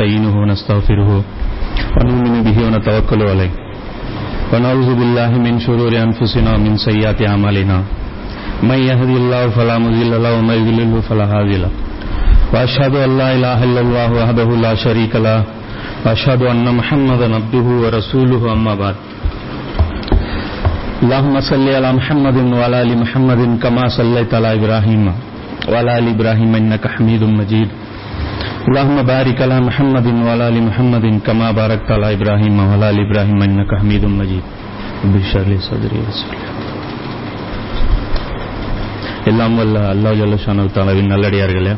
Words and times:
ونستعينه 0.00 0.34
ونستغفره 0.42 1.10
ونؤمن 1.96 2.34
به 2.46 2.56
ونتوكل 2.66 3.20
عليه. 3.22 3.52
ونعوذ 4.52 4.90
بالله 5.00 5.30
من 5.46 5.60
شرور 5.60 5.92
أنفسنا 5.92 6.50
ومن 6.56 6.76
سيئات 6.76 7.20
أعمالنا. 7.20 7.78
من 8.62 8.78
يهدي 8.90 9.16
الله 9.22 9.44
فلا 9.56 9.76
مضل 9.78 10.12
له 10.24 10.32
ومن 10.38 10.56
يضلل 10.60 11.02
فلا 11.08 11.24
هادي 11.28 11.56
له. 11.60 11.72
وأشهد 12.52 12.94
أن 12.96 13.10
لا 13.20 13.28
إله 13.36 13.58
إلا 13.64 13.80
الله 13.80 14.08
وحده 14.20 14.48
لا 14.64 14.72
شريك 14.74 15.12
له. 15.16 15.44
وأشهد 16.04 16.42
أن 16.48 16.64
محمدا 16.78 17.26
عبده 17.36 17.66
ورسوله 17.82 18.42
أما 18.56 18.74
بعد. 18.82 18.96
اللهم 21.02 21.34
صل 21.40 21.66
على 21.76 21.90
محمد 21.92 22.36
وعلى 22.56 22.78
ال 22.82 22.92
محمد 23.02 23.40
كما 23.62 23.84
صليت 23.88 24.30
على 24.34 24.48
ابراهيم 24.58 25.04
وعلى 25.68 25.92
ال 25.98 26.06
ابراهيم 26.16 26.52
انك 26.60 26.84
حميد 26.88 27.22
مجيد. 27.24 27.68
اللهم 28.69 28.97
بارك 29.13 29.37
على 29.45 29.57
محمد 29.67 30.07
وعلى 30.25 30.45
ال 30.51 30.57
محمد 30.69 31.05
كما 31.27 31.47
باركت 31.59 31.89
على 31.95 32.07
ابراهيم 32.17 32.55
وعلى 32.61 32.85
ال 32.93 32.99
ابراهيم 33.05 33.39
انك 33.47 33.71
حميد 33.81 34.03
مجيد 34.19 34.43
رب 35.03 35.15
اشرح 35.21 35.45
لي 35.51 35.57
صدري 35.69 35.97
ويسر 36.03 36.29
لي 36.33 36.45
أمري. 36.45 36.63
எல்லாம் 39.29 39.53
வல்ல 39.59 39.75
அல்லாஹ் 39.93 40.17
ஜல்லஷானு 40.21 40.63
தாலாவின் 40.75 41.11
நல்லடியார்களே 41.13 41.73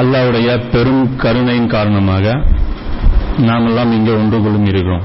அல்லாஹ்வுடைய 0.00 0.48
பெரும் 0.72 1.04
கருணையின் 1.22 1.70
காரணமாக 1.74 2.24
நாமெல்லாம் 3.48 3.92
இங்கே 3.98 4.12
ஒன்று 4.22 4.38
கொள்ளும் 4.44 4.68
இருக்கிறோம் 4.72 5.04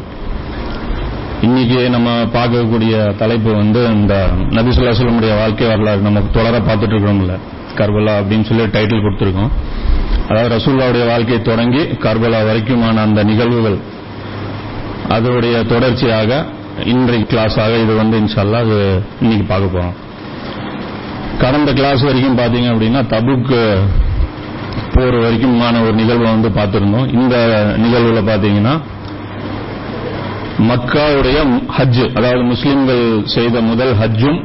இன்னைக்கு 1.47 1.79
நம்ம 1.95 2.09
பார்க்கக்கூடிய 2.35 2.93
தலைப்பு 3.21 3.51
வந்து 3.61 3.81
இந்த 3.99 4.15
நபிசுல்லா 4.57 4.95
சொல்லமுடைய 4.99 5.33
வாழ்க்கை 5.41 5.67
வரலாறு 5.71 6.05
நம்ம 6.07 6.23
தொடர 6.37 6.53
பார்த்துட்டு 6.67 6.93
இருக்கிறோம்ல 6.95 7.35
கர்பலா 7.79 8.13
அப்படின்னு 8.21 8.47
சொல்லி 8.49 8.65
டைட்டில் 8.75 9.05
கொடுத்துருக்கோம் 9.05 9.51
அதாவது 10.28 10.50
ரசூல்லாவுடைய 10.56 11.04
வாழ்க்கையை 11.06 11.42
தொடங்கி 11.42 11.82
கர்பலா 12.04 12.40
வரைக்குமான 12.48 13.02
அந்த 13.08 13.24
நிகழ்வுகள் 13.24 13.78
அதனுடைய 15.16 15.56
தொடர்ச்சியாக 15.62 16.30
இன்றைக்கு 16.92 17.36
கிளாஸாக 17.36 17.82
இது 17.82 17.92
வந்து 17.94 18.16
இன்ஷால்லா 18.20 18.58
அது 18.64 18.78
இன்னைக்கு 19.20 19.46
பார்க்க 19.46 19.76
போறோம். 19.76 19.94
கடந்த 21.38 21.72
கிளாஸ் 21.72 22.02
வரைக்கும் 22.02 22.38
பார்த்தீங்க 22.38 22.68
அப்படின்னா 22.72 23.00
தபுக்கு 23.12 23.60
போர் 24.94 25.16
வரைக்குமான 25.24 25.80
ஒரு 25.86 25.94
நிகழ்வை 25.94 26.28
வந்து 26.30 26.48
பார்த்துருந்தோம். 26.48 27.08
இந்த 27.12 27.36
நிகழ்வுல 27.84 28.20
பார்த்தீங்கன்னா 28.30 28.74
மக்காவுடைய 30.70 31.38
ஹஜ் 31.78 32.04
அதாவது 32.14 32.42
முஸ்லிம்கள் 32.42 33.02
செய்த 33.24 33.60
முதல் 33.60 33.94
ஹஜ்ஜும் 34.02 34.38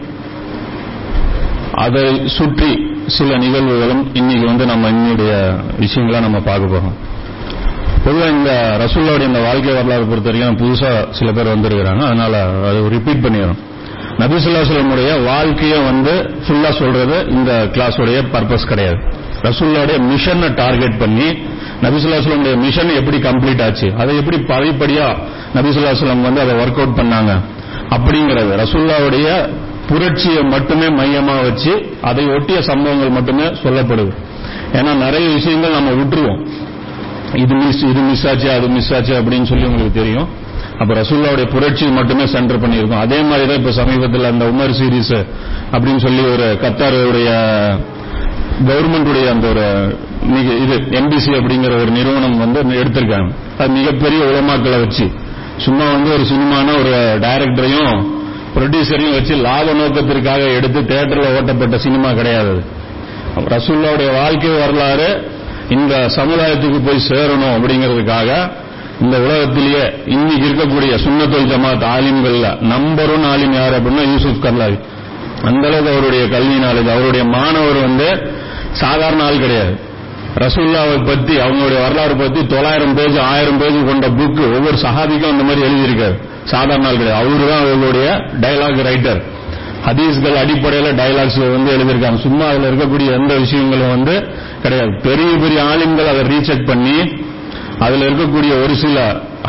அதை 1.85 2.27
சுற்றி 2.37 2.71
சில 3.17 3.37
நிகழ்வுகளும் 3.37 4.03
இன்னைக்கு 4.13 4.45
வந்து 4.45 4.65
நம்ம 4.65 4.87
இன்னுடைய 4.87 5.31
விஷயங்களா 5.79 6.19
நம்ம 6.19 6.39
பார்க்க 6.39 6.73
போகிறோம் 6.73 6.97
பொதுவாக 8.05 8.29
இந்த 8.29 8.51
ரசூல்லாவுடைய 8.83 9.27
இந்த 9.31 9.39
வாழ்க்கை 9.39 9.73
வரலாறு 9.73 10.05
பொறுத்த 10.05 10.31
வரைக்கும் 10.31 10.59
புதுசா 10.61 10.91
சில 11.11 11.31
பேர் 11.31 11.53
வந்திருக்கிறாங்க. 11.55 12.03
அதனால 12.05 12.33
அது 12.69 12.89
ரிப்பீட் 12.89 13.23
பண்ணிடுறோம். 13.25 13.59
நபிசுல்லா 14.19 14.61
சொல்லமுடைய 14.69 15.23
வாழ்க்கையை 15.25 15.79
வந்து 15.79 16.13
ஃபுல்லா 16.45 16.71
சொல்றது 16.79 17.17
இந்த 17.29 17.51
கிளாஸுடைய 17.75 18.17
பர்பஸ் 18.33 18.67
கிடையாது. 18.67 18.99
ரசூல்லாவுடைய 19.41 19.97
மிஷனை 20.11 20.53
டார்கெட் 20.53 20.99
பண்ணி 20.99 21.27
நபிசுல்லா 21.83 22.19
சொல்லமுடைய 22.25 22.55
மிஷன் 22.57 22.95
எப்படி 22.95 23.17
கம்ப்ளீட் 23.17 23.63
ஆச்சு 23.63 23.93
அதை 23.97 24.15
எப்படி 24.17 24.37
படிப்படியா 24.37 25.07
நபிசுல்லா 25.55 25.93
சொல்லம் 26.01 26.27
வந்து 26.27 26.41
அதை 26.41 26.55
ஒர்க் 26.55 26.81
அவுட் 26.81 26.99
பண்ணாங்க 26.99 27.33
அப்படிங்கிறது 27.95 28.51
ரசூல்லாவுடைய 28.63 29.27
புரட்சியை 29.89 30.43
மட்டுமே 30.43 30.87
மையமா 30.99 31.35
வச்சு 31.47 31.71
அதை 32.01 32.23
ஒட்டிய 32.35 32.61
சம்பவங்கள் 32.61 33.15
மட்டுமே 33.17 33.43
சொல்லப்படுது. 33.43 34.11
ஏன்னா 34.73 34.91
நிறைய 35.05 35.29
விஷயங்கள் 35.29 35.77
நம்ம 35.77 35.91
விட்டுருவோம். 35.91 36.41
இது 37.35 37.55
மிஸ் 37.55 37.83
இது 37.91 38.01
மிஸ் 38.01 38.27
ஆச்சு 38.27 38.51
அது 38.51 38.67
மிஸ் 38.67 38.93
ஆச்சு 38.93 39.13
அப்படின்னு 39.21 39.43
சொல்லி 39.43 39.65
உங்களுக்கு 39.65 39.99
தெரியும். 39.99 40.27
அப்ப 40.79 40.93
ரசூல்லாவுடைய 40.93 41.47
புரட்சி 41.49 41.85
மட்டுமே 41.85 42.25
சென்டர் 42.25 42.61
பண்ணியிருக்கோம். 42.63 43.03
அதே 43.05 43.21
மாதிரி 43.21 43.47
தான் 43.47 43.59
இப்ப 43.61 43.71
சமீபத்தில் 43.71 44.23
அந்த 44.23 44.45
உமர் 44.45 44.75
சீரிஸ் 44.79 45.17
அப்படின்னு 45.73 45.97
சொல்லி 45.97 46.23
ஒரு 46.33 46.57
கத்தாருடைய 46.63 47.29
கவர்மெண்டுடைய 48.69 49.27
அந்த 49.29 49.47
ஒரு 49.47 49.65
மிக 50.33 50.47
இது 50.63 50.75
எம்பிசி 50.99 51.31
அப்படிங்கிற 51.39 51.73
ஒரு 51.81 51.91
நிறுவனம் 51.91 52.37
வந்து 52.37 52.61
எடுத்திருக்காங்க. 52.81 53.31
அது 53.57 53.69
மிகப்பெரிய 53.69 54.21
உலமாக்களை 54.31 54.79
வச்சு. 54.79 55.05
சும்மா 55.57 55.85
வந்து 55.91 56.09
ஒரு 56.13 56.23
சினிமான 56.23 56.67
ஒரு 56.79 56.93
டைரக்டரையும் 57.21 57.95
ப்ரொடியூசரையும் 58.55 59.11
வச்சு 59.11 59.35
லாப 59.35 59.73
நோக்கத்திற்காக 59.73 60.41
எடுத்து 60.41 60.81
தேட்டரில் 60.81 61.35
ஓட்டப்பட்ட 61.35 61.77
சினிமா 61.77 62.11
கிடையாது. 62.11 62.79
ரசூல்லாவுடைய 63.37 64.13
வாழ்க்கை 64.13 64.49
வரலாறு 64.49 65.31
இந்த 65.69 66.09
சமுதாயத்துக்கு 66.15 66.79
போய் 66.85 67.07
சேரணும் 67.07 67.53
அப்படிங்கிறதுக்காக 67.57 68.51
இந்த 69.01 69.19
உலகத்திலேயே 69.19 69.83
இன்னைக்கு 70.05 70.47
இருக்கக்கூடிய 70.47 70.93
சுண்ணத்துல் 71.05 71.49
ஜமாத் 71.51 71.85
ஆலிம்கள்ல 71.85 72.61
நம்பர் 72.61 73.11
ஒன் 73.11 73.23
ஆலிம் 73.23 73.53
யார் 73.53 73.75
அப்படின்னா 73.81 74.03
யூசுப் 74.11 74.41
கர்லாவி. 74.41 74.77
அந்த 75.43 75.67
அளவுக்கு 75.67 75.91
அவருடைய 75.91 76.27
கல்வி 76.27 76.57
நாலேஜ் 76.57 76.91
அவருடைய 76.91 77.25
மாணவர் 77.25 77.79
வந்து 77.81 78.31
சாதாரண 78.71 79.23
ஆள் 79.23 79.39
கிடையாது. 79.39 79.79
ரசூல்லாவை 80.37 81.05
பத்தி 81.05 81.37
அவங்களுடைய 81.37 81.81
வரலாறு 81.81 82.15
பத்தி 82.15 82.45
தொள்ளாயிரம் 82.45 82.95
பேஜ் 82.95 83.17
ஆயிரம் 83.17 83.57
பேஜ் 83.57 83.85
கொண்ட 83.85 84.07
புக் 84.07 84.53
ஒவ்வொரு 84.53 84.77
சஹாபிக்கும் 84.77 85.29
அந்த 85.29 85.43
மாதிரி 85.43 85.61
எழுதியிருக்காரு. 85.61 86.17
சாதாரண 86.53 86.87
ஆள் 86.89 86.99
கிடையாது 87.01 87.19
அவரு 87.21 87.49
தான் 87.51 87.61
அவர்களுடைய 87.63 88.07
டைலாக் 88.43 88.81
ரைட்டர் 88.89 89.21
ஹதீஸ்கள் 89.87 90.35
அடிப்படையில 90.41 90.89
டயலாக்ஸ் 90.99 91.37
வந்து 91.55 91.69
எழுதியிருக்காங்க. 91.75 92.19
சும்மா 92.25 92.45
அதுல 92.51 92.69
இருக்கக்கூடிய 92.71 93.07
எந்த 93.19 93.33
விஷயங்களும் 93.43 93.93
வந்து 93.95 94.15
கிடையாது. 94.63 94.91
பெரிய 95.07 95.31
பெரிய 95.43 95.59
ஆளுங்கள் 95.71 96.11
அதை 96.11 96.23
ரீசெக் 96.33 96.67
பண்ணி 96.71 96.97
அதுல 97.85 98.05
இருக்கக்கூடிய 98.09 98.51
ஒரு 98.63 98.73
சில 98.83 98.97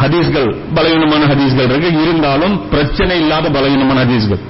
ஹதீஸ்கள் 0.03 0.49
பலவீனமான 0.77 1.23
ஹதீஸ்கள் 1.33 1.69
இருக்கு. 1.71 1.91
இருந்தாலும் 2.05 2.55
பிரச்சனை 2.73 3.17
இல்லாத 3.23 3.47
பலவீனமான 3.57 3.99
ஹதீஸ்கள். 4.05 4.43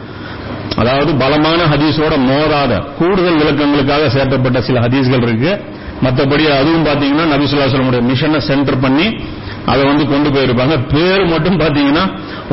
அதாவது 0.83 1.11
பலமான 1.23 1.61
ஹதீஸோட 1.73 2.15
மோதாத 2.29 2.73
கூடுதல் 2.99 3.41
விளக்கங்களுக்காக 3.41 4.05
சேர்க்கப்பட்ட 4.17 4.59
சில 4.69 4.81
ஹதீஸ்கள் 4.85 5.25
இருக்கு. 5.29 5.53
மற்றபடி 6.05 6.45
அதுவும் 6.61 6.87
பாத்தீங்கன்னா 6.87 7.27
நபிசுல்லாசலமுடைய 7.33 8.03
மிஷனை 8.11 8.41
சென்டர் 8.51 8.83
பண்ணி 8.85 9.07
அதை 9.67 9.83
வந்து 9.85 10.05
கொண்டு 10.09 10.29
போயிருப்பாங்க. 10.31 10.77
பேர் 10.93 11.25
மட்டும் 11.27 11.59
பாத்தீங்கன்னா 11.61 12.05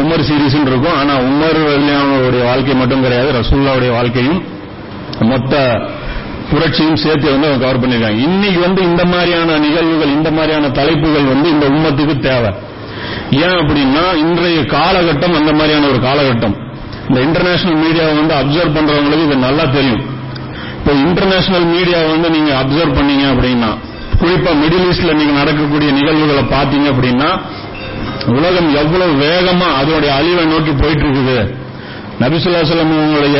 உமர் 0.02 0.24
சீரீஸ் 0.30 0.58
இருக்கும். 0.72 0.97
ஆனா 1.00 1.14
உமர் 1.30 1.59
அவருடைய 2.02 2.44
வாழ்க்கை 2.46 2.75
மட்டும் 2.75 3.02
கிடையாது. 3.02 3.30
ரசூல்லாவுடைய 3.40 3.92
வாழ்க்கையும் 3.92 4.40
மொத்த 5.31 5.56
புரட்சியும் 6.52 7.02
சேர்த்து 7.03 7.31
வந்து 7.31 7.47
அவங்க 7.47 7.64
கவர் 7.66 7.81
பண்ணிருக்காங்க 7.81 8.20
இன்னைக்கு 8.28 8.59
வந்து 8.59 8.81
இந்த 8.81 9.06
மாதிரியான 9.06 9.58
நிகழ்வுகள் 9.58 10.16
இந்த 10.18 10.31
மாதிரியான 10.31 10.70
தலைப்புகள் 10.70 11.28
வந்து 11.34 11.47
இந்த 11.50 11.66
உம்மத்துக்கு 11.68 12.16
தேவை. 12.20 12.52
ஏன் 13.31 13.58
அப்படின்னா 13.62 14.03
இன்றைய 14.18 14.62
காலகட்டம் 14.78 15.36
அந்த 15.40 15.52
மாதிரியான 15.53 15.88
ஒரு 15.88 16.00
காலகட்டம். 16.08 16.56
இந்த 17.09 17.20
இன்டர்நேஷனல் 17.22 17.81
மீடியாவை 17.84 18.14
வந்து 18.22 18.34
அப்சர்வ் 18.40 18.76
பண்றவங்களுக்கு 18.78 19.26
இது 19.26 19.36
நல்லா 19.36 19.66
தெரியும். 19.66 20.02
இப்போ 20.80 20.91
இன்டர்நேஷனல் 20.91 21.68
மீடியாவை 21.76 22.09
வந்து 22.16 22.30
நீங்க 22.30 22.52
அப்சர்வ் 22.62 22.97
பண்ணீங்க 23.00 23.26
அப்படின்னா 23.34 23.72
குறிப்பா 24.22 24.52
மிடில் 24.63 24.88
ஈஸ்ட்ல 24.90 25.13
நீங்க 25.13 25.31
நடக்கக்கூடிய 25.31 25.91
நிகழ்வுகளை 25.91 26.44
பார்த்தீங்க 26.44 26.88
அப்படின்னா 26.90 27.29
உலகம் 28.28 28.76
எவ்வளவு 28.76 29.14
வேகமா 29.26 29.76
அதனுடைய 29.76 30.16
அழிவை 30.16 30.46
நோக்கி 30.46 30.72
போயிட்டு 30.72 31.03
இருக்குது 31.03 31.38
நபிசுல்லா 32.20 32.82
உங்களுடைய 32.82 33.40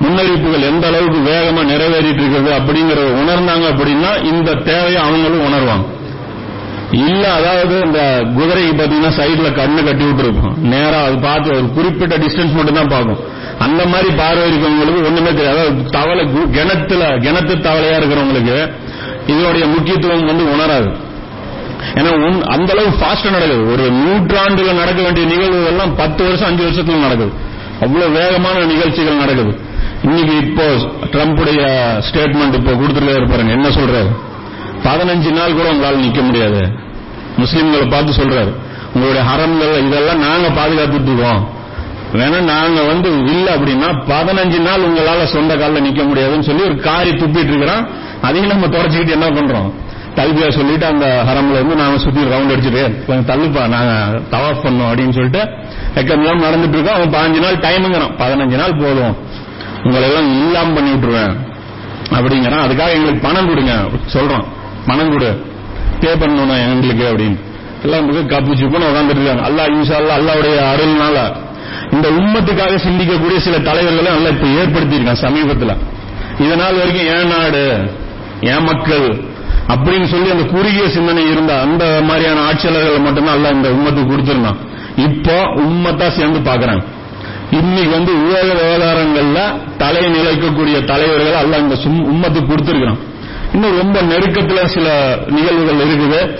முன்னறிவிப்புகள் 0.00 0.62
எந்த 0.62 0.86
அளவுக்கு 0.86 1.18
வேகமா 1.18 1.62
நிறைவேறிட்டு 1.64 2.22
இருக்குது 2.22 2.50
அப்படிங்கறத 2.58 3.10
உணர்ந்தாங்க 3.22 3.66
அப்படின்னா 3.72 4.24
இந்த 4.24 4.54
தேவையை 4.54 5.02
அவங்களும் 5.02 5.46
உணர்வாங்க. 5.46 5.84
இல்ல 6.92 7.32
அதாவது 7.32 7.80
இந்த 7.80 7.98
குதிரைக்கு 8.36 8.72
பாத்தீங்கன்னா 8.72 9.12
சைடுல 9.20 9.52
கண்ணு 9.54 9.84
கட்டி 9.84 10.04
விட்டுருக்கும் 10.04 10.56
நேரா 10.56 11.02
அது 11.02 11.18
பார்த்து 11.18 11.50
ஒரு 11.50 11.68
குறிப்பிட்ட 11.72 12.18
டிஸ்டன்ஸ் 12.18 12.52
மட்டும் 12.52 12.74
தான் 12.74 12.88
பார்க்கும். 12.88 13.20
அந்த 13.58 13.86
மாதிரி 13.86 14.10
பார்வை 14.14 14.50
இருக்கவங்களுக்கு 14.50 15.04
ஒண்ணுமே 15.04 15.32
தெரியாது. 15.32 15.58
அதாவது 15.58 15.90
தவளை 15.90 16.24
கு- 16.24 16.50
கிணத்துல 16.50 17.04
கிணத்து 17.16 17.54
தவளையா 17.68 17.96
இருக்கிறவங்களுக்கு 17.96 18.72
இதனுடைய 19.26 19.66
முக்கியத்துவம் 19.66 20.24
வந்து 20.24 20.44
உணராது. 20.44 21.10
ஏன்னா 21.94 22.40
அந்த 22.42 22.72
அளவு 22.72 22.88
ஃபாஸ்டா 22.88 23.30
நடக்குது. 23.30 23.72
ஒரு 23.72 23.82
நூற்றாண்டுல 23.82 24.74
நடக்க 24.74 25.02
வேண்டிய 25.02 25.26
நிகழ்வுகள் 25.26 25.66
எல்லாம் 25.66 25.96
பத்து 25.96 26.24
வருஷம் 26.24 26.48
அஞ்சு 26.48 26.64
வருஷத்துல 26.64 27.00
நடக்குது. 27.00 27.32
அவ்வளவு 27.80 28.10
வேகமான 28.10 28.64
நிகழ்ச்சிகள் 28.64 29.16
நடக்குது. 29.16 29.60
இன்னைக்கு 30.02 30.36
இப்போ 30.36 30.62
ட்ரம்புடைய 31.12 31.66
ஸ்டேட்மெண்ட் 32.10 32.54
இப்போ 32.54 32.70
கொடுத்துருக்காரு 32.70 33.28
பாருங்க. 33.28 33.52
என்ன 33.52 33.68
சொல்றாரு? 33.68 34.10
பதினஞ்சு 34.82 35.32
நாள் 35.32 35.54
கூட 35.54 35.68
உங்களால் 35.68 36.00
நிக்க 36.00 36.22
முடியாது. 36.22 36.60
முஸ்லிம்களை 37.38 37.90
பார்த்து 37.90 38.12
சொல்றாரு. 38.12 38.54
உங்களுடைய 38.94 39.30
ஹரம்கள் 39.30 39.86
இதெல்லாம் 39.86 40.18
நாங்க 40.18 40.48
பாதுகாத்துட்டு 40.48 41.12
இருக்கோம். 41.12 41.48
வேணா 42.12 42.40
நாங்க 42.40 42.82
வந்து 42.82 43.24
இல்ல 43.24 43.56
அப்படின்னா 43.56 44.02
பதினஞ்சு 44.06 44.60
நாள் 44.60 44.80
உங்களால 44.80 45.24
சொந்த 45.24 45.56
காலில் 45.56 45.82
நிக்க 45.82 46.06
முடியாதுன்னு 46.06 46.42
சொல்லி 46.42 46.62
ஒரு 46.62 46.76
காரி 46.76 47.10
துப்பிட்டு 47.10 47.48
இருக்கிறான். 47.48 47.88
அதையும் 48.22 48.50
நம்ம 48.50 48.66
தொடச்சிக்கிட்டு 48.66 49.10
என்ன 49.10 49.28
பண்றோம்? 49.28 49.72
தல்பியா 50.14 50.50
சொல்லிட்டு 50.50 50.86
அந்த 50.86 51.22
ஹரம்ல 51.26 51.52
வந்து 51.52 51.76
நாங்க 51.76 51.98
சுத்தி 51.98 52.20
ரவுண்ட் 52.20 52.56
அடிச்சுட்டு 52.56 53.04
கொஞ்சம் 53.04 53.26
தள்ளுப்பா 53.26 53.68
நாங்க 53.68 54.18
தவாஃப் 54.30 54.66
பண்ணோம் 54.66 54.90
அப்படின்னு 54.90 55.12
சொல்லிட்டு 55.12 55.42
எக்கெல்லாம் 55.94 56.42
நடந்துட்டு 56.42 56.78
இருக்கோம். 56.78 56.94
அவன் 56.94 57.08
பதினஞ்சு 57.08 57.40
நாள் 57.40 57.56
டைமுங்கிறான் 57.56 58.14
பதினஞ்சு 58.18 58.56
நாள் 58.56 58.76
போதும். 58.76 59.16
உங்களை 59.82 60.08
எல்லாம் 60.08 60.44
இல்லாம 60.46 60.72
பண்ணி 60.72 60.90
விட்டுருவேன். 60.90 61.36
அப்படிங்கிறான். 62.10 62.58
அதுக்காக 62.58 62.88
எங்களுக்கு 62.88 63.18
பணம் 63.22 63.48
கொடுங்க. 63.48 63.72
சொல்றோம் 64.12 64.44
பணம் 64.86 65.10
கொடு. 65.10 65.46
பே 66.00 66.14
பண்ணணும் 66.14 66.70
எங்களுக்கு 66.70 67.12
அப்படின்னு. 67.12 67.40
எல்லாம் 67.82 68.28
கப்பு 68.28 68.58
சுப்புன்னு 68.58 68.86
உட்காந்துட்டு 68.92 69.22
இருக்காங்க. 69.22 69.48
அல்லா 69.48 69.68
இன்ஷா 69.68 70.02
அல்லா 70.02 70.20
அல்லாவுடைய 70.20 70.60
அருள்னால 70.74 71.36
இந்த 71.92 72.10
உம்மத்துக்காக 72.10 72.78
சிந்திக்கக்கூடிய 72.78 73.38
சில 73.38 73.58
தலைவர்களை 73.58 74.12
நல்லா 74.12 74.28
இப்ப 74.28 74.46
ஏற்படுத்தியிருக்கான் 74.46 75.24
சமீபத்துல. 75.24 75.76
இதனால் 76.42 76.76
வரைக்கும் 76.76 77.06
ஏன் 77.06 77.26
நாடு 77.26 77.90
ஏன் 78.40 78.62
மக்கள் 78.62 79.30
அப்படின்னு 79.68 80.04
சொல்லி 80.04 80.30
அந்த 80.30 80.44
குறுகிய 80.44 80.88
சிந்தனை 80.88 81.30
இருந்த 81.30 81.60
அந்த 81.60 82.00
மாதிரியான 82.02 82.40
ஆட்சியாளர்கள் 82.40 82.98
மட்டும்தான் 82.98 83.34
அல்ல 83.34 83.48
இந்த 83.48 83.68
உம்மத்துக்கு 83.68 84.04
கொடுத்துருந்தான். 84.04 84.56
இப்போ 84.96 85.42
உம்மத்தா 85.42 86.08
சேர்ந்து 86.08 86.52
பாக்குறாங்க 86.52 86.82
இன்னைக்கு 87.50 87.90
வந்து 87.90 88.26
உலக 88.26 88.42
விவகாரங்கள்ல 88.42 89.60
தலை 89.76 90.04
நிலைக்கக்கூடிய 90.04 90.84
தலைவர்கள் 90.84 91.34
அல்ல 91.34 91.58
இந்த 91.58 91.74
சும்- 91.74 92.06
உம்மத்துக்கு 92.06 92.46
கொடுத்திருக்கிறான். 92.46 92.98
இன்னும் 93.52 93.76
ரொம்ப 93.76 94.02
நெருக்கத்துல 94.02 94.66
சில 94.66 95.18
நிகழ்வுகள் 95.28 95.86
இருக்குது. 95.86 96.38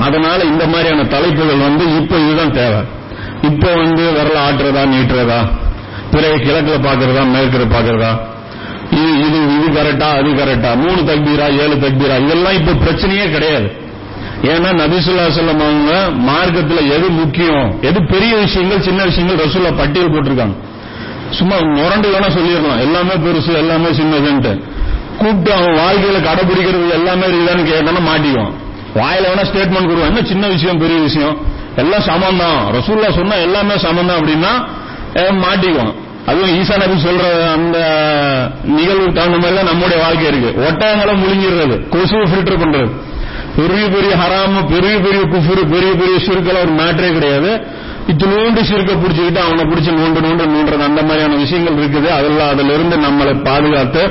அதனால 0.00 0.44
இந்த 0.44 0.66
மாதிரியான 0.66 1.04
தலைப்புகள் 1.04 1.56
வந்து 1.56 1.96
இப்போ 1.96 2.16
இதுதான் 2.16 2.52
தேவை. 2.52 3.00
இப்போ 3.42 3.74
வந்து 3.74 4.02
விரல 4.12 4.36
ஆட்டுறதா 4.46 4.82
நீட்டுறதா? 4.84 5.40
பிறகு 6.10 6.36
கிழக்குல 6.36 6.76
பாக்குறதா 6.88 7.22
மேற்குல 7.24 7.64
பாக்குறதா 7.76 8.12
இது 8.90 9.26
இது 9.26 9.38
இது 9.56 9.80
கரெக்டா 9.80 10.08
அது 10.18 10.30
கரெக்டா 10.30 10.76
மூணு 10.76 11.00
தக்பீரா 11.02 11.46
ஏழு 11.62 11.74
தக்பீரா? 11.74 12.16
இதெல்லாம் 12.16 12.52
இப்ப 12.52 12.72
பிரச்சனையே 12.72 13.30
கிடையாது. 13.30 13.68
ஏன்னா 14.42 14.70
நபிசுல்லா 14.72 15.24
சொல்லம் 15.36 15.62
அவங்க 15.62 15.92
மார்க்கத்துல 16.32 16.88
எது 16.96 17.10
முக்கியம் 17.10 17.78
எது 17.80 18.04
பெரிய 18.04 18.36
விஷயங்கள் 18.36 18.80
சின்ன 18.80 19.04
விஷயங்கள் 19.04 19.46
ரசூல்லா 19.46 19.76
பட்டியல் 19.76 20.10
போட்டிருக்காங்க. 20.10 20.56
சும்மா 21.30 21.56
முரண்டு 21.56 22.08
வேணா 22.12 22.28
சொல்லிடலாம். 22.28 22.80
எல்லாமே 22.80 23.10
பெருசு 23.10 23.52
எல்லாமே 23.52 23.86
சின்னதுன்ட்டு. 23.86 24.52
கூப்பிட்டு 25.18 25.52
அவன் 25.52 25.74
வாழ்க்கையில 25.74 26.18
கடைபிடிக்கிறது 26.28 26.90
எல்லாமே 26.90 27.26
இருக்குதான்னு 27.26 27.64
கேட்டானா 27.72 28.02
மாட்டிக்குவான். 28.10 28.52
வாயில 28.94 29.24
வேணா 29.30 29.44
ஸ்டேட்மெண்ட் 29.50 29.88
கொடுவான் 29.88 30.08
என்ன 30.08 30.22
சின்ன 30.22 30.46
விஷயம் 30.46 30.78
பெரிய 30.78 30.98
விஷயம்? 30.98 31.36
எல்லாம் 31.80 32.06
சமம் 32.10 32.40
தான் 32.44 32.58
ரசூல்லா 32.76 33.10
சொன்னா 33.18 33.36
எல்லாமே 33.46 33.74
சமம் 33.84 34.08
தான் 34.10 34.20
அப்படின்னா 34.20 34.52
மாட்டிக்குவோம் 35.44 35.92
அதுவும் 36.30 36.52
ஈசா 36.58 36.74
நபி 36.82 36.96
சொல்ற 37.04 37.24
அந்த 37.54 37.78
நிகழ்வுக்கு 38.74 39.16
தகுந்த 39.16 39.38
மாதிரி 39.42 39.56
தான் 39.58 39.70
நம்முடைய 39.70 39.96
வாழ்க்கை 40.02 40.26
இருக்கு. 40.30 40.50
ஒட்டகங்களை 40.66 41.14
முழுங்கிடுறது. 41.22 41.76
கொசுவை 41.94 42.24
ஃபில்டர் 42.30 42.60
பண்றது. 42.62 42.90
பெரிய 43.56 43.84
பெரிய 43.94 44.12
ஹராம 44.20 44.62
பெரிய 44.74 44.92
பெரிய 45.06 45.22
குஃபுரு 45.32 45.62
பெரிய 45.72 45.90
பெரிய 46.00 46.16
சிறுக்கள் 46.26 46.60
ஒரு 46.64 46.72
மேட்டரே 46.80 47.10
கிடையாது. 47.16 47.50
இத்தினோண்டு 48.10 48.60
சிறுக்க 48.68 48.92
பிடிச்சிக்கிட்டு 49.02 49.40
அவனை 49.46 49.64
பிடிச்சி 49.70 49.90
நோண்டு 49.98 50.20
நோண்டு 50.26 50.44
நோண்டுறது 50.54 50.84
அந்த 50.90 51.02
மாதிரியான 51.08 51.36
விஷயங்கள் 51.42 51.80
இருக்குது. 51.82 52.08
அதெல்லாம் 52.18 52.52
அதுல 52.54 52.74
இருந்து 52.76 52.96
நம்மளை 53.06 53.34
பாதுகாத்து 53.48 54.04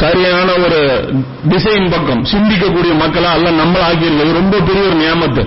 சரியான 0.00 0.48
ஒரு 0.66 0.80
திசையின் 1.52 1.92
பக்கம் 1.94 2.22
சிந்திக்கக்கூடிய 2.32 2.92
மக்களா 3.04 3.30
அல்ல 3.38 3.54
நம்மள 3.62 3.82
ஆக்கியிருக்கு 3.90 4.40
ரொம்ப 4.40 4.56
பெரிய 4.68 4.82
ஒரு 4.90 4.98
நியமத்து. 5.04 5.44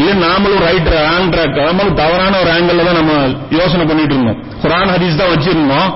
இது 0.00 0.12
நாமளும் 0.26 0.62
ரைட் 0.66 0.88
ராங் 0.94 1.30
ட்ராக் 1.34 1.56
நாமளும் 1.62 1.96
தவறான 2.00 2.34
ஒரு 2.42 2.50
ஆங்கிள் 2.56 2.82
தான் 2.88 2.98
நம்ம 3.00 3.14
யோசனை 3.58 3.84
பண்ணிட்டு 3.90 4.14
இருந்தோம். 4.16 4.38
குரான் 4.62 4.92
ஹதீஸ் 4.94 5.20
தான் 5.20 5.32
வச்சிருந்தோம். 5.34 5.90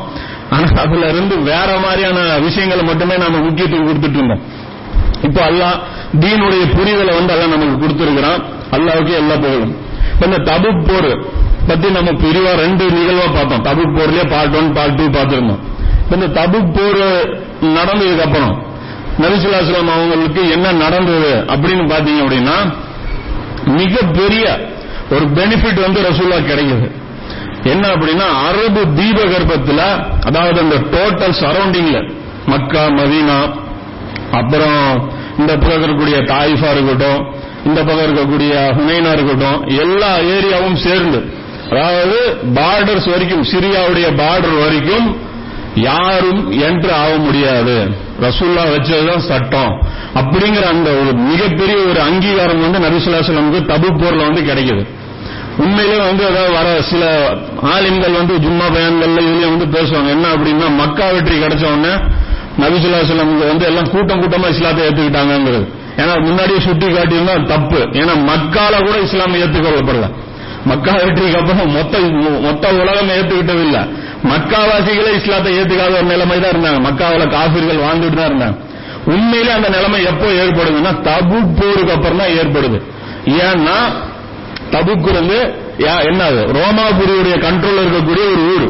ஆனா 0.54 0.66
அதுல 0.84 1.04
இருந்து 1.12 1.34
வேற 1.50 1.68
மாதிரியான 1.84 2.18
விஷயங்களை 2.46 2.82
மட்டுமே 2.88 3.14
நாம 3.22 3.42
முக்கியத்துவம் 3.46 3.88
கொடுத்துட்டு 3.90 4.18
இருந்தோம். 4.20 4.42
இப்போ 5.26 5.40
அல்லாஹ் 5.50 5.76
தீனுடைய 6.22 6.64
புரிதலை 6.76 7.12
வந்து 7.18 7.32
அல்லாஹ் 7.34 7.52
நமக்கு 7.54 7.82
கொடுத்துருக்கிறான். 7.84 8.42
அல்லாவுக்கே 8.76 9.16
எல்லா 9.22 9.36
புகழும் 9.44 9.74
இப்ப 10.12 10.26
இந்த 10.30 10.40
தபு 10.50 10.70
போர் 10.88 11.10
பத்தி 11.68 11.88
நம்ம 11.96 12.10
பிரிவா 12.24 12.52
ரெண்டு 12.64 12.84
நிகழ்வா 12.96 13.26
பார்த்தோம். 13.36 13.64
தபு 13.68 13.82
போர்லயே 13.96 14.24
பார்ட் 14.34 14.56
ஒன் 14.60 14.70
பார்ட் 14.76 14.96
டூ 14.98 15.04
பார்த்திருந்தோம். 15.16 15.62
இந்த 16.14 16.26
தபு 16.38 16.58
போர் 16.76 17.02
நடந்ததுக்கு 17.76 18.24
அப்புறம் 18.26 18.54
நபிசுல்லாஸ்லாம் 19.22 19.92
அவங்களுக்கு 19.96 20.42
என்ன 20.56 20.66
நடந்தது 20.84 21.32
அப்படின்னு 21.54 21.84
பாத்தீங்க 21.92 22.20
அப்படின்னா 22.24 22.56
மிகப்பெரிய 23.78 24.44
ஒரு 25.10 25.24
பெனிஃபிட் 25.36 25.80
வந்து 25.80 26.00
ரசூல்லா 26.00 26.38
கிடைக்குது. 26.50 26.88
என்ன 27.64 27.84
அப்படின்னா 27.88 28.26
அரபு 28.48 28.82
தீபகற்பத்துல 28.98 29.80
அதாவது 30.24 30.58
அந்த 30.60 30.76
டோட்டல் 30.94 31.36
சரௌண்டிங்ல 31.42 31.98
மக்கா 32.46 32.84
மதீனா 32.90 33.38
அப்புறம் 34.32 34.80
இந்த 35.38 35.52
பக்கம் 35.52 35.76
இருக்கக்கூடிய 35.76 36.16
தாயிஃபா 36.32 36.70
இருக்கட்டும் 36.70 37.20
இந்த 37.64 37.80
பக்கம் 37.80 38.06
இருக்கக்கூடிய 38.06 38.52
ஹுனைனா 38.76 39.12
இருக்கட்டும் 39.12 39.60
எல்லா 39.76 40.10
ஏரியாவும் 40.36 40.80
சேர்ந்து 40.86 41.20
அதாவது 41.70 42.18
பார்டர்ஸ் 42.54 43.08
வரைக்கும் 43.10 43.44
சிரியாவுடைய 43.44 44.08
பார்டர் 44.16 44.56
வரைக்கும் 44.64 45.06
யாரும் 45.74 46.50
என்று 46.50 46.92
ஆக 46.92 47.16
முடியாது. 47.16 47.90
ரசூல்லா 48.20 48.64
வச்சதுதான் 48.74 49.18
சட்டம். 49.18 49.82
அப்படிங்கிற 50.14 50.62
அந்த 50.62 50.90
ஒரு 50.90 51.14
மிகப்பெரிய 51.14 51.76
ஒரு 51.76 52.00
அங்கீகாரம் 52.00 52.60
வந்து 52.60 52.78
நபிசுல்லாசலமுக்கு 52.78 53.60
தபு 53.60 53.88
போர்ல 54.00 54.16
வந்து 54.16 54.40
கிடைக்குது. 54.40 54.86
உண்மையிலே 55.58 55.96
வந்து 55.96 56.26
அதாவது 56.26 56.52
வர 56.52 56.82
சில 56.82 57.30
ஆலிம்கள் 57.62 58.12
வந்து 58.12 58.36
ஜும்மா 58.36 58.66
பயான்கள்ல 58.76 59.20
இதுலயும் 59.20 59.58
வந்து 59.58 59.80
பேசுவாங்க. 59.80 60.08
என்ன 60.08 60.28
அப்படின்னா 60.28 60.74
மக்கா 60.74 61.10
வெற்றி 61.10 61.36
கிடைச்ச 61.38 61.64
உடனே 61.64 61.94
நபிசுல்லாசலமுக்கு 62.60 63.48
வந்து 63.48 63.64
எல்லாம் 63.64 63.90
கூட்டம் 63.90 64.20
கூட்டமா 64.22 64.48
இஸ்லாத்தை 64.48 64.86
ஏத்துக்கிட்டாங்கிறது 64.86 65.68
ஏன்னா 65.96 66.24
முன்னாடியே 66.24 66.60
சுட்டி 66.60 66.86
காட்டியிருந்தா 66.86 67.46
தப்பு. 67.46 67.78
ஏன்னா 67.78 68.14
மக்கால 68.26 68.86
கூட 68.86 68.98
இஸ்லாம் 68.98 69.34
ஏற்றுக்கொள்ளப்படல 69.34 70.10
மக்கா 70.64 70.92
வெற்றிக்கு 70.92 71.38
அப்புறம் 71.38 71.70
மொத்த 71.70 71.98
மொத்த 72.40 72.68
உலகம் 72.72 73.08
ஏத்துக்கிட்டது 73.08 73.86
மக்காவாசிகளே 74.30 75.14
இஸ்லாத்தை 75.14 75.58
ஏத்துக்காத 75.58 75.92
ஒரு 75.92 76.02
நிலைமை 76.02 76.40
தான் 76.40 76.50
இருந்தாங்க. 76.50 76.80
மக்காவுல 76.88 77.24
காபிர்கள் 77.28 77.84
வாழ்ந்துட்டு 77.86 78.14
தான் 78.14 78.30
இருந்தாங்க. 78.30 78.58
உண்மையிலே 79.04 79.50
அந்த 79.50 79.68
நிலைமை 79.68 80.02
எப்போ 80.02 80.26
ஏற்படுதுன்னா 80.26 80.92
தபு 81.08 81.38
போருக்கு 81.60 81.92
அப்புறம் 81.92 82.18
தான் 82.18 82.28
ஏற்படுது. 82.28 82.82
ஏன்னா 83.26 83.76
தபுக் 84.70 85.12
வந்து 85.12 85.60
என்னது? 85.78 86.42
ரோமாபுரியுடைய 86.58 87.34
கண்ட்ரோல் 87.46 87.80
இருக்கக்கூடிய 87.82 88.24
ஒரு 88.32 88.42
ஊர். 88.54 88.66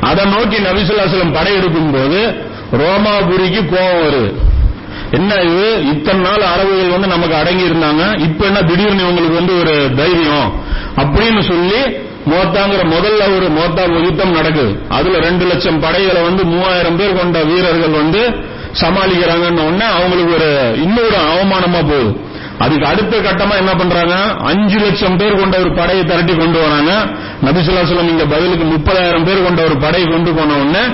அதை 0.00 0.24
நோக்கி 0.24 0.56
நபிசுல்லாசலம் 0.56 1.34
படையெடுக்கும் 1.34 1.92
போது 1.92 2.20
ரோமாபுரிக்கு 2.72 3.60
கோபம் 3.66 4.02
வருது. 4.04 4.30
என்ன 5.10 5.34
இது? 5.34 5.86
இத்தனை 5.86 6.20
நாள் 6.20 6.42
அரபுகள் 6.52 6.90
வந்து 6.90 7.06
நமக்கு 7.06 7.34
அடங்கி 7.34 7.62
இருந்தாங்க. 7.62 8.20
இப்ப 8.20 8.46
என்ன 8.46 8.62
திடீர்னு 8.62 9.02
இவங்களுக்கு 9.02 9.34
வந்து 9.34 9.58
ஒரு 9.60 9.94
தைரியம்? 9.96 10.52
அப்படின்னு 10.96 11.40
சொல்லி 11.40 11.80
மோத்தாங்கிற 12.30 12.82
முதல்ல 12.94 13.22
ஒரு 13.36 13.46
மோத்தா 13.58 14.02
யுத்தம் 14.04 14.36
நடக்குது. 14.38 14.72
அதுல 14.88 15.18
ரெண்டு 15.18 15.44
லட்சம் 15.46 15.80
படைகளை 15.80 16.22
வந்து 16.22 16.44
மூவாயிரம் 16.44 16.96
பேர் 16.96 17.16
கொண்ட 17.16 17.42
வீரர்கள் 17.42 17.94
வந்து 18.00 18.22
சமாளிக்கிறாங்கன்னு 18.82 19.64
உடனே 19.68 19.86
அவங்களுக்கு 19.96 20.34
ஒரு 20.34 20.50
இன்னொரு 20.82 21.16
அவமானமா 21.32 21.80
போகுது. 21.90 22.30
அதுக்கு 22.58 22.86
அடுத்த 22.86 23.18
கட்டமா 23.18 23.54
என்ன 23.56 23.72
பண்றாங்க? 23.74 24.14
அஞ்சு 24.50 24.78
லட்சம் 24.78 25.16
பேர் 25.16 25.40
கொண்ட 25.40 25.58
ஒரு 25.58 25.70
படையை 25.74 26.04
திரட்டி 26.04 26.34
கொண்டு 26.36 26.58
வராங்க. 26.58 26.92
நபிசுல்லாசலம் 27.44 28.12
இங்க 28.12 28.24
பதிலுக்கு 28.24 28.66
முப்பதாயிரம் 28.74 29.24
பேர் 29.24 29.44
கொண்ட 29.44 29.62
ஒரு 29.62 29.76
படையை 29.76 30.08
கொண்டு 30.08 30.32
போன 30.32 30.54
உடனே 30.54 30.84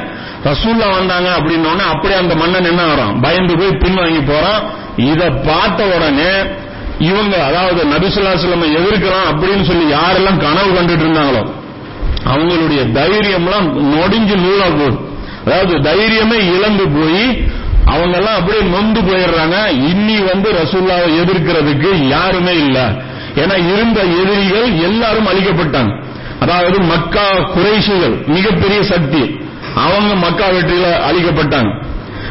ரசூல்லா 0.45 0.89
வந்தாங்க 0.97 1.29
அப்படின்ன 1.39 1.71
உடனே 1.73 1.85
அப்படியே 1.93 2.21
அந்த 2.21 2.35
மன்னன் 2.35 2.65
என்ன 2.65 2.83
வரான் 2.83 3.21
பயந்து 3.21 3.57
போய் 3.57 3.81
பின்வாங்கி 3.85 4.23
போறான். 4.33 4.63
இதை 4.97 5.31
பார்த்த 5.31 5.85
உடனே 5.97 6.33
இவங்க 6.99 7.45
அதாவது 7.45 7.81
நபிசுல்லாசலம் 7.85 8.65
எதிர்க்கலாம் 8.79 9.29
அப்படின்னு 9.33 9.65
சொல்லி 9.65 9.95
யாரெல்லாம் 9.95 10.37
கனவு 10.37 10.71
கண்டுட்டு 10.77 11.05
இருந்தாங்களோ 11.07 11.43
அவங்களுடைய 12.25 12.81
தைரியம்லாம் 12.99 13.67
நொடிஞ்சு 13.93 14.37
நூலா 14.37 14.65
போகுது. 14.65 14.99
அதாவது 15.45 15.75
தைரியமே 15.79 16.39
இழந்து 16.55 16.89
போய் 16.89 17.47
அவங்க 17.87 18.17
எல்லாம் 18.17 18.35
அப்படியே 18.35 18.63
நொந்து 18.63 19.01
போயிடுறாங்க. 19.01 19.57
இன்னி 19.67 20.17
வந்து 20.33 20.53
ரசூல்லாவை 20.53 21.09
எதிர்க்கிறதுக்கு 21.21 22.09
யாருமே 22.09 22.53
இல்ல. 22.53 22.79
ஏன்னா 23.37 23.57
இருந்த 23.73 24.01
எதிரிகள் 24.01 24.73
எல்லாரும் 24.89 25.27
அழிக்கப்பட்டாங்க. 25.27 25.93
அதாவது 26.41 26.81
மக்கா 26.81 27.29
குறைசுகள் 27.55 28.17
மிகப்பெரிய 28.27 28.83
சக்தி 28.83 29.23
அவங்க 29.75 30.15
மக்கா 30.15 30.47
வெற்றியில 30.47 30.87
அழிக்கப்பட்டாங்க. 31.09 31.71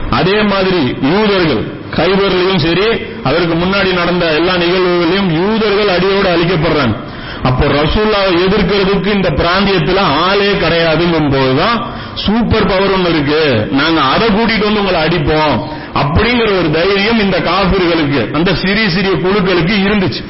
அதே 0.09 0.41
மாதிரி 0.41 0.95
யூதர்கள் 1.13 1.76
கைபர்லயும் 1.95 2.63
சரி 2.65 2.87
அதற்கு 3.23 3.53
முன்னாடி 3.53 3.93
நடந்த 3.93 4.25
எல்லா 4.33 4.53
நிகழ்வுகளையும் 4.53 5.29
யூதர்கள் 5.37 5.93
அடியோடு 5.95 6.29
அழிக்கப்படுறாங்க. 6.35 6.95
அப்போ 7.43 7.65
ரசூல்லாவை 7.65 8.31
எதிர்க்கிறதுக்கு 8.45 9.13
இந்த 9.13 9.29
பிராந்தியத்துல 9.29 9.99
ஆளே 9.99 10.51
கிடையாதுங்கும் 10.63 11.31
போதுதான் 11.31 11.77
சூப்பர் 12.13 12.65
பவர் 12.65 12.93
ஒண்ணு 12.95 13.09
இருக்கு. 13.09 13.67
நாங்க 13.71 14.01
அதை 14.01 14.27
கூட்டிட்டு 14.29 14.63
வந்து 14.63 14.79
உங்களை 14.79 15.01
அடிப்போம். 15.01 15.57
அப்படிங்கிற 16.01 16.49
ஒரு 16.59 16.71
தைரியம் 16.71 17.19
இந்த 17.19 17.37
காபிர்களுக்கு 17.39 18.33
அந்த 18.33 18.55
சிறிய 18.55 18.89
சிறிய 18.89 19.13
குழுக்களுக்கு 19.13 19.75
இருந்துச்சு. 19.87 20.23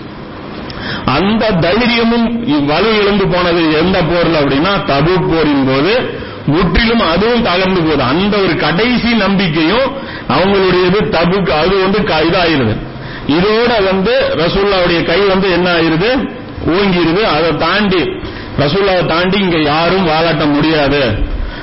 அந்த 1.06 1.52
தைரியமும் 1.52 2.28
வலு 2.66 2.90
இழந்து 3.02 3.28
போனது 3.28 3.62
எந்த 3.78 4.02
போர்ல 4.02 4.42
அப்படின்னா 4.42 4.74
தபு 4.92 5.14
போரின் 5.32 5.66
போது 5.68 5.94
முற்றிலும் 6.48 7.00
அதுவும் 7.00 7.46
தகர்ந்து 7.46 7.84
போகுது. 7.84 8.04
அந்த 8.04 8.38
ஒரு 8.38 8.56
கடைசி 8.56 9.14
நம்பிக்கையும் 9.14 9.98
அவங்களுடையது 10.30 11.00
தபு 11.00 11.50
அது 11.50 11.82
வந்து 11.82 12.04
க- 12.04 12.22
இதாயிருது. 12.22 12.78
இதோட 13.28 13.84
வந்து 13.84 14.22
ரசூல்லாவுடைய 14.36 15.04
கை 15.04 15.20
வந்து 15.20 15.52
என்ன 15.52 15.74
ஆயிருது? 15.74 16.36
ஓங்கிருது. 16.68 17.22
அதை 17.22 17.56
தாண்டி 17.58 18.02
ரசூல்லாவை 18.60 19.06
தாண்டி 19.06 19.40
இங்க 19.40 19.58
யாரும் 19.58 20.08
வாலாட்ட 20.08 20.54
முடியாது. 20.54 21.12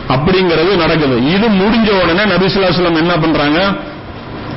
அப்படிங்கிறது 0.08 0.76
நடக்குது. 0.76 1.30
இது 1.32 1.48
முடிஞ்ச 1.48 1.90
உடனே 2.02 2.32
நபிசுல்லாஸ்லம் 2.32 2.96
என்ன 2.96 3.16
பண்றாங்க? 3.16 3.72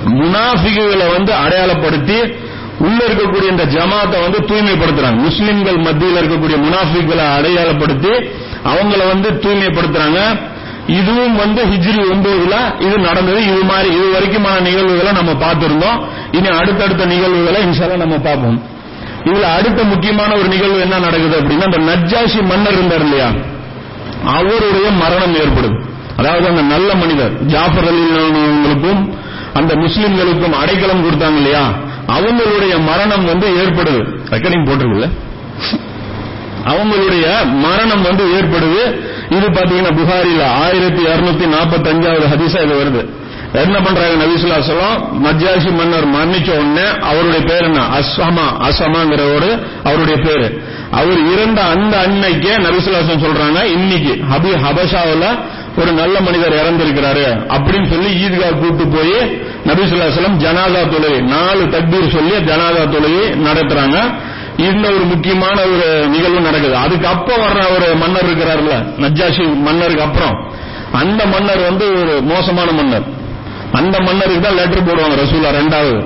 முனாஃபிகளை 0.05 1.11
வந்து 1.11 1.33
அடையாளப்படுத்தி 1.33 2.45
உள்ள 2.79 3.05
இருக்கக்கூடிய 3.05 3.49
இந்த 3.49 3.65
ஜமாத்தை 3.65 4.21
வந்து 4.21 4.39
தூய்மைப்படுத்துறாங்க. 4.39 5.15
முஸ்லிம்கள் 5.15 5.77
மத்தியில் 5.77 6.23
இருக்கக்கூடிய 6.23 6.59
முனாஃபிகளை 6.59 7.37
அடையாளப்படுத்தி 7.39 8.29
அவங்கள 8.71 9.01
வந்து 9.07 9.29
தூய்மைப்படுத்துறாங்க. 9.43 10.21
இதுவும் 10.99 11.35
வந்து 11.35 11.61
ஹிஜ்ரி 11.65 12.01
ஒன்பதுல 12.13 12.55
இது 12.85 12.95
நடந்தது. 12.97 13.39
இது 13.51 13.63
மாதிரி 13.63 13.89
இது 13.95 14.05
வரைக்குமான 14.15 14.61
நிகழ்வுகளை 14.61 15.11
நம்ம 15.11 15.31
பார்த்திருந்தோம். 15.43 15.99
இனி 16.31 16.47
அடுத்தடுத்த 16.47 17.05
நிகழ்வுகளை 17.05 17.61
இன்ஷால்லா 17.63 17.97
நம்ம 18.03 18.17
பார்ப்போம். 18.17 18.59
இதுல 19.25 19.47
அடுத்த 19.57 19.83
முக்கியமான 19.83 20.35
ஒரு 20.35 20.47
நிகழ்வு 20.47 20.79
என்ன 20.79 20.99
நடக்குது 20.99 21.35
அப்படின்னா 21.39 21.67
அந்த 21.69 21.79
நஜ்ஜாஷி 21.89 22.41
மன்னர் 22.43 22.73
இருந்தார் 22.73 22.99
இல்லையா? 22.99 23.29
அவருடைய 24.35 24.87
மரணம் 25.03 25.35
ஏற்படுது. 25.35 25.77
அதாவது 26.17 26.45
அந்த 26.47 26.61
நல்ல 26.61 26.89
மனிதர் 26.95 27.33
ஜாஃபர் 27.45 27.89
அலிவங்களுக்கும் 27.91 29.01
அந்த 29.53 29.75
முஸ்லிம்களுக்கும் 29.75 30.55
அடைக்கலம் 30.61 31.03
கொடுத்தாங்க 31.05 31.35
இல்லையா? 31.35 31.65
அவங்களுடைய 32.15 32.73
மரணம் 32.85 33.25
வந்து 33.25 33.47
ஏற்படுது. 33.61 34.01
ரெக்கார்டிங் 34.33 34.67
போட்டிருக்குல்ல 34.67 35.09
அவங்களுடைய 36.71 37.25
மரணம் 37.65 38.01
வந்து 38.01 38.23
ஏற்படுது. 38.37 38.83
இது 39.37 39.47
பாத்தீங்கன்னா 39.47 39.93
புகாரில 40.01 40.43
ஆயிரத்தி 40.63 41.01
இருநூத்தி 41.03 41.47
நாற்பத்தி 41.55 41.89
அஞ்சாவது 41.93 42.27
ஹதீஸா 42.33 42.63
இது 42.63 42.75
வருது. 42.81 43.03
என்ன 43.53 43.79
பண்றாங்க 43.81 44.15
நபிசுல்லா 44.23 44.57
சொல்லம் 44.69 44.97
மஜ்ஜாசி 45.25 45.71
மன்னர் 45.71 46.07
மரணிச்ச 46.07 46.49
உடனே 46.51 46.87
அவருடைய 47.01 47.41
பேர் 47.45 47.63
என்ன? 47.63 47.81
அசமா 47.99 48.47
அசமாங்கிற 48.69 49.21
அவருடைய 49.83 50.17
பேரு. 50.21 50.47
அவர் 50.91 51.19
இறந்த 51.33 51.61
அந்த 51.63 51.97
அன்னைக்கே 51.97 52.55
நபிசுல்லாசம் 52.65 53.23
சொல்றாங்க 53.25 53.63
இன்னைக்கு 53.63 54.13
ஹபி 54.31 54.51
ஹபஷாவில் 54.65 55.29
ஒரு 55.77 55.91
நல்ல 55.91 56.19
மனிதர் 56.21 56.57
இறந்திருக்கிறாரு. 56.61 57.25
அப்படின்னு 57.55 57.87
சொல்லி 57.93 58.09
ஈத்கா 58.25 58.49
கூட்டு 58.59 58.87
போய் 58.87 59.17
நபிசுல்லாசலம் 59.65 60.37
ஜனாதா 60.43 60.81
தொழுகை 60.93 61.21
நாலு 61.21 61.63
தக்பீர் 61.63 62.13
சொல்லி 62.15 62.35
ஜனாதா 62.51 62.83
தொழுகை 62.95 63.25
நடத்துறாங்க. 63.47 63.97
இந்த 64.57 64.89
ஒரு 64.89 65.03
முக்கியமான 65.03 65.61
ஒரு 65.61 66.07
நிகழ்வு 66.07 66.41
நடக்குது. 66.41 66.75
அதுக்கு 66.75 67.07
அப்போ 67.07 67.33
வர்ற 67.35 67.61
ஒரு 67.75 67.95
மன்னர் 67.95 68.27
இருக்கிறார்ல 68.29 68.75
நஜ்ஜாஷி 69.03 69.55
மன்னருக்கு 69.55 70.01
அப்புறம். 70.01 70.35
அந்த 70.91 71.25
மன்னர் 71.25 71.61
வந்து 71.61 71.85
ஒரு 71.99 72.21
மோசமான 72.21 72.71
மன்னர். 72.71 73.03
அந்த 73.71 73.99
மன்னருக்கு 73.99 74.41
தான் 74.41 74.55
லெட்டர் 74.55 74.87
போடுவாங்க 74.87 75.15
ரசூலா 75.23 75.49
ரெண்டாவது. 75.59 75.97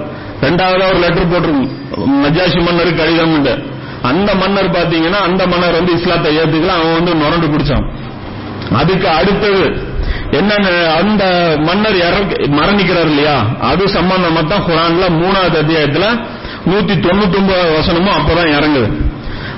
ரெண்டாவது 0.41 0.87
ஒரு 0.89 0.99
லெட்டர் 0.99 1.29
போட்டிருக்கும் 1.31 2.23
நஜ்ஜாஷி 2.23 2.61
மன்னருக்கு 2.61 3.03
கடிதம் 3.03 3.33
உண்டு. 3.33 3.53
அந்த 4.01 4.35
மன்னர் 4.35 4.69
பாத்தீங்கன்னா 4.69 5.19
அந்த 5.27 5.47
மன்னர் 5.47 5.71
வந்து 5.71 5.93
இஸ்லாத்தை 5.93 6.37
ஏத்துக்கலாம் 6.37 6.79
அவன் 6.81 6.93
வந்து 6.93 7.15
நுரண்டு 7.15 7.47
பிடிச்சான். 7.47 7.85
அதுக்கு 8.75 9.09
அடுத்தது 9.09 9.90
என்னென்ன 10.39 10.69
அந்த 10.99 11.23
மன்னர் 11.67 11.97
மரணிக்கிறார் 12.59 13.09
இல்லையா 13.13 13.37
அது 13.69 13.83
சம்பந்தமா 13.97 14.41
தான் 14.51 14.65
குரான்ல 14.69 15.05
மூணாவது 15.21 15.57
அத்தியாயத்துல 15.61 16.07
நூத்தி 16.71 16.95
தொண்ணூத்தி 17.05 17.37
ஒன்பது 17.41 17.61
வசனமும் 17.77 18.17
அப்பதான் 18.19 18.51
இறங்குது. 18.57 18.89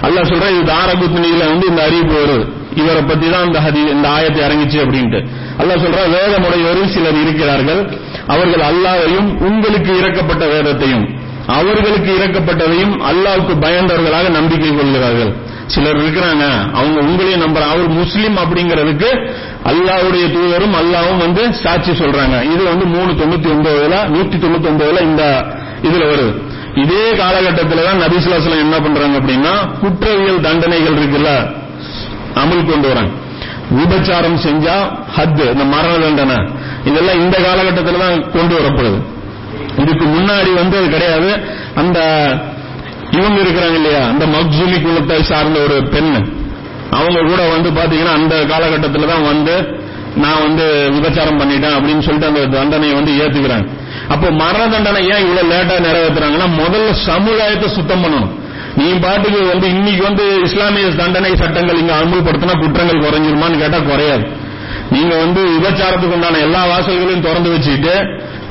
அல்லாஹ் 0.05 0.29
சொல்ற 0.31 0.47
இது 0.53 0.63
தாரகுத்னியில 0.73 1.43
வந்து 1.51 1.65
இந்த 1.71 1.81
அறிவிப்பு 1.87 2.15
வருது. 2.21 2.45
இவரை 2.81 3.01
பத்தி 3.09 3.27
தான் 3.33 3.45
இந்த 3.47 3.59
ஹதி 3.65 3.81
இந்த 3.95 4.07
ஆயத்தை 4.15 4.41
இறங்கிச்சு 4.47 4.77
அப்படின்ட்டு. 4.83 5.19
அல்லாஹ் 5.61 5.83
சொல்ற 5.83 5.99
வேதமுடையவரும் 6.15 6.91
சிலர் 6.95 7.19
இருக்கிறார்கள். 7.23 7.81
அவர்கள் 8.33 8.63
அல்லாவையும் 8.71 9.29
உங்களுக்கு 9.49 9.91
இறக்கப்பட்ட 10.01 10.43
வேதத்தையும் 10.53 11.05
அவர்களுக்கு 11.57 12.11
இறக்கப்பட்டதையும் 12.19 12.93
அல்லாவுக்கு 13.09 13.53
பயந்தவர்களாக 13.65 14.27
நம்பிக்கை 14.37 14.71
கொள்கிறார்கள். 14.75 15.31
சிலர் 15.73 15.99
இருக்கிறாங்க. 16.01 16.45
அவங்க 16.79 16.99
உங்களையும் 17.09 17.43
நம்புற 17.43 17.63
அவர் 17.73 17.89
முஸ்லீம் 17.99 18.37
அப்படிங்கிறதுக்கு 18.43 19.09
அல்லாஹ்வுடைய 19.71 20.25
தூதரும் 20.35 20.75
அல்லாவும் 20.81 21.21
வந்து 21.25 21.43
சாட்சி 21.63 21.93
சொல்றாங்க. 22.01 22.37
இது 22.53 22.63
வந்து 22.71 22.85
மூணு 22.95 23.11
தொண்ணூத்தி 23.21 23.49
ஒன்பதுல 23.55 23.97
நூத்தி 24.15 24.37
தொண்ணூத்தி 24.43 24.69
ஒன்பதுல 24.71 25.01
இந்த 25.09 25.23
இதுல 25.87 26.03
வருது. 26.11 26.33
இதே 26.83 27.05
காலகட்டத்தில் 27.21 27.85
தான் 27.87 28.01
நபிசுலாசலம் 28.03 28.63
என்ன 28.65 28.75
பண்றாங்க 28.85 29.15
அப்படின்னா 29.21 29.53
குற்றவியல் 29.81 30.45
தண்டனைகள் 30.47 30.97
இருக்குல்ல 30.99 31.31
அமல் 32.41 32.69
கொண்டு 32.71 32.87
வராங்க. 32.91 33.11
விபச்சாரம் 33.79 34.39
செஞ்சா 34.45 34.77
ஹத்து 35.17 35.45
இந்த 35.53 35.65
மரண 35.73 35.93
தண்டனை 36.05 36.37
இதெல்லாம் 36.89 37.19
இந்த 37.23 37.35
காலகட்டத்தில் 37.45 38.03
தான் 38.05 38.17
கொண்டு 38.35 38.53
வரப்படுது. 38.57 38.99
இதுக்கு 39.81 40.05
முன்னாடி 40.15 40.51
வந்து 40.61 40.75
அது 40.79 40.89
கிடையாது. 40.95 41.29
அந்த 41.81 41.99
இவங்க 43.17 43.37
இருக்கிறாங்க 43.43 43.77
இல்லையா? 43.81 44.01
அந்த 44.11 44.25
மக்சூமி 44.35 44.77
குலத்தை 44.85 45.17
சார்ந்த 45.31 45.57
ஒரு 45.67 45.77
பெண் 45.93 46.13
அவங்க 46.97 47.19
கூட 47.29 47.41
வந்து 47.55 47.69
பாத்தீங்கன்னா 47.77 48.13
அந்த 48.19 48.35
காலகட்டத்தில் 48.51 49.11
தான் 49.13 49.25
வந்து 49.31 49.55
நான் 50.23 50.43
வந்து 50.45 50.65
விபச்சாரம் 50.95 51.39
பண்ணிட்டேன் 51.41 51.75
அப்படின்னு 51.77 52.03
சொல்லிட்டு 52.07 52.29
அந்த 52.31 52.41
தண்டனையை 52.55 52.95
வந்து 52.97 53.11
ஏத்துக்கிறாங்க. 53.21 53.65
அப்போ 54.13 54.27
மரண 54.41 54.63
தண்டனை 54.73 55.01
ஏன் 55.13 55.23
இவ்வளவு 55.25 55.49
லேட்டா 55.51 55.75
நிறைவேற்றுறாங்கன்னா 55.87 56.47
முதல்ல 56.61 56.91
சமுதாயத்தை 57.09 57.67
சுத்தம் 57.77 58.03
பண்ணணும். 58.03 58.31
நீ 58.79 58.87
பாட்டுக்கு 59.05 59.39
வந்து 59.53 59.67
இன்னைக்கு 59.75 60.03
வந்து 60.09 60.25
இஸ்லாமிய 60.47 60.91
தண்டனை 61.01 61.31
சட்டங்கள் 61.41 61.81
இங்க 61.81 61.93
அமுல்படுத்தினா 62.01 62.55
குற்றங்கள் 62.63 63.03
குறைஞ்சிருமான்னு 63.05 63.61
கேட்டா 63.63 63.79
குறையாது. 63.89 64.25
நீங்க 64.95 65.13
வந்து 65.23 65.41
விபச்சாரத்துக்கு 65.55 66.15
உண்டான 66.17 66.41
எல்லா 66.47 66.61
வாசல்களையும் 66.71 67.25
திறந்து 67.27 67.51
வச்சுக்கிட்டு 67.53 67.95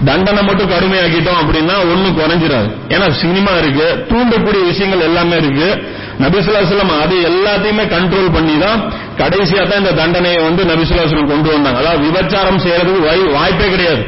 தண்டனை 0.05 0.43
மட்டும் 0.43 0.71
கடுமையாக்கிட்டோம் 0.71 1.45
அப்படின்னா 1.45 1.79
ஒண்ணும் 1.79 2.19
குறைஞ்சிடாது 2.19 2.77
ஏன்னா 2.89 3.11
சினிமா 3.21 3.51
இருக்கு 3.51 4.07
தூண்டக்கூடிய 4.09 4.65
விஷயங்கள் 4.65 5.01
எல்லாமே 5.01 5.37
இருக்கு. 5.37 5.87
நபிசுல்லாஸ்லம் 6.21 7.01
அது 7.01 7.17
எல்லாத்தையுமே 7.17 7.85
கண்ட்ரோல் 7.85 8.33
பண்ணி 8.33 8.59
தான் 8.59 8.93
கடைசியா 9.17 9.69
தான் 9.69 9.79
இந்த 9.79 9.93
தண்டனையை 9.93 10.43
வந்து 10.43 10.65
நபிசுல்லாஸ்லம் 10.65 11.27
கொண்டு 11.27 11.53
வந்தாங்க. 11.53 11.79
அதாவது 11.79 12.09
விபச்சாரம் 12.09 12.59
செய்யறதுக்கு 12.59 13.01
வாய்- 13.01 13.33
வாய்ப்பே 13.33 13.71
கிடையாது. 13.71 14.05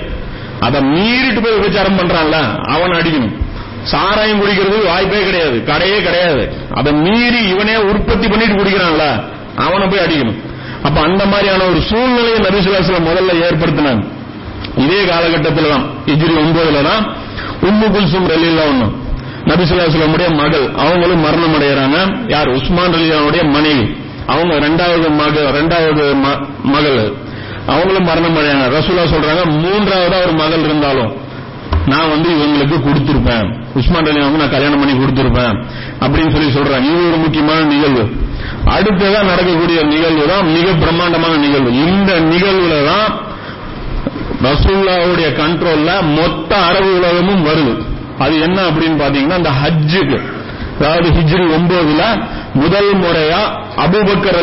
அதை 0.61 0.81
மீறிட்டு 0.81 1.43
போய் 1.43 1.53
விபச்சாரம் 1.53 1.99
பண்றான்ல 1.99 2.65
அவன் 2.69 2.91
அடிக்கணும். 2.91 3.43
சாராயம் 3.83 4.41
குடிக்கிறதுக்கு 4.41 4.87
வாய்ப்பே 4.87 5.25
கிடையாது 5.25 5.65
கடையே 5.65 6.03
கிடையாது. 6.03 6.53
அதை 6.75 6.93
மீறி 6.93 7.49
இவனே 7.49 7.77
உற்பத்தி 7.77 8.29
பண்ணிட்டு 8.29 8.65
குடிக்கிறான்ல 8.65 9.23
அவனை 9.57 9.87
போய் 9.87 9.99
அடிக்கணும். 9.99 10.41
அப்ப 10.83 11.01
அந்த 11.01 11.27
மாதிரியான 11.27 11.65
ஒரு 11.65 11.81
சூழ்நிலையை 11.81 12.39
நபிசுல்லாஸ்லம் 12.39 13.07
முதல்ல 13.07 13.45
ஏற்படுத்தினாங்க. 13.51 14.14
இதே 14.77 15.05
காலகட்டத்தில் 15.05 15.69
தான் 15.69 15.85
இஜிரி 16.07 16.35
ஒன்பதுல 16.43 16.83
தான் 16.83 17.05
உம்மு 17.63 17.87
குல்சும் 17.95 18.29
ரலில்லா 18.35 18.65
ஒண்ணு 18.73 19.03
நபிசுல்லாசுலமுடைய 19.49 20.35
மகள் 20.35 20.75
அவங்களும் 20.77 21.21
மரணம் 21.21 21.55
அடைகிறாங்க 21.55 22.29
யார்? 22.29 22.49
உஸ்மான் 22.49 22.93
ரலியாவுடைய 22.93 23.51
மனைவி. 23.51 23.97
அவங்க 24.27 24.55
ரெண்டாவது 24.55 25.11
மக 25.11 25.41
ரெண்டாவது 25.41 26.15
மகள். 26.63 27.13
அவங்களும் 27.67 28.05
மரணம் 28.05 28.37
அடையாங்க 28.37 28.67
ரசூலா 28.79 29.05
சொல்றாங்க 29.15 29.43
மூன்றாவது 29.45 30.23
ஒரு 30.23 30.33
மகள் 30.33 30.65
இருந்தாலும் 30.65 31.13
நான் 31.87 32.09
வந்து 32.09 32.29
இவங்களுக்கு 32.31 32.77
கொடுத்திருப்பேன். 32.87 33.61
உஸ்மான் 33.75 34.07
அலி 34.07 34.21
அவங்க 34.21 34.39
நான் 34.39 34.51
கல்யாணம் 34.51 34.81
பண்ணி 34.81 34.95
கொடுத்திருப்பேன். 34.95 35.55
அப்படின்னு 36.01 36.31
சொல்லி 36.31 36.51
சொல்றாங்க. 36.59 36.85
இது 36.93 37.09
ஒரு 37.09 37.17
முக்கியமான 37.17 37.61
நிகழ்வு. 37.61 38.05
அடுத்ததான் 38.67 39.31
நடக்கக்கூடிய 39.31 39.83
நிகழ்வு 39.83 40.27
தான் 40.27 40.53
மிக 40.53 40.73
பிரம்மாண்டமான 40.73 41.37
நிகழ்வு. 41.37 41.71
இந்த 41.87 42.13
நிகழ்வுல 42.13 42.85
தான் 42.85 43.33
ரசூல்லாவுடைய 44.43 45.29
கண்ட்ரோல்ல 45.41 45.91
மொத்த 46.15 46.57
அரபு 46.57 46.97
உலகமும் 46.99 47.47
வருது. 47.47 47.75
அது 48.19 48.41
என்ன 48.41 48.61
அப்படின்னு 48.63 49.01
பாத்தீங்கன்னா 49.03 49.37
இந்த 49.37 49.53
ஹஜ்ஜுக்கு. 49.63 50.19
அதாவது 50.81 51.09
ஹிஜ்ரி 51.09 51.45
ஒன்பதுல 51.57 52.03
முதல் 52.55 52.91
முறையா 52.95 53.41
அபுபக்கர் 53.85 54.39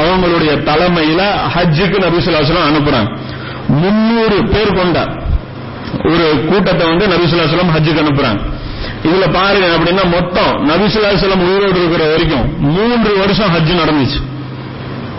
அவங்களுடைய 0.00 0.52
தலைமையில 0.68 1.22
ஹஜ்ஜுக்கு 1.54 1.98
நபிசுல்லாஸ்லாம் 2.04 2.68
அனுப்புறாங்க. 2.70 3.10
முன்னூறு 3.68 4.48
பேர் 4.48 4.72
கொண்ட 4.72 4.98
ஒரு 6.04 6.44
கூட்டத்தை 6.48 6.88
வந்து 6.88 7.06
நபிசுல்லாஸ்லாம் 7.06 7.74
ஹஜ்ஜுக்கு 7.76 8.04
அனுப்புறாங்க. 8.04 8.40
இதுல 9.04 9.32
பாருங்க 9.32 9.66
அப்படின்னா 9.76 10.04
மொத்தம் 10.10 10.68
நபிசுல்லாஸ்லாம் 10.70 11.44
உயிரோடு 11.48 11.78
இருக்கிற 11.78 12.10
வரைக்கும் 12.10 12.60
மூன்று 12.60 13.18
வருஷம் 13.18 13.54
ஹஜ் 13.54 13.80
நடந்துச்சு. 13.82 14.20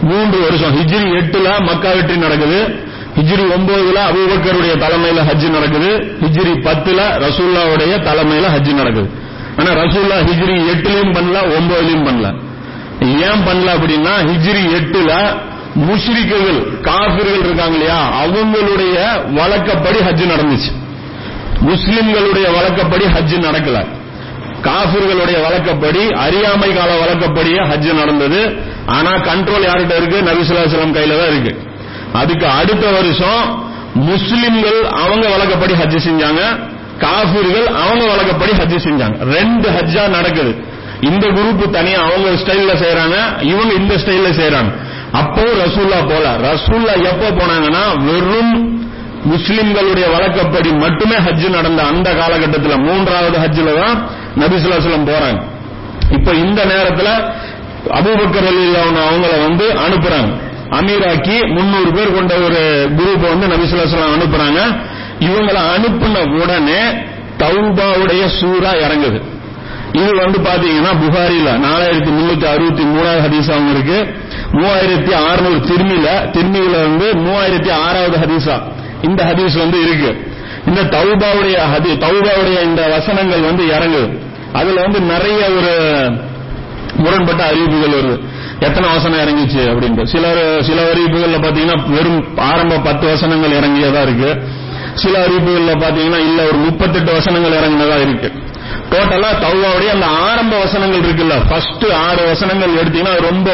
மூன்று 0.01 0.41
வருஷம். 0.41 0.74
ஹிஜ்ரி 0.77 1.07
எட்டுல 1.21 1.65
மக்கா 1.65 1.91
வெற்றி 1.91 2.17
நடக்குது. 2.17 2.86
ஹிஜ்ரி 3.17 3.45
ஒன்பதுல 3.55 4.00
அபுபக்கருடைய 4.09 4.74
தலைமையில 4.77 5.19
ஹஜ் 5.29 5.50
நடக்குது. 5.50 6.17
ஹிஜ்ரி 6.21 6.51
பத்துல 6.67 7.00
ரசூல்லாவுடைய 7.25 7.93
தலைமையில 8.09 8.50
ஹஜ் 8.55 8.74
நடக்குது. 8.74 9.09
ஆனா 9.57 9.71
ரசூல்லா 9.71 10.17
ஹிஜ்ரி 10.17 10.57
எட்டுலயும் 10.74 11.13
பண்ணல 11.13 11.38
ஒன்பதுலயும் 11.57 12.07
பண்ணல. 12.07 12.45
ஏன் 13.01 13.41
பண்ணல 13.47 13.69
அப்படின்னா 13.71 14.13
ஹிஜ்ரி 14.21 14.63
எட்டுல 14.79 15.36
முஷ்ரிக்குகள் 15.75 16.81
காபிர்கள் 16.81 17.39
இருக்காங்க 17.39 17.74
இல்லையா 17.74 18.25
அவங்களுடைய 18.25 18.97
வழக்கப்படி 19.33 20.00
ஹஜ் 20.00 20.31
நடந்துச்சு. 20.33 20.71
முஸ்லிம்களுடைய 21.62 22.53
வழக்கப்படி 22.55 23.05
ஹஜ் 23.05 23.38
நடக்கல. 23.39 23.86
காபிர்களுடைய 24.63 25.41
வழக்கப்படி 25.41 26.09
அறியாமை 26.09 26.74
கால 26.74 26.97
வழக்கப்படியே 26.97 27.57
ஹஜ் 27.57 27.93
நடந்தது. 27.93 28.57
ஆனா 28.86 29.12
கண்ட்ரோல் 29.12 29.65
யார்கிட்ட 29.67 29.95
இருக்கு? 29.95 30.21
நபிசுல்லாஸ்லாம் 30.21 30.95
கையில 30.97 31.17
தான் 31.17 31.27
இருக்கு. 31.27 31.66
அதுக்கு 32.19 32.47
அடுத்த 32.59 32.86
வருஷம் 32.97 33.43
முஸ்லிம்கள் 34.09 34.79
அவங்க 35.03 35.25
வழக்கப்படி 35.33 35.74
ஹஜ் 35.81 36.00
செஞ்சாங்க 36.07 36.41
காபிர்கள் 37.03 37.67
அவங்க 37.83 38.03
வழக்கப்படி 38.12 38.53
ஹஜ் 38.59 38.77
செஞ்சாங்க. 38.88 39.17
ரெண்டு 39.36 39.67
ஹஜ்ஜா 39.75 40.03
நடக்குது. 40.17 40.51
இந்த 41.09 41.25
குரூப் 41.38 41.63
தனியா 41.77 42.00
அவங்க 42.07 42.29
ஸ்டைல்ல 42.41 42.71
செய்யறாங்க 42.83 43.17
இவங்க 43.51 43.71
இந்த 43.81 43.93
ஸ்டைல்ல 44.03 44.29
செய்யறாங்க 44.39 44.71
அப்போ 45.19 45.43
ரசூல்லா 45.63 46.00
போல 46.12 46.25
ரசூல்லா 46.47 46.93
எப்போ 47.12 47.27
போனாங்கன்னா 47.39 47.83
வெறும் 48.07 48.55
முஸ்லிம்களுடைய 49.33 50.07
வழக்கப்படி 50.15 50.69
மட்டுமே 50.83 51.17
ஹஜ் 51.27 51.45
நடந்த 51.57 51.81
அந்த 51.91 52.09
காலகட்டத்தில் 52.21 52.83
மூன்றாவது 52.88 53.38
ஹஜ்ல 53.43 53.69
தான் 53.81 53.95
நபிசுல்லாசலம் 54.41 55.07
போறாங்க. 55.12 55.39
இப்ப 56.17 56.33
இந்த 56.45 56.59
நேரத்துல 56.74 57.09
அபூபக்கர் 58.00 58.47
அலில்லாஹு 58.51 59.00
அவங்கள 59.07 59.33
வந்து 59.45 59.65
அனுப்புறாங்க. 59.86 60.29
அமீராக்கி 60.69 61.55
முன்னூறு 61.55 61.91
பேர் 61.91 62.13
கொண்ட 62.13 62.36
ஒரு 62.36 62.89
குரூப் 62.97 63.19
வந்து 63.19 63.47
நபிசுல்லாசலம் 63.47 64.13
அனுப்புறாங்க. 64.15 64.59
இவங்களை 65.19 65.62
அனுப்பின 65.75 66.41
உடனே 66.41 66.81
தௌபாவுடைய 67.39 68.39
சூரா 68.39 68.71
இறங்குது. 68.71 69.21
இது 69.93 70.12
வந்து 70.15 70.39
பாத்தீங்கன்னா 70.39 70.91
புகாரில 71.03 71.50
நாலாயிரத்தி 71.65 72.12
முன்னூத்தி 72.17 72.45
அறுபத்தி 72.45 72.83
மூணாவது 72.83 73.21
ஹதீஸாவும் 73.25 73.69
இருக்கு. 73.69 74.15
மூவாயிரத்தி 74.51 75.12
அறுநூறு 75.12 75.59
திருமில 75.59 76.07
திருமியில 76.36 76.71
வந்து 76.71 77.13
மூவாயிரத்தி 77.13 77.71
ஆறாவது 77.71 78.17
ஹதீஸா 78.17 78.62
இந்த 79.01 79.24
ஹதீஸ் 79.24 79.57
வந்து 79.57 79.81
இருக்கு. 79.81 80.36
இந்த 80.67 80.81
தௌபாவுடைய 80.83 81.57
ஹதி 81.74 81.91
தௌபாவுடைய 82.05 82.63
இந்த 82.63 82.88
வசனங்கள் 82.88 83.41
வந்து 83.41 83.65
இறங்குது. 83.65 84.19
அதுல 84.53 84.81
வந்து 84.81 85.01
நிறைய 85.01 85.50
ஒரு 85.50 85.74
முரண்பட்ட 86.97 87.43
அறிவிப்புகள் 87.43 88.01
வருது. 88.01 88.21
எத்தனை 88.59 88.89
வசனம் 88.89 89.19
இறங்கிச்சு 89.19 89.61
அப்படின்ட்டு. 89.71 90.03
சில 90.03 90.25
சில 90.61 90.91
அறிவிப்புகள்ல 90.91 91.37
பாத்தீங்கன்னா 91.45 91.89
வெறும் 91.89 92.37
ஆரம்ப 92.37 92.77
பத்து 92.77 93.07
வசனங்கள் 93.07 93.51
இறங்கியதா 93.51 94.01
இருக்கு. 94.01 94.47
சில 94.93 95.25
அறிவிப்புகள்ல 95.25 95.73
பாத்தீங்கன்னா 95.83 96.19
இல்ல 96.19 96.45
ஒரு 96.45 96.57
முப்பத்தெட்டு 96.57 97.13
வசனங்கள் 97.13 97.51
இறங்கினதா 97.51 98.01
இருக்கு. 98.01 98.31
டோட்டலா 98.91 99.29
தௌவாவுடைய 99.43 99.89
அந்த 99.91 100.05
ஆரம்ப 100.05 100.57
வசனங்கள் 100.57 100.99
இருக்குல்ல. 100.99 101.47
ஃபர்ஸ்ட் 101.49 101.85
ஆறு 101.91 102.25
வசனங்கள் 102.25 102.69
எடுத்தீங்கன்னா 102.69 103.21
ரொம்ப 103.21 103.49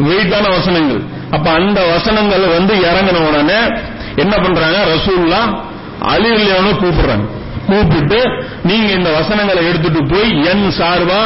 வெயிட்டான 0.00 0.50
வசனங்கள். 0.50 1.02
அப்ப 1.30 1.50
அந்த 1.50 1.84
வசனங்கள் 1.84 2.46
வந்து 2.46 2.74
இறங்கின 2.74 3.28
உடனே 3.28 3.60
என்ன 4.16 4.36
பண்றாங்க? 4.36 4.78
ரசூல்லா 4.94 5.62
அலி 6.00 6.28
இல்லையானு 6.28 6.70
கூப்பிடுறாங்க. 6.82 7.26
கூப்பிட்டு 7.66 8.20
நீங்க 8.64 8.92
இந்த 8.92 9.10
வசனங்களை 9.10 9.66
எடுத்துட்டு 9.66 10.06
போய் 10.06 10.30
என் 10.44 10.70
சார்பா 10.78 11.20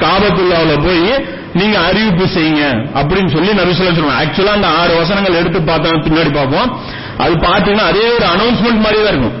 காபத்துல்லாவுல 0.00 0.74
போய் 0.84 1.24
நீங்க 1.58 1.76
அறிவிப்பு 1.88 2.26
செய்யுங்க 2.36 2.64
அப்படின்னு 2.98 3.30
சொல்லி 3.34 3.50
நபிசுல்லா 3.60 3.94
சொல்லுவாங்க 3.96 4.20
ஆக்சுவலா 4.22 4.54
அந்த 4.58 4.68
ஆறு 4.80 4.92
வசனங்கள் 5.00 5.38
எடுத்து 5.40 5.58
பார்த்தா 5.70 5.96
பின்னாடி 6.06 6.30
பார்ப்போம். 6.38 6.68
அது 7.24 7.34
பார்த்தீங்கன்னா 7.46 7.88
அதே 7.92 8.06
ஒரு 8.16 8.26
அனௌன்ஸ்மெண்ட் 8.34 8.82
மாதிரி 8.84 8.98
தான் 9.04 9.12
இருக்கும். 9.14 9.36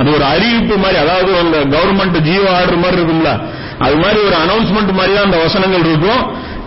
அது 0.00 0.08
ஒரு 0.16 0.24
அறிவிப்பு 0.32 0.74
மாதிரி 0.84 0.98
அதாவது 1.04 1.30
அந்த 1.44 1.58
கவர்மெண்ட் 1.74 2.18
ஜியோ 2.26 2.44
ஆர்டர் 2.58 2.82
மாதிரி 2.84 2.98
இருக்கும்ல. 3.00 3.32
அது 3.86 3.96
மாதிரி 4.02 4.18
ஒரு 4.28 4.36
அனௌன்ஸ்மெண்ட் 4.44 4.92
மாதிரி 4.98 5.12
தான் 5.16 5.28
அந்த 5.28 5.38
வசனங்கள் 5.46 5.84
இருக்கும். 5.88 6.22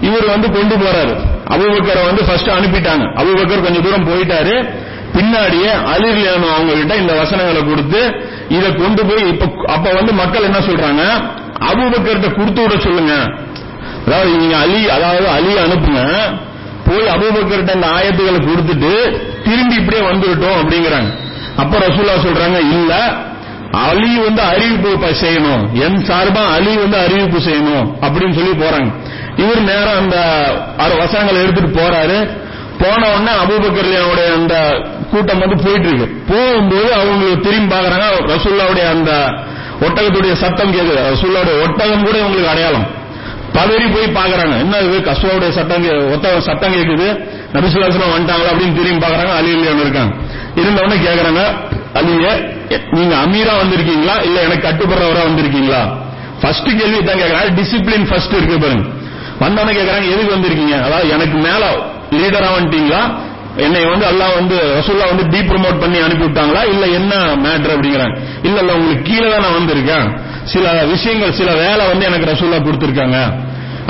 இவர் 0.07 0.27
வந்து 0.33 0.47
கொண்டு 0.57 0.75
போறாரு. 0.83 1.13
அபுபக்கரை 1.53 2.03
வந்து 2.09 2.21
ஃபர்ஸ்ட் 2.27 2.51
அனுப்பிட்டாங்க. 2.57 3.05
அபுபக்கர் 3.21 3.65
கொஞ்சம் 3.65 3.85
தூரம் 3.87 4.07
போயிட்டாரு. 4.09 4.55
பின்னாடியே 5.15 5.71
அலிர்லியானு 5.93 6.47
அவங்க 6.55 6.73
கிட்ட 6.79 6.93
இந்த 7.03 7.13
வசனங்களை 7.21 7.61
கொடுத்து 7.69 8.01
இதை 8.57 8.69
கொண்டு 8.81 9.01
போய் 9.09 9.23
இப்ப 9.31 9.45
அப்ப 9.75 9.87
வந்து 9.99 10.11
மக்கள் 10.21 10.47
என்ன 10.49 10.59
சொல்றாங்க? 10.67 11.03
அபுபக்கர்கிட்ட 11.69 12.29
கொடுத்து 12.37 12.61
விட 12.63 12.75
சொல்லுங்க. 12.87 13.15
அதாவது 14.05 14.31
நீங்க 14.37 14.57
அலி 14.57 14.89
அதாவது 14.89 15.27
அலி 15.37 15.51
அனுப்புங்க. 15.65 16.01
போய் 16.87 17.11
அபுபக்கர்கிட்ட 17.15 17.73
அந்த 17.77 17.87
ஆயத்துக்களை 17.97 18.39
கொடுத்துட்டு 18.47 18.93
திரும்பி 19.45 19.75
இப்படியே 19.75 20.03
வந்துவிட்டோம் 20.09 20.57
அப்படிங்கிறாங்க. 20.61 21.09
அப்ப 21.61 21.77
ரசூல்லா 21.77 22.15
சொல்றாங்க 22.25 22.59
இல்ல 22.75 22.93
அலி 23.87 24.13
வந்து 24.25 24.41
அறிவிப்பு 24.41 25.09
செய்யணும். 25.23 25.63
என் 25.85 25.99
சார்பா 26.07 26.41
அலி 26.55 26.71
வந்து 26.77 26.97
அறிவிப்பு 26.97 27.39
செய்யணும் 27.49 27.85
அப்படின்னு 28.05 28.37
சொல்லி 28.39 28.53
போறாங்க. 28.63 28.89
இவர் 29.43 29.61
நேரம் 29.61 29.99
அந்த 30.01 30.17
அரை 30.77 30.95
வசங்களை 30.97 31.37
எடுத்துட்டு 31.43 31.71
போறாரு. 31.81 32.17
போன 32.81 33.01
உடனே 33.13 33.33
அபூபக்கர்லியாவுடைய 33.43 34.27
அந்த 34.39 34.55
கூட்டம் 35.11 35.41
வந்து 35.43 35.57
போயிட்டு 35.63 35.87
இருக்கு 35.89 36.07
போகும்போது 36.31 36.89
அவங்க 36.99 37.25
திரும்பி 37.45 37.75
பாக்குறாங்க 37.75 38.07
ரசூல்லாவுடைய 38.33 38.85
அந்த 38.95 39.11
ஒட்டகத்துடைய 39.85 40.33
சத்தம் 40.43 40.73
கேக்குது. 40.73 41.01
ரசூல்லாவுடைய 41.11 41.55
ஒட்டகம் 41.65 42.05
கூட 42.07 42.15
இவங்களுக்கு 42.21 42.53
அடையாளம். 42.53 42.87
பதறி 43.53 43.93
போய் 43.93 44.15
பாக்குறாங்க 44.15 44.59
என்ன 44.59 44.77
இது? 44.77 44.97
கஸ்வாவுடைய 44.99 45.49
சட்டம் 45.49 45.83
கே- 45.83 46.11
ஒத்த 46.11 46.41
சத்தம் 46.41 46.73
கேக்குது. 46.73 47.07
நபிசுல்லாசனம் 47.53 48.13
வந்துட்டாங்களா 48.15 48.51
அப்படின்னு 48.51 48.73
திரும்பி 48.73 49.05
பாக்குறாங்க 49.05 49.35
அலி 49.35 49.55
இல்லையான்னு 49.55 49.79
இருக்காங்க 49.79 50.13
இருந்தவொடனே 50.55 50.97
கேக்குறாங்க 51.07 51.41
அலிய 51.93 52.49
நீங்க 52.91 53.15
அமீரா 53.15 53.53
வந்திருக்கீங்களா? 53.63 54.23
இல்ல 54.23 54.41
எனக்கு 54.41 54.67
கட்டுப்படுறவரா 54.67 55.23
வந்திருக்கீங்களா? 55.23 55.81
ஃபர்ஸ்ட் 56.41 56.77
கேள்வி 56.79 57.03
தான் 57.03 57.15
கேக்குறாங்க. 57.15 57.61
டிசிப்ளின் 57.61 58.07
ஃபர்ஸ்ட் 58.07 58.33
இருக்கு 58.33 58.59
பாருங்க. 58.59 58.87
வந்தவொடனே 59.39 59.75
கேக்குறாங்க 59.75 60.11
எதுக்கு 60.11 60.35
வந்திருக்கீங்க? 60.35 60.83
அதாவது 60.83 61.09
எனக்கு 61.09 61.37
மேல 61.37 61.63
லீடரா 62.11 62.47
வந்துட்டீங்களா? 62.59 63.29
என்னை 63.57 63.85
வந்து 63.85 64.05
எல்லாம் 64.05 64.33
வந்து 64.33 64.55
ரசூல்லா 64.55 65.15
வந்து 65.15 65.29
டீ 65.29 65.39
ப்ரமோட் 65.39 65.79
பண்ணி 65.79 65.97
அனுப்பி 65.99 66.25
விட்டாங்களா 66.25 66.67
இல்ல 66.69 66.85
என்ன 66.87 67.15
மேட்ரு 67.35 67.71
அப்படிங்கிறாங்க. 67.77 68.17
இல்ல 68.43 68.59
இல்ல 68.59 68.73
உங்களுக்கு 68.73 69.01
கீழே 69.01 69.31
தான் 69.31 69.41
நான் 69.41 69.57
வந்திருக்கேன். 69.59 70.21
சில 70.53 70.65
விஷயங்கள் 70.83 71.37
சில 71.39 71.49
வேலை 71.53 71.83
வந்து 71.91 72.05
எனக்கு 72.05 72.29
ரசூல்லா 72.31 72.59
கொடுத்திருக்காங்க. 72.67 73.17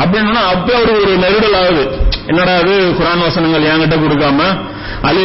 அப்படின்னா 0.02 0.42
அப்ப 0.54 0.68
ஒரு 0.82 0.92
ஒரு 1.02 1.14
நெருடல் 1.24 1.58
ஆகுது 1.62 1.84
என்னடா 2.28 2.54
அது 2.56 2.74
குரான் 3.00 3.24
வசனங்கள் 3.28 3.70
என்கிட்ட 3.72 3.96
கொடுக்காம 4.04 4.40
அலி 5.10 5.22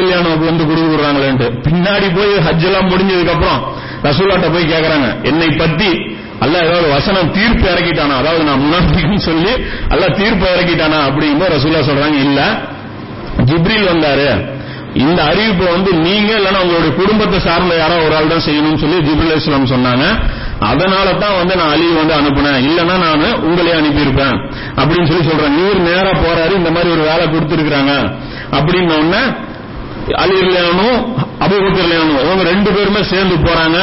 வந்து 0.51 0.65
கொடுக்குறாங்களேன்ட்டு. 0.71 1.49
பின்னாடி 1.67 2.07
போய் 2.19 2.33
ஹஜ் 2.47 2.67
எல்லாம் 2.69 2.91
முடிஞ்சதுக்கு 2.93 3.35
அப்புறம் 3.37 3.61
ரசூல்லாட்ட 4.03 4.49
போய் 4.55 4.71
கேக்குறாங்க 4.73 5.09
என்னை 5.23 5.49
பத்தி 5.62 5.91
அல்ல 6.45 6.55
ஏதாவது 6.65 6.89
வசனம் 6.89 7.31
தீர்ப்பு 7.37 7.67
இறக்கிட்டானா? 7.73 8.15
அதாவது 8.21 8.43
நான் 8.45 8.62
முன்னாடின்னு 8.65 9.17
சொல்லி 9.17 9.53
அல்ல 9.89 10.09
தீர்ப்பு 10.09 10.47
இறக்கிட்டானா? 10.55 10.99
அப்படிங்கும்போது 11.09 11.55
ரசூல்லா 11.57 11.81
சொல்றாங்க 11.91 12.19
இல்ல. 12.27 12.41
ஜிப்ரில் 13.49 13.89
வந்தாரு. 13.93 14.29
இந்த 14.95 15.25
அறிவிப்பை 15.31 15.67
வந்து 15.73 15.91
நீங்க 15.93 16.31
இல்லைன்னா 16.39 16.61
உங்களுடைய 16.65 16.93
குடும்பத்தை 17.01 17.39
சார்ந்த 17.39 17.77
யாரோ 17.77 17.97
ஒரு 18.05 18.15
ஆள் 18.17 18.33
தான் 18.33 18.45
செய்யணும்னு 18.49 18.83
சொல்லி 18.85 18.99
ஜிப்ரில் 19.09 19.37
இஸ்லாம் 19.37 19.73
சொன்னாங்க. 19.75 20.05
அதனால 20.61 21.12
தான் 21.12 21.37
வந்து 21.37 21.57
நான் 21.57 21.71
அலி 21.71 21.87
வந்து 21.87 22.14
அனுப்புனேன். 22.14 22.61
இல்லைன்னா 22.69 22.99
நான் 22.99 23.42
உங்களே 23.42 23.73
அனுப்பியிருப்பேன். 23.73 24.37
அப்படின்னு 24.77 25.07
சொல்லி 25.07 25.29
சொல்றேன். 25.29 25.57
நீர் 25.57 25.81
நேரா 25.81 26.11
போறாரு 26.11 26.55
இந்த 26.55 26.71
மாதிரி 26.71 26.90
ஒரு 26.90 27.01
வேலை 27.01 27.27
கொடுத்துருக்காங்க 27.27 28.12
அப்படின்னு 28.53 28.99
உடனே 28.99 29.23
அலி 30.12 30.35
இல்லையானும் 30.40 31.14
இவங்க 32.25 32.42
ரெண்டு 32.42 32.71
பேருமே 32.71 33.03
சேர்ந்து 33.03 33.35
போறாங்க. 33.37 33.79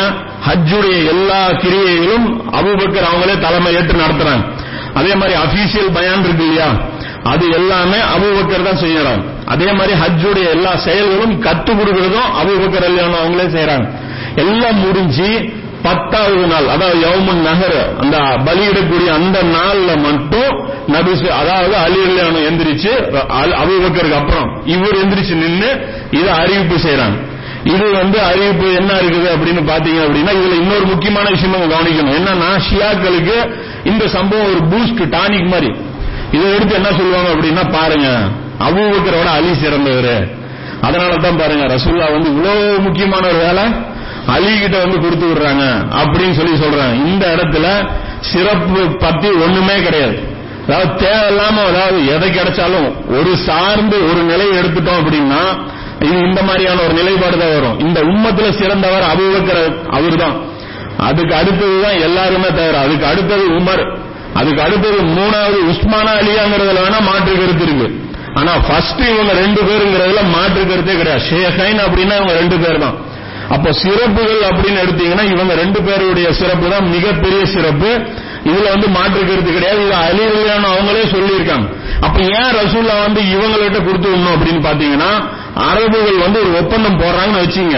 ஹஜ்ஜுடைய 0.48 1.06
எல்லா 1.06 1.48
கிரியைகளும் 1.48 2.52
அபுபக்கர் 2.52 3.10
அவங்களே 3.10 3.40
தலைமை 3.40 3.74
ஏற்று 3.74 4.00
நடத்துறாங்க. 4.00 4.46
அதே 4.94 5.16
மாதிரி 5.16 5.40
அபிஷியல் 5.40 5.94
பயான் 5.94 6.24
இருக்கு 6.24 6.44
இல்லையா? 6.44 6.72
அது 7.24 7.52
எல்லாமே 7.52 7.98
அபுபக்கர் 7.98 8.64
தான் 8.64 8.82
செய்யறாங்க. 8.82 9.24
அதே 9.46 9.72
மாதிரி 9.72 10.00
ஹஜ்ஜுடைய 10.00 10.50
எல்லா 10.50 10.76
செயல்களும் 10.76 11.42
கத்து 11.42 11.72
கொடுக்கறதும் 11.74 12.30
அபுபக்கர் 12.42 12.90
இல்லையானும் 12.90 13.22
அவங்களே 13.24 13.48
செய்யறாங்க. 13.58 13.88
எல்லாம் 14.36 14.76
முடிஞ்சு 14.76 15.62
பத்தாவது 15.86 16.46
நாள் 16.54 16.68
அதாவது 16.74 17.00
யவுமுன் 17.06 17.44
நகர் 17.50 17.78
அந்த 18.02 18.16
பலியிடக்கூடிய 18.48 19.10
அந்த 19.20 19.38
நாள்ல 19.56 19.90
மட்டும் 20.08 20.52
நபி 20.96 21.14
அதாவது 21.42 21.76
அலி 21.86 22.00
அலியானு 22.08 22.40
எந்திரிச்சு 22.50 22.92
அபுபக்கருக்கு 23.62 24.20
அப்புறம் 24.22 24.48
இவர் 24.76 25.00
எந்திரிச்சு 25.04 25.36
நின்னு 25.44 25.70
இதை 26.20 26.32
அறிவிப்பு 26.42 26.78
செய்யறாங்க 26.86 27.20
இது 27.74 27.86
வந்து 28.00 28.18
அறிவிப்பு 28.30 28.68
என்ன 28.80 28.92
இருக்குது 29.02 29.28
அப்படின்னு 29.34 29.62
பாத்தீங்க 29.72 30.00
அப்படின்னா 30.06 30.32
இதுல 30.40 30.56
இன்னொரு 30.62 30.86
முக்கியமான 30.94 31.28
விஷயம் 31.36 31.54
நம்ம 31.56 31.68
கவனிக்கணும். 31.74 32.16
என்னன்னா 32.20 32.50
ஷியாக்களுக்கு 32.68 33.38
இந்த 33.92 34.04
சம்பவம் 34.16 34.50
ஒரு 34.54 34.62
பூஸ்ட் 34.72 35.04
டானிக் 35.16 35.52
மாதிரி. 35.54 35.70
இதை 36.36 36.46
எடுத்து 36.56 36.74
என்ன 36.80 36.90
சொல்லுவாங்க 37.00 37.30
அப்படின்னா 37.36 37.64
பாருங்க 37.78 38.10
அபூபக்கரோட 38.68 39.28
அலி 39.38 39.54
சிறந்தவர். 39.64 40.16
அதனால 40.88 41.12
தான் 41.26 41.40
பாருங்க 41.42 41.66
ரசூல்லா 41.76 42.08
வந்து 42.16 42.30
இவ்வளவு 42.34 42.64
முக்கியமான 42.88 43.24
ஒரு 43.32 43.40
வேலை 43.48 43.66
அலி 44.34 44.52
கிட்ட 44.60 44.76
வந்து 44.84 44.98
கொடுத்து 45.04 45.26
விடுறாங்க 45.30 45.64
அப்படின்னு 46.02 46.36
சொல்லி 46.40 46.54
சொல்றாங்க. 46.64 46.96
இந்த 47.10 47.24
இடத்துல 47.36 47.66
சிறப்பு 48.32 48.82
பத்தி 49.04 49.30
ஒண்ணுமே 49.46 49.76
கிடையாது. 49.86 50.16
அதாவது 50.66 50.92
தேவையில்லாம 51.04 51.56
அதாவது 51.70 51.98
எதை 52.16 52.30
கிடைச்சாலும் 52.36 52.88
ஒரு 53.18 53.32
சார்ந்து 53.48 53.98
ஒரு 54.10 54.22
நிலையை 54.32 54.54
எடுத்துட்டோம் 54.62 55.00
அப்படின்னா 55.02 55.42
இது 56.06 56.16
இந்த 56.28 56.40
மாதிரியான 56.48 56.84
ஒரு 56.86 56.94
நிலைப்பாடு 57.00 57.38
தான் 57.42 57.54
வரும். 57.58 57.78
இந்த 57.86 58.00
உம்மத்துல 58.12 58.48
சிறந்தவர் 58.60 59.06
அபுபக்கர் 59.12 59.62
அவர் 59.98 60.18
தான் 60.24 60.36
அதுக்கு 61.08 61.34
அடுத்ததுதான் 61.42 62.00
எல்லாருமே 62.08 62.50
தவிர 62.58 62.80
அதுக்கு 62.86 63.06
அடுத்தது 63.12 63.46
உமர். 63.60 63.84
அதுக்கு 64.40 64.62
அடுத்தது 64.66 65.00
மூணாவது 65.18 65.58
உஸ்மானா 65.72 66.14
அலியாங்கிறதுல 66.22 66.84
வேணா 66.86 67.00
மாற்று 67.10 67.34
கருத்து 67.42 67.66
இருக்கு. 67.68 67.88
ஆனா 68.40 68.54
ஃபர்ஸ்ட் 68.68 69.02
இவங்க 69.14 69.34
ரெண்டு 69.44 69.62
பேருங்கிறதுல 69.68 70.22
மாற்று 70.36 70.62
கருத்தே 70.70 70.96
கிடையாது. 71.02 71.26
ஷேஹைன் 71.30 71.82
அப்படின்னா 71.86 72.16
இவங்க 72.20 72.36
ரெண்டு 72.42 72.58
பேர் 72.64 72.84
தான். 72.86 72.96
அப்ப 73.50 73.72
சிறப்புகள் 73.72 74.42
அப்படின்னு 74.50 74.82
எடுத்தீங்கன்னா 74.84 75.26
இவங்க 75.34 75.54
ரெண்டு 75.54 75.82
பேருடைய 75.84 76.32
சிறப்பு 76.32 76.70
தான் 76.70 76.90
மிகப்பெரிய 76.90 77.46
சிறப்பு. 77.46 77.90
இதுல 78.46 78.70
வந்து 78.70 78.88
மாற்று 78.88 79.26
கருத்து 79.26 79.52
கிடையாது. 79.54 79.82
இது 79.86 79.94
அலி 79.94 80.24
அவங்களே 80.56 81.04
சொல்லியிருக்காங்க. 81.16 81.68
அப்ப 82.02 82.22
ஏன் 82.22 82.54
ரசூல்லா 82.62 83.04
வந்து 83.04 83.22
இவங்கள்ட்ட 83.22 83.84
கொடுத்து 83.84 84.10
விடணும் 84.10 84.36
அப்படின்னு 84.36 84.62
பாத்தீங்கன்னா 84.70 85.12
அரபுகள் 85.56 86.18
வந்து 86.18 86.40
ஒரு 86.40 86.58
ஒப்பந்தம் 86.62 87.00
போடுறாங்கன்னு 87.02 87.44
வச்சுங்க. 87.44 87.78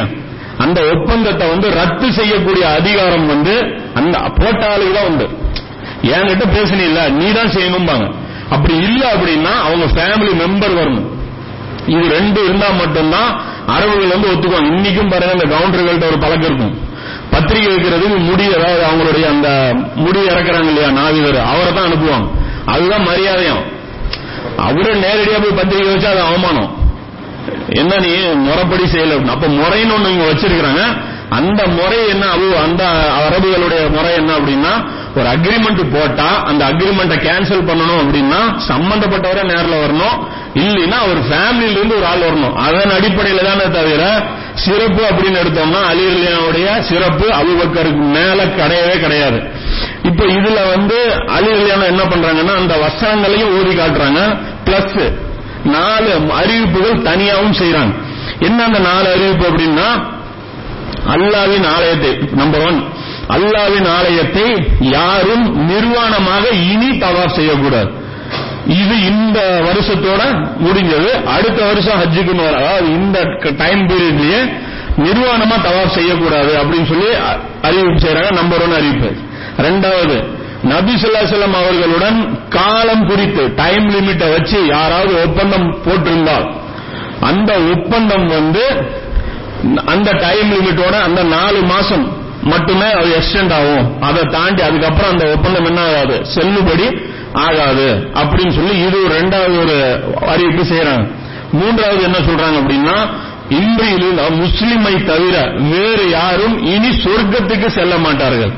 அந்த 0.58 0.82
ஒப்பந்தத்தை 0.82 1.50
வந்து 1.50 1.70
ரத்து 1.70 2.12
செய்யக்கூடிய 2.12 2.64
அதிகாரம் 2.70 3.28
வந்து 3.28 3.56
அந்த 3.96 4.18
போட்ட 4.18 4.72
ஆளுக்கு 4.72 4.94
தான் 4.94 5.06
உண்டு. 5.06 5.26
என்கிட்ட 6.02 6.46
பேசுனீல்ல 6.56 7.10
நீ 7.10 7.32
தான் 7.32 7.54
செய்யணும்பாங்க. 7.56 8.14
அப்படி 8.50 8.76
இல்ல 8.78 9.14
அப்படின்னா 9.14 9.52
அவங்க 9.68 9.86
ஃபேமிலி 9.86 10.34
மெம்பர் 10.44 10.78
வரணும். 10.82 11.15
இது 11.88 12.04
ரெண்டு 12.18 12.40
இருந்தா 12.44 12.70
மட்டும்தான் 12.82 13.30
அரபுகள் 13.76 14.14
வந்து 14.16 14.30
ஒத்துக்குவாங்க. 14.32 14.70
இன்னைக்கும் 14.76 15.12
பாருங்க 15.14 15.34
இந்த 15.38 15.48
கவுண்டர்கள்ட்ட 15.56 16.06
ஒரு 16.12 16.20
பழக்கம் 16.24 16.50
இருக்கும். 16.50 16.74
பத்திரிகை 17.34 17.70
வைக்கிறதுக்கு 17.74 18.18
முடி 18.30 18.46
அதாவது 18.58 18.84
அவங்களுடைய 18.90 19.26
அந்த 19.34 19.50
முடி 19.96 20.20
இறக்குறாங்க 20.32 20.70
இல்லையா 20.72 20.90
நாவிதர் 21.00 21.40
அவரை 21.52 21.72
தான் 21.74 21.88
அனுப்புவாங்க. 21.90 22.28
அதுதான் 22.74 23.06
மரியாதையும். 23.10 23.64
அவரே 24.68 24.94
நேரடியா 25.06 25.38
போய் 25.44 25.60
பத்திரிகை 25.60 25.90
வச்சா 25.96 26.12
அது 26.14 26.22
அவமானம். 26.22 26.70
என்ன 27.82 27.98
நீ 28.06 28.12
முறைப்படி 28.48 28.86
செய்யல 28.94 29.18
அப்ப 29.36 29.48
முறைன்னு 29.48 29.96
ஒண்ணு 29.98 30.14
இங்க 30.14 30.26
வச்சிருக்கிறாங்க. 30.32 30.84
அந்த 31.30 31.68
முறை 31.68 32.00
என்ன 32.08 32.26
அந்த 32.64 32.84
அரபுகளுடைய 33.18 33.90
முறை 33.90 34.14
என்ன 34.14 34.32
அப்படின்னா 34.38 34.74
ஒரு 35.18 35.28
அக்ரிமெண்ட் 35.30 35.82
போட்டா 35.94 36.44
அந்த 36.44 36.66
அக்ரிமெண்ட்டை 36.66 37.18
கேன்சல் 37.28 37.68
பண்ணணும் 37.70 38.02
அப்படின்னா 38.04 38.40
சம்பந்தப்பட்டவரே 38.70 39.44
நேரில் 39.44 39.82
வரணும். 39.84 40.18
இல்லைன்னா 40.54 40.98
அவர் 41.06 41.22
ஃபேமிலியில 41.30 41.78
இருந்து 41.78 41.98
ஒரு 41.98 42.06
ஆள் 42.06 42.26
வரணும். 42.30 42.56
அதன் 42.56 42.94
அடிப்படையில 42.98 43.44
தானே 43.44 43.66
தவிர 43.72 44.24
சிறப்பு 44.54 45.04
அப்படின்னு 45.04 45.40
எடுத்தோம்னா 45.44 45.82
அலிரலியாவுடைய 45.92 46.68
சிறப்பு 46.90 47.28
அபுபக்கருக்கு 47.40 48.04
மேல 48.18 48.46
கிடையவே 48.46 49.00
கிடையாது. 49.00 49.40
இப்ப 50.04 50.26
இதுல 50.26 50.60
வந்து 50.76 50.98
அலிரலியான 51.38 51.86
என்ன 51.86 52.04
பண்றாங்கன்னா 52.04 52.56
அந்த 52.56 52.76
வசனங்களையும் 52.78 53.54
ஓதி 53.60 53.76
காட்டுறாங்க. 53.76 54.22
பிளஸ் 54.66 55.14
நாலு 55.64 56.12
அறிவிப்புகள் 56.40 57.02
தனியாவும் 57.10 57.58
செய்யறாங்க 57.62 57.94
என்ன 58.40 58.64
அந்த 58.64 58.80
நாலு 58.80 59.08
அறிவிப்பு 59.12 59.46
அப்படின்னா 59.50 60.14
அல்லாவின் 61.14 61.66
ஆலயத்தை 61.76 62.12
நம்பர் 62.42 62.64
ஒன் 62.70 62.80
அல்லாவின் 63.36 63.88
ஆலயத்தை 63.98 64.48
யாரும் 64.96 65.46
நிர்வாணமாக 65.70 66.44
இனி 66.72 66.90
தவாப் 67.04 67.36
செய்யக்கூடாது. 67.38 67.92
இது 68.82 68.96
இந்த 69.12 69.40
வருஷத்தோட 69.68 70.22
முடிஞ்சது. 70.66 71.10
அடுத்த 71.36 71.60
வருஷம் 71.66 72.00
ஹஜ்ஜுக்கு 72.02 72.34
அதாவது 72.60 72.88
இந்த 73.00 73.18
டைம் 73.64 73.84
பீரியட்லயே 73.90 74.40
நிர்வாணமா 75.06 75.58
தவாப் 75.68 75.96
செய்யக்கூடாது 75.98 76.52
அப்படின்னு 76.62 76.90
சொல்லி 76.94 77.10
அறிவிப்பு 77.68 78.00
செய்யறாங்க 78.06 78.34
நம்பர் 78.42 78.64
ஒன் 78.66 78.78
அறிவிப்பு. 78.80 79.12
ரெண்டாவது 79.68 80.18
நபி 80.74 80.94
ஸல்லல்லாஹு 81.02 81.64
அவர்களுடன் 81.64 82.20
காலம் 82.50 83.08
குறித்து 83.08 83.44
டைம் 83.56 83.88
லிமிட்டை 83.96 84.28
வச்சு 84.36 84.60
யாராவது 84.68 85.14
ஒப்பந்தம் 85.26 85.68
போட்டிருந்தால் 85.86 86.46
அந்த 87.30 87.52
ஒப்பந்தம் 87.74 88.28
வந்து 88.28 88.64
அந்த 89.86 90.12
டைம் 90.12 90.52
லிமிட்டோட 90.52 91.02
அந்த 91.02 91.24
நாலு 91.24 91.62
மாசம் 91.62 92.24
மட்டுமே 92.44 92.92
அது 92.92 93.16
எக்ஸ்டெண்ட் 93.20 93.54
ஆகும். 93.54 94.02
அதை 94.02 94.22
தாண்டி 94.22 94.62
அதுக்கப்புறம் 94.62 95.12
அந்த 95.12 95.26
ஒப்பந்தம் 95.26 95.66
என்ன 95.66 95.82
ஆகாது? 95.82 96.26
செல்லுபடி 96.36 97.02
ஆகாது. 97.34 98.10
அப்படின்னு 98.14 98.52
சொல்லி 98.52 98.78
இது 98.78 99.04
ஒரு 99.04 99.20
ரெண்டாவது 99.20 99.60
ஒரு 99.60 100.04
அறிவிப்பு 100.28 100.64
செய்யறாங்க. 100.64 101.12
மூன்றாவது 101.52 102.04
என்ன 102.04 102.18
சொல்றாங்க 102.18 102.64
அப்படின்னா 102.64 103.10
இன்றையில் 103.50 104.20
முஸ்லிமை 104.30 105.04
தவிர 105.04 105.52
வேறு 105.58 106.10
யாரும் 106.10 106.66
இனி 106.66 106.88
சொர்க்கத்துக்கு 106.88 107.68
செல்ல 107.68 107.98
மாட்டார்கள். 107.98 108.52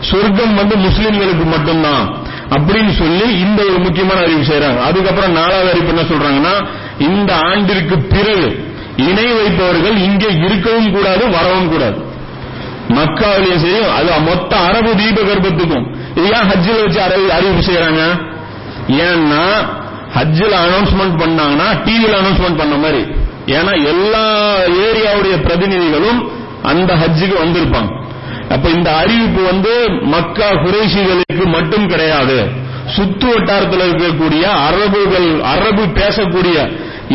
சொர்க்கம் 0.00 0.54
வந்து 0.54 0.76
முஸ்லிம்களுக்கு 0.76 1.44
மட்டும்தான் 1.44 2.18
அப்படின்னு 2.48 2.90
சொல்லி 2.90 3.38
இந்த 3.38 3.62
ஒரு 3.62 3.78
முக்கியமான 3.78 4.20
அறிவு 4.20 4.42
செய்யறாங்க. 4.42 4.82
அதுக்கப்புறம் 4.82 5.32
நாலாவது 5.32 5.70
அறிவிப்பு 5.70 5.96
என்ன 5.96 6.02
சொல்றாங்கன்னா 6.02 6.66
இந்த 6.98 7.36
ஆண்டிற்கு 7.36 8.00
பிறகு 8.00 8.68
இணை 9.08 9.26
வைப்பவர்கள் 9.38 9.96
இங்கே 10.06 10.30
இருக்கவும் 10.46 10.92
கூடாது 10.96 11.22
வரவும் 11.36 11.70
கூடாது. 11.72 11.98
மக்காவிலையும் 12.98 13.62
சரி 13.64 13.80
அது 13.98 14.08
மொத்த 14.28 14.52
அரபு 14.68 14.92
தீபகற்பத்துக்கும் 15.00 15.86
இது 16.18 16.26
ஏன் 16.36 16.48
ஹஜ்ஜில் 16.50 16.82
வச்சு 16.84 17.00
அறிவு 17.06 17.28
அறிவிப்பு 17.36 17.62
செய்யறாங்க 17.68 18.02
ஏன்னா 19.06 19.44
ஹஜ்ஜில் 20.16 20.56
அனௌன்ஸ்மெண்ட் 20.64 21.16
பண்ணாங்கன்னா 21.22 21.66
டிவியில் 21.84 22.18
அனௌன்ஸ்மெண்ட் 22.20 22.60
பண்ண 22.62 22.76
மாதிரி. 22.84 23.02
ஏன்னா 23.58 23.72
எல்லா 23.92 24.24
ஏரியாவுடைய 24.86 25.34
பிரதிநிதிகளும் 25.46 26.20
அந்த 26.70 26.90
ஹஜ்ஜுக்கு 27.02 27.36
வந்திருப்பாங்க. 27.44 27.90
அப்ப 28.54 28.66
இந்த 28.76 28.88
அறிவிப்பு 29.02 29.42
வந்து 29.50 29.72
மக்கா 30.14 30.48
குறைசிகளுக்கு 30.64 31.44
மட்டும் 31.56 31.86
கிடையாது. 31.92 32.38
சுத்து 32.96 33.26
வட்டாரத்தில் 33.32 33.84
இருக்கக்கூடிய 33.88 34.44
அரபுகள் 34.68 35.28
அரபு 35.54 35.84
பேசக்கூடிய 35.98 36.56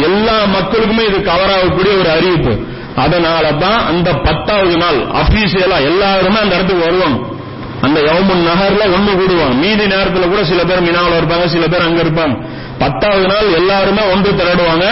எல்லா 0.01 0.43
மக்களுக்குமே 0.43 1.07
இது 1.07 1.21
கவர் 1.23 1.53
ஆகக்கூடிய 1.53 1.93
ஒரு 1.95 2.09
அறிவிப்பு. 2.09 2.73
அதனால 2.95 3.51
தான் 3.51 3.85
அந்த 3.85 4.13
பத்தாவது 4.13 4.77
நாள் 4.77 4.95
அபிஷியலா 4.95 5.83
எல்லாருமே 5.83 6.39
அந்த 6.39 6.55
இடத்துக்கு 6.55 6.85
வருவாங்க. 6.85 7.33
அந்த 7.81 8.01
யவுமுன் 8.01 8.43
நகர்ல 8.49 8.83
ஒண்ணு 8.95 9.11
கூடுவாங்க. 9.21 9.53
மீதி 9.53 9.85
நேரத்துல 9.85 10.29
கூட 10.29 10.43
சில 10.43 10.63
பேர் 10.63 10.81
மினாவில் 10.81 11.17
இருப்பாங்க 11.21 11.45
சில 11.45 11.67
பேர் 11.67 11.81
அங்க 11.81 12.03
இருப்பாங்க. 12.03 12.45
பத்தாவது 12.77 13.27
நாள் 13.27 13.53
எல்லாருமே 13.53 14.01
ஒன்று 14.01 14.35
திரடுவாங்க. 14.35 14.85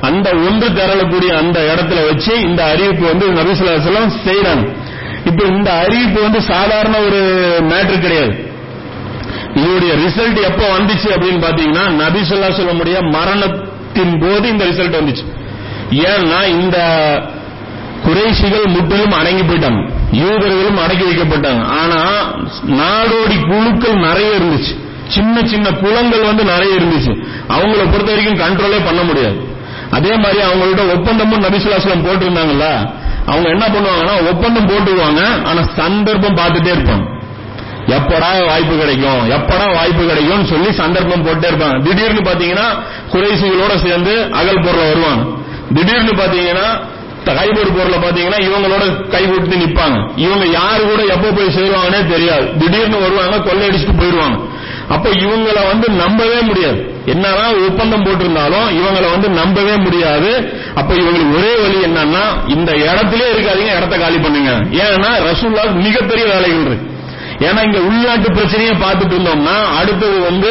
அந்த 0.00 0.30
ஒன்று 0.30 0.68
திரளக்கூடிய 0.68 1.36
அந்த 1.36 1.60
இடத்துல 1.60 2.06
வச்சு 2.06 2.40
இந்த 2.40 2.64
அறிவிப்பு 2.64 3.06
வந்து 3.06 3.42
நபிசுல்லாசலம் 3.42 4.12
செய்யறாங்க 4.26 4.74
இப்ப 5.24 5.44
இந்த 5.44 5.72
அறிவிப்பு 5.72 6.22
வந்து 6.22 6.42
சாதாரண 6.42 6.98
ஒரு 6.98 7.20
மேட்ரு 7.60 8.00
கிடையாது. 8.00 8.48
இதோடைய 9.54 9.92
ரிசல்ட் 10.06 10.40
எப்போ 10.40 10.78
வந்துச்சு 10.78 11.08
அப்படின்னு 11.14 11.42
பாத்தீங்கன்னா 11.46 11.90
நபி 11.90 12.24
சொல்லா 12.24 13.00
மரண 13.00 13.69
மரணத்தின் 13.90 14.18
போது 14.22 14.48
இந்த 14.48 14.64
ரிசல்ட் 14.64 14.98
வந்துச்சு. 15.00 15.24
ஏன்னா 16.08 16.48
இந்த 16.48 16.78
குறைசிகள் 18.04 18.66
முற்றிலும் 18.66 19.16
அடங்கி 19.20 19.42
போயிட்டாங்க. 19.42 19.80
யூதர்களும் 20.12 20.78
அடக்கி 20.84 21.04
வைக்கப்பட்டாங்க. 21.04 21.62
ஆனா 21.80 22.00
நாடோடி 22.80 23.36
குழுக்கள் 23.48 23.98
நிறைய 23.98 24.30
இருந்துச்சு. 24.38 24.72
சின்ன 25.08 25.42
சின்ன 25.46 25.70
குளங்கள் 25.70 26.20
வந்து 26.20 26.44
நிறைய 26.44 26.72
இருந்துச்சு. 26.80 27.12
அவங்கள 27.48 27.82
பொறுத்த 27.92 28.10
வரைக்கும் 28.12 28.42
கண்ட்ரோலே 28.44 28.80
பண்ண 28.84 29.02
முடியாது. 29.02 29.38
அதே 29.90 30.12
மாதிரி 30.16 30.40
அவங்களோட 30.48 30.82
ஒப்பந்தமும் 30.96 31.42
நபிசுலாசலம் 31.42 32.04
போட்டிருந்தாங்கல்ல 32.06 32.66
அவங்க 33.26 33.48
என்ன 33.48 33.64
பண்ணுவாங்கன்னா 33.74 34.14
ஒப்பந்தம் 34.30 34.68
போட்டுருவாங்க 34.68 35.22
ஆனா 35.44 35.62
சந்தர்ப்பம் 35.76 36.36
பார்த்துட்டே 36.36 36.72
இருப்பாங்க. 36.76 37.09
எப்படா 37.96 38.30
வாய்ப்பு 38.46 38.74
கிடைக்கும்? 38.76 39.22
எப்படா 39.36 39.66
வாய்ப்பு 39.74 40.02
கிடைக்கும்னு 40.06 40.46
சொல்லி 40.46 40.72
சந்தர்ப்பம் 40.72 41.24
போட்டே 41.26 41.48
இருப்பாங்க. 41.48 41.78
திடீர்னு 41.86 42.22
பாத்தீங்கன்னா 42.30 42.68
குறைசிகளோட 43.12 43.74
சேர்ந்து 43.86 44.14
அகல் 44.40 44.64
பொருள 44.64 44.82
வருவாங்க. 44.88 45.22
திடீர்னு 45.74 46.14
பாத்தீங்கன்னா 46.22 46.68
கைபூர் 47.38 47.76
பொருளை 47.76 47.98
பாத்தீங்கன்னா 47.98 48.38
இவங்களோட 48.46 48.84
கை 49.08 49.22
கொடுத்து 49.26 49.56
நிப்பாங்க. 49.56 49.96
இவங்க 50.16 50.46
யாரு 50.46 50.82
கூட 50.84 51.02
எப்ப 51.14 51.30
போய் 51.30 51.54
சேருவாங்கன்னே 51.56 52.00
தெரியாது. 52.12 52.46
திடீர்னு 52.58 53.00
வருவாங்க 53.00 53.36
கொள்ளையடிச்சுட்டு 53.36 54.00
போயிடுவாங்க. 54.00 54.38
அப்ப 54.88 55.08
இவங்களை 55.08 55.62
வந்து 55.72 55.88
நம்பவே 55.88 56.40
முடியாது. 56.40 56.80
என்னதான் 57.06 57.64
ஒப்பந்தம் 57.68 58.04
போட்டிருந்தாலும் 58.04 58.68
இவங்களை 58.78 59.10
வந்து 59.10 59.28
நம்பவே 59.28 59.76
முடியாது. 59.76 60.30
அப்ப 60.74 60.94
இவங்களுக்கு 60.94 61.36
ஒரே 61.38 61.52
வழி 61.62 61.78
என்னன்னா 61.88 62.24
இந்த 62.46 62.72
இடத்திலே 62.72 63.26
இருக்காதீங்க 63.32 63.76
இடத்த 63.76 63.96
காலி 63.96 64.18
பண்ணுங்க. 64.18 64.52
ஏன்னா 64.84 65.10
ரசூல்லா 65.28 65.64
மிகப்பெரிய 65.86 66.26
வேலைகள் 66.32 66.66
இருக்கு. 66.66 66.89
ஏன்னா 67.48 67.60
இங்க 67.68 67.80
உள்நாட்டு 67.88 68.28
பிரச்சனையை 68.38 68.74
பார்த்துட்டு 68.84 69.14
இருந்தோம்னா 69.16 69.56
அடுத்தது 69.80 70.16
வந்து 70.28 70.50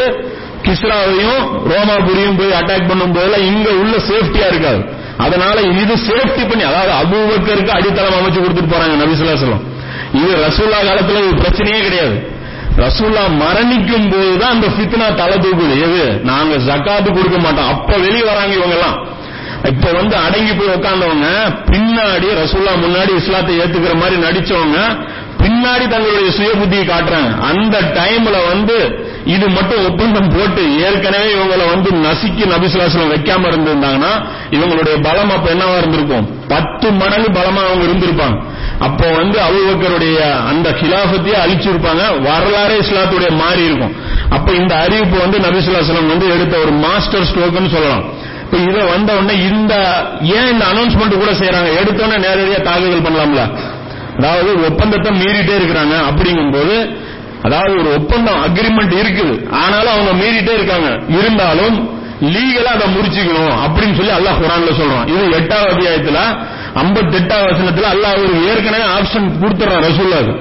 கிஸ்ராவையும் 0.66 1.44
ரோமாபுரியும் 1.72 2.40
போய் 2.40 2.58
அட்டாக் 2.60 2.88
பண்ணும் 2.88 3.14
போதெல்லாம் 3.16 3.46
இங்க 3.52 3.70
உள்ள 3.82 3.96
சேஃப்டியா 4.10 4.48
இருக்காது. 4.52 4.82
அதனால 5.26 5.62
இது 5.82 5.94
சேஃப்டி 6.08 6.44
பண்ணி 6.50 6.64
அதாவது 6.70 6.92
அபூபக்கருக்கு 7.02 7.72
அடித்தளம் 7.78 8.18
அமைச்சு 8.20 8.42
கொடுத்துட்டு 8.44 8.74
போறாங்க 8.74 8.96
நபிசுல்லாசலம் 9.02 9.64
இது 10.20 10.32
ரசூல்லா 10.46 10.78
காலத்துல 10.90 11.22
ஒரு 11.28 11.38
பிரச்சனையே 11.42 11.80
கிடையாது. 11.88 12.18
ரசூல்லா 12.84 13.24
மரணிக்கும் 13.44 14.10
போதுதான் 14.12 14.54
அந்த 14.56 14.68
ஃபித்னா 14.74 15.08
தலை 15.22 15.38
தூக்குது. 15.46 15.76
எது? 15.86 16.04
நாங்க 16.30 16.56
ஜக்காத்து 16.68 17.10
கொடுக்க 17.18 17.38
மாட்டோம். 17.46 17.70
அப்ப 17.74 17.98
வெளியே 18.06 18.26
வராங்க 18.32 18.54
இவங்க 18.60 18.76
எல்லாம் 18.80 18.98
இப்ப 19.72 19.88
வந்து 19.92 20.16
அடங்கி 20.26 20.54
போய் 20.60 20.76
உட்கார்ந்தவங்க 20.76 21.30
பின்னாடி 21.72 22.28
ரசூல்லா 22.42 22.74
முன்னாடி 22.86 23.12
இஸ்லாத்தை 23.22 23.56
ஏத்துக்கிற 23.62 23.96
மாதிரி 24.02 24.18
நடிச்சவங்க 24.28 24.78
பின்னாடி 25.42 25.86
தங்களுடைய 25.88 26.32
சுய 26.32 26.52
புத்தியை 26.54 26.86
காட்டுறாங்க 26.86 27.30
அந்த 27.50 27.82
டைம்ல 27.98 28.38
வந்து 28.48 28.78
இது 29.26 29.50
மட்டும் 29.50 29.86
ஒப்பந்தம் 29.86 30.30
போட்டு 30.30 30.62
ஏற்கனவே 30.78 31.28
இவங்களை 31.34 31.66
வந்து 31.74 31.90
நசுக்கி 32.06 32.44
நபிசுலாசலம் 32.54 33.12
வைக்காம 33.14 33.48
இருந்திருந்தாங்கன்னா 33.52 34.12
இவங்களுடைய 34.52 34.96
பலம் 35.02 35.30
அப்ப 35.30 35.52
என்னவா 35.54 35.78
இருந்திருக்கும்? 35.78 36.26
பத்து 36.48 36.92
மடங்கு 36.92 37.30
பலமா 37.40 37.62
அவங்க 37.68 37.84
இருந்திருப்பாங்க. 37.86 38.38
அப்போ 38.80 39.08
வந்து 39.12 39.38
அபுபக்கருடைய 39.40 40.18
அந்த 40.48 40.70
கிலாபத்தையே 40.70 41.38
அழிச்சிருப்பாங்க. 41.44 42.04
வரலாறே 42.22 42.78
இஸ்லாத்துடைய 42.80 43.32
மாறி 43.38 43.64
இருக்கும். 43.64 43.96
அப்ப 44.30 44.52
இந்த 44.52 44.76
அறிவிப்பு 44.76 45.18
வந்து 45.20 45.40
நபிசுல்லாசலம் 45.40 46.12
வந்து 46.14 46.30
எடுத்த 46.30 46.58
ஒரு 46.58 46.72
மாஸ்டர் 46.72 47.28
ஸ்ட்ரோக்னு 47.32 47.74
சொல்லலாம். 47.76 48.04
இப்ப 48.44 48.58
இதை 48.58 48.84
வந்த 48.92 49.14
உடனே 49.14 49.34
இந்த 49.48 49.74
ஏன் 50.22 50.52
இந்த 50.52 50.66
அனௌன்ஸ்மெண்ட் 50.66 51.22
கூட 51.24 51.32
செய்யறாங்க 51.32 51.72
எடுத்தோடனே 51.82 52.18
நேரடியா 52.28 52.62
தாக்குதல் 52.62 53.06
பண்ணலாம்ல. 53.08 53.44
அதாவது 54.20 54.52
ஒப்பந்தத்தை 54.70 55.12
மீறிட்டே 55.22 55.54
இருக்கிறாங்க 55.60 55.96
அப்படிங்கும்போது 56.10 56.76
அதாவது 57.48 57.74
ஒரு 57.82 57.90
ஒப்பந்தம் 57.98 58.40
அக்ரிமெண்ட் 58.46 58.94
இருக்குது. 59.02 59.36
ஆனாலும் 59.62 59.94
அவங்க 59.96 60.12
மீறிட்டே 60.22 60.54
இருக்காங்க. 60.60 60.90
இருந்தாலும் 61.20 61.76
லீகலா 62.34 62.72
அதை 62.78 62.88
முடிச்சுக்கணும் 62.96 63.54
அப்படின்னு 63.66 63.98
சொல்லி 64.00 64.14
அல்லாஹ் 64.16 64.40
குரான்ல 64.42 64.72
சொல்றான். 64.80 65.06
இது 65.12 65.22
எட்டாவது 65.38 65.70
அத்தியாயத்துல 65.74 66.22
ஐம்பத்தெட்டாவது 66.82 67.48
வசனத்துல 67.52 67.88
அல்லாஹ் 67.94 68.18
ஒரு 68.24 68.34
ஏற்கனவே 68.50 68.88
ஆப்ஷன் 68.98 69.30
கொடுத்துறான் 69.42 69.86
ரசூல்லாது 69.88 70.34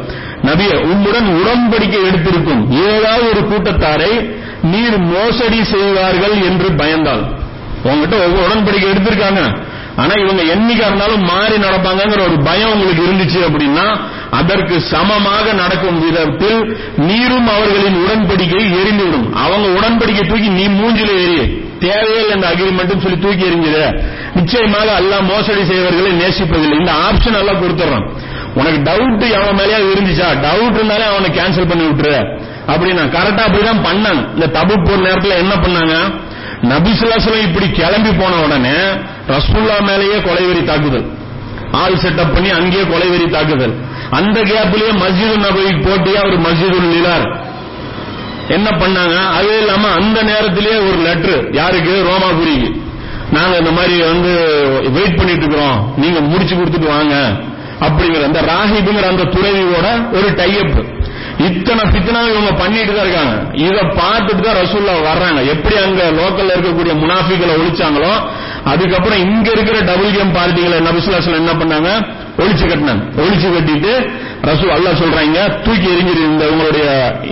நபிய 0.48 0.72
உம்முடன் 0.90 1.28
உடன்படிக்கை 1.38 2.00
எடுத்திருக்கும். 2.08 2.62
ஏதாவது 2.88 3.24
ஒரு 3.30 3.42
கூட்டத்தாரை 3.50 4.12
நீர் 4.72 4.98
மோசடி 5.12 5.60
செய்வார்கள் 5.74 6.36
என்று 6.50 6.68
பயந்தால். 6.82 7.24
உங்ககிட்ட 7.82 8.16
ஒவ்வொரு 8.26 8.44
உடன்படிக்கை 8.46 8.88
எடுத்திருக்காங்க. 8.92 9.42
ஆனா 9.98 10.14
இவங்க 10.22 10.42
என்னைக்கா 10.54 10.86
இருந்தாலும் 10.90 11.24
மாறி 11.24 11.56
நடப்பாங்கிற 11.56 12.20
ஒரு 12.28 12.36
பயம் 12.42 12.72
உங்களுக்கு 12.72 13.02
இருந்துச்சு 13.08 13.40
அப்படின்னா 13.48 13.86
அதற்கு 14.30 14.80
சமமாக 14.80 15.52
நடக்கும் 15.52 16.00
விதத்தில் 16.00 16.60
நீரும் 16.96 17.48
அவர்களின் 17.48 17.98
உடன்படிக்கை 18.04 18.62
எரிந்துவிடும். 18.80 19.26
அவங்க 19.44 19.66
உடன்படிக்கை 19.78 20.24
தூக்கி 20.28 20.48
நீ 20.48 20.66
மூஞ்சில 20.68 21.10
எரிய 21.24 21.42
தேவையில்லை 21.80 22.34
இந்த 22.34 22.46
அக்ரிமெண்ட் 22.48 23.02
சொல்லி 23.02 23.18
தூக்கி 23.18 23.44
எறிஞ்சது 23.50 23.84
நிச்சயமாக 24.34 25.00
அல்லாஹ் 25.00 25.22
மோசடி 25.22 25.64
செய்வர்களை 25.64 26.10
நேசிப்பதில்லை. 26.12 26.78
இந்த 26.78 26.92
ஆப்ஷன் 27.06 27.38
எல்லாம் 27.38 27.60
கொடுத்துறான். 27.62 28.06
உனக்கு 28.54 28.78
டவுட் 28.90 29.24
அவன் 29.40 29.58
மேலேயா 29.58 29.80
இருந்துச்சா? 29.92 30.28
டவுட் 30.46 30.74
இருந்தாலே 30.74 31.04
அவனை 31.04 31.30
கேன்சல் 31.30 31.68
பண்ணி 31.68 31.84
விட்டுரு. 31.84 32.16
அப்படின்னா 32.72 33.04
கரெக்டா 33.16 33.42
அப்படிதான் 33.48 33.84
பண்ணாங்க 33.88 34.22
இந்த 34.34 34.46
தபு 34.46 34.72
போற 34.84 34.98
நேரத்துல 35.08 35.36
என்ன 35.36 35.54
பண்ணாங்க? 35.54 35.94
நபிசுல்லாசலம் 36.62 37.42
இப்படி 37.42 37.70
கிளம்பி 37.70 38.12
போன 38.12 38.36
உடனே 38.36 38.74
ரசூல்லா 39.28 39.80
மேலேயே 39.80 40.16
கொலைவெறி 40.16 40.64
தாக்குதல். 40.64 41.10
ஆள் 41.72 41.92
செட்டப் 41.92 42.34
பண்ணி 42.34 42.50
அங்கேயே 42.50 42.82
கொலைவெறி 42.82 43.30
தாக்குதல். 43.30 43.74
அந்த 44.10 44.40
கேப்லயே 44.40 44.92
மஸ்ஜிது 44.92 45.38
நபவிக்கு 45.38 45.88
போட்டியா 45.88 46.14
அவர் 46.14 46.40
மஸ்ஜிது 46.40 46.80
நிலார். 46.80 47.46
என்ன 48.48 48.70
பண்ணாங்க? 48.70 49.28
அது 49.28 49.58
இல்லாம 49.58 49.88
அந்த 49.88 50.22
நேரத்திலேயே 50.22 50.76
ஒரு 50.76 50.96
லெட்டர் 50.96 51.52
யாருக்கு? 51.52 52.04
ரோமாபுரிக்கு. 52.04 52.80
நாங்க 53.32 53.56
இந்த 53.56 53.70
மாதிரி 53.70 54.00
வந்து 54.00 54.34
வெயிட் 54.92 55.16
பண்ணிட்டு 55.16 55.44
இருக்கிறோம். 55.44 55.94
நீங்க 55.96 56.20
முடிச்சு 56.20 56.54
கொடுத்துட்டு 56.54 56.86
வாங்க. 56.86 57.32
அப்படிங்கிற 57.80 58.24
அந்த 58.24 58.42
ராஹிபுங்கிற 58.42 59.08
அந்த 59.08 59.22
துறவியோட 59.22 60.10
ஒரு 60.12 60.34
டைப் 60.34 60.97
இத்தனை 61.46 61.82
பித்தனா 61.94 62.20
இவங்க 62.32 62.50
பண்ணிட்டு 62.60 62.92
தான் 62.94 63.06
இருக்காங்க. 63.06 63.34
இத 63.66 63.78
பார்த்துட்டு 64.00 64.42
தான் 64.46 64.58
ரசூல்லா 64.62 64.94
வர்றாங்க. 65.08 65.40
எப்படி 65.54 65.76
அங்க 65.86 66.02
லோக்கல்ல 66.20 66.54
இருக்கக்கூடிய 66.56 66.94
முனாஃபிகளை 67.02 67.54
ஒழிச்சாங்களோ 67.62 68.12
அதுக்கப்புறம் 68.72 69.20
இங்க 69.26 69.48
இருக்கிற 69.56 69.78
டபுள் 69.90 70.14
கேம் 70.16 70.32
பார்ட்டிகளை 70.38 70.78
நபிசுல்லாசன் 70.88 71.40
என்ன 71.42 71.52
பண்ணாங்க? 71.60 71.90
ஒழிச்சு 72.42 72.64
கட்டினாங்க. 72.70 73.02
ஒழிச்சு 73.22 73.48
கட்டிட்டு 73.54 73.92
ரசூல் 74.48 74.74
அல்லாஹ் 74.76 75.00
சொல்றாங்க 75.02 75.38
தூக்கி 75.66 75.88
எரிஞ்சிரு 75.94 76.22
இந்த 76.32 76.44
உங்களுடைய 76.52 76.86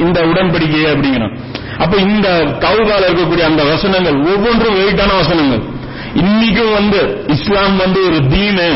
இந்த 0.04 0.18
உடன்படிக்கையை 0.30 0.88
அப்படிங்கிறான். 0.94 1.34
அப்ப 1.82 1.96
இந்த 2.08 2.28
கவுகால 2.64 3.02
இருக்கக்கூடிய 3.08 3.44
அந்த 3.50 3.62
வசனங்கள் 3.72 4.18
ஒவ்வொன்றும் 4.32 4.78
வெயிட்டான 4.80 5.16
வசனங்கள். 5.22 5.64
இன்னைக்கும் 6.22 6.76
வந்து 6.78 7.00
இஸ்லாம் 7.34 7.76
வந்து 7.84 8.00
ஒரு 8.08 8.20
தீனு. 8.32 8.68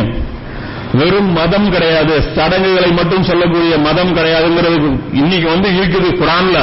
வெறும் 0.98 1.30
மதம் 1.32 1.68
கிடையாது. 1.72 2.14
சடங்குகளை 2.36 2.90
மட்டும் 2.92 3.26
சொல்லக்கூடிய 3.30 3.78
மதம் 3.78 4.16
கிடையாதுங்கிறது 4.16 4.76
இன்னைக்கு 5.20 5.48
வந்து 5.54 5.68
இருக்குது 5.78 6.08
குரான்ல. 6.20 6.58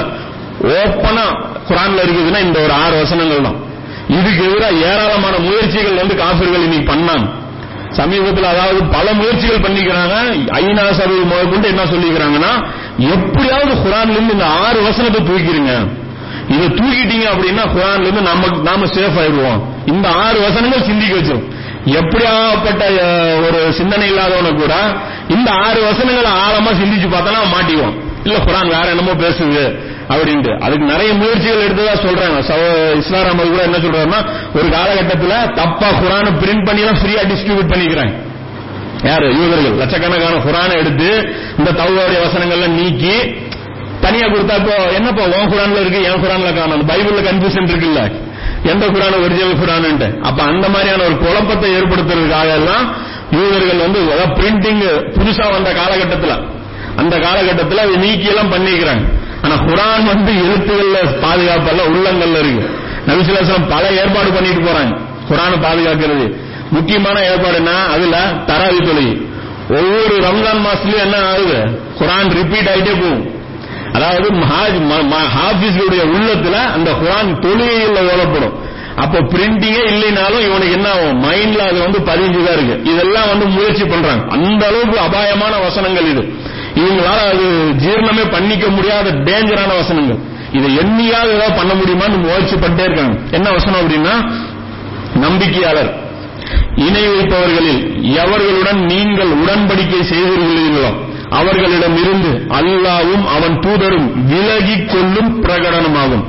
ஓப்பனா 0.78 1.26
குரான்ல 1.70 2.00
இருக்குதுன்னா 2.06 2.40
இந்த 2.48 2.58
ஒரு 2.66 2.74
ஆறு 2.84 2.96
வசனங்கள் 3.04 3.46
தான். 3.48 3.58
இதுக்கு 4.18 4.42
எதிராக 4.50 4.74
ஏராளமான 4.90 5.36
முயற்சிகள் 5.38 6.00
வந்து 6.02 6.16
காபிர்கள் 6.16 6.66
இன்னைக்கு 6.68 6.88
பண்ணாங்க. 6.94 7.28
சமீபத்தில் 7.98 8.50
அதாவது 8.54 8.80
பல 8.96 9.14
முயற்சிகள் 9.14 9.64
பண்ணிக்கிறாங்க. 9.66 10.16
ஐநா 10.62 10.84
சபை 11.00 11.20
முதற்கொண்டு 11.32 11.68
என்ன 11.68 11.84
சொல்லிக்கிறாங்கன்னா 11.94 12.52
எப்படியாவது 13.14 13.74
குரான்ல 13.86 14.16
இருந்து 14.18 14.36
இந்த 14.38 14.48
ஆறு 14.66 14.80
வசனத்தை 14.88 15.22
தூக்கிடுங்க 15.30 15.74
இதை 16.56 16.68
தூக்கிட்டீங்க 16.80 17.26
அப்படின்னா 17.34 17.64
குரான்ல 17.76 18.06
இருந்து 18.08 18.22
நம்ம 18.22 18.48
நாம 18.70 18.86
சேஃப் 18.98 19.18
ஆயிடுவோம். 19.22 19.62
இந்த 19.86 20.10
ஆறு 20.10 20.38
வசனங்கள் 20.48 20.88
சிந்திக்க 20.90 21.16
வச்சோம் 21.20 21.46
எப்படியாப்பட்ட 21.88 22.84
ஒரு 23.48 23.74
சிந்தனை 23.74 24.12
இல்லாதவன 24.12 24.56
கூட 24.56 24.74
இந்த 25.28 25.52
ஆறு 25.52 25.84
வசனங்களை 25.84 26.32
ஆழமா 26.32 26.84
சிந்திச்சு 26.84 27.08
பார்த்தனா 27.08 27.58
மாட்டிவோம் 27.58 28.06
இல்ல 28.24 28.38
குரான் 28.38 28.68
வேற 28.68 28.90
என்னமோ 28.90 29.12
பேசுது 29.12 29.80
அப்படின்ட்டு. 30.10 30.60
அதுக்கு 30.60 30.86
நிறைய 30.86 31.14
முயற்சிகள் 31.14 31.68
எடுத்ததா 31.68 31.98
சொல்றாங்க. 31.98 32.44
சவ- 32.44 32.98
இஸ்லாம் 32.98 33.24
அமல் 33.24 33.50
கூட 33.50 33.62
என்ன 33.62 33.78
சொல்றாருன்னா 33.78 34.26
ஒரு 34.56 34.68
காலகட்டத்துல 34.68 35.54
தப்பா 35.54 35.88
குரான 35.90 36.30
பிரிண்ட் 36.44 36.66
பண்ணி 36.66 36.82
எல்லாம் 36.82 36.98
ஃப்ரீயா 36.98 37.28
டிஸ்ட்ரிபியூட் 37.28 37.72
பண்ணிக்கிறாங்க. 37.74 38.14
யாரு? 39.04 39.36
யூதர்கள். 39.36 39.72
லட்சக்கணக்கான 39.72 40.36
குரானை 40.36 40.78
எடுத்து 40.78 41.36
இந்த 41.58 41.72
தௌவாவுடைய 41.72 42.28
வசனங்கள்லாம் 42.28 42.70
நீக்கி 42.70 43.36
தனியா 44.02 44.26
கொடுத்தா 44.26 44.56
இப்போ 44.56 44.92
என்னப்பா 44.92 45.24
உன் 45.24 45.50
குரான்ல 45.50 45.80
இருக்கு 45.80 46.04
என் 46.04 46.22
குரான்ல 46.22 46.58
காணும். 46.58 46.90
பைபிள்ல 46.90 47.28
கன்ஃபியூஷன் 47.30 47.70
இருக்குல்ல. 47.70 48.12
எந்த 48.68 48.88
குரான் 48.88 49.24
ஒரிஜினல் 49.24 49.58
குரான் 49.58 50.22
அப்ப 50.22 50.44
அந்த 50.44 50.70
மாதிரியான 50.70 51.04
ஒரு 51.04 51.18
குழப்பத்தை 51.18 51.72
ஏற்படுத்துறதுக்காக 51.72 52.50
எல்லாம் 52.50 52.96
யூதர்கள் 53.32 53.78
வந்து 53.78 54.00
பிரிண்டிங் 54.26 55.12
புதுசா 55.12 55.52
வந்த 55.52 55.74
காலகட்டத்துல. 55.74 56.56
அந்த 56.96 57.18
காலகட்டத்துல 57.18 57.76
அதை 57.76 57.96
நீக்கி 57.96 58.26
எல்லாம் 58.26 58.52
பண்ணிக்கிறாங்க. 58.52 59.26
ஆனா 59.42 59.56
குரான் 59.56 60.06
வந்து 60.06 60.32
எழுத்துகள்ல 60.32 61.08
பாதுகாப்பல்ல 61.24 61.82
உள்ளங்கள்ல 61.88 62.40
இருக்கு. 62.40 62.80
நபிசுல்லாசலம் 63.08 63.70
பல 63.70 63.90
ஏற்பாடு 63.90 64.32
பண்ணிட்டு 64.32 64.62
போறாங்க. 64.62 65.00
குரானை 65.30 65.58
பாதுகாக்கிறது. 65.58 66.36
முக்கியமான 66.72 67.20
ஏற்பாடுனா 67.20 67.92
அதுல 67.94 68.18
தராவி 68.46 68.80
தொழுகை. 68.80 69.26
ஒவ்வொரு 69.70 70.16
ரம்ஜான் 70.18 70.66
மாசத்துலயும் 70.66 71.00
என்ன 71.00 71.18
ஆகுது? 71.18 71.82
குரான் 72.00 72.34
ரிப்பீட் 72.34 72.68
ஆயிட்டே 72.68 72.94
போகும். 73.02 73.37
அதாவது 73.98 74.30
ஹாஃபிஸுடைய 75.38 76.02
உள்ளத்துல 76.14 76.56
அந்த 76.76 76.92
குரான் 77.02 77.30
தொழுகையில் 77.46 78.02
ஓடப்படும் 78.14 78.56
அப்போ 79.04 79.20
பிரிண்டிங்கே 79.20 79.82
இல்லைனாலும் 79.94 80.46
இவனுக்கு 80.46 80.72
என்ன 80.72 80.88
ஆகும்? 80.90 81.18
மைண்ட்ல 81.24 81.58
அது 81.58 81.80
வந்து 81.80 82.00
பதிஞ்சுதான் 82.00 82.56
இருக்கு. 82.58 82.76
இதெல்லாம் 82.92 83.28
வந்து 83.28 83.46
முயற்சி 83.46 83.86
பண்றாங்க. 83.86 84.24
அந்த 84.30 84.68
அளவுக்கு 84.68 85.00
அபாயமான 85.00 85.58
வசனங்கள் 85.58 86.08
இது. 86.10 86.24
இவங்களால 86.76 87.20
அது 87.32 87.46
ஜீரணமே 87.84 88.32
பண்ணிக்க 88.32 88.68
முடியாத 88.70 89.12
டேஞ்சரான 89.12 89.76
வசனங்கள். 89.76 90.20
இதை 90.54 90.76
எண்ணியாவது 90.76 91.32
ஏதாவது 91.36 91.56
பண்ண 91.58 91.72
முடியுமான்னு 91.74 92.18
முயற்சி 92.22 92.56
பண்ணிட்டே 92.56 92.86
இருக்காங்க. 92.90 93.16
என்ன 93.32 93.50
வசனம் 93.50 93.82
அப்படின்னா 93.82 94.16
நம்பிக்கையாளர். 95.26 95.92
இணை 96.76 97.04
வைப்பவர்களில் 97.08 97.82
எவர்களுடன் 98.16 98.82
நீங்கள் 98.86 99.32
உடன்படிக்கை 99.42 100.02
செய்திருக்கிறீர்களோ 100.12 100.92
அவர்களிடம் 101.30 101.98
இருந்து 101.98 102.46
அல்லாவும் 102.50 103.26
அவன் 103.36 103.60
தூதரும் 103.60 104.26
விலகி 104.26 104.86
கொள்ளும் 104.86 105.44
பிரகடனமாகும் 105.44 106.26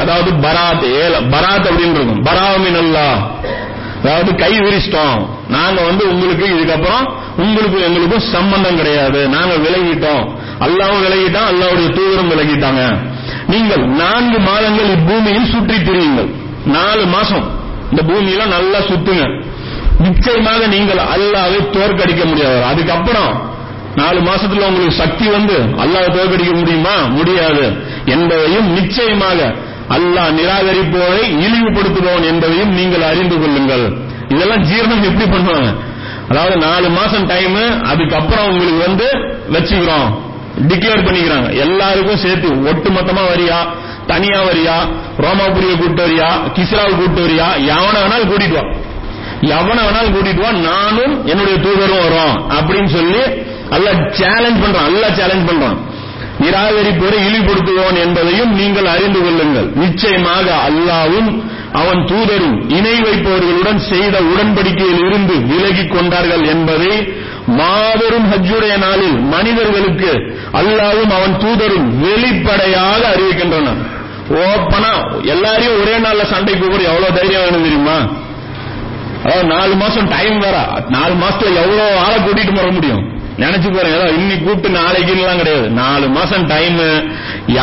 அதாவது 0.00 0.30
பராத் 0.30 0.84
ஏல 1.02 1.14
பராத் 1.30 1.66
அப்படின்னு 1.66 1.94
இருக்கும். 1.94 2.24
பராமின் 2.24 2.78
அல்லாஹ் 2.84 3.18
அதாவது 4.04 4.34
கை 4.34 4.58
விரிச்சிட்டோம் 4.58 5.28
நாங்க 5.48 5.82
வந்து 5.82 6.08
உங்களுக்கு 6.08 6.46
இதுக்கப்புறம் 6.46 7.10
உங்களுக்கு 7.36 7.82
எங்களுக்கும் 7.82 8.20
சம்பந்தம் 8.20 8.76
கிடையாது. 8.76 9.28
நாங்க 9.28 9.54
விலகிட்டோம். 9.54 10.24
அல்லாவும் 10.60 11.02
விலகிட்டான் 11.06 11.48
அல்லாவுடைய 11.50 11.88
தூதரும் 11.88 12.30
விலகிட்டாங்க. 12.30 12.98
நீங்கள் 13.46 13.84
நான்கு 13.88 14.38
மாதங்கள் 14.38 14.86
இப்பூமியில் 14.86 15.50
சுற்றி 15.50 15.76
திரியுங்கள். 15.76 16.30
நாலு 16.64 17.06
மாசம். 17.06 17.50
இந்த 17.90 18.02
பூமியில 18.02 18.46
நல்லா 18.46 18.78
சுத்துங்க. 18.78 19.44
நிச்சயமாக 19.98 20.66
நீங்கள் 20.66 20.96
அல்லாவை 20.96 21.70
தோற்கடிக்க 21.70 22.24
முடியாது. 22.24 22.64
அதுக்கப்புறம் 22.64 23.54
நாலு 23.96 24.20
மாசத்துல 24.20 24.66
உங்களுக்கு 24.66 24.96
சக்தி 24.96 25.26
வந்து 25.26 25.54
அல்லாஹ் 25.54 26.12
தோற்கடிக்க 26.12 26.54
முடியுமா? 26.54 26.96
முடியாது. 26.96 27.72
என்பதையும் 28.04 28.72
நிச்சயமாக 28.72 29.54
அல்லாஹ் 29.90 30.34
நிராகரிப்போரை 30.38 31.24
இழிவுபடுத்துபவன் 31.44 32.24
என்பதையும் 32.24 32.72
நீங்கள் 32.72 33.02
அறிந்து 33.02 33.40
கொள்ளுங்கள். 33.40 33.92
இதெல்லாம் 34.28 34.62
ஜீரணம் 34.62 35.02
எப்படி 35.02 35.36
பண்ணுவாங்க? 35.36 35.74
அதாவது 36.30 36.56
நாலு 36.56 36.88
மாசம் 36.88 37.26
டைம் 37.26 37.84
அதுக்கப்புறம் 37.84 38.46
உங்களுக்கு 38.46 38.78
வந்து 38.78 39.06
வச்சுக்கிறோம். 39.52 40.24
டிக்ளேர் 40.68 41.04
பண்ணிக்கிறாங்க. 41.04 41.54
எல்லாருக்கும் 41.56 42.16
சேர்த்து 42.16 42.64
ஒட்டு 42.64 42.90
மொத்தமா 42.90 43.22
வரியா? 43.34 43.66
தனியா 44.06 44.40
வரியா? 44.42 44.86
ரோமாபுரிய 45.18 45.76
கூட்டு 45.78 46.06
வரியா? 46.06 46.28
கிஸ்ராவை 46.54 46.96
கூட்டு 46.96 47.26
வரியா? 47.26 47.46
எவனை 47.66 48.00
வேணாலும் 48.04 48.28
கூட்டிட்டு 48.28 48.52
வா. 48.52 48.74
எவனை 49.40 49.82
வேணாலும் 49.86 50.14
கூட்டிட்டு 50.14 50.40
வா. 50.40 50.50
நானும் 50.50 51.26
என்னுடைய 51.26 51.58
தூதரும் 51.58 52.02
வரும் 52.02 52.50
அப்படின்னு 52.50 52.86
சொல்லி 52.86 53.54
அல்ல 53.70 53.92
சேலஞ்ச் 54.10 54.62
பண்றான் 54.64 54.84
அல்ல 54.84 55.10
சேலஞ்ச் 55.10 55.50
பண்றான். 55.50 55.78
நிராகரிப்போரை 56.40 57.18
இழிவுபடுத்துவோன் 57.28 57.98
என்பதையும் 58.04 58.54
நீங்கள் 58.54 58.86
அறிந்து 58.86 59.20
கொள்ளுங்கள். 59.22 59.70
நிச்சயமாக 59.74 60.54
அல்லாவும் 60.68 61.44
அவன் 61.72 62.04
தூதரும் 62.04 62.68
இணை 62.68 63.00
வைப்பவர்களுடன் 63.00 63.76
செய்த 63.76 64.20
உடன்படிக்கையில் 64.20 65.06
இருந்து 65.06 65.34
விலகிக் 65.36 65.90
கொண்டார்கள் 65.90 66.44
என்பதை 66.44 67.08
மாபெரும் 67.46 68.32
ஹஜ்ஜுடைய 68.32 68.78
நாளில் 68.78 69.18
மனிதர்களுக்கு 69.18 70.12
அல்லாவும் 70.52 71.10
அவன் 71.10 71.36
தூதரும் 71.36 72.00
வெளிப்படையாக 72.00 73.14
அறிவிக்கின்றனர் 73.14 73.82
ஓப்பனா 74.30 75.22
எல்லாரையும் 75.22 75.80
ஒரே 75.80 75.96
நாள்ல 75.96 76.24
சண்டை 76.24 76.54
போகிற 76.54 76.82
எவ்வளவு 76.82 77.14
தைரியம் 77.14 77.42
வேணும் 77.42 77.62
தெரியுமா? 77.62 77.98
அதாவது 79.24 79.46
நாலு 79.46 79.74
மாசம் 79.74 80.08
டைம் 80.08 80.38
வேற. 80.38 80.82
நாலு 80.88 81.14
மாசத்துல 81.14 81.54
எவ்வளவு 81.54 81.98
ஆளை 81.98 82.18
கூட்டிட்டு 82.18 82.54
வர 82.54 82.70
முடியும்? 82.70 83.15
நினைச்சு 83.42 83.68
பாருங்க 83.68 83.96
ஏதோ 83.98 84.06
இன்னைக்கு 84.18 84.44
கூப்பிட்டு 84.44 84.70
நாளைக்கு 84.80 85.12
எல்லாம் 85.16 85.40
கிடையாது. 85.40 85.66
நாலு 85.80 86.06
மாசம் 86.16 86.44
டைம் 86.52 86.78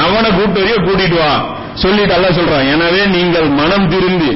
எவனை 0.01 0.29
கூப்பிட்டு 0.37 0.63
வரையோ 0.63 0.79
கூட்டிட்டு 0.87 1.17
வா. 1.21 1.33
சொல்லிட்டு 1.83 2.15
அல்லாஹ் 2.17 2.37
சொல்றான் 2.39 2.67
எனவே 2.73 3.03
நீங்கள் 3.15 3.47
மனம் 3.59 3.87
திரும்பி. 3.93 4.31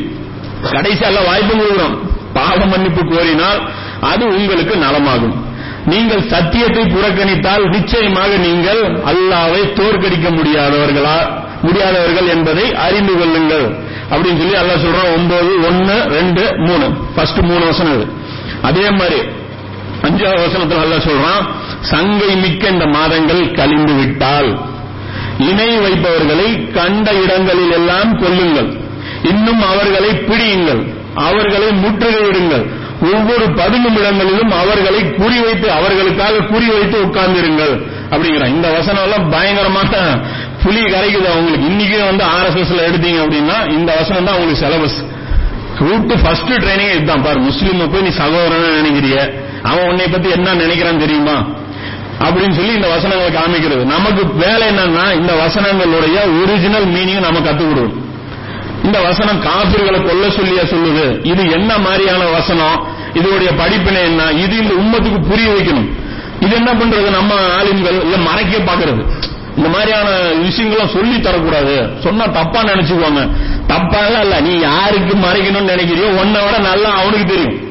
கடைசி 0.76 1.04
அல்லாஹ் 1.10 1.28
வாய்ப்பு 1.32 1.54
கொடுக்குறோம் 1.60 1.96
பாவ 2.38 2.60
மன்னிப்பு 2.72 3.02
கோரினால் 3.12 3.60
அது 4.12 4.24
உங்களுக்கு 4.38 4.76
நலமாகும். 4.86 5.36
நீங்கள் 5.92 6.24
சத்தியத்தை 6.32 6.84
புறக்கணித்தால் 6.94 7.66
நிச்சயமாக 7.76 8.32
நீங்கள் 8.48 8.82
அல்லாவை 9.12 9.62
தோற்கடிக்க 9.80 10.28
முடியாதவர்களா 10.40 11.18
முடியாதவர்கள் 11.66 12.28
என்பதை 12.34 12.66
அறிந்து 12.86 13.14
கொள்ளுங்கள். 13.20 13.68
அப்படின்னு 14.12 14.40
சொல்லி 14.42 14.58
அல்லா 14.62 14.76
சொல்றான் 14.84 15.14
ஒன்பது 15.18 15.52
ஒன்னு 15.70 15.96
ரெண்டு 16.18 16.44
மூணு. 16.68 16.88
ஃபர்ஸ்ட் 17.16 17.42
மூணு 17.50 17.64
வசனம் 17.72 18.04
அதே 18.70 18.86
மாதிரி 19.00 19.20
அஞ்சாவது 20.02 20.42
வசனத்தில் 20.46 20.84
அல்ல 20.84 20.96
சொல்றான் 20.96 21.46
சங்கை 21.82 22.36
மிக்க 22.36 22.68
இந்த 22.68 22.86
மாதங்கள் 22.86 23.52
கழிந்து 23.52 23.94
விட்டால். 23.94 24.60
இணை 25.38 25.78
வைப்பவர்களை 25.78 26.72
கண்ட 26.72 27.14
இடங்களில் 27.14 27.72
எல்லாம் 27.72 28.20
கொல்லுங்கள். 28.22 28.70
இன்னும் 29.24 29.62
அவர்களை 29.62 30.10
பிடியுங்கள். 30.10 30.82
அவர்களை 31.16 31.68
முற்றுகையிடுங்கள் 31.68 32.66
ஒவ்வொரு 33.02 33.50
பதினும் 33.52 33.98
இடங்களிலும் 33.98 34.52
அவர்களை 34.52 35.00
குறிவைத்து 35.00 35.66
அவர்களுக்காக 35.66 36.32
குறிவைத்து 36.32 36.98
உட்கார்ந்திருங்கள். 37.02 37.86
அப்படிங்கிறான். 38.12 38.48
இந்த 38.48 38.70
வசனம் 38.70 39.04
எல்லாம் 39.04 39.30
பயங்கரமான 39.30 40.20
புலி 40.64 40.82
கரைக்குது. 40.82 41.28
அவங்களுக்கு 41.34 41.68
இன்னைக்கு 41.68 42.04
வந்து 42.04 42.26
ஆர்எஸ்எஸ்ல 42.26 42.80
எடுத்தீங்க 42.88 43.20
அப்படின்னா 43.26 43.70
இந்த 43.70 43.96
வசனம் 43.96 44.24
தான் 44.24 44.36
அவங்களுக்கு 44.36 44.64
சிலபஸ் 44.66 45.06
ரூட் 45.80 46.22
ஃபர்ஸ்ட் 46.22 46.54
ட்ரைனிங் 46.64 46.96
இதுதான். 46.96 47.22
பாரு 47.22 47.40
முஸ்லீம் 47.40 47.92
போய் 47.92 48.02
நீ 48.02 48.10
சகோதரன் 48.10 48.78
நினைக்கிறிய 48.82 49.46
அவன் 49.68 49.88
உன்னை 49.88 50.08
பத்தி 50.08 50.30
என்ன 50.30 50.54
நினைக்கிறான் 50.54 50.98
தெரியுமா? 50.98 51.46
அப்படின்னு 52.20 52.54
சொல்லி 52.54 52.74
இந்த 52.74 52.88
வசனங்களை 52.88 53.34
காமிக்கிறது. 53.34 53.84
நமக்கு 53.84 54.34
வேலை 54.34 54.68
என்னன்னா 54.68 55.14
இந்த 55.14 55.34
வசனங்களுடைய 55.34 56.42
ஒரிஜினல் 56.42 56.86
மீனிங் 56.86 57.20
நம்ம 57.20 57.40
கத்துக் 57.40 58.06
இந்த 58.84 59.02
வசனம் 59.02 59.44
காபிர்களை 59.44 60.04
கொல்ல 60.04 60.28
சொல்லியா 60.28 60.66
சொல்லுது. 60.66 61.26
இது 61.26 61.50
என்ன 61.50 61.78
மாதிரியான 61.78 62.26
வசனம்? 62.26 62.86
இதோடைய 63.14 63.58
படிப்பினை 63.58 64.02
என்ன? 64.02 64.24
இது 64.24 64.58
இந்த 64.58 64.74
உம்மத்துக்கு 64.74 65.30
புரிய 65.30 65.50
வைக்கணும். 65.50 65.90
இது 66.40 66.56
என்ன 66.56 66.74
பண்றது? 66.74 67.10
நம்ம 67.10 67.34
ஆளுங்கள் 67.36 68.02
இல்ல 68.02 68.18
மறைக்க 68.18 68.58
பாக்குறது 68.58 69.06
இந்த 69.58 69.70
மாதிரியான 69.70 70.10
விஷயங்களும் 70.20 70.88
சொல்லி 70.88 71.16
தரக்கூடாது. 71.16 72.02
சொன்னா 72.04 72.26
தப்பா 72.26 72.62
நினைச்சுக்குவாங்க. 72.62 73.30
தப்பாக 73.68 74.22
இல்ல 74.22 74.42
நீ 74.42 74.60
யாருக்கு 74.60 75.14
மறைக்கணும்னு 75.14 75.72
நினைக்கிறியோ 75.72 76.20
உன்னை 76.22 76.42
விட 76.46 76.58
நல்லா 76.58 76.90
அவனுக்கு 76.90 77.26
தெரியும். 77.26 77.67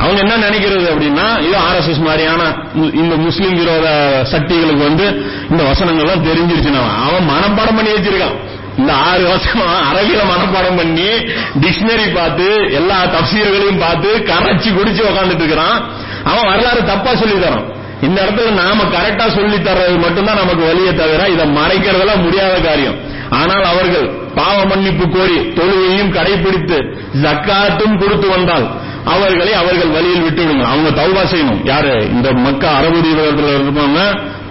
அவங்க 0.00 0.20
என்ன 0.20 0.48
நினைக்கிறது 0.48 0.92
அப்படின்னா 0.94 1.42
இது 1.42 1.56
ஆர்எஸ்எஸ் 1.58 2.04
மாதிரியான 2.04 2.42
மு- 2.76 2.94
இந்த 2.94 3.16
முஸ்லீம் 3.16 3.54
விரோத 3.54 4.18
சக்திகளுக்கு 4.30 4.82
வந்து 4.82 5.26
இந்த 5.50 5.62
வசனங்கள்லாம் 5.62 6.28
தெரிஞ்சிருச்சுன்னா 6.28 6.80
அவன் 7.06 7.28
மனப்பாடம் 7.28 7.76
பண்ணி 7.76 7.90
வச்சிருக்கான். 7.90 8.36
இந்த 8.78 8.92
ஆறு 8.92 9.22
வருஷம் 9.22 9.60
அரபியில 9.60 10.18
மனப்பாடம் 10.18 10.76
பண்ணி 10.76 11.08
டிக்ஷனரி 11.60 12.14
பார்த்து 12.14 12.68
எல்லா 12.72 13.04
தப்சீர்களையும் 13.04 13.80
பார்த்து 13.80 14.16
கரைச்சி 14.16 14.74
குடிச்சு 14.74 15.04
உக்காந்துட்டு 15.10 15.34
இருக்கிறான். 15.34 15.90
அவன் 16.24 16.48
வரலாறு 16.48 16.84
தப்பா 16.84 17.14
சொல்லி 17.14 17.34
தரான். 17.34 17.78
இந்த 18.06 18.18
இடத்துல 18.24 18.50
நாம 18.62 18.84
கரெக்டா 18.96 19.26
சொல்லி 19.38 19.58
தர்றது 19.68 19.96
மட்டும்தான் 20.04 20.40
நமக்கு 20.42 20.64
வழியை 20.70 20.92
தவிர 21.00 21.28
இதை 21.34 21.46
மறைக்கிறதெல்லாம் 21.58 22.24
முடியாத 22.26 22.54
காரியம். 22.68 22.98
ஆனால் 23.40 23.64
அவர்கள் 23.72 24.06
பாவ 24.38 24.56
மன்னிப்பு 24.70 25.04
கோரி 25.16 25.36
தொழுகையும் 25.58 26.14
கடைபிடித்து 26.16 26.78
ஜக்காத்தும் 27.24 27.98
கொடுத்து 28.02 28.28
வந்தால் 28.36 28.66
அவர்களை 29.12 29.52
அவர்கள் 29.60 29.92
வழியில் 29.96 30.24
விட்டு 30.24 30.42
விடுங்க 30.42 30.64
அவங்க 30.72 30.90
தௌபா 31.00 31.22
செய்யணும். 31.32 31.60
யாரு? 31.70 31.94
இந்த 32.14 32.28
மக்க 32.46 32.64
அரபு 32.78 32.98
தீபகத்தில் 33.06 33.52
இருப்பாங்க. 33.60 34.00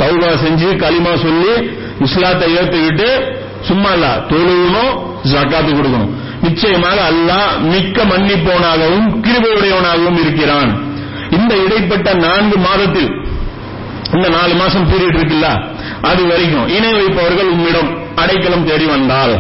தௌபா 0.02 0.30
செஞ்சு 0.44 0.70
களிமா 0.84 1.14
சொல்லி 1.26 1.54
இஸ்லாத்தை 2.06 2.48
ஏத்துக்கிட்டு 2.60 3.10
சும்மா 3.70 3.92
இல்ல 3.98 4.08
தொழுகணும் 4.32 4.94
ஜக்காத்து 5.32 5.72
கொடுக்கணும். 5.72 6.12
நிச்சயமாக 6.46 7.00
அல்லாஹ் 7.12 7.50
மிக்க 7.74 8.06
மன்னிப்பவனாகவும் 8.12 9.08
கிருபையுடையவனாகவும் 9.26 10.20
இருக்கிறான். 10.24 10.72
இந்த 11.38 11.54
இடைப்பட்ட 11.66 12.14
நான்கு 12.26 12.58
மாதத்தில் 12.68 13.10
இந்த 14.14 14.30
நாலு 14.30 14.54
மாசம் 14.54 14.92
பீரியட் 14.92 15.18
இருக்குல்ல? 15.18 15.72
அது 16.02 16.28
வரைக்கும். 16.28 16.68
இணை 16.68 16.94
வைப்பவர்கள் 16.94 17.48
உம்மிடம் 17.48 17.98
அடைக்கலம் 18.16 18.66
தேடி 18.66 18.86
வந்தால். 18.86 19.40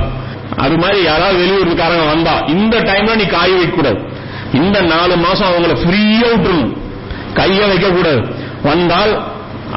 அது 0.57 0.77
மாதிரி 0.77 1.03
யாராவது 1.03 1.45
வெளியூர்காரங்க 1.45 2.07
வந்தா 2.07 2.43
இந்த 2.47 2.77
டைம்ல 2.77 3.15
நீ 3.15 3.23
காய 3.23 3.55
வைக்கக்கூடாது. 3.55 4.07
இந்த 4.53 4.81
நாலு 4.81 5.17
மாசம் 5.17 5.47
அவங்கள 5.47 5.77
ஃப்ரீயா 5.77 6.27
விட்டுருணும் 6.33 6.77
கைய 7.33 7.67
வைக்க 7.67 7.89
கூடாது 7.89 8.35
வந்தால் 8.63 9.23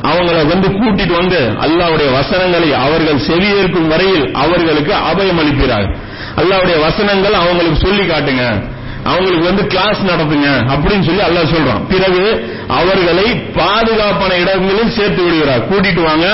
அவங்கள 0.03 0.47
வந்து 0.47 0.69
கூட்டிட்டு 0.69 1.13
வந்து 1.13 1.41
அல்லாவுடைய 1.61 2.13
வசனங்களை 2.13 2.73
அவர்கள் 2.73 3.15
செவியேற்கும் 3.15 3.89
வரையில் 3.89 4.35
அவர்களுக்கு 4.35 4.93
அபயம் 4.93 5.41
அளிக்கிறார்கள். 5.43 5.97
அல்லாவுடைய 6.37 6.81
வசனங்கள் 6.81 7.33
அவங்களுக்கு 7.33 7.87
சொல்லி 7.87 8.03
காட்டுங்க. 8.03 8.71
அவங்களுக்கு 9.11 9.47
வந்து 9.51 9.65
கிளாஸ் 9.73 10.01
நடத்துங்க 10.11 10.49
அப்படின்னு 10.73 11.07
சொல்லி 11.09 11.23
அல்லாஹ் 11.29 11.53
சொல்றான். 11.55 11.83
பிறகு 11.93 12.25
அவர்களை 12.81 13.27
பாதுகாப்பான 13.61 14.37
இடங்களில் 14.43 14.95
சேர்த்து 14.99 15.23
விடுகிறார். 15.25 15.65
கூட்டிட்டு 15.71 16.03
வாங்க 16.09 16.27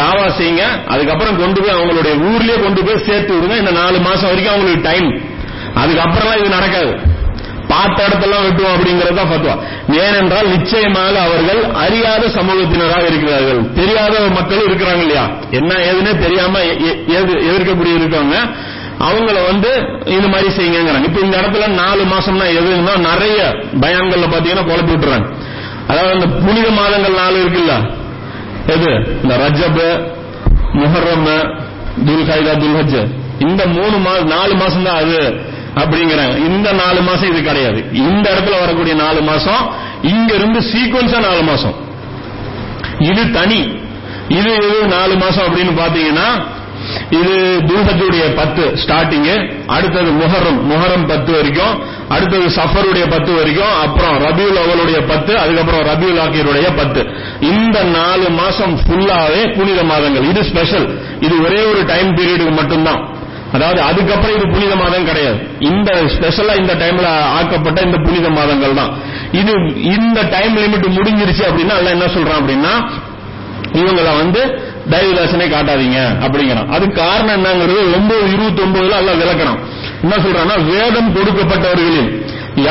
தாவா 0.00 0.24
செய்யுங்க. 0.38 0.64
அதுக்கப்புறம் 0.92 1.38
கொண்டு 1.42 1.58
போய் 1.62 1.76
அவங்களுடைய 1.76 2.14
ஊர்லயே 2.30 2.56
கொண்டு 2.64 2.80
போய் 2.86 3.04
சேர்த்து 3.08 3.34
விடுங்க. 3.34 3.56
இந்த 3.62 3.74
நாலு 3.80 3.98
மாசம் 4.08 4.30
வரைக்கும் 4.30 4.54
அவங்களுக்கு 4.54 4.88
டைம் 4.88 5.08
அதுக்கப்புறம்லாம் 5.82 6.40
இது 6.40 6.56
நடக்காது. 6.58 6.92
பார்த்த 7.72 8.04
இடத்தெல்லாம் 8.08 8.44
வெட்டுவோம் 8.44 8.74
அப்படிங்கறத 8.74 9.22
பத்துவா 9.30 9.54
ஏனென்றால் 10.04 10.48
நிச்சயமாக 10.52 11.16
அவர்கள் 11.26 11.60
அறியாத 11.84 12.22
சமூகத்தினராக 12.36 13.04
இருக்கிறார்கள். 13.10 13.60
தெரியாத 13.80 14.14
மக்கள் 14.36 14.66
இருக்கிறாங்க 14.68 15.02
இல்லையா? 15.06 15.24
என்ன 15.58 15.72
ஏதுன்னே 15.88 16.12
தெரியாம 16.24 16.62
எதிர்க்கக்கூடிய 17.48 17.94
இருக்காங்க. 18.00 18.36
அவங்கள 19.06 19.38
வந்து 19.46 19.70
இது 20.06 20.28
மாதிரி 20.28 20.48
செய்யுங்கிறாங்க 20.48 21.04
இப்ப 21.04 21.20
இந்த 21.20 21.36
இடத்துல 21.40 21.66
நாலு 21.66 22.02
மாசம்னா 22.04 22.46
எதுன்னா 22.58 22.94
நிறைய 22.98 23.38
பயான்கள்ல 23.82 24.26
பாத்தீங்கன்னா 24.34 24.66
குழப்பி 24.70 24.92
விட்டுறாங்க. 24.94 25.28
அதாவது 25.88 26.12
அந்த 26.12 26.26
புனித 26.26 26.70
மாதங்கள் 26.70 27.12
நாலு 27.12 27.36
இருக்குல்ல? 27.44 27.74
எது? 28.66 28.90
இந்த 29.22 29.34
ரஜப் 29.36 29.82
முஹர்ரம் 30.72 31.28
துல்ஹைதா 32.06 32.54
துல்ஹஜ். 32.62 32.98
இந்த 33.38 33.66
மூணு 33.66 33.96
மாதம் 33.98 34.26
நாலு 34.26 34.54
மாசம் 34.54 34.82
தான் 34.82 34.96
அது 34.96 35.40
அப்படிங்கிறாங்க. 35.76 36.36
இந்த 36.38 36.72
நாலு 36.72 37.00
மாசம் 37.00 37.28
இது 37.28 37.42
கிடையாது. 37.42 37.80
இந்த 37.92 38.30
இடத்துல 38.34 38.60
வரக்கூடிய 38.60 38.94
நாலு 38.94 39.20
மாசம் 39.22 39.62
இங்க 40.02 40.34
இருந்து 40.34 40.60
சீக்வன்ஸா 40.60 41.18
நாலு 41.20 41.42
மாசம். 41.42 41.74
இது 42.98 43.32
தனி. 43.32 43.60
இது 44.28 44.50
இது 44.54 44.86
நாலு 44.86 45.16
மாசம் 45.16 45.44
அப்படின்னு 45.46 45.74
பாத்தீங்கன்னா 45.82 46.57
இது 47.18 47.34
தூஹத்துடைய 47.68 48.24
பத்து 48.38 48.64
ஸ்டார்டிங் 48.82 49.28
அடுத்தது 49.76 50.10
முஹரம் 50.20 50.58
முஹரம் 50.70 51.04
பத்து 51.10 51.30
வரைக்கும் 51.36 51.74
அடுத்தது 52.14 52.46
சஃபருடைய 52.58 53.04
பத்து 53.14 53.32
வரைக்கும் 53.38 53.74
அப்புறம் 53.84 54.16
ரபியுல் 54.26 54.60
அவளுடைய 54.64 54.98
பத்து 55.10 55.32
அதுக்கப்புறம் 55.42 55.84
ரபியுல் 55.90 56.20
ஆக்கியருடைய 56.24 56.68
பத்து. 56.80 57.00
இந்த 57.52 57.78
நாலு 57.98 58.26
மாசம் 58.40 58.74
ஃபுல்லாவே 58.82 59.42
புனித 59.58 59.80
மாதங்கள். 59.92 60.26
இது 60.32 60.42
ஸ்பெஷல் 60.50 60.86
இது 61.26 61.34
ஒரே 61.46 61.60
ஒரு 61.70 61.82
டைம் 61.92 62.10
பீரியடுக்கு 62.18 62.54
மட்டும்தான். 62.60 63.02
அதாவது 63.56 63.80
அதுக்கப்புறம் 63.88 64.36
இது 64.38 64.46
புனித 64.54 64.72
மாதம் 64.82 65.06
கிடையாது. 65.10 65.38
இந்த 65.70 65.90
ஸ்பெஷலா 66.14 66.54
இந்த 66.62 66.72
டைம்ல 66.82 67.10
ஆக்கப்பட்ட 67.36 67.78
இந்த 67.88 67.98
புனித 68.06 68.26
மாதங்கள் 68.38 68.78
தான். 68.80 68.90
இது 69.40 69.52
இந்த 69.96 70.18
டைம் 70.34 70.56
லிமிட் 70.64 70.88
முடிஞ்சிருச்சு 70.98 71.44
அப்படின்னா 71.50 71.76
அல்லாஹ் 71.78 71.96
என்ன 71.98 72.08
சொல்றான் 72.16 72.40
அப்படின்னா 72.42 72.74
இவங்களை 73.80 74.12
வந்து 74.22 74.42
தயவுதாசனே 74.92 75.46
காட்டாதீங்க 75.54 75.98
அப்படிங்கிறான். 76.24 76.68
அது 76.76 76.84
காரணம் 77.00 77.34
என்னங்கிறது 77.38 77.80
ஒன்பது 77.96 78.24
இருபத்தி 78.34 78.62
ஒன்பதுல 78.66 78.98
அல்ல 79.00 79.12
விளக்கணும். 79.22 79.60
என்ன 80.04 80.14
சொல்றான்னா 80.24 80.56
வேதம் 80.72 81.10
கொடுக்கப்பட்டவர்களில் 81.16 82.10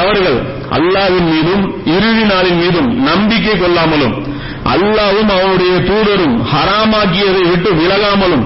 எவர்கள் 0.01 0.38
அல்லாவின் 0.77 1.27
மீதும் 1.34 1.63
இறுதி 1.95 2.23
நாளின் 2.32 2.59
மீதும் 2.63 2.89
நம்பிக்கை 3.09 3.55
கொள்ளாமலும் 3.63 4.15
அல்லாவும் 4.74 5.30
அவனுடைய 5.36 5.74
தூதரும் 5.89 6.38
ஹராமாக்கியதை 6.53 7.43
விட்டு 7.51 7.70
விலகாமலும் 7.82 8.45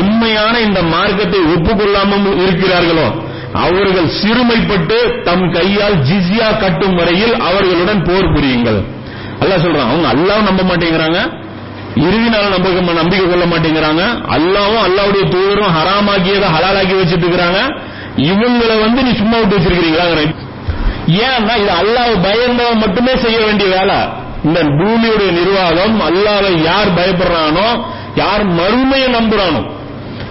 உண்மையான 0.00 0.54
இந்த 0.66 0.80
மார்க்கத்தை 0.94 1.40
ஒப்புக்கொள்ளாமல் 1.54 2.40
இருக்கிறார்களோ 2.44 3.06
அவர்கள் 3.64 4.08
சிறுமைப்பட்டு 4.20 4.98
தம் 5.28 5.46
கையால் 5.56 5.96
ஜிசியா 6.08 6.48
கட்டும் 6.62 6.96
வரையில் 6.98 7.34
அவர்களுடன் 7.48 8.02
போர் 8.08 8.32
புரியுங்கள். 8.34 8.80
அல்ல 9.42 9.54
சொல்றான் 9.64 9.90
அவங்க 9.90 10.08
அல்லாஹ் 10.14 10.46
நம்ப 10.48 10.62
மாட்டேங்கிறாங்க. 10.70 11.20
இறுதி 11.96 12.28
நாள் 12.34 12.52
நம்பிக்கை 12.54 12.94
நம்பிக்கை 13.00 13.26
கொள்ள 13.28 13.44
மாட்டேங்கிறாங்க. 13.52 14.02
அல்லாவும் 14.36 14.84
அல்லாவுடைய 14.86 15.24
தூதரும் 15.34 15.74
ஹராமாக்கியதை 15.76 16.48
ஹலாலாக்கி 16.54 16.94
வச்சிட்டு 17.00 17.24
இருக்கிறாங்க 17.26 17.60
இவங்களை 18.30 18.74
வந்து 18.84 19.02
நீ 19.02 19.12
சும்மா 19.20 19.36
விட்டு 19.38 19.56
வச்சிருக்கிறீங்களா? 19.56 20.06
ஏன்னா 21.26 21.54
இது 21.62 21.72
அல்லாஹ் 21.82 22.12
பயந்தவன் 22.26 22.82
மட்டுமே 22.84 23.12
செய்ய 23.16 23.38
வேண்டிய 23.46 23.68
வேலை. 23.76 23.98
இந்த 24.44 24.60
பூமியுடைய 24.78 25.30
நிர்வாகம் 25.38 26.00
அல்லாவை 26.08 26.52
யார் 26.62 26.96
பயப்படுறானோ 26.98 27.68
யார் 28.14 28.44
மறுமையை 28.58 29.08
நம்புறானோ 29.18 29.60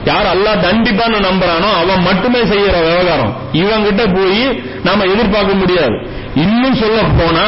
யார் 0.06 0.28
அல்லாஹ் 0.34 0.64
தண்டிப்பான்னு 0.66 1.20
நம்புறானோ 1.28 1.70
அவன் 1.82 2.02
மட்டுமே 2.08 2.40
செய்யற 2.54 2.76
விவகாரம். 2.88 3.34
இவங்கிட்ட 3.62 4.04
போய் 4.18 4.44
நாம 4.84 5.06
எதிர்பார்க்க 5.14 5.54
முடியாது. 5.54 5.96
இன்னும் 6.36 6.80
சொல்ல 6.84 7.02
போனா 7.20 7.46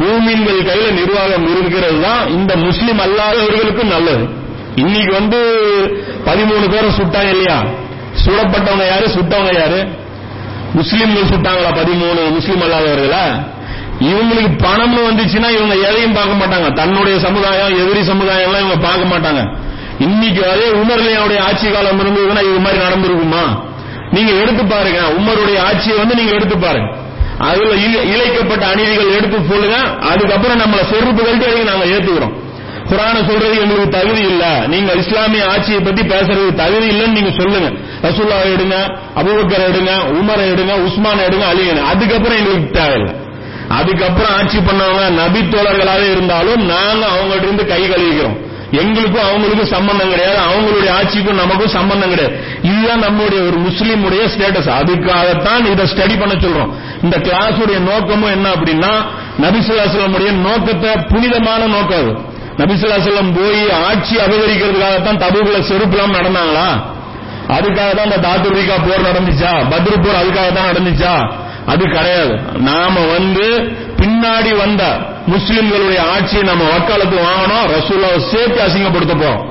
மூமின்கள் 0.00 0.60
கையில 0.68 0.90
நிர்வாகம் 0.90 1.46
இருக்கிறது 1.56 2.00
தான் 2.00 2.28
இந்த 2.28 2.56
முஸ்லீம் 2.56 2.98
அல்லாதவர்களுக்கும் 2.98 3.92
நல்லது. 3.94 4.24
இன்னைக்கு 4.76 5.12
வந்து 5.12 5.38
பதிமூணு 6.26 6.70
பேரை 6.70 6.90
சுட்டாங்க 6.90 7.28
இல்லையா? 7.28 7.64
சுடப்பட்டவங்க 8.24 8.86
யாரு? 8.86 9.08
சுட்டவங்க 9.08 9.58
யாரு? 9.58 9.88
முஸ்லீம்கள் 10.74 11.30
சுட்டாங்களா 11.32 11.70
பதிமூணு 11.76 12.30
முஸ்லீம் 12.30 12.60
அல்லாதவர்களா? 12.60 13.24
இவங்களுக்கு 14.00 14.50
பணம்னு 14.58 15.00
வந்துச்சுன்னா 15.08 15.48
இவங்க 15.50 15.74
எதையும் 15.88 16.12
பார்க்க 16.12 16.34
மாட்டாங்க. 16.34 16.72
தன்னுடைய 16.72 17.18
சமுதாயம் 17.18 17.76
எதிரி 17.78 18.00
சமுதாயம்லாம் 18.00 18.64
இவங்க 18.64 18.76
பார்க்க 18.76 19.12
மாட்டாங்க. 19.14 19.56
இன்னைக்கு 19.98 20.50
அதே 20.50 20.66
உமர்லையாவுடைய 20.70 21.38
ஆட்சி 21.38 21.70
காலம் 21.70 22.00
இருந்ததுன்னா 22.00 22.42
இது 22.50 22.58
மாதிரி 22.58 22.84
நடந்திருக்குமா? 22.84 23.62
நீங்க 24.10 24.32
எடுத்து 24.32 24.64
பாருங்க. 24.64 25.00
உமருடைய 25.18 25.58
ஆட்சியை 25.62 25.98
வந்து 25.98 26.14
நீங்க 26.14 26.32
எடுத்து 26.32 26.58
பாருங்க. 26.58 26.97
அதுல 27.38 27.74
இழைக்கப்பட்ட 28.02 28.66
அநீதிகள் 28.66 29.14
எடுத்து 29.14 29.38
சொல்லுங்க. 29.48 29.76
அதுக்கப்புறம் 30.10 30.60
நம்மள 30.60 30.90
செருப்பு 30.90 31.24
கழித்து 31.24 31.46
அதையும் 31.46 31.68
நாங்க 31.68 31.84
ஏத்துக்கிறோம். 31.84 32.46
குரான 32.88 33.26
சொல்றது 33.26 33.60
எங்களுக்கு 33.60 33.88
தகுதி 33.88 34.20
இல்ல. 34.20 34.66
நீங்க 34.66 34.92
இஸ்லாமிய 34.92 35.50
ஆட்சியை 35.50 35.80
பத்தி 35.80 36.02
பேசுறது 36.02 36.54
தகுதி 36.54 36.86
இல்லைன்னு 36.86 37.22
நீங்க 37.22 37.30
சொல்லுங்க. 37.42 37.68
ரசூல்லா 38.02 38.52
எடுங்க 38.54 38.76
அபுபக்கர் 39.16 39.68
எடுங்க 39.68 39.92
உமரை 40.10 40.50
எடுங்க 40.50 40.74
உஸ்மான் 40.74 41.18
எடுங்க 41.18 41.46
அலி 41.46 41.70
அதுக்கப்புறம் 41.70 42.38
எங்களுக்கு 42.38 42.70
தேவையில்லை. 42.70 43.14
அதுக்கப்புறம் 43.68 44.32
ஆட்சி 44.36 44.58
பண்ணவங்க 44.58 45.08
நபி 45.08 45.40
தோழர்களாக 45.40 46.10
இருந்தாலும் 46.10 46.66
நாங்க 46.66 47.06
அவங்கள்ட்ட 47.06 47.42
இருந்து 47.42 47.66
கை 47.66 47.90
கழுவிக்கிறோம். 47.90 48.47
எங்களுக்கும் 48.72 49.22
அவங்களுக்கும் 49.22 49.74
சம்பந்தம் 49.74 50.10
கிடையாது. 50.10 50.38
அவங்களுடைய 50.38 50.90
ஆட்சிக்கும் 50.90 51.36
நமக்கும் 51.36 51.68
சம்பந்தம் 51.68 52.10
கிடையாது. 52.10 52.36
இதுதான் 52.62 52.98
நம்முடைய 52.98 53.42
ஒரு 53.42 53.56
முஸ்லீமுடைய 53.56 54.22
ஸ்டேட்டஸ் 54.24 54.70
அதுக்காகத்தான் 54.80 55.70
இதை 55.70 55.84
ஸ்டடி 55.84 56.18
பண்ண 56.18 56.34
சொல்றோம். 56.34 56.72
இந்த 57.02 57.18
கிளாஸுடைய 57.18 57.78
நோக்கமும் 57.78 58.30
என்ன 58.30 58.48
அப்படின்னா 58.48 58.92
நபிசுல்லாசலமுடைய 59.40 60.32
நோக்கத்தை 60.32 60.96
புனிதமான 61.08 61.66
நோக்கம் 61.66 61.98
அது. 61.98 62.36
நபிசுல்லாசலம் 62.58 63.34
போய் 63.34 63.70
ஆட்சி 63.70 64.16
அபகரிக்கிறதுக்காகத்தான் 64.16 65.20
தபுகளை 65.24 65.60
செருப்புலாம் 65.60 66.16
நடந்தாங்களா? 66.18 66.96
அதுக்காக 67.48 67.94
தான் 67.94 68.04
இந்த 68.04 68.18
தாத்துரிகா 68.28 68.76
போர் 68.88 69.08
நடந்துச்சா? 69.12 69.52
பத்ரு 69.70 70.02
போர் 70.02 70.26
அதுக்காக 70.26 70.52
தான் 70.52 70.70
நடந்துச்சா? 70.72 71.32
அது 71.66 71.84
கிடையாது. 71.84 72.40
நாம 72.54 73.00
வந்து 73.00 73.76
பின்னாடி 74.00 74.56
வந்த 74.56 74.82
முஸ்லிம்களுடைய 75.34 76.00
ஆட்சியை 76.14 76.42
நம்ம 76.42 76.64
வக்காலத்து 76.72 77.16
வாங்கணும். 77.16 77.64
ரசூலாவை 77.76 78.18
சேர்த்து 78.32 78.60
அசிங்கப்படுத்த 78.66 79.14
போறோம் 79.22 79.44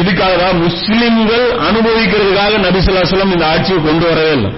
இதுக்காக 0.00 0.34
தான் 0.44 0.58
முஸ்லிம்கள் 0.62 1.46
அனுபவிக்கிறதுக்காக 1.68 2.58
நபிசுல்லாசலம் 2.66 3.32
இந்த 3.32 3.46
ஆட்சியை 3.46 3.78
கொண்டு 3.82 4.06
வரவே 4.08 4.32
இல்லை. 4.32 4.50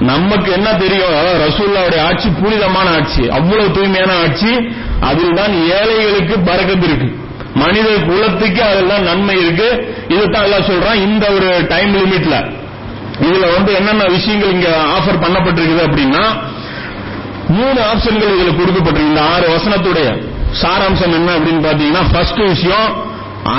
நமக்கு 0.00 0.52
என்ன 0.52 0.68
தெரியும்? 0.72 1.16
ரசூல்லாவுடைய 1.46 2.00
ஆட்சி 2.08 2.28
புனிதமான 2.42 2.90
ஆட்சி 2.90 3.28
அவ்வளவு 3.28 3.72
தூய்மையான 3.72 4.12
ஆட்சி. 4.22 4.52
அதில் 5.00 5.34
தான் 5.34 5.52
ஏழைகளுக்கு 5.78 6.36
பறக்கத்து 6.38 6.86
இருக்கு. 6.88 7.08
மனித 7.54 7.88
குலத்துக்கு 8.08 8.62
அதெல்லாம் 8.62 9.02
நன்மை 9.02 9.36
இருக்கு. 9.42 9.68
இதுதான் 10.08 10.42
எல்லாம் 10.42 10.68
சொல்றான் 10.70 11.02
இந்த 11.08 11.26
ஒரு 11.28 11.66
டைம் 11.68 11.94
லிமிட்ல 11.94 12.36
இதுல 13.28 13.46
வந்து 13.56 13.70
என்னென்ன 13.74 14.04
விஷயங்கள் 14.04 14.52
இங்க 14.52 14.68
ஆஃபர் 14.96 15.22
பண்ணப்பட்டிருக்குது 15.24 15.82
அப்படின்னா 15.88 16.24
மூணு 17.56 17.80
ஆப்ஷன்கள் 17.92 18.34
இதுல 18.34 18.50
கொடுக்கப்பட்டிருக்கு. 18.58 19.12
இந்த 19.12 19.22
ஆறு 19.34 19.46
வசனத்துடைய 19.56 20.08
சாராம்சம் 20.62 21.16
என்ன 21.18 21.30
அப்படின்னு 21.36 21.64
பாத்தீங்கன்னா 21.66 22.04
ஃபர்ஸ்ட் 22.12 22.42
விஷயம் 22.52 22.90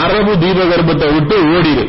அரபு 0.02 0.34
தீபகற்பத்தை 0.44 1.08
விட்டு 1.14 1.38
ஓடிடு. 1.54 1.86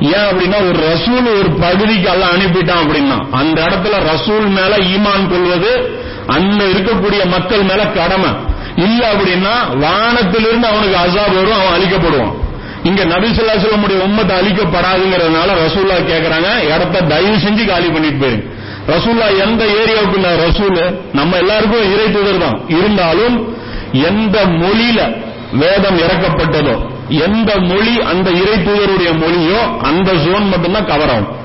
ஏன் 0.00 0.26
அப்படின்னா 0.28 0.58
ஒரு 0.68 0.78
ரசூல் 0.92 1.26
ஒரு 1.38 1.50
பகுதிக்கு 1.64 2.10
எல்லாம் 2.10 2.30
அனுப்பிட்டான் 2.30 2.82
அப்படின்னா. 2.82 3.16
அந்த 3.30 3.58
இடத்துல 3.62 3.96
ரசூல் 4.12 4.46
மேல 4.58 4.76
ஈமான் 4.92 5.26
கொள்வது 5.28 5.72
அங்க 6.26 6.64
இருக்கக்கூடிய 6.64 7.26
மக்கள் 7.26 7.62
மேல 7.62 7.86
கடமை. 7.86 8.30
இல்ல 8.76 9.00
அப்படின்னா 9.12 9.54
வானத்திலிருந்து 9.80 10.66
அவனுக்கு 10.66 10.96
அசாப் 11.06 11.34
வரும் 11.34 11.58
அவன் 11.60 11.74
அழிக்கப்படுவான். 11.76 12.34
இங்க 12.82 13.04
நபிசுல்லா 13.04 13.54
சொல்லமுடைய 13.64 13.98
உம்மத்தை 14.06 14.34
அழிக்கப்படாதுங்கிறதுனால 14.40 15.56
ரசூல்லா 15.64 15.96
கேக்குறாங்க 16.12 16.50
இடத்த 16.74 17.00
தயவு 17.00 17.36
செஞ்சு 17.36 17.66
காலி 17.66 17.88
பண்ணிட்டு 17.88 18.20
போயிருங்க 18.22 18.49
ரசூல்லா 18.92 19.26
எந்த 19.46 19.64
ஏரியாவுக்கு 19.64 20.14
இல்ல 20.14 20.36
ரசூல். 20.46 21.00
நம்ம 21.12 21.36
எல்லாருக்கும் 21.36 21.92
இறை 21.92 22.12
தூதர் 22.12 22.38
தான். 22.38 22.60
இருந்தாலும் 22.68 23.54
எந்த 23.92 24.46
மொழியில 24.46 25.22
வேதம் 25.52 25.98
இறக்கப்பட்டதோ 25.98 26.88
எந்த 27.08 27.56
மொழி 27.56 28.00
அந்த 28.00 28.30
இறை 28.30 28.56
தூதருடைய 28.58 29.12
மொழியோ 29.18 29.82
அந்த 29.82 30.12
ஜோன் 30.12 30.48
மட்டும்தான் 30.48 30.86
கவர் 30.86 31.10
ஆகும். 31.10 31.38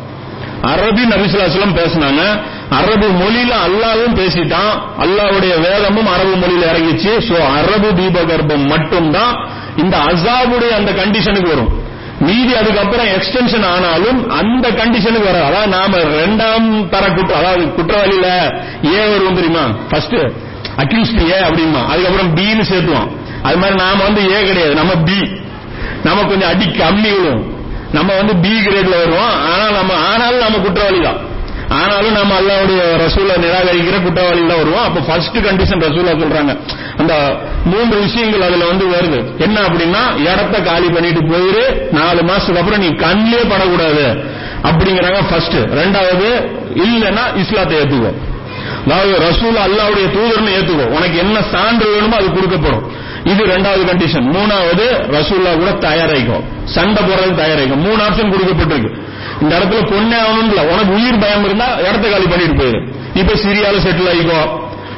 அரபி 0.63 1.03
நபிசுலாசலம் 1.13 1.75
பேசினாங்க. 1.75 2.21
அரபு 2.69 3.07
மொழியில 3.07 3.53
அல்லாவும் 3.67 4.15
பேசிட்டான். 4.15 4.73
அல்லாவுடைய 4.99 5.53
வேதமும் 5.61 6.07
அரபு 6.07 6.35
மொழியில 6.35 6.65
இறங்கிச்சு. 6.71 7.11
சோ 7.29 7.37
அரபு 7.57 7.93
தீபகற்பம் 7.93 8.65
மட்டும்தான் 8.67 9.49
இந்த 9.77 9.97
அசாபுடைய 9.97 10.69
அந்த 10.69 10.91
கண்டிஷனுக்கு 10.91 11.47
வரும். 11.47 11.84
மீதி 12.25 12.55
அதுக்கப்புறம் 12.55 13.05
எக்ஸ்டென்ஷன் 13.05 13.65
ஆனாலும் 13.65 14.19
அந்த 14.29 14.69
கண்டிஷனுக்கு 14.69 15.29
வராது. 15.31 15.45
அதாவது 15.45 15.71
நாம 15.77 15.97
ரெண்டாம் 15.97 16.89
தர 16.89 17.05
குற்ற 17.09 17.37
அதாவது 17.37 17.65
குற்றவாளியில 17.77 18.27
ஏ 18.93 19.07
வருவோம் 19.07 19.33
தெரியுமா? 19.33 19.65
ஃபர்ஸ்ட் 19.89 20.17
அக்யூஸ்ட் 20.83 21.21
ஏ 21.31 21.37
அப்படிமா? 21.47 21.81
அதுக்கப்புறம் 21.87 22.35
பின்னு 22.35 22.63
சேர்த்துவோம். 22.71 23.09
அது 23.43 23.57
மாதிரி 23.57 23.77
நாம 23.77 24.03
வந்து 24.03 24.21
ஏ 24.31 24.47
கிடையாது. 24.47 24.75
நம்ம 24.75 24.93
பி 24.95 25.19
நம்ம 26.03 26.23
கொஞ்சம் 26.23 26.49
அடி 26.49 26.65
கம்மி 26.65 27.11
விழும் 27.17 27.43
நம்ம 27.91 28.15
வந்து 28.15 28.35
பி 28.35 28.49
கிரேட்ல 28.49 28.95
வருவோம். 28.97 29.33
ஆனா 29.51 29.65
நம்ம 29.69 29.93
ஆனாலும் 30.09 30.43
நம்ம 30.43 30.57
குற்றவாளி 30.57 31.01
தான். 31.01 31.19
ஆனாலும் 31.69 32.11
நம்ம 32.11 32.33
அல்லாவுடைய 32.39 32.97
ரசூலை 32.97 33.35
நிராகரிக்கிற 33.35 34.03
குற்றவாளிகள் 34.03 34.47
தான் 34.47 34.57
வருவோம். 34.57 34.83
அப்ப 34.83 34.99
ஃபர்ஸ்ட் 34.99 35.37
கண்டிஷன் 35.37 35.83
ரசூலா 35.87 36.13
சொல்றாங்க. 36.23 36.57
அந்த 36.97 37.37
மூன்று 37.65 37.99
விஷயங்கள் 37.99 38.41
அதுல 38.41 38.65
வந்து 38.65 38.85
வருது. 38.85 39.37
என்ன 39.37 39.59
அப்படின்னா 39.61 40.31
இடத்த 40.31 40.61
காலி 40.61 40.89
பண்ணிட்டு 40.89 41.21
போயிரு. 41.21 41.91
நாலு 41.91 42.21
மாசத்துக்கு 42.21 42.57
அப்புறம் 42.57 42.79
நீ 42.79 42.89
கண்ணிலே 42.95 43.43
படக்கூடாது. 43.43 44.23
அப்படிங்கிறாங்க 44.63 45.21
ஃபர்ஸ்ட் 45.29 45.53
ரெண்டாவது 45.53 46.29
இல்லைன்னா 46.75 47.37
இஸ்லாத்தை 47.37 47.77
ஏத்துக்கோ. 47.77 48.11
அதாவது 48.85 49.13
ரசூல் 49.27 49.57
அல்லாவுடைய 49.65 50.05
தூதர்னு 50.15 50.53
ஏத்துக்கோ. 50.57 50.85
உனக்கு 50.97 51.17
என்ன 51.17 51.41
சான்று 51.41 51.85
வேணுமோ 51.93 52.15
அது 52.15 52.27
கொடுக்கப்படும். 52.27 52.85
இது 53.23 53.45
ரெண்டாவது 53.45 53.83
கண்டிஷன் 53.89 54.27
மூணாவது 54.35 54.85
ரசூல்லா 55.15 55.51
கூட 55.57 55.71
தயாராகும் 55.71 56.43
சண்டை 56.63 57.03
போடுறது 57.03 57.33
தயாராயிக்கும் 57.41 57.81
மூணு 57.81 58.03
ஆப்ஷன் 58.03 58.33
கொடுக்கப்பட்டிருக்கு. 58.33 58.91
இந்த 59.41 59.57
இடத்துல 59.57 59.81
பொண்ணே 59.91 60.17
ஆகணும் 60.25 60.49
இல்ல 60.49 60.61
உனக்கு 60.65 60.93
உயிர் 60.93 61.19
பயம் 61.19 61.43
இருந்தா 61.43 61.67
இடத்த 61.79 62.09
காலி 62.09 62.25
பண்ணிட்டு 62.25 62.63
போயிரு. 62.63 62.79
நீ 63.13 63.21
போய் 63.21 63.41
சிரியால 63.45 63.77
செட்டில் 63.85 64.09
ஆகிக்கோ. 64.11 64.41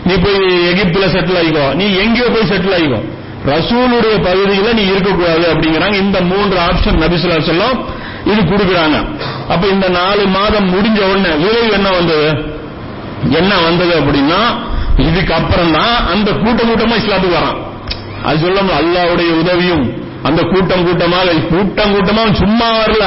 நீ 0.05 0.13
போய் 0.15 0.39
எகிப்துல 0.72 1.05
செட்டில் 1.15 1.39
ஆகிக்கோ. 1.41 1.74
நீ 1.74 1.86
எங்கேயோ 1.95 2.26
போய் 2.26 2.49
செட்டில் 2.51 2.76
ஆகிக்கோ. 2.78 2.99
ரசூலுடைய 3.45 4.15
பகுதியில 4.28 4.74
நீ 4.74 4.82
இருக்கக்கூடாது 4.82 5.45
அப்படிங்கிறாங்க. 5.53 5.93
இந்த 5.93 6.22
மூன்று 6.22 6.57
ஆப்ஷன் 6.59 7.01
நபிசுல்லா 7.03 7.41
சொல்லும் 7.41 8.05
இது 8.26 8.41
கொடுக்குறாங்க. 8.41 8.97
அப்ப 9.49 9.68
இந்த 9.68 9.89
நாலு 9.89 10.26
மாதம் 10.28 10.70
முடிஞ்ச 10.74 10.99
உடனே 11.11 11.32
விளைவு 11.43 11.72
என்ன 11.72 11.89
வந்தது? 11.89 12.55
என்ன 13.24 13.57
வந்தது 13.57 13.99
அப்படின்னா 13.99 14.41
இதுக்கப்புறம் 14.97 15.72
தான் 15.72 16.07
அந்த 16.13 16.32
கூட்டம் 16.32 16.70
கூட்டமா 16.70 16.95
இஸ்லாத்துக்கு 16.95 17.39
வரான். 17.39 17.57
அது 18.24 18.38
சொல்ல 18.39 18.61
அல்லாவுடைய 18.61 19.39
உதவியும் 19.39 20.05
அந்த 20.24 20.41
கூட்டம் 20.41 20.86
கூட்டமாக 20.86 21.32
கூட்டம் 21.32 21.95
கூட்டமா 21.95 22.34
சும்மா 22.34 22.70
வரல. 22.70 23.05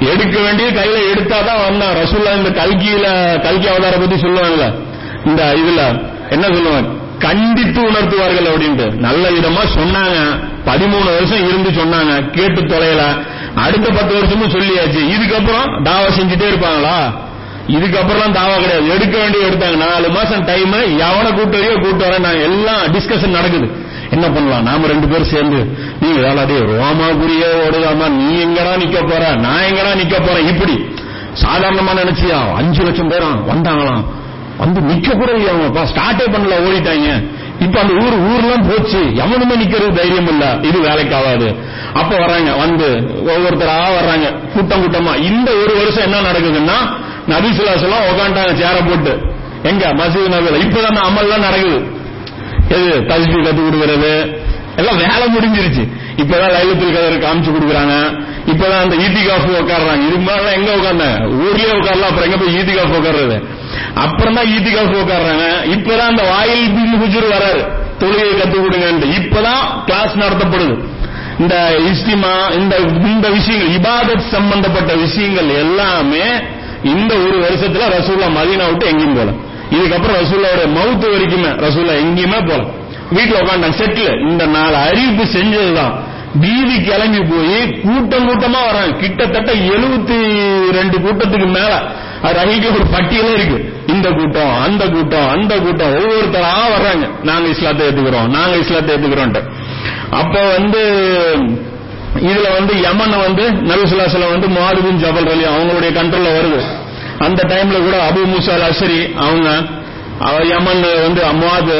எடுக்க 0.00 0.40
வேண்டிய 0.40 0.68
கையில 0.68 1.12
எடுத்தாதான் 1.14 1.62
வந்தான். 1.64 1.96
ரசூல்லா 1.96 2.36
இந்த 2.36 2.50
கல்கியில 2.50 3.06
கல்கி 3.42 3.68
அவதார 3.68 3.96
பத்தி 3.96 4.14
சொல்லுவாங்கல்ல 4.14 4.74
இந்த 5.24 5.54
இதுல 5.56 6.10
என்ன 6.30 6.46
சொல்லுவாங்க 6.46 6.88
கண்டித்து 7.18 7.80
உணர்த்துவார்கள் 7.82 8.48
அப்படின்ட்டு. 8.52 8.92
நல்ல 8.92 9.30
விதமா 9.30 9.62
சொன்னாங்க. 9.74 10.40
பதிமூணு 10.66 11.04
வருஷம் 11.04 11.48
இருந்து 11.48 11.70
சொன்னாங்க. 11.70 12.30
கேட்டு 12.30 12.60
தொலைல 12.60 13.22
அடுத்த 13.54 13.90
பத்து 13.90 14.14
வருஷமும் 14.14 14.50
சொல்லியாச்சு. 14.50 15.16
இதுக்கப்புறம் 15.16 15.82
தாவா 15.82 16.08
செஞ்சுட்டே 16.18 16.46
இருப்பாங்களா? 16.46 17.24
இதுக்கப்புறம் 17.68 18.32
தாவா 18.32 18.54
கிடையாது. 18.54 18.94
எடுக்க 18.94 19.18
வேண்டிய 19.18 19.44
எடுத்தாங்க. 19.44 19.76
நாலு 19.76 20.08
மாசம் 20.08 20.44
டைம் 20.44 20.72
எவனை 20.72 21.34
கூட்டு 21.34 21.58
வரையோ 21.58 21.80
கூட்டு 21.80 22.04
வரேன். 22.04 22.20
நான் 22.20 22.40
எல்லாம் 22.40 22.82
டிஸ்கஷன் 22.82 23.28
நடக்குது. 23.28 23.84
என்ன 24.10 24.28
பண்ணலாம்? 24.28 24.62
நாம 24.62 24.86
ரெண்டு 24.86 25.06
பேரும் 25.08 25.24
சேர்ந்து 25.24 25.76
நீ 26.00 26.08
வேலாடி 26.12 26.52
ரோமாபுரியே 26.52 27.50
ஓடுதாமா 27.68 28.08
நீ 28.08 28.44
எங்கடா 28.44 28.76
நிக்க 28.76 29.10
போற? 29.10 29.34
நான் 29.34 29.62
எங்கடா 29.62 29.94
நிக்க 29.96 30.26
போறேன் 30.26 30.46
இப்படி. 30.46 30.88
சாதாரணமா 31.42 31.94
நினைச்சியா? 32.04 32.54
அஞ்சு 32.54 32.82
லட்சம் 32.82 33.08
பேரும் 33.08 33.48
வந்தாங்களாம் 33.48 34.04
வந்து 34.58 34.80
நிக்க 34.80 35.12
கூட 35.12 35.32
இல்லையா 35.32 35.52
அவங்கப்பா 35.52 35.86
ஸ்டார்டே 35.94 36.24
பண்ணல 36.30 36.54
ஓடிட்டாங்க. 36.68 37.30
இப்ப 37.60 37.80
அந்த 37.80 37.92
ஊர் 37.94 38.20
ஊர்லாம் 38.20 38.68
போச்சு. 38.68 39.14
எவனுமே 39.14 39.54
நிக்கிறது 39.54 39.92
தைரியம் 39.92 40.28
இல்ல. 40.28 40.58
இது 40.62 40.80
வேலைக்கு 40.80 41.16
ஆகாது. 41.16 41.56
அப்ப 41.94 42.16
வர்றாங்க. 42.16 42.58
வந்து 42.58 42.88
ஒவ்வொருத்தரா 43.26 43.76
வர்றாங்க. 43.98 44.52
கூட்டம் 44.52 44.82
கூட்டமா. 44.82 45.22
இந்த 45.22 45.52
ஒரு 45.52 45.76
வருஷம் 45.76 46.12
என்ன 46.12 46.30
நடக்குதுன்னா 46.30 47.04
நபிசுல்லாசெல்லாம் 47.28 48.04
உக்காண்டாங்க 48.12 48.54
சேர 48.54 48.80
போட்டு. 48.86 49.20
எங்க? 49.62 49.88
மசீது 49.88 50.28
நபில. 50.28 50.60
இப்பதான் 50.64 50.96
அந்த 50.96 51.00
அமல்லாம் 51.00 51.38
நடக்குது. 51.38 51.86
எது? 52.68 53.00
தஸ்பி 53.00 53.38
கத்து 53.38 53.60
கொடுக்கறது. 53.60 54.44
எல்லாம் 54.76 54.96
வேலை 54.96 55.36
முடிஞ்சிருச்சு. 55.38 55.88
இப்பதான் 56.16 56.54
லைலத்தில் 56.56 56.92
கதர் 56.92 57.18
காமிச்சு 57.18 57.52
கொடுக்குறாங்க. 57.52 58.24
இப்பதான் 58.46 58.82
அந்த 58.82 58.96
ஈதி 58.96 59.26
காஃப் 59.26 59.50
உட்காடுறாங்க 59.50 60.06
இது 60.06 60.16
மேல 60.16 60.52
எங்க 60.52 60.74
உட்கார்ந்தாங்க 60.74 61.20
ஊர்லயே 61.22 61.74
உட்காரலாம் 61.74 62.08
அப்புறம் 62.08 62.30
எங்க 62.30 62.36
போய் 62.36 62.56
ஈதி 62.56 62.76
காஃப் 62.76 62.94
உட்கார்றது 62.94 63.44
அப்புறம் 63.94 64.34
தான் 64.34 64.44
ஈதி 64.44 64.74
காஃப் 64.74 64.96
உட்காடுறாங்க 64.96 65.44
இப்பதான் 65.64 66.06
அந்த 66.06 66.22
வாயில் 66.22 66.70
பின் 66.70 67.00
குஜுர் 67.02 67.32
வராரு. 67.32 67.68
தொழுகையை 67.98 68.36
கத்து 68.36 68.60
கொடுங்க 68.60 69.06
இப்பதான் 69.06 69.84
கிளாஸ் 69.84 70.16
நடத்தப்படுது. 70.16 70.84
இந்த 71.38 71.74
இஸ்திமா 71.78 72.52
இந்த 72.52 72.76
இந்த 72.76 73.28
விஷயங்கள் 73.28 73.76
இபாதத் 73.76 74.28
சம்பந்தப்பட்ட 74.30 74.94
விஷயங்கள் 74.94 75.48
எல்லாமே 75.48 76.24
இந்த 76.94 77.14
ஒரு 77.14 77.36
வருஷத்துல 77.46 77.84
ரசூல்லா 77.98 78.28
மதீனா 78.38 78.66
விட்டு 78.66 78.86
எங்கேயும் 78.86 79.14
போகலாம் 79.14 79.38
இதுக்கப்புறம் 79.70 80.18
ரசூல்லாவோட 80.22 80.64
மவுத்து 80.78 81.06
வரைக்குமே 81.14 81.52
ரசூல்லா 81.66 81.94
எங்கேயுமே 82.04 82.40
போகலாம் 82.48 82.84
வீட்டுல 83.16 83.40
உட்காண்டாங்க 83.40 83.78
செட்டில் 83.80 84.28
இந்த 84.30 84.46
நாலு 84.46 84.76
அறிவிப்பு 84.76 85.24
செஞ்சதுதான். 85.38 85.94
பீதி 86.40 86.76
கிளம்பி 86.84 87.20
போய் 87.20 87.80
கூட்டம் 87.80 88.26
கூட்டமா 88.28 88.60
வராங்க 88.66 88.96
கிட்டத்தட்ட 88.96 89.52
எழுபத்தி 89.52 90.16
ரெண்டு 90.70 90.96
கூட்டத்துக்கு 90.98 91.46
மேல. 91.46 91.72
அது 92.22 92.38
ஒரு 92.74 92.86
பட்டியலே 92.92 93.32
இருக்கு. 93.32 93.58
இந்த 93.86 94.08
கூட்டம் 94.10 94.54
அந்த 94.62 94.88
கூட்டம் 94.88 95.28
அந்த 95.28 95.58
கூட்டம். 95.58 95.94
ஒவ்வொருத்தரா 95.94 96.52
வர்றாங்க. 96.74 97.06
நாங்க 97.22 97.48
இஸ்லாத்தை 97.48 97.86
ஏத்துக்கிறோம் 97.86 98.28
நாங்க 98.28 98.56
இஸ்லாத்தை 98.56 98.96
ஏத்துக்கிறோம் 98.96 99.34
அப்ப 100.10 100.34
வந்து 100.56 100.82
இதுல 102.30 102.48
வந்து 102.58 102.72
யமன் 102.86 103.14
வந்து 103.24 103.44
நபிசுல்லாசலம் 103.70 104.32
வந்து 104.34 104.48
மாதுபின் 104.58 105.00
ஜபல் 105.04 105.28
அலி 105.34 105.44
அவங்களுடைய 105.54 105.90
கண்ட்ரோல்ல 105.98 106.30
வருது. 106.38 106.60
அந்த 107.26 107.40
டைம்ல 107.50 107.78
கூட 107.84 107.96
அபு 108.08 108.22
முசால் 108.32 108.66
அசரி 108.70 109.00
அவங்க 109.26 109.48
யமன் 110.52 110.82
வந்து 111.04 111.22
அம்மாத் 111.30 111.70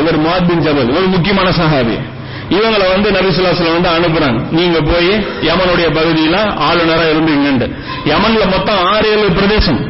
இவர் 0.00 0.18
முவாத் 0.24 0.46
பின் 0.48 0.62
ஜபல் 0.66 0.88
இவர் 0.92 1.14
முக்கியமான 1.14 1.48
சஹாபி. 1.60 1.96
இவங்களை 2.56 2.86
வந்து 2.94 3.08
நபிசுல்லாசலம் 3.16 3.76
வந்து 3.76 3.90
அனுப்புறாங்க. 3.96 4.40
நீங்க 4.58 4.78
போய் 4.90 5.10
யமனுடைய 5.48 5.86
பகுதியில 5.98 6.36
ஆளுநரா 6.68 7.06
இருந்தீங்கன்ட்டு. 7.14 7.68
யமன்ல 8.12 8.44
மொத்தம் 8.54 8.82
ஆறு 8.92 9.06
ஏழு 9.14 9.28
பிரதேசம். 9.38 9.80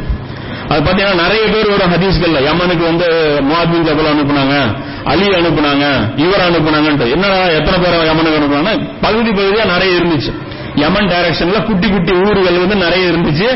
அது 0.68 0.80
பாத்தீங்கன்னா 0.80 1.22
நிறைய 1.22 1.44
பேர் 1.46 1.70
வரும் 1.70 1.92
ஹதீஸ்கள்ல 1.92 2.42
யமனுக்கு 2.42 2.84
வந்து 2.84 3.06
முவாத் 3.48 3.86
ஜபல் 3.88 4.10
அனுப்புனாங்க? 4.12 4.76
அலி 5.04 5.26
அனுப்புனாங்க 5.26 5.84
இவர் 6.16 6.44
அனுப்புனாங்கன்ட்டு. 6.48 7.10
என்னடா 7.10 7.38
எத்தனை 7.44 7.78
பேர் 7.80 8.06
யமனுக்கு 8.06 8.40
அனுப்புனாங்க 8.40 8.88
பகுதி 9.00 9.30
பகுதியா 9.30 9.64
நிறைய 9.64 9.98
இருந்துச்சு. 9.98 10.32
யமன் 10.74 11.08
டைரக்ஷன்ல 11.08 11.64
குட்டி 11.64 11.88
குட்டி 11.88 12.12
ஊர்கள் 12.12 12.58
வந்து 12.58 12.76
நிறைய 12.76 13.10
இருந்துச்சு. 13.12 13.48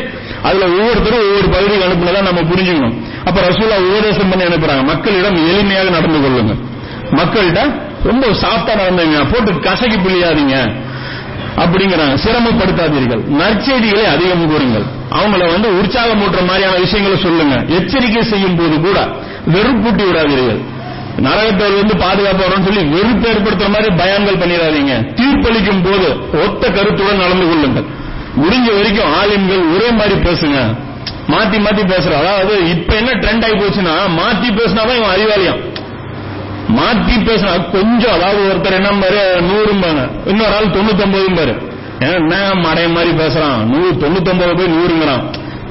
அதுல 0.43 0.65
ஒவ்வொருத்தரும் 0.65 1.19
ஒவ்வொரு 1.19 1.49
பகுதிக்கு 1.49 1.87
அனுப்புனதா 1.87 2.21
நம்ம 2.21 2.41
புரிஞ்சுக்கணும். 2.41 2.95
அப்ப 3.25 3.41
ரசூலா 3.41 3.75
உபதேசம் 3.89 4.29
பண்ணி 4.29 4.45
அனுப்புறாங்க. 4.45 4.83
மக்களிடம் 4.85 5.35
எளிமையாக 5.35 5.89
நடந்து 5.89 6.19
கொள்ளுங்க. 6.19 6.55
மக்கள்கிட்ட 7.11 7.61
ரொம்ப 8.03 8.27
சாஃப்டா 8.27 8.73
நடந்தீங்க. 8.81 9.31
போட்டு 9.31 9.59
கசக்கி 9.59 9.97
பிள்ளையாதீங்க 9.97 10.55
அப்படிங்கிறாங்க. 11.57 12.17
சிரமப்படுத்தாதீர்கள். 12.25 13.21
நற்செய்திகளை 13.41 14.03
அதிகம் 14.03 14.49
கூறுங்கள். 14.49 14.83
அவங்கள 15.11 15.51
வந்து 15.51 15.69
உற்சாகமூட்டுற 15.69 16.45
மாதிரியான 16.45 16.77
விஷயங்களை 16.77 17.21
சொல்லுங்க. 17.21 17.55
எச்சரிக்கை 17.67 18.23
செய்யும் 18.23 18.55
போது 18.55 18.81
கூட 18.81 18.99
வெறுப்பூட்டி 19.53 20.03
விடாதீர்கள். 20.07 20.61
நரகத்தவர் 21.21 21.75
வந்து 21.75 21.97
பாதுகாப்பு 21.97 22.45
வரும்னு 22.45 22.63
சொல்லி 22.63 22.83
வெறுப்பு 22.83 23.29
ஏற்படுத்துற 23.29 23.69
மாதிரி 23.69 23.95
பயான்கள் 23.95 24.41
பண்ணிடாதீங்க. 24.41 25.13
தீர்ப்பளிக்கும் 25.13 25.83
போது 25.83 26.29
ஒத்த 26.45 26.69
கருத்துடன் 26.69 27.17
நடந்து 27.17 27.47
கொள்ளுங்கள். 27.47 27.83
முடிஞ்ச 28.41 28.75
வரைக்கும் 28.75 29.13
ஆலிம்கள் 29.13 29.75
ஒரே 29.75 29.91
மாதிரி 29.91 30.15
பேசுங்க. 30.15 30.75
மாத்தி 31.27 31.57
மாத்தி 31.65 31.83
பேசுற 31.91 32.11
அதாவது 32.13 32.69
இப்ப 32.69 32.95
என்ன 32.95 33.11
ட்ரெண்ட் 33.11 33.43
ஆகி 33.43 33.53
போச்சுன்னா 33.53 33.93
மாத்தி 34.19 34.49
பேசினாதான் 34.51 34.97
இவன் 34.97 35.15
அறிவாளியான் 35.15 35.79
மாத்தி 36.67 37.15
பேசினா 37.25 37.71
கொஞ்சம் 37.71 38.11
அதாவது 38.11 38.53
ஒருத்தர் 38.53 38.73
என்ன 38.73 38.89
பாரு 38.89 39.41
நூறும்பாங்க 39.41 40.27
இன்னொரு 40.27 40.55
ஆள் 40.55 40.65
தொண்ணூத்தொன்பதும் 40.65 41.35
பாரு. 41.35 41.69
என்ன 41.99 42.49
மடைய 42.53 42.93
மாதிரி 42.93 43.11
பேசுறான்? 43.11 43.63
நூறு 43.65 43.91
தொண்ணூத்தொன்பது 43.91 44.55
போய் 44.55 44.73
நூறுங்கிறான். 44.75 45.23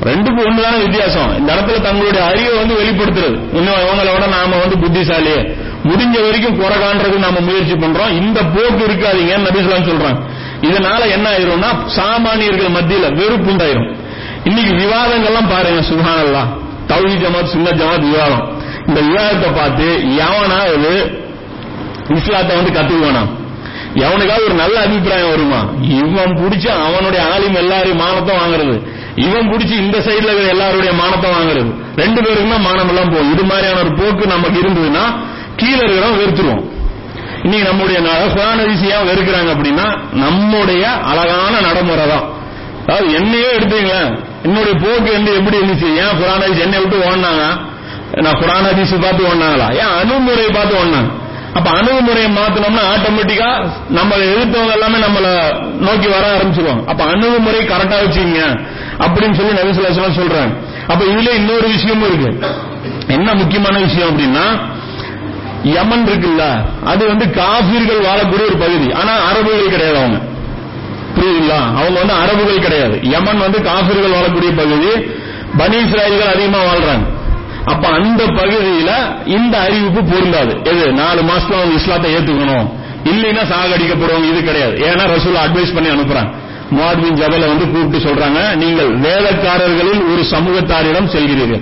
ரெண்டுக்கும் 0.02 0.46
ஒண்ணுதான 0.46 0.80
வித்தியாசம். 0.80 1.38
இந்த 1.38 1.54
இடத்துல 1.54 1.80
தங்களுடைய 1.80 2.26
அறிவை 2.26 2.58
வந்து 2.58 2.74
வெளிப்படுத்துறது. 2.74 3.56
இன்னும் 3.56 3.74
இவங்களை 3.74 4.12
விட 4.12 4.26
நாம 4.26 4.56
வந்து 4.56 4.78
புத்திசாலி 4.78 5.30
முடிஞ்ச 5.84 6.22
வரைக்கும் 6.22 6.58
குறை 6.58 6.78
காண்றதுக்கு 6.78 7.18
நாம 7.18 7.40
முயற்சி 7.40 7.72
பண்றோம். 7.72 8.10
இந்த 8.10 8.42
போக்கு 8.42 8.84
இருக்காதீங்க 8.84 9.36
நபிசுலாம் 9.36 9.88
சொல்றாங்க? 9.90 10.20
இதனால 10.62 11.10
என்ன 11.10 11.30
ஆயிரும்னா 11.30 11.70
சாமானியர்கள் 11.96 12.74
மத்தியில 12.76 13.20
வெறுப்புண்டாயிரும் 13.20 13.96
இன்னைக்கு 14.44 14.74
விவாதங்கள்லாம் 14.74 15.50
பாருங்க 15.50 15.80
சுகானல்லாம் 15.80 16.58
தௌஹி 16.88 17.26
ஜமாத் 17.26 17.44
சுன்ன 17.44 17.70
ஜமாத் 17.70 18.10
விவாதம். 18.10 18.59
இந்த 18.90 19.00
விவாதத்தை 19.08 19.50
பார்த்து 19.58 19.88
எவனாவது 20.26 20.94
இஸ்லாத்தை 22.16 22.54
வந்து 22.58 22.72
கத்துக்குவானா? 22.76 23.22
எவனுக்காவது 24.06 24.46
ஒரு 24.48 24.56
நல்ல 24.62 24.76
அபிப்பிராயம் 24.86 25.30
வருமா? 25.32 25.60
இவன் 25.98 26.32
பிடிச்ச 26.40 26.66
அவனுடைய 26.86 27.20
ஆலிம் 27.32 27.58
எல்லாரையும் 27.62 28.02
மானத்தை 28.04 28.32
வாங்குறது. 28.40 28.74
இவன் 29.26 29.48
பிடிச்சி 29.52 29.74
இந்த 29.84 29.96
சைடுல 30.06 30.32
இருக்கிற 30.32 30.52
எல்லாருடைய 30.56 30.92
மானத்தை 31.00 31.30
வாங்குறது. 31.36 31.70
ரெண்டு 32.02 32.20
பேருக்குமே 32.24 32.58
மானம் 32.68 32.90
எல்லாம் 32.92 33.12
போகும். 33.12 33.30
இது 33.34 33.44
மாதிரியான 33.50 33.80
ஒரு 33.84 33.92
போக்கு 34.00 34.26
நமக்கு 34.34 34.58
இருந்ததுன்னா 34.62 35.04
கீழே 35.60 35.80
இருக்கிறவன் 35.84 36.20
வெறுத்துருவோம் 36.20 36.62
இன்னைக்கு 37.44 37.66
நம்முடைய 37.70 37.98
குரான் 38.34 38.62
அதிசயம் 38.64 39.08
வெறுக்கிறாங்க 39.10 39.50
அப்படின்னா 39.54 39.86
நம்முடைய 40.24 40.84
அழகான 41.10 41.52
நடைமுறை 41.66 42.06
தான். 42.12 42.26
அதாவது 42.84 43.08
என்னையே 43.18 43.48
எடுத்தீங்க 43.56 43.92
என்னுடைய 44.46 44.74
போக்கு 44.84 45.10
வந்து 45.16 45.30
எப்படி 45.38 45.58
இருந்துச்சு? 45.60 45.88
ஏன் 46.02 46.16
குரான் 46.20 46.42
ஹதீஸ் 46.44 46.64
என்னை 46.66 46.78
விட்டு 46.82 47.04
ஓடினாங்க? 47.08 47.44
நான் 48.14 48.34
குரான் 48.34 48.68
ஹதீஸ் 48.70 49.02
பார்த்து 49.02 49.24
ஓடினாங்களா 49.24 49.74
ஏன் 49.74 49.92
அணுகுமுறையை 50.00 50.50
பார்த்து 50.52 50.76
ஒன்னாங்க 50.76 51.10
அப்ப 51.54 51.70
அணுகுமுறையை 51.70 52.30
மாத்தணும்னா 52.32 52.82
ஆட்டோமேட்டிக்கா 52.94 53.70
நம்ம 53.88 54.14
எதிர்த்தவங்க 54.14 54.72
எல்லாமே 54.72 54.98
நம்மள 54.98 55.28
நோக்கி 55.78 56.08
வர 56.08 56.36
ஆரம்பிச்சிருவாங்க. 56.36 56.84
அப்ப 56.84 57.04
அணுகுமுறை 57.04 57.60
கரெக்டா 57.60 57.96
வச்சுங்க 58.02 58.66
அப்படின்னு 58.98 59.32
சொல்லி 59.32 59.52
நபிசுல்லாசலம் 59.52 60.18
சொல்றாங்க. 60.20 60.52
அப்ப 60.86 61.04
இதுல 61.04 61.34
இன்னொரு 61.34 61.68
விஷயமும் 61.68 62.20
இருக்கு. 62.20 62.48
என்ன 63.06 63.34
முக்கியமான 63.34 63.78
விஷயம் 63.78 64.08
அப்படின்னா 64.08 64.44
யமன் 65.62 66.06
இருக்குல்ல 66.06 66.64
அது 66.84 67.06
வந்து 67.06 67.24
காபீர்கள் 67.24 68.06
வாழக்கூடிய 68.08 68.44
ஒரு 68.46 68.56
பகுதி. 68.56 68.92
ஆனா 68.92 69.12
அரபுகள் 69.30 69.70
கிடையாது 69.70 69.98
அவங்க. 69.98 70.18
புரியுதுங்களா? 71.16 71.60
அவங்க 71.80 71.98
வந்து 71.98 72.14
அரபுகள் 72.14 72.60
கிடையாது. 72.60 73.00
யமன் 73.02 73.38
வந்து 73.38 73.58
காபீர்கள் 73.58 74.16
வாழக்கூடிய 74.16 74.56
பகுதி. 74.56 75.06
பனி 75.56 75.76
இஸ்ராயல்கள் 75.76 76.32
அதிகமா 76.34 76.58
வாழ்றாங்க. 76.58 77.18
அப்ப 77.64 77.88
அந்த 77.88 78.24
பகுதியில 78.24 78.90
இந்த 79.26 79.58
அறிவிப்பு 79.58 80.04
பொருந்தாது. 80.04 80.60
எது? 80.64 80.92
நாலு 80.92 81.22
மாசத்துல 81.22 81.54
அவங்க 81.54 81.74
இஸ்லாத்தை 81.74 82.14
ஏத்துக்கணும். 82.14 82.70
இல்லைன்னா 83.04 83.42
சாகடிக்கப்படுவாங்க. 83.52 84.30
இது 84.30 84.44
கிடையாது. 84.44 84.74
ஏன்னா 84.74 85.02
ரசூல் 85.02 85.38
அட்வைஸ் 85.46 85.74
பண்ணி 85.74 85.88
அனுப்புறாங்க. 85.88 86.34
முவாத்பின் 86.70 87.18
ஜபல 87.20 87.46
வந்து 87.46 87.70
கூப்பிட்டு 87.70 88.10
சொல்றாங்க 88.10 88.56
நீங்கள் 88.56 88.98
வேதக்காரர்களில் 88.98 90.02
ஒரு 90.12 90.24
சமூகத்தாரிடம் 90.30 91.08
செல்கிறீர்கள். 91.16 91.60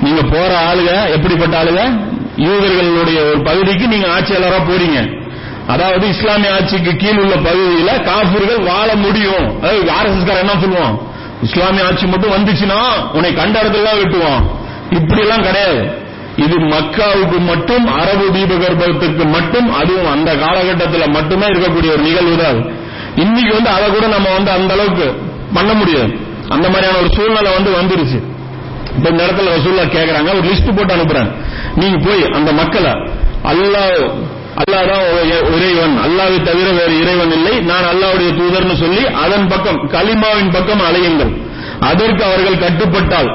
நீங்க 0.00 0.22
போற 0.22 0.74
ஆளுங்க 0.74 1.10
எப்படிப்பட்ட 1.10 1.62
ஆளுங்க 1.62 2.00
யூதர்களுடைய 2.36 3.30
ஒரு 3.30 3.42
பகுதிக்கு 3.44 3.88
நீங்க 3.88 4.06
ஆட்சியாளரா 4.06 4.60
போறீங்க. 4.70 5.22
அதாவது 5.66 6.08
இஸ்லாமிய 6.08 6.54
ஆட்சிக்கு 6.54 6.96
கீழ் 6.96 7.18
உள்ள 7.18 7.34
பகுதியில 7.34 8.02
காபிர்கள் 8.02 8.64
வாழ 8.64 8.94
முடியும். 8.94 9.62
அதாவது 9.62 9.90
ஆர்எஸ்எஸ் 10.00 10.38
என்ன 10.38 10.52
சொல்லுவான்? 10.52 10.98
இஸ்லாமிய 11.42 11.84
ஆட்சி 11.84 12.06
மட்டும் 12.06 12.30
வந்துச்சுன்னா 12.30 13.10
உன்னை 13.12 13.34
கண்ட 13.34 13.62
இடத்துல 13.62 13.88
வெட்டுவான். 14.02 14.62
இப்படி 14.98 15.20
எல்லாம் 15.24 15.44
கிடையாது. 15.46 15.82
இது 16.44 16.56
மக்காவுக்கு 16.74 17.38
மட்டும் 17.50 17.84
அரபு 18.00 18.26
தீபகற்பத்துக்கு 18.36 19.24
மட்டும் 19.34 19.68
அதுவும் 19.80 20.10
அந்த 20.12 20.30
காலகட்டத்தில் 20.36 21.14
மட்டுமே 21.16 21.46
இருக்கக்கூடிய 21.46 21.90
ஒரு 21.96 22.02
நிகழ்வு 22.08 22.36
தான் 22.42 22.60
இன்னைக்கு 23.22 23.52
வந்து 23.54 23.70
அதை 23.76 23.86
கூட 23.90 24.06
நம்ம 24.14 24.28
வந்து 24.36 24.50
அந்த 24.50 24.72
அளவுக்கு 24.76 25.06
பண்ண 25.56 25.72
முடியாது. 25.72 26.12
அந்த 26.54 26.66
மாதிரியான 26.68 26.98
ஒரு 27.02 27.10
சூழ்நிலை 27.16 27.50
வந்து 27.56 27.70
வந்துருச்சு. 27.80 28.18
இப்ப 28.96 29.08
இந்த 29.12 29.22
இடத்துல 29.26 29.52
ரசூல்லா 29.56 29.84
கேட்கறாங்க 29.96 30.30
ஒரு 30.38 30.46
லிஸ்ட் 30.48 30.74
போட்டு 30.76 30.94
அனுப்புறாங்க 30.96 31.30
நீங்க 31.74 31.98
போய் 32.06 32.24
அந்த 32.38 32.52
மக்களை 32.52 32.92
அல்லாஹ் 33.52 33.96
அல்லாதான் 34.62 35.06
இறைவன். 35.54 35.94
அல்லாவை 36.04 36.36
தவிர 36.48 36.66
வேறு 36.80 36.94
இறைவன் 37.02 37.32
இல்லை. 37.36 37.54
நான் 37.70 37.86
அல்லாவுடைய 37.92 38.30
தூதர்னு 38.40 38.76
சொல்லி 38.82 39.02
அதன் 39.24 39.48
பக்கம் 39.48 39.80
கலிமாவின் 39.94 40.52
பக்கம் 40.52 40.84
அலையுங்கள். 40.88 41.32
அதற்கு 41.80 42.22
அவர்கள் 42.24 42.62
கட்டுப்பட்டால் 42.64 43.30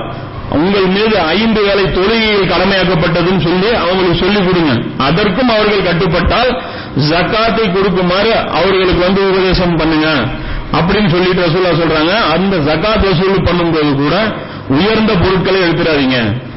உங்கள் 0.52 0.86
மீது 0.86 1.20
ஐந்து 1.20 1.62
வேலை 1.62 1.84
தொழுகையில் 1.84 2.52
கடமையாக்கப்பட்டதுன்னு 2.52 3.40
சொல்லி 3.40 3.74
அவங்களுக்கு 3.74 4.20
சொல்லிக் 4.20 4.46
கொடுங்க. 4.46 4.82
அதற்கும் 4.98 5.50
அவர்கள் 5.50 5.84
கட்டுப்பட்டால் 5.84 6.62
ஜக்காத்தை 7.10 7.74
கொடுக்குமாறு 7.74 8.36
அவர்களுக்கு 8.36 9.02
வந்து 9.04 9.30
உபதேசம் 9.30 9.76
பண்ணுங்க. 9.76 10.24
அப்படின்னு 10.72 11.10
சொல்லிட்டு 11.10 11.46
ரசூல்லா 11.46 11.78
சொல்றாங்க. 11.78 12.32
அந்த 12.32 12.58
ஜக்காத் 12.58 13.06
வசூல் 13.10 13.44
பண்ணும்போது 13.44 13.96
கூட 13.96 14.34
உயர்ந்த 14.70 15.14
பொருட்களை 15.14 15.62
எடுத்துடாதீங்க. 15.62 16.48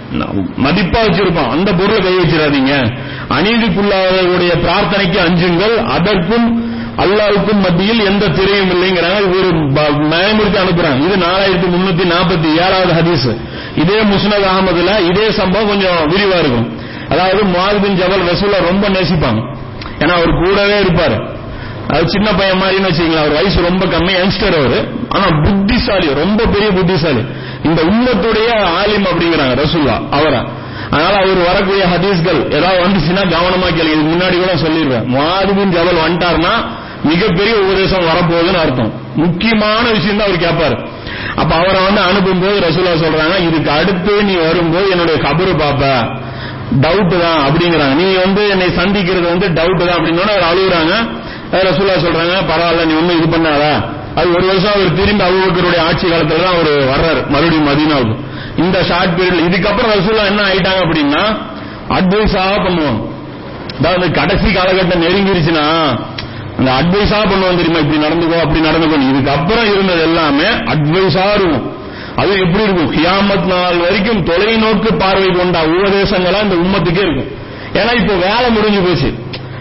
மதிப்பா 0.57 0.99
வச்சிருப்போம். 1.07 1.51
அந்த 1.51 1.73
பொருளை 1.73 2.03
கை 2.03 2.19
வச்சிடாதீங்க. 2.19 2.99
அநீதிக்குள்ளாதவருடைய 3.29 4.67
பிரார்த்தனைக்கு 4.67 5.17
அஞ்சுங்கள். 5.17 5.79
அதற்கும் 5.85 6.72
அல்லாவுக்கும் 6.97 7.61
மத்தியில் 7.61 8.05
எந்த 8.05 8.29
திரையும் 8.29 8.71
இல்லைங்கிறாங்க. 8.71 9.29
ஒரு 9.29 9.49
பயமுறுத்தி 9.93 10.59
அனுப்புறாங்க. 10.65 11.05
இது 11.05 11.17
நாலாயிரத்தி 11.17 11.71
முன்னூத்தி 11.71 12.13
நாற்பத்தி 12.13 12.55
ஏழாவது 12.55 12.93
ஹதீஸ். 12.93 13.37
இதே 13.77 13.95
முஸ்னத் 13.95 14.47
அகமதுல 14.53 15.09
இதே 15.09 15.31
சம்பவம் 15.31 15.69
கொஞ்சம் 15.69 15.97
விரிவா 15.97 16.39
இருக்கும். 16.39 16.81
அதாவது 17.09 17.43
மாதுபின் 17.43 17.97
ஜபல் 17.97 18.35
ரசூல 18.35 18.67
ரொம்ப 18.67 18.89
நேசிப்பாங்க. 18.89 19.57
ஏன்னா 19.99 20.11
அவர் 20.11 20.45
கூடவே 20.45 20.81
இருப்பாரு. 20.81 21.41
அது 21.89 22.09
சின்ன 22.09 22.33
பையன் 22.33 22.63
மாதிரின்னு 22.63 22.91
வச்சுக்கலாம் 22.91 23.19
அவர் 23.19 23.33
வயசு 23.33 23.63
ரொம்ப 23.63 23.85
கம்மி. 23.85 24.15
யங்ஸ்டர் 24.15 24.59
அவரு. 24.59 24.89
ஆனா 25.09 25.25
புத்திசாலி. 25.43 26.15
ரொம்ப 26.15 26.47
பெரிய 26.47 26.71
புத்திசாலி. 26.71 27.25
இந்த 27.63 27.83
உண்மத்துடைய 27.83 28.61
ஆலிம் 28.61 29.05
அப்படிங்கிறாங்க 29.05 29.65
ரசூல்லா 29.65 30.09
அவரை. 30.11 30.41
அதனால 30.91 31.15
அவர் 31.15 31.47
வரக்கூடிய 31.47 31.85
ஹதீஸ்கள் 31.85 32.53
ஏதாவது 32.53 32.83
வந்துச்சுன்னா 32.83 33.21
கவனமா 33.21 33.69
கேளுங்க. 33.69 33.93
இதுக்கு 33.93 34.15
முன்னாடி 34.15 34.39
கூட 34.39 34.55
சொல்லிடுவேன் 34.55 35.07
மாதுபின் 35.07 35.69
ஜபல் 35.69 35.99
வந்துட்டார்னா 36.09 36.81
மிகப்பெரிய 37.11 37.55
உபதேசம் 37.65 38.09
வரப்போகுதுன்னு 38.11 38.61
அர்த்தம். 38.65 38.91
முக்கியமான 39.23 39.85
விஷயம் 39.97 40.19
தான் 40.19 40.29
அவர் 40.29 40.45
கேட்பாரு 40.47 40.77
அப்ப 41.41 41.53
அவரை 41.61 41.81
வந்து 41.87 42.01
அனுப்பும்போது 42.09 42.57
ரசூலா 42.67 42.93
சொல்றாங்க 43.05 43.37
இதுக்கு 43.47 43.71
அடுத்து 43.79 44.13
நீ 44.29 44.35
வரும்போது 44.47 44.87
என்னுடைய 44.95 45.17
கபரு 45.27 45.53
பாப்ப. 45.63 45.83
டவுட் 46.85 47.15
தான் 47.23 47.41
அப்படிங்கிறாங்க. 47.47 47.95
நீ 48.03 48.07
வந்து 48.25 48.43
என்னை 48.53 48.69
சந்திக்கிறது 48.81 49.27
வந்து 49.33 49.47
டவுட் 49.59 49.83
தான் 49.89 49.97
அப்படின்னு 49.97 50.23
அவர் 50.35 50.51
அழுகுறாங்க. 50.51 50.93
ரசூலா 51.69 51.97
சொல்றாங்க 52.05 52.37
பரவாயில்ல 52.51 52.87
நீ 52.91 52.95
ஒன்னும் 53.01 53.19
இது 53.19 53.29
பண்ணாதா. 53.35 53.73
அது 54.19 54.29
ஒரு 54.37 54.45
வருஷம் 54.51 54.75
அவர் 54.77 54.97
திரும்பி 55.01 55.25
அபுபக்கருடைய 55.27 55.81
ஆட்சி 55.89 56.07
காலத்துல 56.13 56.41
தான் 56.45 56.55
அவர் 56.57 56.73
வர்றாரு 56.93 57.21
மறுபடியும் 57.35 57.69
மதினாவுக்கு. 57.71 58.15
இந்த 58.65 58.79
ஷார்ட் 58.91 59.17
பீரியட்ல 59.19 59.47
இதுக்கப்புறம் 59.49 59.93
ரசூலா 59.97 60.25
என்ன 60.33 60.43
ஆயிட்டாங்க 60.49 60.81
அப்படின்னா 60.87 61.23
அட்வைஸாக 61.99 62.57
பண்ணுவோம். 62.67 62.99
அதாவது 63.79 64.07
கடைசி 64.19 64.49
காலகட்டம் 64.57 65.05
நெருங்கிருச்சுன்னா 65.05 65.67
அந்த 66.59 66.73
அட்வைஸா 66.73 67.19
பண்ணுவோம் 67.19 67.57
தெரியுமா? 67.57 67.79
இப்படி 67.79 67.99
நடந்துக்கோ 67.99 68.41
அப்படி 68.41 68.61
நடந்துக்கோ. 68.61 68.99
இதுக்கப்புறம் 68.99 69.73
இருந்தது 69.73 70.01
எல்லாமே 70.01 70.45
அட்வைஸா 70.45 71.35
இருக்கும். 71.35 71.81
அது 72.17 72.39
எப்படி 72.39 72.63
இருக்கும்? 72.63 72.95
கியாமத் 72.95 73.47
நாள் 73.47 73.77
வரைக்கும் 73.77 74.25
தொலைநோக்கு 74.25 74.99
பார்வை 74.99 75.33
கொண்ட 75.33 75.67
உபதேசங்களா 75.67 76.43
இந்த 76.43 76.55
உம்மத்துக்கே 76.55 76.99
இருக்கும். 76.99 77.41
ஏன்னா 77.73 77.95
இப்போ 77.95 78.13
வேலை 78.13 78.51
முடிஞ்சு 78.51 78.81
போச்சு. 78.81 79.15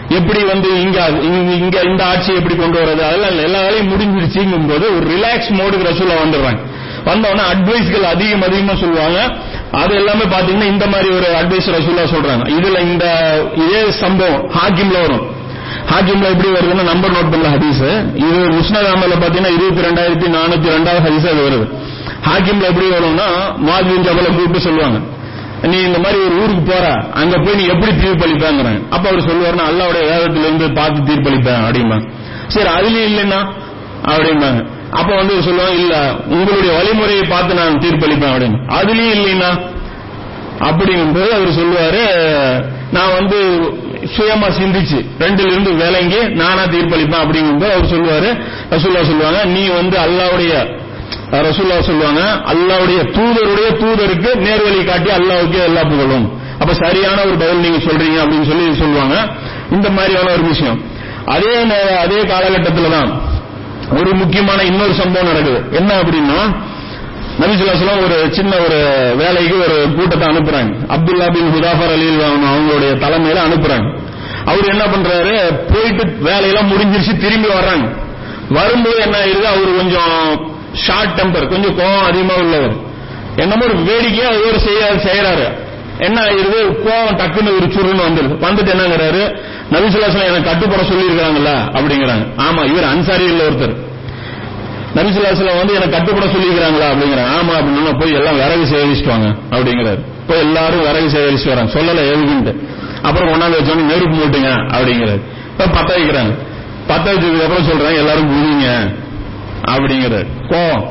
எப்படி 0.08 0.44
வந்து 0.44 0.80
இங்க 0.80 1.06
இங்க- 1.06 1.54
இங்க 1.54 1.80
இந்த 1.80 2.04
ஆட்சியை 2.04 2.36
எப்படி 2.36 2.56
கொண்டு 2.56 2.80
வர்றது? 2.80 3.06
அதெல்லாம் 3.06 3.38
எல்லா 3.38 3.60
வேலையும் 3.60 3.88
முடிஞ்சிருச்சுங்கும் 3.88 4.68
போது 4.68 4.96
ஒரு 4.96 5.06
ரிலாக்ஸ் 5.06 5.52
மோடுக்கு 5.52 5.88
ரசூலா 5.88 6.14
வந்துடுறாங்க. 6.24 6.58
வந்தவொடனே 7.04 7.40
அட்வைஸ்கள் 7.54 8.00
அதிகம் 8.00 8.42
அதிகமா 8.42 8.74
சொல்லுவாங்க. 8.74 9.36
அது 9.72 9.94
எல்லாமே 9.94 10.24
பாத்தீங்கன்னா 10.24 10.66
இந்த 10.66 10.86
மாதிரி 10.86 11.10
ஒரு 11.10 11.26
அட்வைஸ் 11.26 11.70
ரசூலா 11.70 12.16
சொல்றாங்க. 12.16 12.60
இதுல 12.60 12.80
இந்த 12.80 13.34
இதே 13.54 13.90
சம்பவம் 13.90 14.50
ஹாக்கிம்ல 14.50 15.00
வரும். 15.00 15.40
ஹாக்கிம்ல 15.90 16.26
எப்படி 16.34 16.48
வருதுன்னா 16.48 16.84
நம்பர் 16.92 17.14
நோட் 17.16 17.30
பண்ணல 17.32 17.48
ஹதீஸ். 17.54 17.82
இது 18.24 18.38
முஸ்னத் 18.58 18.90
அமல 18.94 19.16
பாத்தீங்கன்னா 19.22 19.52
இருபத்தி 19.56 19.82
ரெண்டாயிரத்தி 19.88 20.28
நானூத்தி 20.36 20.68
ரெண்டாவது 20.76 21.02
ஹதீஸ் 21.06 21.30
அது 21.32 21.40
வருது. 21.48 21.66
ஹாக்கிம்ல 22.28 22.68
எப்படி 22.72 22.86
வரும்னா 22.96 23.28
மாதின் 23.68 24.04
ஜபல 24.08 24.26
கூப்பிட்டு 24.26 24.60
சொல்லுவாங்க. 24.60 25.00
நீ 25.70 25.76
இந்த 25.88 25.98
மாதிரி 25.98 26.18
ஒரு 26.26 26.34
ஊருக்கு 26.42 26.62
போற 26.72 26.86
அங்க 27.20 27.34
போய் 27.38 27.54
நீ 27.54 27.64
எப்படி 27.72 27.92
தீர்ப்பளிப்பேங்கிறாங்க 28.04 28.80
அப்ப 28.90 29.04
அவர் 29.08 29.26
சொல்லுவாருன்னா 29.28 29.66
அல்லாவுடைய 29.70 30.04
வேதத்துல 30.12 30.46
இருந்து 30.48 30.68
பார்த்து 30.78 31.08
தீர்ப்பளிப்பேன் 31.10 31.60
அப்படிம்பாங்க. 31.66 32.06
சரி 32.54 32.70
அதுலயும் 32.76 33.08
இல்லைன்னா 33.10 33.40
அப்படிம்பாங்க. 34.12 34.60
அப்ப 34.90 35.10
வந்து 35.14 35.34
சொல்லுவாங்க 35.42 35.76
இல்ல 35.82 35.94
உங்களுடைய 36.26 36.72
வழிமுறையை 36.78 37.24
பார்த்து 37.28 37.54
நான் 37.54 37.78
தீர்ப்பளிப்பேன் 37.78 38.32
அப்படின்னு. 38.32 38.58
அதுலயும் 38.78 39.14
இல்லைன்னா 39.18 39.50
அப்படிங்கும்போது 40.68 41.30
அவர் 41.38 41.58
சொல்லுவாரு 41.60 42.02
நான் 42.96 43.14
வந்து 43.18 43.38
சுயமா 44.14 44.48
சிந்திச்சு. 44.60 44.98
ரெண்டுல 45.24 45.50
இருந்து 45.52 45.70
விளங்கி 45.82 46.20
நானா 46.40 46.64
தீர்ப்பளிப்பேன் 46.74 47.22
அப்படிங்கும்போது 47.24 47.72
அவர் 47.76 47.92
சொல்லுவாரு 47.94 48.30
ரசூல்லா 48.72 49.02
சொல்லுவாங்க 49.10 49.40
நீ 49.54 49.62
வந்து 49.80 49.96
அல்லாவுடைய 50.04 50.54
ரசூல்லா 51.46 51.76
சொல்லுவாங்க 51.88 52.22
அல்லாவுடைய 52.52 53.00
தூதருடைய 53.16 53.68
தூதருக்கு 53.82 54.30
நேர்வழி 54.46 54.80
காட்டி 54.84 55.10
அல்லாவுக்கு 55.18 55.58
எல்லா 55.68 55.82
புகழும். 55.92 56.26
அப்ப 56.60 56.72
சரியான 56.74 57.18
ஒரு 57.28 57.36
பதில் 57.42 57.64
நீங்க 57.66 57.78
சொல்றீங்க 57.86 58.18
அப்படின்னு 58.22 58.48
சொல்லி 58.50 58.66
சொல்லுவாங்க. 58.82 59.14
இந்த 59.76 59.88
மாதிரியான 59.90 60.32
ஒரு 60.36 60.44
விஷயம். 60.52 60.78
அதே 61.34 61.54
அதே 62.04 62.20
காலகட்டத்தில் 62.32 62.94
தான் 62.96 63.10
ஒரு 63.98 64.10
முக்கியமான 64.14 64.60
இன்னொரு 64.70 64.94
சம்பவம் 65.00 65.30
நடக்குது. 65.30 65.60
என்ன 65.78 65.90
அப்படின்னா 66.02 66.38
நபிசுல்லாஸ்லாம் 67.40 68.04
ஒரு 68.04 68.28
சின்ன 68.34 68.56
ஒரு 68.56 68.78
வேலைக்கு 69.16 69.58
ஒரு 69.58 69.92
கூட்டத்தை 69.96 70.28
அனுப்புறாங்க. 70.28 70.72
அப்துல்லா 70.88 71.32
பின் 71.32 71.54
ஹுதாஃபர் 71.54 71.92
அலி 71.92 72.08
அவங்களுடைய 72.16 72.92
தலைமையில 72.92 73.40
அனுப்புறாங்க. 73.48 73.98
அவர் 74.44 74.68
என்ன 74.68 74.84
பண்றாரு? 74.84 75.54
போயிட்டு 75.72 76.16
வேலையெல்லாம் 76.20 76.70
முடிஞ்சிருச்சு 76.70 77.16
திரும்பி 77.16 77.48
வர்றாங்க. 77.48 77.96
வரும்போது 78.50 79.00
என்ன 79.00 79.16
ஆயிருது? 79.18 79.42
அவர் 79.42 79.76
கொஞ்சம் 79.76 80.10
ஷார்ட் 80.74 81.20
டெம்பர் 81.20 81.48
கொஞ்சம் 81.48 81.78
கோவம் 81.78 82.02
அதிகமா 82.02 82.34
உள்ளவர். 82.34 82.72
என்னமோ 83.36 83.64
ஒரு 83.64 83.74
வேடிக்கையா 83.74 84.28
அவர் 84.28 84.42
ஒரு 84.42 84.60
செய்ய 84.60 84.80
செய்யறாரு 84.94 85.46
என்ன 85.98 86.20
ஆயிருது? 86.20 86.58
கோவம் 86.86 87.16
டக்குன்னு 87.16 87.56
ஒரு 87.56 87.66
சுருன்னு 87.66 88.06
வந்துருது. 88.08 88.34
வந்துட்டு 88.44 88.72
என்னங்கிறாரு? 88.74 89.38
நபிசுல்லாஸ்லாம் 89.70 90.24
எனக்கு 90.24 90.50
கட்டுப்பட 90.50 90.82
சொல்லியிருக்காங்கல்ல 90.82 91.52
அப்படிங்கிறாங்க. 91.78 92.26
ஆமா 92.36 92.64
இவர் 92.64 92.84
அன்சாரி 92.84 93.24
அன்சாரியில் 93.24 93.46
ஒருத்தர். 93.48 93.76
நபிசுல்லாஸ்லாம் 94.94 95.58
வந்து 95.58 95.74
எனக்கு 95.74 95.96
கட்டுப்பட 95.96 96.26
சொல்லியிருக்காங்களா 96.26 96.88
அப்படிங்கிற 96.92 97.22
ஆமா 97.36 97.52
அப்படின்னு 97.58 97.98
போய் 98.00 98.12
எல்லாம் 98.12 98.34
விறகு 98.34 98.64
சேகரிச்சுட்டு 98.64 99.08
வாங்க 99.08 99.28
அப்படிங்கிறாரு. 99.50 100.00
போய் 100.26 100.38
எல்லாரும் 100.38 100.80
விறகு 100.80 101.08
சேகரிச்சுட்டு 101.08 101.54
வராங்க 101.54 101.72
சொல்லல 101.78 102.04
எதுக்குன்ட்டு 102.12 102.52
அப்புறம் 103.02 103.28
கொண்டாந்து 103.28 103.58
வச்சோன்னு 103.60 103.84
நெருப்பு 103.84 104.16
மூட்டுங்க 104.16 104.50
அப்படிங்கிறாரு. 104.76 105.22
இப்ப 105.52 105.66
பத்த 105.66 105.90
வைக்கிறாங்க. 105.98 106.32
பத்த 106.88 107.04
வச்சதுக்கு 107.12 107.42
அப்புறம் 107.42 107.68
சொல்றாங்க 107.68 107.96
எல்லாரும் 107.96 108.28
குதிங்க 108.32 108.68
அப்படிங்கிறாரு. 109.64 110.26
கோவம். 110.50 110.84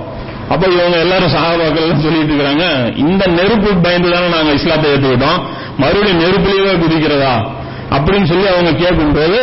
அப்ப 0.49 0.67
இவங்க 0.67 0.97
எல்லாரும் 0.97 1.29
சகாபாக்கள் 1.29 2.01
சொல்லிட்டு 2.01 2.33
இருக்காங்க 2.33 2.65
இந்த 2.95 3.25
நெருப்பு 3.27 3.75
பயந்து 3.75 4.11
தானே 4.11 4.27
நாங்க 4.27 4.51
இஸ்லாத்தை 4.51 4.91
ஏத்துக்கிட்டோம். 4.91 5.41
மறுபடியும் 5.77 6.19
நெருப்புலயே 6.19 6.73
குதிக்கிறதா? 6.83 7.60
அப்படின்னு 7.95 8.27
சொல்லி 8.31 8.47
அவங்க 8.47 8.71
கேட்கும்போது 8.83 9.39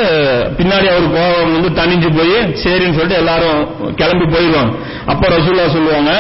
பின்னாடி 0.59 0.87
அவர் 0.93 1.07
கோபம் 1.17 1.55
வந்து 1.57 1.71
தணிஞ்சு 1.81 2.09
போய் 2.19 2.37
சரின்னு 2.63 2.97
சொல்லிட்டு 2.99 3.21
எல்லாரும் 3.23 3.61
கிளம்பி 3.95 4.27
போயிடுவாங்க. 4.35 4.73
அப்ப 5.07 5.29
ரசூல்லா 5.29 5.67
சொல்லுவாங்க 5.77 6.13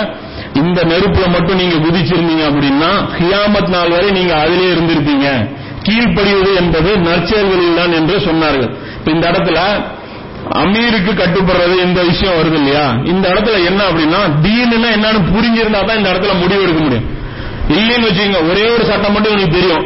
இந்த 0.55 0.81
நெருப்புல 0.83 1.26
மட்டும் 1.35 1.61
நீங்க 1.62 1.76
குதிச்சிருந்தீங்க 1.85 2.45
அப்படின்னா 2.51 2.91
ஹியாமத் 3.18 3.72
நாள் 3.74 3.95
வரை 3.97 4.11
நீங்க 4.11 4.35
அதிலே 4.37 4.66
இருந்திருப்பீங்க. 4.74 5.29
கீழ்ப்படிவது 5.87 6.51
என்பது 6.55 6.91
நற்செயல்களில் 6.97 7.79
தான் 7.81 7.93
என்று 7.93 8.16
சொன்னார்கள். 8.29 8.70
இப்ப 8.99 9.11
இந்த 9.11 9.24
இடத்துல 9.33 9.59
அமீருக்கு 10.62 11.12
கட்டுப்படுறது 11.22 11.74
இந்த 11.87 12.01
விஷயம் 12.03 12.37
வருது 12.39 12.55
இல்லையா? 12.55 12.85
இந்த 13.12 13.24
இடத்துல 13.29 13.57
என்ன 13.70 13.81
அப்படின்னா 13.91 14.20
தீனுன்னா 14.45 14.91
என்னன்னு 14.97 15.20
புரிஞ்சிருந்தா 15.35 15.81
தான் 15.85 15.97
இந்த 15.97 16.11
இடத்துல 16.12 16.35
முடிவு 16.43 16.62
எடுக்க 16.62 16.83
முடியும். 16.83 17.07
இல்லைன்னு 17.79 18.09
வச்சுக்கோங்க 18.09 18.51
ஒரே 18.51 18.64
ஒரு 18.74 18.85
சட்டம் 18.91 19.12
மட்டும் 19.12 19.33
எனக்கு 19.33 19.57
தெரியும். 19.59 19.85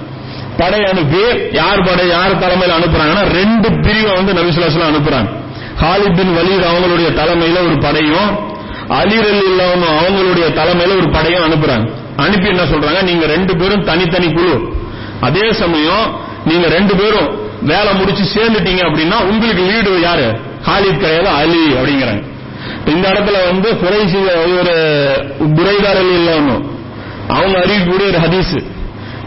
படை 0.56 0.84
அனுப்பி 0.84 1.18
யார் 1.52 1.82
படை 1.82 2.08
யார் 2.08 2.38
தலைமையில் 2.38 2.76
அனுப்புறாங்கன்னா 2.76 3.32
ரெண்டு 3.32 3.68
பிரிவை 3.72 4.12
வந்து 4.12 4.32
நபிசுல்லாஸ்லாம் 4.32 4.92
அனுப்புறாங்க. 4.92 5.38
ஹாலித் 5.80 6.16
பின் 6.16 6.36
வலீத் 6.36 6.64
அவங்களுடைய 6.64 7.10
தலைமையில 7.10 7.66
ஒரு 7.66 7.78
படையும் 7.80 8.48
அலீர் 8.88 9.26
அலி 9.26 9.46
அவங்களுடைய 9.80 10.46
தலைமையில 10.48 10.96
ஒரு 10.96 11.10
படையும் 11.10 11.44
அனுப்புறாங்க. 11.44 11.90
அனுப்பி 12.16 12.48
என்ன 12.48 12.62
சொல்றாங்க? 12.62 13.02
நீங்க 13.02 13.26
ரெண்டு 13.26 13.56
பேரும் 13.56 13.84
தனித்தனி 13.84 14.32
குழு. 14.32 14.74
அதே 15.20 15.52
சமயம் 15.52 16.20
நீங்க 16.44 16.68
ரெண்டு 16.68 16.96
பேரும் 16.96 17.38
வேலை 17.62 17.94
முடிச்சு 17.94 18.22
சேர்ந்துட்டீங்க 18.22 18.82
அப்படின்னா 18.82 19.22
உங்களுக்கு 19.22 19.62
லீடு 19.62 20.00
யாரு? 20.00 20.40
ஹாலித் 20.66 20.98
கிடையாது 20.98 21.28
அலி 21.28 21.72
அப்படிங்கிறாங்க. 21.72 22.29
இந்த 22.86 23.08
இடத்துல 23.08 23.38
வந்து 23.50 23.68
குறைசி 23.76 24.18
ஒரு 24.60 24.76
புரைதாரல் 25.56 26.12
இல்லாமல் 26.18 26.62
அவங்க 27.28 27.58
அறிவிக்கக்கூடிய 27.58 28.08
ஒரு 28.12 28.20
ஹதீஸ். 28.26 28.56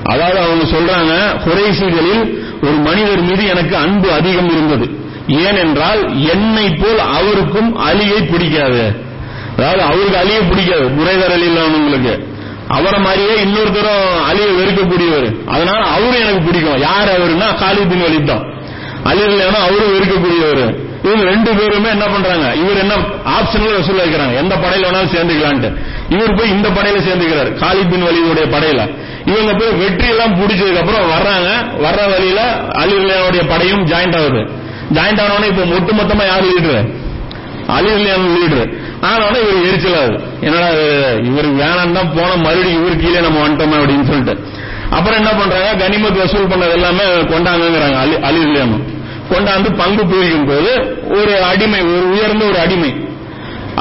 அதாவது 0.03 0.39
அவங்க 0.39 0.63
சொல்றாங்க 0.75 1.13
குறைசிகளில் 1.45 2.23
ஒரு 2.61 2.71
மனிதர் 2.71 3.21
மீது 3.21 3.45
எனக்கு 3.47 3.75
அன்பு 3.77 4.11
அதிகம் 4.11 4.49
இருந்தது. 4.49 4.86
ஏனென்றால் 5.27 6.01
என்னை 6.34 6.69
போல் 6.69 6.99
அவருக்கும் 6.99 7.69
அலியை 7.89 8.31
பிடிக்காது. 8.31 8.84
அதாவது 9.57 9.81
அவருக்கு 9.81 10.17
அலியை 10.23 10.49
பிடிக்காது 10.49 10.86
புரைதார் 10.99 11.31
அலி 11.31 11.45
இல்லாமங்களுக்கு 11.45 12.31
அவரை 12.67 12.99
மாதிரியே 12.99 13.36
இன்னொருத்தரும் 13.43 14.13
அலியை 14.29 14.51
வெறுக்கக்கூடியவர். 14.59 15.27
அதனால 15.47 15.81
அவரும் 15.86 16.21
எனக்கு 16.21 16.41
பிடிக்கும். 16.41 16.79
யார் 16.79 17.09
அவருன்னா 17.15 17.47
காலிதின் 17.63 18.03
வலித் 18.05 18.29
தான். 18.31 18.43
அலி 19.03 19.21
இல்லைன்னா 19.21 19.59
அவரும் 19.67 19.93
வெறுக்கக்கூடியவர். 19.95 20.82
இவங்க 21.04 21.24
ரெண்டு 21.24 21.51
பேருமே 21.54 21.89
என்ன 21.89 22.06
பண்றாங்க? 22.06 22.54
இவர் 22.56 22.78
என்ன 22.78 22.93
ஆப்ஷன்ல 23.36 23.72
வசூல் 23.78 24.01
வைக்கிறாங்க 24.04 24.36
எந்த 24.36 24.56
படையில 24.56 24.88
வேணாலும் 24.88 25.14
சேர்ந்துக்கலான்ட்டு. 25.16 25.70
இவர் 26.10 26.36
போய் 26.36 26.49
இந்த 26.49 26.70
படையில 26.70 26.99
சேர்ந்துக்கிறார். 27.08 27.49
காலித் 27.54 27.89
பின் 27.89 28.04
வலியுடைய 28.04 28.45
படையில. 28.56 28.82
இவங்க 29.26 29.54
போய் 29.54 29.72
வெற்றி 29.72 30.08
எல்லாம் 30.08 30.36
பிடிச்சதுக்கு 30.36 30.82
அப்புறம் 30.82 31.12
வர்றாங்க. 31.12 31.49
வர்ற 31.86 32.12
வழியில 32.12 32.41
அலிவுடைய 32.82 33.47
படையும் 33.47 33.86
ஜாயிண்ட் 33.86 34.18
ஆகுது. 34.22 34.41
ஜாயிண்ட் 34.93 35.22
ஆனவனே 35.26 35.47
இப்போ 35.47 35.64
ஒட்டுமொத்தமா 35.78 36.26
யார் 36.26 36.43
லீடரு 36.43 37.01
அலிவுல்லியான 37.68 38.24
லீடரு 38.36 38.64
ஆனவனே 39.01 39.39
இவர் 39.43 39.62
எரிச்சலாது 39.68 40.16
என்னடா 40.41 40.70
இவர் 41.30 41.49
வேணாம் 41.62 41.91
தான் 41.91 42.12
போன 42.16 42.36
மறுபடியும் 42.36 42.82
இவர் 42.82 43.01
கீழே 43.04 43.20
நம்ம 43.20 43.47
வந்துட்டோமே 43.47 43.78
அப்படின்னு 43.82 44.08
சொல்லிட்டு. 44.08 44.36
அப்புறம் 44.89 45.20
என்ன 45.20 45.32
பண்றாங்க? 45.34 45.70
கனிமத் 45.86 46.18
வசூல் 46.18 46.47
பண்ணது 46.47 46.72
எல்லாமே 46.72 47.04
கொண்டாங்கிறாங்க 47.04 47.97
அலி 47.99 48.16
அலிவுல்லியானும் 48.30 48.93
கொண்டாந்து 49.34 49.69
பங்கு 49.81 50.03
பிரிக்கும் 50.11 50.49
போது 50.51 50.71
ஒரு 51.19 51.34
அடிமை 51.51 51.81
ஒரு 51.91 52.05
உயர்ந்த 52.13 52.43
ஒரு 52.51 52.59
அடிமை. 52.65 52.91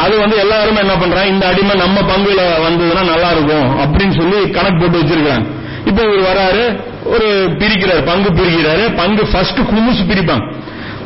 அது 0.03 0.14
வந்து 0.22 0.36
எல்லாருமே 0.42 0.80
என்ன 0.84 0.94
பண்றாங்க 1.00 1.30
இந்த 1.34 1.44
அடிமை 1.53 1.74
நம்ம 1.84 1.98
பங்குல 2.12 2.42
வந்ததுன்னா 2.66 3.03
நல்லா 3.12 3.30
இருக்கும் 3.36 3.66
அப்படின்னு 3.84 4.14
சொல்லி 4.20 4.38
கணக்கு 4.57 4.78
போட்டு 4.82 5.00
வச்சிருக்காங்க 5.00 5.48
இப்போ 5.88 6.03
இவர் 6.09 6.26
வராரு 6.30 6.64
ஒரு 7.14 7.28
பிரிக்கிறார் 7.61 8.03
பங்கு 8.11 8.30
பிரிக்கிறாரு 8.38 8.84
பங்கு 9.00 9.22
ஃபர்ஸ்ட் 9.30 9.61
குமுசு 9.70 10.03
பிரிப்பாங்க. 10.11 10.44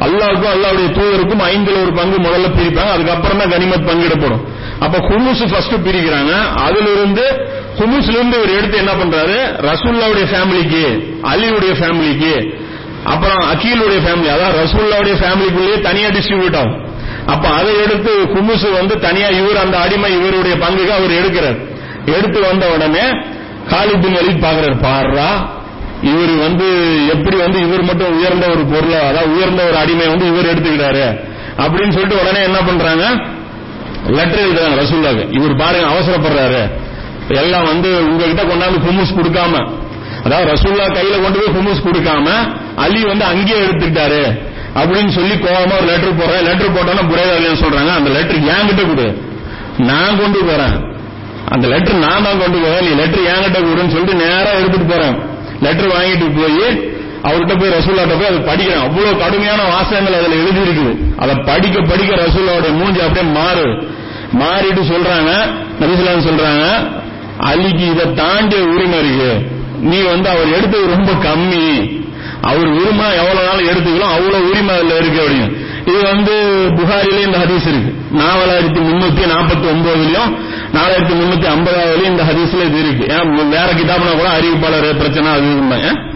அல்லாவுக்கும் 0.07 0.53
அல்லாவுடைய 0.55 0.88
தூதருக்கும் 0.97 1.42
ஐந்துல 1.53 1.76
ஒரு 1.84 1.92
பங்கு 1.99 2.16
முதல்ல 2.26 2.49
பிரிப்பாங்க 2.59 2.90
அதுக்கப்புறம் 2.97 3.40
தான் 3.42 3.53
கனிமத் 3.55 3.86
பங்கிடப்படும். 3.90 4.42
அப்ப 4.84 4.97
குமுஸ் 5.09 5.44
ஃபர்ஸ்ட் 5.53 5.76
பிரிக்கிறாங்க 5.86 6.32
அதுல 6.66 6.86
இருந்து 6.97 7.24
ஹுமுஸ்ல 7.78 8.16
இருந்து 8.18 8.36
இவர் 8.40 8.57
எடுத்து 8.59 8.76
என்ன 8.82 8.92
பண்றாரு 9.01 9.38
ரசூல்லாவுடைய 9.68 10.26
ஃபேமிலிக்கு 10.32 10.84
அலியுடைய 11.32 11.72
ஃபேமிலிக்கு 11.80 12.34
அப்புறம் 13.07 13.41
அக்கீலுடைய 13.53 13.99
ஃபேமிலி 14.05 14.29
அதாவது 14.37 14.57
ரசூல்லாவுடைய 14.65 15.15
ஃபேமிலிக்குள்ளேயே 15.23 15.81
தனியா 15.81 16.09
டிஸ்ட்ரிபியூட் 16.09 16.57
ஆகும். 16.57 16.85
அப்ப 17.27 17.49
அதை 17.49 17.73
எடுத்து 17.85 18.13
குமுசு 18.35 18.73
வந்து 18.73 18.99
தனியா 19.01 19.29
இவர் 19.29 19.57
அந்த 19.57 19.79
அடிமை 19.79 20.11
இவருடைய 20.13 20.57
பங்குக்கு 20.57 20.95
அவர் 20.99 21.11
எடுக்கிறார். 21.11 21.59
எடுத்து 22.05 22.41
வந்த 22.41 22.67
உடனே 22.69 23.05
காலிபின் 23.71 24.17
பின் 24.27 24.43
பாக்குறாரு 24.43 24.77
பாடுறா 24.87 25.29
இவர் 26.03 26.35
வந்து 26.37 26.67
எப்படி 27.09 27.37
வந்து 27.37 27.59
இவர் 27.61 27.83
மட்டும் 27.83 28.19
உயர்ந்த 28.19 28.47
ஒரு 28.47 28.65
பொருளை 28.65 28.99
அதாவது 29.01 29.35
உயர்ந்த 29.35 29.63
ஒரு 29.65 29.77
அடிமை 29.77 30.07
வந்து 30.07 30.27
இவர் 30.27 30.51
எடுத்துக்கிறாரு? 30.53 31.07
அப்படின்னு 31.59 31.93
சொல்லிட்டு 31.93 32.21
உடனே 32.21 32.41
என்ன 32.43 32.59
பண்றாங்க? 32.59 33.05
லெட்டர் 34.09 34.45
எழுதுறாங்க 34.47 34.77
ரசூல்லாக்கு 34.83 35.25
இவர் 35.31 35.57
பாருங்க 35.57 35.87
அவசரப்படுறாரு. 35.95 36.63
எல்லாம் 37.29 37.65
வந்து 37.65 37.89
உங்ககிட்ட 38.09 38.43
கொண்டாந்து 38.43 38.79
குமுஸ் 38.87 39.17
கொடுக்காம 39.19 39.55
அதாவது 40.27 40.47
ரசூல்லா 40.55 40.87
கையில 40.99 41.16
கொண்டு 41.24 41.39
போய் 41.41 41.55
ஹுமஸ் 41.57 41.87
கொடுக்காம 41.87 42.29
அலி 42.85 43.01
வந்து 43.12 43.24
அங்கேயே 43.33 43.59
எடுத்துக்கிட்டாரு 43.64 44.22
அப்படின்னு 44.81 45.12
சொல்லி 45.18 45.35
கோபமா 45.45 45.74
ஒரு 45.81 45.87
லெட்டர் 45.91 46.18
போடுறேன். 46.20 46.45
லெட்டர் 46.49 46.74
போட்டோன்னா 46.77 47.05
புரேதாலின்னு 47.12 47.62
சொல்றாங்க. 47.64 47.93
அந்த 47.99 48.11
லெட்டர் 48.16 48.41
என்கிட்ட 48.55 48.83
கொடு. 48.89 49.07
நான் 49.91 50.18
கொண்டு 50.20 50.39
போறேன். 50.49 50.77
அந்த 51.55 51.64
லெட்டர் 51.72 52.03
நான் 52.05 52.27
தான் 52.27 52.41
கொண்டு 52.43 52.59
போறேன். 52.64 52.85
நீ 52.87 52.93
லெட்டர் 53.03 53.29
என்கிட்ட 53.33 53.59
கொடுன்னு 53.68 53.95
சொல்லிட்டு 53.95 54.20
நேரா 54.24 54.51
எடுத்துட்டு 54.59 54.89
போறேன். 54.93 55.16
லெட்டர் 55.66 55.93
வாங்கிட்டு 55.95 56.29
போய் 56.39 56.66
அவர்கிட்ட 57.29 57.55
போய் 57.61 57.74
ரசூல்லாட்ட 57.77 58.16
போய் 58.18 58.31
அதை 58.31 58.41
படிக்கிறேன். 58.49 58.85
அவ்வளவு 58.87 59.20
கடுமையான 59.22 59.61
வாசகங்கள் 59.72 60.18
அதுல 60.20 60.37
எழுதி 60.43 60.61
இருக்குது 60.66 60.93
அதை 61.22 61.35
படிக்க 61.51 61.77
படிக்க 61.93 62.20
ரசூல்லாவுடைய 62.24 62.72
மூஞ்சி 62.81 63.01
அப்படியே 63.07 63.27
மாறு. 63.39 63.66
மாறிட்டு 64.43 64.83
சொல்றாங்க. 64.93 65.33
நபிசுலான்னு 65.81 66.29
சொல்றாங்க 66.31 66.64
அலிக்கு 67.51 67.85
இதை 67.93 68.05
தாண்டிய 68.22 68.61
உரிமை 68.74 68.99
இருக்கு. 69.05 69.33
நீ 69.81 70.01
வந்து 70.01 70.29
அவர் 70.29 70.53
எடுத்தது 70.53 70.87
ரொம்ப 70.87 71.12
கம்மி. 71.12 71.95
அவர் 72.43 72.66
உரிமை 72.66 73.07
எவ்வளவு 73.16 73.47
நாள் 73.47 73.68
எடுத்துக்கலாம் 73.68 74.14
அவ்வளவு 74.16 74.49
உரிமை 74.51 74.74
அதுல 74.74 74.97
இருக்கு 74.97 75.20
அப்படின்னு. 75.22 75.64
இது 75.87 76.03
வந்து 76.03 76.33
புகாரிலே 76.77 77.22
இந்த 77.24 77.39
ஹதீஸ் 77.39 77.66
இருக்கு. 77.66 77.91
நாலாயிரத்தி 78.18 78.81
முன்னூத்தி 78.89 79.22
நாற்பத்தி 79.33 79.66
ஒன்பதுலயும் 79.72 80.31
நாலாயிரத்தி 80.74 81.14
முன்னூத்தி 81.20 81.47
ஐம்பதாவதுலயும் 81.55 82.11
இந்த 82.11 82.22
ஹதீஸ்ல 82.22 82.64
இது 82.66 82.79
இருக்கு. 82.79 83.14
ஏன் 83.14 83.51
வேற 83.51 83.72
கிதாப்னா 83.72 84.16
கூட 84.16 84.29
அறிவிப்பாளர் 84.29 84.97
பிரச்சனை 84.97 85.33
அது 85.33 85.43
இருந்தாங்க 85.43 86.14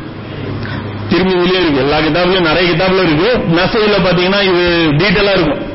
திரும்பியிலே 1.10 1.60
இருக்கு. 1.60 1.80
எல்லா 1.80 1.98
கிதாப்லயும் 1.98 2.40
நிறைய 2.40 2.72
கிதாப்ல 2.72 3.02
இருக்கு. 3.02 3.38
நெசவுல 3.56 3.96
பாத்தீங்கன்னா 4.06 4.42
இது 4.42 4.88
டீட்டெயிலா 4.90 5.32
இருக்கும். 5.32 5.68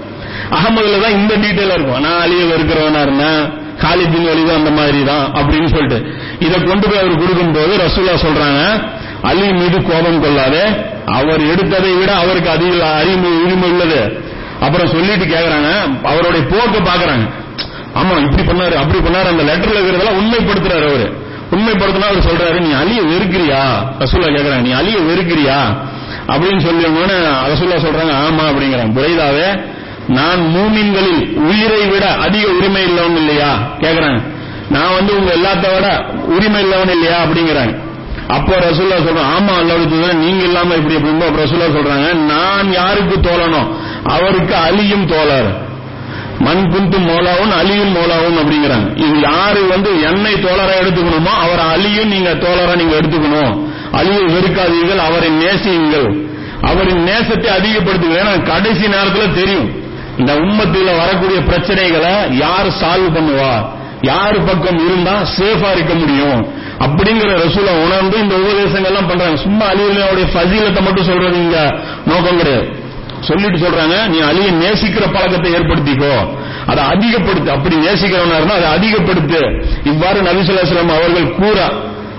அகமதுல 0.52 1.02
தான் 1.02 1.12
இந்த 1.12 1.36
டீட்டெயிலா 1.36 1.74
இருக்கும். 1.74 2.02
நான் 2.02 2.22
அழிய 2.22 2.44
இருக்கிறவனா 2.44 3.02
இருந்தேன். 3.02 3.64
காலிபின் 3.86 4.28
வலிது 4.30 4.54
அந்த 4.54 4.72
மாதிரி 4.72 5.04
தான் 5.04 5.26
அப்படின்னு 5.34 5.70
சொல்லிட்டு. 5.76 6.00
இதை 6.40 6.64
கொண்டு 6.64 6.88
போய் 6.90 7.00
அவர் 7.00 7.22
கொடுக்கும்போது 7.22 7.74
ரசூலா 7.86 8.16
சொல்றாங்க 8.26 8.62
அலி 9.22 9.48
மீது 9.54 9.78
கோபம் 9.82 10.22
கொள்ளாதே. 10.22 10.64
அவர் 11.20 11.42
எடுத்ததை 11.42 12.00
விட 12.00 12.16
அவருக்கு 12.16 12.50
அதிக 12.50 12.90
அறிவு 13.00 13.30
உரிமை 13.44 13.70
உள்ளது. 13.70 14.02
அப்புறம் 14.60 14.88
சொல்லிட்டு 14.88 15.26
கேக்குறாங்க 15.26 15.70
அவருடைய 16.04 16.46
போக்கு 16.52 16.80
பாக்குறாங்க. 16.80 17.26
ஆமா 18.00 18.14
இப்படி 18.26 18.44
பண்ணாரு 18.50 18.74
அப்படி 18.74 19.00
பண்ணாரு. 19.00 19.28
அந்த 19.28 19.44
லெட்டர்ல 19.44 19.80
இருக்கிறதெல்லாம் 19.82 20.20
உண்மைப்படுத்துறாரு 20.22 20.88
அவரு. 20.90 21.06
உண்மைப்படுத்தினா 21.52 22.08
அவர் 22.12 22.28
சொல்றாரு 22.30 22.60
நீ 22.60 22.72
அலிய 22.72 23.02
வெறுக்கிறியா? 23.02 23.62
ரசூல்லா 24.00 24.30
கேக்குறாங்க 24.38 24.62
நீ 24.62 24.72
அலிய 24.72 24.98
வெறுக்கிறியா? 25.00 25.58
அப்படின்னு 26.28 26.60
சொல்லி 26.60 26.84
ரசூல்லா 27.52 27.78
சொல்றாங்க 27.86 28.14
ஆமா 28.28 28.44
அப்படிங்கிறாங்க. 28.52 28.94
புரைதாவே 28.98 29.48
நான் 30.08 30.40
மூமின்களில் 30.40 31.38
உயிரை 31.38 31.86
விட 31.86 32.16
அதிக 32.16 32.48
உரிமை 32.48 32.84
இல்லவன் 32.84 33.16
இல்லையா? 33.16 33.58
கேக்குறாங்க. 33.80 34.22
நான் 34.70 34.94
வந்து 34.94 35.18
உங்க 35.18 35.34
எல்லாத்த 35.34 35.74
விட 35.74 36.06
உரிமை 36.08 36.64
இல்லவன் 36.64 36.90
இல்லையா? 36.90 37.24
அப்படிங்கிறாங்க. 37.24 37.84
அப்போ 38.28 38.56
ரசூல்லா 38.56 39.04
சொல்றேன் 39.04 39.32
ஆமா 39.38 39.58
அல்லது 39.58 40.14
நீங்க 40.14 40.44
இல்லாம 40.44 40.74
இப்படி 40.74 40.96
அப்படின்னு 40.96 41.28
அப்ப 41.28 41.44
ரசூல்லா 41.44 41.78
சொல்றாங்க. 41.78 42.14
நான் 42.14 42.72
யாருக்கு 42.72 43.20
தோழனோ? 43.20 43.68
அவருக்கு 44.04 44.56
அலியும் 44.56 45.06
தோழர். 45.06 45.64
மண் 46.40 46.72
குந்தும் 46.72 47.08
மோலாவும் 47.10 47.52
அலியும் 47.60 47.96
மோலாவும் 47.96 48.38
அப்படிங்கிறாங்க. 48.38 48.98
இது 48.98 49.20
யாரு 49.20 49.68
வந்து 49.68 50.02
என்னை 50.02 50.34
தோழரா 50.34 50.74
எடுத்துக்கணுமோ 50.82 51.34
அவர் 51.40 51.60
அலியும் 51.60 52.08
நீங்க 52.08 52.30
தோழரா 52.30 52.76
நீங்க 52.76 52.96
எடுத்துக்கணும். 52.96 53.68
அலியை 53.94 54.26
வெறுக்காதீர்கள் 54.26 54.98
அவரை 54.98 55.30
நேசியுங்கள். 55.30 56.24
அவரின் 56.62 57.04
நேசத்தை 57.04 57.48
அதிகப்படுத்துங்க 57.48 58.24
ஏன்னா 58.24 58.44
கடைசி 58.44 58.88
நேரத்தில் 58.88 59.34
தெரியும். 59.34 59.84
இந்த 60.18 60.34
உம்மத்தில 60.34 60.98
வரக்கூடிய 60.98 61.40
பிரச்சனைகளை 61.40 62.34
யார் 62.34 62.68
சால்வ் 62.68 63.16
பண்ணுவா? 63.16 63.66
யாரு 64.02 64.40
பக்கம் 64.40 64.78
இருந்தா 64.78 65.22
சேஃபா 65.38 65.72
இருக்க 65.72 65.94
முடியும்? 65.94 66.48
அப்படிங்கிற 66.80 67.36
ரசூலை 67.36 67.74
உணர்ந்து 67.74 68.20
இந்த 68.20 68.36
உபதேசங்கள்லாம் 68.36 69.08
பண்றாங்க. 69.08 69.42
சும்மா 69.42 69.66
அலியுடைய 69.66 70.26
ஃபசீலத்தை 70.34 70.82
மட்டும் 70.82 71.04
சொல்றது 71.04 71.36
இங்க 71.36 71.80
நோக்கம் 72.06 72.38
கிடையாது. 72.38 72.84
சொல்லிட்டு 73.22 73.58
சொல்றாங்க 73.58 74.08
நீ 74.08 74.20
அலியை 74.20 74.52
நேசிக்கிற 74.52 75.14
பழக்கத்தை 75.14 75.54
ஏற்படுத்திக்கோ. 75.54 76.38
அதை 76.66 76.84
அதிகப்படுத்து. 76.84 77.48
அப்படி 77.48 77.76
நேசிக்கிறவனா 77.76 78.36
இருந்தா 78.36 78.56
அதை 78.56 78.68
அதிகப்படுத்து. 78.68 79.64
இவ்வாறு 79.84 80.22
நபிசுல்லாஸ்லாம் 80.22 80.96
அவர்கள் 80.96 81.36
கூற 81.36 81.74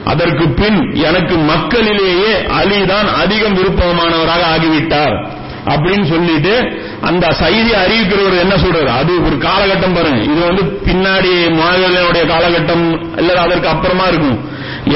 அதற்கு 0.05 0.49
பின் 0.49 0.95
எனக்கு 0.95 1.37
மக்களிலேயே 1.37 2.33
அலிதான் 2.63 3.15
அதிகம் 3.23 3.57
விருப்பமானவராக 3.57 4.43
ஆகிவிட்டார். 4.55 5.36
அப்படின்னு 5.73 6.07
சொல்லிட்டு 6.07 6.55
அந்த 7.01 7.33
செய்தி 7.33 7.71
அறிவிக்கிறவர் 7.71 8.43
என்ன 8.43 8.55
சொல்றாரு? 8.55 8.91
அது 9.01 9.25
ஒரு 9.27 9.37
காலகட்டம் 9.37 9.95
பாருங்க. 9.95 10.23
இது 10.33 10.41
வந்து 10.47 10.63
பின்னாடி 10.87 11.33
மாவீரனுடைய 11.61 12.25
காலகட்டம் 12.33 13.17
இல்ல 13.17 13.41
அதற்கு 13.41 13.69
அப்புறமா 13.69 14.07
இருக்கும். 14.07 14.39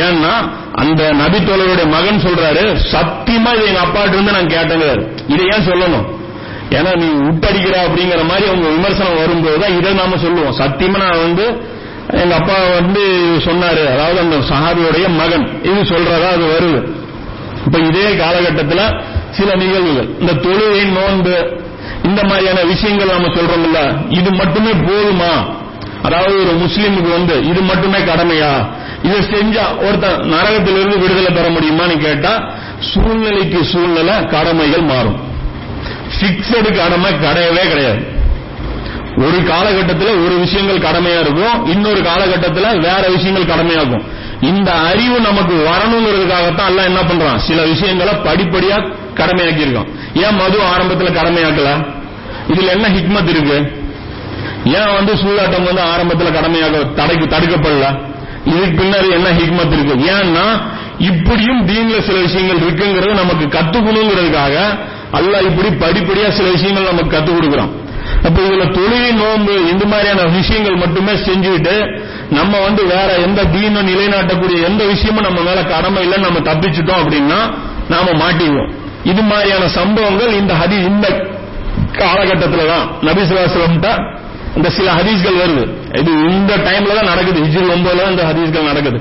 ஏன்னா 0.06 0.32
அந்த 0.74 1.02
நபித்தோழருடைய 1.12 1.88
மகன் 1.88 2.24
சொல்றாரு 2.26 2.62
சத்தியமா 2.92 3.50
இதை 3.56 3.66
எங்க 3.66 3.80
அப்பாட்டு 3.80 4.12
இருந்து 4.12 4.32
நான் 4.32 4.52
கேட்டேங்கிறாரு. 4.56 5.02
இதை 5.28 5.44
ஏன் 5.46 5.66
சொல்லணும்? 5.70 6.06
ஏன்னா 6.70 6.90
நீ 6.96 7.06
உட்டடிக்கிற 7.30 7.76
அப்படிங்கிற 7.86 8.24
மாதிரி 8.24 8.48
அவங்க 8.48 8.68
விமர்சனம் 8.68 9.16
வரும்போது 9.16 9.58
தான் 9.58 9.76
இதை 9.78 9.92
நாம 9.92 10.16
சொல்லுவோம். 10.16 10.56
சத்தியமா 10.58 10.98
நான் 10.98 11.24
வந்து 11.26 11.46
எங்க 12.22 12.34
அப்பா 12.34 12.54
வந்து 12.80 13.02
சொன்னாரு. 13.44 13.82
அதாவது 13.92 14.18
அந்த 14.18 14.36
சஹாபியோடைய 14.36 15.08
மகன். 15.08 15.60
இது 15.62 15.80
சொல்றதா 15.96 16.28
அது 16.36 16.44
வருது. 16.54 16.80
இப்ப 17.66 17.78
இதே 17.78 18.16
காலகட்டத்தில் 18.16 18.84
சில 19.30 19.54
நிகழ்வுகள். 19.54 20.08
இந்த 20.20 20.32
தொழுகை 20.32 20.84
நோன்பு 20.92 21.62
இந்த 22.04 22.24
மாதிரியான 22.24 22.62
விஷயங்கள் 22.62 23.08
நாம 23.08 23.26
சொல்றோம்ல 23.26 23.80
இது 24.08 24.30
மட்டுமே 24.30 24.70
போதுமா? 24.70 25.32
அதாவது 26.02 26.34
ஒரு 26.40 26.52
முஸ்லீமுக்கு 26.64 27.10
வந்து 27.10 27.46
இது 27.46 27.60
மட்டுமே 27.60 27.98
கடமையா? 27.98 28.52
இதை 29.02 29.18
செஞ்சா 29.20 29.64
ஒருத்தன் 29.78 30.32
நரகத்திலிருந்து 30.32 30.98
விடுதலை 30.98 31.32
பெற 31.32 31.50
முடியுமான்னு 31.50 31.98
கேட்டா 31.98 32.32
சூழ்நிலைக்கு 32.78 33.64
சூழ்நிலை 33.64 34.26
கடமைகள் 34.26 34.80
மாறும். 34.80 35.18
பிக்சடு 36.20 36.76
கடமை 36.76 37.10
கிடையவே 37.12 37.68
கிடையாது. 37.68 38.18
ஒரு 39.16 39.44
காலகட்டத்தில் 39.46 40.24
ஒரு 40.24 40.34
விஷயங்கள் 40.38 40.84
கடமையா 40.90 41.20
இருக்கும் 41.20 41.66
இன்னொரு 41.66 42.02
காலகட்டத்தில் 42.02 42.80
வேற 42.80 43.08
விஷயங்கள் 43.08 43.46
கடமையாகும். 43.46 44.02
இந்த 44.40 44.72
அறிவு 44.72 45.20
நமக்கு 45.20 45.54
வரணுங்கிறதுக்காகத்தான் 45.54 46.66
எல்லாம் 46.66 46.84
என்ன 46.84 47.00
பண்றான்? 47.00 47.36
சில 47.36 47.62
விஷயங்களை 47.62 48.12
படிப்படியா 48.14 48.76
கடமையாக்கி 49.14 49.64
இருக்கான் 49.64 49.90
ஏன் 50.14 50.34
மது 50.34 50.62
ஆரம்பத்தில் 50.62 51.16
கடமையாக்கல? 51.16 51.70
இதுல 52.48 52.68
என்ன 52.68 52.88
ஹிக்மத் 52.88 53.28
இருக்கு? 53.28 53.58
ஏன் 54.64 54.94
வந்து 54.94 55.14
சூதாட்டம் 55.14 55.64
வந்து 55.64 55.80
ஆரம்பத்தில் 55.80 56.32
கடமையாக 56.32 56.84
தடைக்கு 56.84 57.26
தடுக்கப்படல? 57.26 57.86
இதுக்கு 58.44 58.82
பின்னாடி 58.82 59.10
என்ன 59.10 59.28
ஹிக்மத் 59.30 59.72
இருக்கு? 59.72 59.94
ஏன்னா 59.94 60.46
இப்படியும் 60.98 61.68
தீன்ல 61.68 62.00
சில 62.00 62.18
விஷயங்கள் 62.18 62.58
இருக்குங்கிறது 62.58 63.14
நமக்கு 63.14 63.58
கத்துக்கணுங்கிறதுக்காக 63.58 64.56
அல்ல 65.10 65.38
இப்படி 65.38 65.68
படிப்படியா 65.68 66.30
சில 66.30 66.48
விஷயங்கள் 66.50 66.82
நமக்கு 66.82 67.16
கத்துக் 67.16 67.38
கொடுக்குறோம் 67.38 67.70
அப்ப 68.24 68.40
இதுல 68.42 68.72
தொழில் 68.72 69.14
நோன்பு 69.14 69.70
இந்த 69.70 69.84
மாதிரியான 69.86 70.22
விஷயங்கள் 70.22 70.76
மட்டுமே 70.76 71.12
செஞ்சுட்டு 71.12 71.74
நம்ம 72.30 72.52
வந்து 72.58 72.82
வேற 72.86 73.10
எந்த 73.26 73.40
தீனும் 73.44 73.88
நிலைநாட்டக்கூடிய 73.90 74.58
எந்த 74.68 74.84
விஷயமும் 74.84 75.26
நம்ம 75.28 75.40
மேல 75.40 75.62
கடமை 75.62 76.02
இல்லைன்னு 76.06 76.26
நம்ம 76.28 76.40
தப்பிச்சிட்டோம் 76.50 77.00
அப்படின்னா 77.02 77.40
நாம 77.88 78.12
மாட்டிடுவோம் 78.22 78.70
இது 79.04 79.22
மாதிரியான 79.22 79.68
சம்பவங்கள் 79.78 80.32
இந்த 80.32 80.52
ஹதி 80.54 80.76
இந்த 80.90 81.06
காலகட்டத்தில் 81.98 82.70
தான் 82.72 82.86
நபிசுலாசலம்ட்ட 83.06 83.88
இந்த 84.56 84.68
சில 84.70 84.92
ஹதீஸ்கள் 84.92 85.40
வருது. 85.40 85.64
இது 85.98 86.12
இந்த 86.30 86.52
டைம்ல 86.56 86.94
தான் 86.98 87.10
நடக்குது. 87.12 87.40
ஹிஜ்ரி 87.44 87.66
ஒன்பதுல 87.74 88.02
தான் 88.02 88.10
இந்த 88.10 88.24
ஹதீஸ்கள் 88.30 88.68
நடக்குது. 88.70 88.98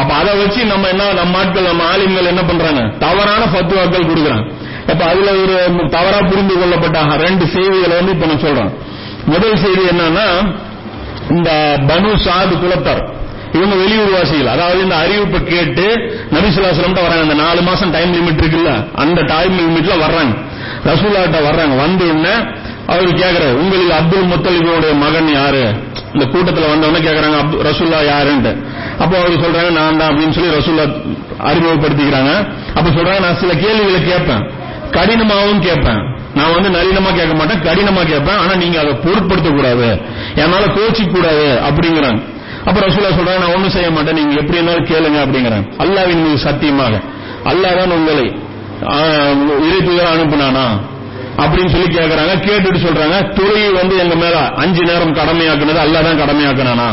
அப்ப 0.00 0.10
அதை 0.14 0.32
வச்சு 0.36 0.60
நம்ம 0.64 0.88
என்ன 0.88 1.12
நம்ம 1.12 1.38
ஆட்கள் 1.38 1.62
நம்ம 1.62 1.84
ஆலிம்கள் 1.92 2.24
என்ன 2.24 2.42
பண்றாங்க? 2.42 2.82
தவறான 2.98 3.42
பத்துவாக்கள் 3.54 4.08
கொடுக்குறாங்க. 4.10 4.46
அப்ப 4.90 5.02
அதுல 5.04 5.30
ஒரு 5.42 5.54
தவறா 5.88 6.18
புரிந்து 6.30 6.54
கொள்ளப்பட்ட 6.60 7.16
ரெண்டு 7.26 7.46
செய்திகளை 7.46 7.96
வந்து 7.96 8.12
இப்ப 8.12 8.26
நான் 8.26 8.44
சொல்றேன். 8.46 8.72
முதல் 9.26 9.56
செய்தி 9.56 9.82
என்னன்னா 9.92 10.26
இந்த 11.30 11.78
பனு 11.86 12.16
சாது 12.16 12.56
குலத்தார் 12.56 13.18
இவங்க 13.52 13.74
வெளியூர் 13.74 14.10
வாசிகள் 14.10 14.46
அதாவது 14.46 14.82
இந்த 14.82 14.94
அறிவிப்பை 14.94 15.44
கேட்டு 15.44 15.96
நபிசுல்லாஸ்லம் 16.30 16.92
வராங்க 16.92 17.20
அந்த 17.20 17.34
நாலு 17.34 17.62
மாசம் 17.62 17.90
டைம் 17.90 18.14
லிமிட் 18.14 18.40
இருக்குல்ல? 18.40 18.94
அந்த 18.94 19.22
டைம் 19.22 19.58
லிமிட்ல 19.58 19.90
வர்றாங்க. 19.90 20.38
ரசூலாட்ட 20.84 21.36
வர்றாங்க. 21.50 21.76
வந்து 21.76 22.18
உடனே 22.18 22.34
அவர் 22.86 23.08
கேக்குறாரு 23.08 23.52
உங்களுக்கு 23.52 23.94
அப்துல் 23.94 24.26
முத்தலிபுடைய 24.26 24.96
மகன் 24.98 25.32
யாரு? 25.32 25.74
இந்த 26.12 26.26
கூட்டத்தில் 26.26 26.64
வந்தவொடனே 26.64 27.06
கேட்கறாங்க 27.06 27.40
அப்து- 27.40 27.66
ரசூல்லா 27.66 28.12
யாருன்ட்டு. 28.12 28.64
அப்போ 28.98 29.18
அவர் 29.18 29.40
சொல்றாங்க 29.40 29.70
நான் 29.70 29.98
தான் 29.98 30.14
அப்படின்னு 30.14 30.30
சொல்லி 30.30 30.56
ரசூல்லா 30.56 31.16
அறிமுகப்படுத்திக்கிறாங்க. 31.38 32.52
அப்ப 32.74 32.90
சொல்றாங்க 32.90 33.20
நான் 33.20 33.38
சில 33.40 33.54
கேள்விகளை 33.54 34.04
கேட்பேன். 34.04 34.50
கடினமாகவும் 34.90 35.60
கேட்பேன். 35.60 36.19
நான் 36.36 36.52
வந்து 36.56 36.70
நளினமா 36.76 37.10
கேட்க 37.10 37.34
மாட்டேன் 37.38 37.62
கடினமா 37.66 38.02
கேட்பேன் 38.10 38.40
ஆனா 38.42 38.52
நீங்க 38.62 38.76
அதை 38.82 38.92
பொருட்படுத்த 39.04 39.48
கூடாது. 39.50 39.88
என்னால 40.42 40.64
கோச்சிக்க 40.76 41.10
கூடாது 41.10 41.46
அப்படிங்கிறாங்க 41.68 42.20
அப்ப 42.68 42.78
ரசூலா 42.84 43.10
சொல்றாங்க 43.16 43.40
நான் 43.44 43.54
ஒண்ணும் 43.56 43.74
செய்ய 43.76 43.88
மாட்டேன் 43.96 44.18
நீங்க 44.20 44.34
எப்படி 44.40 44.58
இருந்தாலும் 44.58 44.88
கேளுங்க 44.90 45.18
அப்படிங்கிறாங்க 45.24 45.66
அல்லாவின் 45.84 46.22
மீது 46.24 46.38
சத்தியமாக. 46.46 46.94
அல்லாஹ் 47.50 47.78
தான் 47.80 47.94
உங்களை 47.98 48.26
இறை 49.66 49.78
தூதர் 49.86 50.12
அனுப்புனானா? 50.12 50.64
அப்படின்னு 51.42 51.72
சொல்லி 51.74 51.88
கேக்குறாங்க 51.96 52.32
கேட்டுட்டு 52.46 52.80
சொல்றாங்க 52.84 53.16
துறையை 53.38 53.70
வந்து 53.78 53.94
எங்க 54.04 54.14
மேல 54.22 54.36
அஞ்சு 54.62 54.82
நேரம் 54.90 55.16
கடமையாக்குனது 55.18 55.80
அல்லாஹ் 55.84 56.06
தான் 56.08 56.20
கடமையாக்குனானா? 56.22 56.88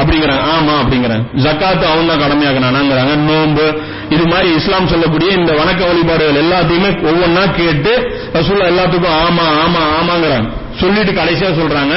அப்படிங்கிறாங்க 0.00 0.42
ஆமா 0.56 0.74
அப்படிங்கிறாங்க 0.82 1.24
ஜக்காத்து 1.44 1.84
அவன் 1.92 2.10
தான் 2.10 2.22
கடமையாக்குனானாங்கிறாங்க. 2.24 3.14
நோன்பு 3.28 3.66
இது 4.10 4.24
மாதிரி 4.26 4.48
இஸ்லாம் 4.58 4.90
சொல்லக்கூடிய 4.92 5.30
இந்த 5.38 5.52
வணக்க 5.52 5.80
வழிபாடுகள் 5.90 6.40
எல்லாத்தையுமே 6.44 6.90
ஒவ்வொன்னா 7.10 7.42
கேட்டு 7.60 7.92
ரசூல்லா 8.36 8.68
எல்லாத்துக்கும் 8.72 9.16
ஆமா 9.26 9.46
ஆமா 9.64 9.82
ஆமாங்கிறாங்க 9.98 10.48
சொல்லிட்டு 10.80 11.12
கடைசியா 11.12 11.50
சொல்றாங்க 11.60 11.94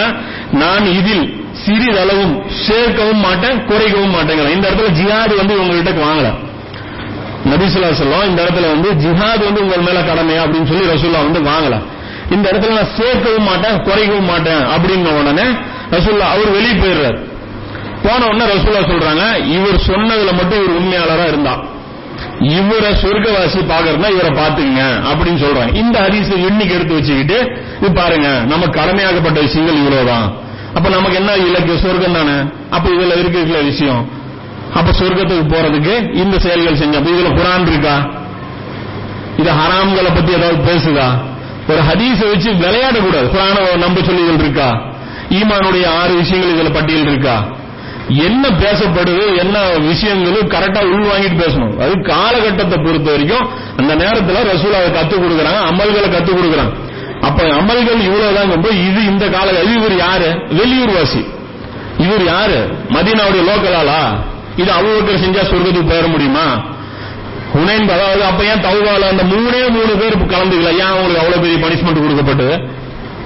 நான் 0.61 0.85
இதில் 0.99 1.25
சிறிதளவும் 1.65 2.33
சேர்க்கவும் 2.67 3.23
மாட்டேன் 3.25 3.57
குறைக்கவும் 3.69 4.13
மாட்டேங்கிறேன். 4.15 4.55
இந்த 4.55 4.65
இடத்துல 4.69 4.91
ஜிஹாது 4.99 5.33
வந்து 5.41 5.59
உங்ககிட்ட 5.61 5.91
வாங்கல. 6.05 6.29
நபிசுல்லா 7.51 7.91
சொல்லுவோம் 7.99 8.27
இந்த 8.29 8.39
இடத்துல 8.45 8.67
வந்து 8.73 8.89
ஜிஹாத் 9.03 9.47
வந்து 9.47 9.61
உங்கள் 9.61 9.85
மேல 9.87 9.99
கடமையா 10.09 10.41
அப்படின்னு 10.45 10.69
சொல்லி 10.71 10.85
ரசூல்லா 10.93 11.21
வந்து 11.27 11.41
வாங்கல. 11.49 11.75
இந்த 12.35 12.45
இடத்துல 12.51 12.75
நான் 12.75 12.95
சேர்க்கவும் 12.99 13.47
மாட்டேன் 13.49 13.77
குறைக்கவும் 13.87 14.29
மாட்டேன் 14.33 14.63
அப்படிங்கிற 14.75 15.13
உடனே 15.21 15.45
ரசூல்லா 15.95 16.27
அவர் 16.33 16.55
வெளியே 16.57 16.75
போயிடுறாரு. 16.81 17.17
போன 18.03 18.25
உடனே 18.25 18.45
ரசூலா 18.53 18.81
சொல்றாங்க 18.91 19.47
இவர் 19.47 19.81
சொன்னதுல 19.87 20.33
மட்டும் 20.33 20.63
இவர் 20.63 20.77
உண்மையாளரா 20.81 21.27
இருந்தா 21.27 21.63
இவரை 22.39 22.91
சொர்க்கவாசி 22.91 23.59
பாக்குறதுனா 23.71 24.09
இவரை 24.11 24.31
பாத்துங்க 24.31 24.81
அப்படின்னு 25.11 25.41
சொல்றாங்க. 25.41 25.75
இந்த 25.75 25.99
ஹரிசை 25.99 26.47
இன்னைக்கு 26.47 26.75
எடுத்து 26.75 26.93
வச்சுக்கிட்டு 26.93 27.63
இது 27.81 27.91
பாருங்க 27.91 28.27
நம்ம 28.27 28.65
கடமையாகப்பட்ட 28.65 29.39
விஷயங்கள் 29.39 29.75
இவ்வளவுதான். 29.75 30.33
அப்ப 30.73 30.89
நமக்கு 30.89 31.17
என்ன 31.17 31.35
இலக்கு? 31.35 31.77
சொர்க்கம் 31.77 32.13
தானே. 32.13 32.49
அப்ப 32.69 32.89
இதுல 32.89 33.19
இருக்கிற 33.19 33.61
விஷயம். 33.61 34.09
அப்ப 34.73 34.91
சொர்க்கத்துக்கு 34.91 35.45
போறதுக்கு 35.55 36.15
இந்த 36.15 36.39
செயல்கள் 36.39 36.75
செஞ்சோம் 36.75 36.95
அப்ப 36.95 37.09
இதுல 37.09 37.31
குரான் 37.39 37.67
இருக்கா? 37.67 38.09
இது 39.37 39.51
ஹராம்களை 39.51 40.15
பத்தி 40.15 40.31
ஏதாவது 40.31 40.73
பேசுதா? 40.73 41.07
ஒரு 41.67 41.81
ஹதீஸை 41.81 42.29
வச்சு 42.29 42.51
விளையாடக்கூடாது. 42.51 43.27
குரான 43.29 43.75
நம்ப 43.77 44.01
சொல்லிகள் 44.01 44.39
இருக்கா? 44.39 44.81
ஈமானுடைய 45.29 45.85
ஆறு 45.87 46.15
விஷயங்கள் 46.15 46.53
இதுல 46.55 46.73
பட்டியல் 46.73 47.07
இருக்கா? 47.07 47.45
என்ன 48.15 48.49
பேசப்படுது 48.49 49.37
என்ன 49.37 49.69
விஷயங்களும் 49.77 50.49
கரெக்டா 50.49 50.81
உள்வாங்கிட்டு 50.95 51.41
பேசணும். 51.43 51.79
அது 51.79 52.01
காலகட்டத்தை 52.01 52.77
பொறுத்த 52.85 53.11
வரைக்கும் 53.11 53.49
அந்த 53.77 53.95
நேரத்துல 53.95 54.35
அதை 54.35 54.91
கத்துக் 54.91 55.23
கொடுக்குறாங்க 55.23 55.61
அமல்களை 55.71 56.09
கத்துக் 56.15 56.37
கொடுக்குறாங்க. 56.37 56.73
அப்ப 57.21 57.43
அமல்கள் 57.43 58.01
இவ்வளவுதான் 58.01 58.63
இது 58.63 59.05
இந்த 59.05 59.27
கால 59.27 59.61
இது 59.61 59.73
இவர் 59.73 59.95
யாரு? 59.97 60.45
வெளியூர் 60.49 60.91
வாசி 60.91 61.25
இவர் 61.97 62.25
யாரு? 62.25 62.75
மதீனாவுடைய 62.89 63.41
லோக்கலாளா 63.49 64.19
இது 64.55 64.71
அவ்வளவு 64.71 65.11
செஞ்சா 65.11 65.43
சொர்க்கத்துக்கு 65.51 65.89
போயிட 65.89 66.07
முடியுமா? 66.07 66.69
ஹுனைன் 67.53 67.89
அதாவது 67.89 68.23
அப்ப 68.23 68.43
ஏன் 68.43 68.61
தௌபால 68.61 68.99
அந்த 68.99 69.23
மூணே 69.23 69.69
மூணு 69.69 69.95
பேர் 69.99 70.17
கலந்துக்கல? 70.17 70.71
ஏன் 70.73 70.91
அவங்களுக்கு 70.91 71.19
அவ்வளவு 71.19 71.41
பெரிய 71.41 71.65
பனிஷ்மெண்ட் 71.65 72.01
கொடுக்கப்பட்டது? 72.01 72.67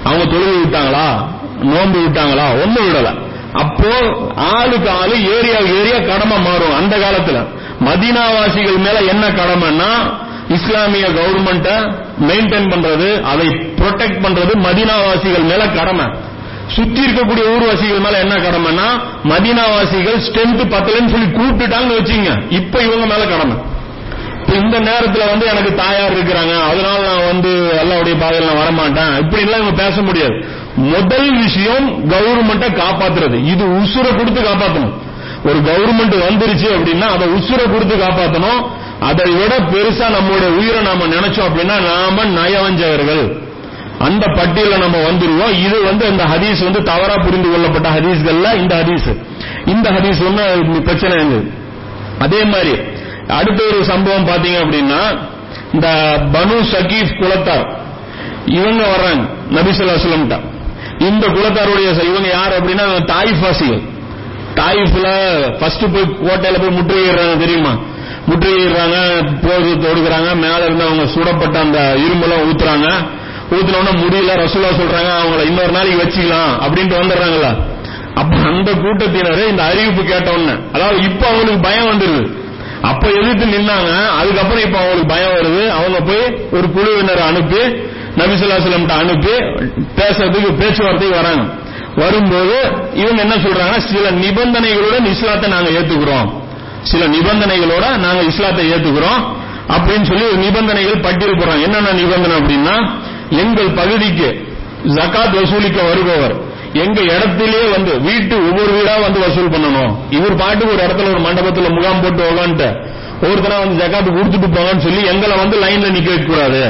அவங்க 0.04 0.24
தொழுகை 0.24 0.56
விட்டாங்களா? 0.64 1.26
நோன்பு 1.62 1.98
விட்டாங்களா? 2.06 2.62
ஒன்னும் 2.62 2.88
விடலை. 2.88 3.25
அப்போ 3.56 3.92
ஆளுக்கு 4.36 4.90
ஆளு 4.90 5.16
ஏரியா 5.36 5.58
ஏரியா 5.78 5.98
கடமை 6.06 6.38
மாறும் 6.38 6.76
அந்த 6.76 6.96
காலத்துல. 6.96 7.38
மதீனாவாசிகள் 7.84 8.78
மேல 8.78 8.98
என்ன 9.00 9.28
கடமைன்னா 9.28 9.90
இஸ்லாமிய 10.48 11.06
கவர்மெண்ட 11.08 11.68
மெயின்டைன் 12.28 12.70
பண்றது 12.72 13.22
அதை 13.22 13.46
ப்ரொடெக்ட் 13.48 14.22
பண்றது 14.24 14.52
மதீனாவாசிகள் 14.66 15.44
மேல 15.44 15.66
கடமை. 15.68 16.06
சுத்தி 16.74 17.00
இருக்கக்கூடிய 17.06 17.44
ஊர்வாசிகள் 17.54 18.00
மேல 18.00 18.18
என்ன 18.18 18.34
கடமைன்னா 18.34 18.88
மதீனாவாசிகள் 19.24 20.20
ஸ்ட்ரென்த் 20.26 20.64
பத்தலன்னு 20.74 21.12
சொல்லி 21.14 21.28
கூப்பிட்டுட்டாங்கன்னு 21.38 21.98
வச்சுங்க. 22.00 22.42
இப்ப 22.50 22.82
இவங்க 22.82 23.06
மேல 23.06 23.24
கடமை. 23.24 23.56
இப்ப 24.40 24.52
இந்த 24.58 24.80
நேரத்துல 24.80 25.26
வந்து 25.30 25.46
எனக்கு 25.46 25.74
தாயார் 25.74 26.16
இருக்கிறாங்க. 26.18 26.54
அதனால 26.70 26.98
நான் 27.06 27.26
வந்து 27.26 27.78
எல்லாருடைய 27.78 28.18
பாதையில் 28.18 28.48
நான் 28.48 28.62
வரமாட்டேன். 28.62 29.18
இப்படி 29.18 29.42
எல்லாம் 29.42 29.60
இவங்க 29.60 29.82
பேச 29.82 30.02
முடியாது. 30.02 30.64
முதல் 30.76 31.28
விஷயம் 31.42 31.86
கவர்மெண்ட்டை 32.12 32.68
காப்பாத்துறது. 32.82 33.36
இது 33.52 33.64
உசுரை 33.80 34.10
கொடுத்து 34.16 34.40
காப்பாற்றணும் 34.40 34.94
ஒரு 35.48 35.58
கவர்மெண்ட் 35.68 36.16
வந்துருச்சு 36.28 36.68
அப்படின்னா 36.76 37.06
அதை 37.14 37.26
உசுரை 37.36 37.66
கொடுத்து 37.72 37.96
காப்பாற்றணும் 37.96 38.60
அதை 39.08 39.26
விட 39.30 39.54
பெருசா 39.72 40.06
நம்மளுடைய 40.16 40.50
உயிரை 40.58 40.80
நாம 40.82 41.06
நினைச்சோம் 41.06 41.48
அப்படின்னா 41.48 41.76
நாம 41.90 42.24
நயவஞ்சகர்கள். 42.38 43.24
அந்த 44.06 44.24
பட்டியல 44.38 44.78
நம்ம 44.78 44.96
வந்துருவோம். 45.08 45.54
இது 45.66 45.76
வந்து 45.84 46.04
இந்த 46.12 46.24
ஹதீஸ் 46.24 46.64
வந்து 46.64 46.82
தவறா 46.82 47.16
புரிந்து 47.26 47.48
கொள்ளப்பட்ட 47.52 47.88
ஹதீஸ்கள்ல 47.96 48.48
இந்த 48.62 48.74
ஹதீஸ். 48.80 49.08
இந்த 49.66 49.86
ஹதீஸ் 49.90 50.20
ஒண்ணு 50.28 50.80
பிரச்சனை 50.88 51.14
இருந்தது 51.18 51.48
அதே 52.24 52.44
மாதிரி 52.44 52.74
அடுத்த 53.38 53.60
ஒரு 53.70 53.84
சம்பவம் 53.84 54.28
பாத்தீங்க 54.28 54.58
அப்படின்னா 54.64 55.00
இந்த 55.74 55.88
பனு 56.34 56.58
சகீஃப் 56.74 57.16
குலத்தார் 57.22 57.66
இவங்க 58.58 58.82
வர்றாங்க 58.92 59.24
நபிசுல்லா 59.56 59.96
சொல்லம்ட்டா 60.04 60.38
இந்த 60.98 61.26
குலத்தாருடைய 61.26 61.88
இவங்க 62.10 62.28
யார் 62.28 62.56
அப்படின்னா 62.58 62.84
தாயிஃப் 63.06 63.44
வாசிகள் 63.46 63.82
ஃபர்ஸ்ட் 65.60 65.84
போய் 65.94 66.06
கோட்டையில 66.26 66.58
போய் 66.58 66.76
முற்றுகையிடுறாங்க 66.76 67.38
தெரியுமா? 67.38 67.72
முற்றுகையிடுறாங்க 68.26 68.96
போது 69.42 69.68
தொடுக்கிறாங்க 69.84 70.34
மேல 70.34 70.64
இருந்து 70.64 70.84
அவங்க 70.84 71.06
சுடப்பட்ட 71.06 71.58
அந்த 71.58 71.78
இரும்பெல்லாம் 71.96 72.44
ஊத்துறாங்க. 72.48 72.88
ஊத்தினோட 73.50 73.82
உடனே 73.82 73.92
முடியல 74.02 74.36
ரசூலா 74.36 74.70
சொல்றாங்க 74.78 75.10
அவங்கள 75.20 75.42
இன்னொரு 75.44 75.72
நாளைக்கு 75.72 76.02
வச்சுக்கலாம் 76.02 76.52
அப்படின்ட்டு 76.64 77.00
வந்துடுறாங்களா 77.00 77.50
அப்ப 78.14 78.36
அந்த 78.50 78.72
கூட்டத்தினர் 78.72 79.48
இந்த 79.48 79.62
அறிவிப்பு 79.62 80.02
கேட்ட 80.04 80.32
உடனே 80.32 80.54
அதாவது 80.72 80.98
இப்ப 81.02 81.26
அவங்களுக்கு 81.26 81.62
பயம் 81.62 81.90
வந்துருது. 81.90 82.22
அப்ப 82.82 83.08
எதிர்த்து 83.08 83.46
நின்னாங்க 83.46 83.90
அதுக்கப்புறம் 84.20 84.64
இப்ப 84.64 84.78
அவங்களுக்கு 84.78 85.12
பயம் 85.14 85.34
வருது. 85.36 85.70
அவங்க 85.70 85.98
போய் 86.00 86.24
ஒரு 86.52 86.66
குழுவினரை 86.76 87.22
அனுப்பி 87.22 87.60
நபிசுல்லாஸ்லம்ட்ட 88.18 88.94
அனுப்பி 89.02 89.34
பேசுறதுக்கு 89.98 90.50
பேச்சுவார்த்தைக்கு 90.60 91.16
வராங்க. 91.20 91.44
வரும்போது 92.02 92.56
இவங்க 92.94 93.20
என்ன 93.26 93.36
சொல்றாங்க 93.46 93.76
சில 93.92 94.10
நிபந்தனைகளுடன் 94.24 95.06
இஸ்லாத்தை 95.14 95.50
நாங்க 95.54 95.70
ஏத்துக்கிறோம். 95.78 96.28
சில 96.82 97.02
நிபந்தனைகளோட 97.06 97.84
நாங்க 98.06 98.22
இஸ்லாத்தை 98.22 98.64
ஏத்துக்கிறோம் 98.72 99.22
அப்படின்னு 99.74 100.06
சொல்லி 100.10 100.26
நிபந்தனைகள் 100.44 101.04
பட்டியல் 101.06 101.38
போடுறாங்க. 101.38 101.62
என்னென்ன 101.62 101.92
நிபந்தனை 101.92 102.34
அப்படின்னா 102.40 102.76
எங்கள் 103.42 103.70
பகுதிக்கு 103.70 104.28
ஜகாத் 104.96 105.36
வசூலிக்க 105.40 105.78
வருபவர் 105.82 106.34
எங்க 106.84 107.00
இடத்திலே 107.00 107.60
வந்து 107.74 107.92
வீட்டு 108.00 108.34
ஒவ்வொரு 108.48 108.70
வீடா 108.72 108.94
வந்து 108.96 109.18
வசூல் 109.20 109.52
பண்ணணும். 109.54 109.92
இவர் 110.10 110.34
பாட்டுக்கு 110.34 110.74
ஒரு 110.74 110.82
இடத்துல 110.86 111.10
ஒரு 111.14 111.22
மண்டபத்துல 111.26 111.68
முகாம் 111.76 112.02
போட்டு 112.02 112.22
உக்காந்துட்டு 112.30 112.68
ஒருத்தனா 113.26 113.58
வந்து 113.62 113.78
ஜக்காத்து 113.82 114.10
கொடுத்துட்டு 114.16 114.48
போங்கன்னு 114.56 114.84
சொல்லி 114.86 115.02
எங்களை 115.12 115.36
வந்து 115.38 115.56
லைன்ல 115.64 115.88
நிக்க 115.96 116.08
வைக்க 116.14 116.26
கூடாது 116.26 116.62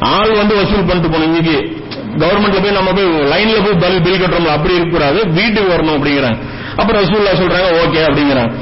ஆள் 0.00 0.36
வந்து 0.36 0.54
வசூல் 0.54 0.84
பண்ணிட்டு 0.84 1.10
போகணும். 1.10 1.36
இன்னைக்கு 1.36 1.84
கவர்மெண்ட்ல 2.16 2.62
போய் 2.62 2.70
நம்ம 2.70 2.92
போய் 2.92 3.04
லைன்ல 3.04 3.64
போய் 3.64 3.78
பல் 3.80 4.02
பில் 4.02 4.20
கட்டுறோம் 4.20 4.46
அப்படி 4.46 4.74
இருக்கக்கூடாது. 4.74 5.28
வீட்டுக்கு 5.28 5.74
வரணும் 5.74 5.96
அப்படிங்கிறாங்க. 5.96 6.38
அப்புறம் 6.76 7.04
ரசூல்லா 7.04 7.38
சொல்றாங்க 7.38 7.80
ஓகே 7.86 7.96
அப்படிங்கிறாங்க. 7.96 8.54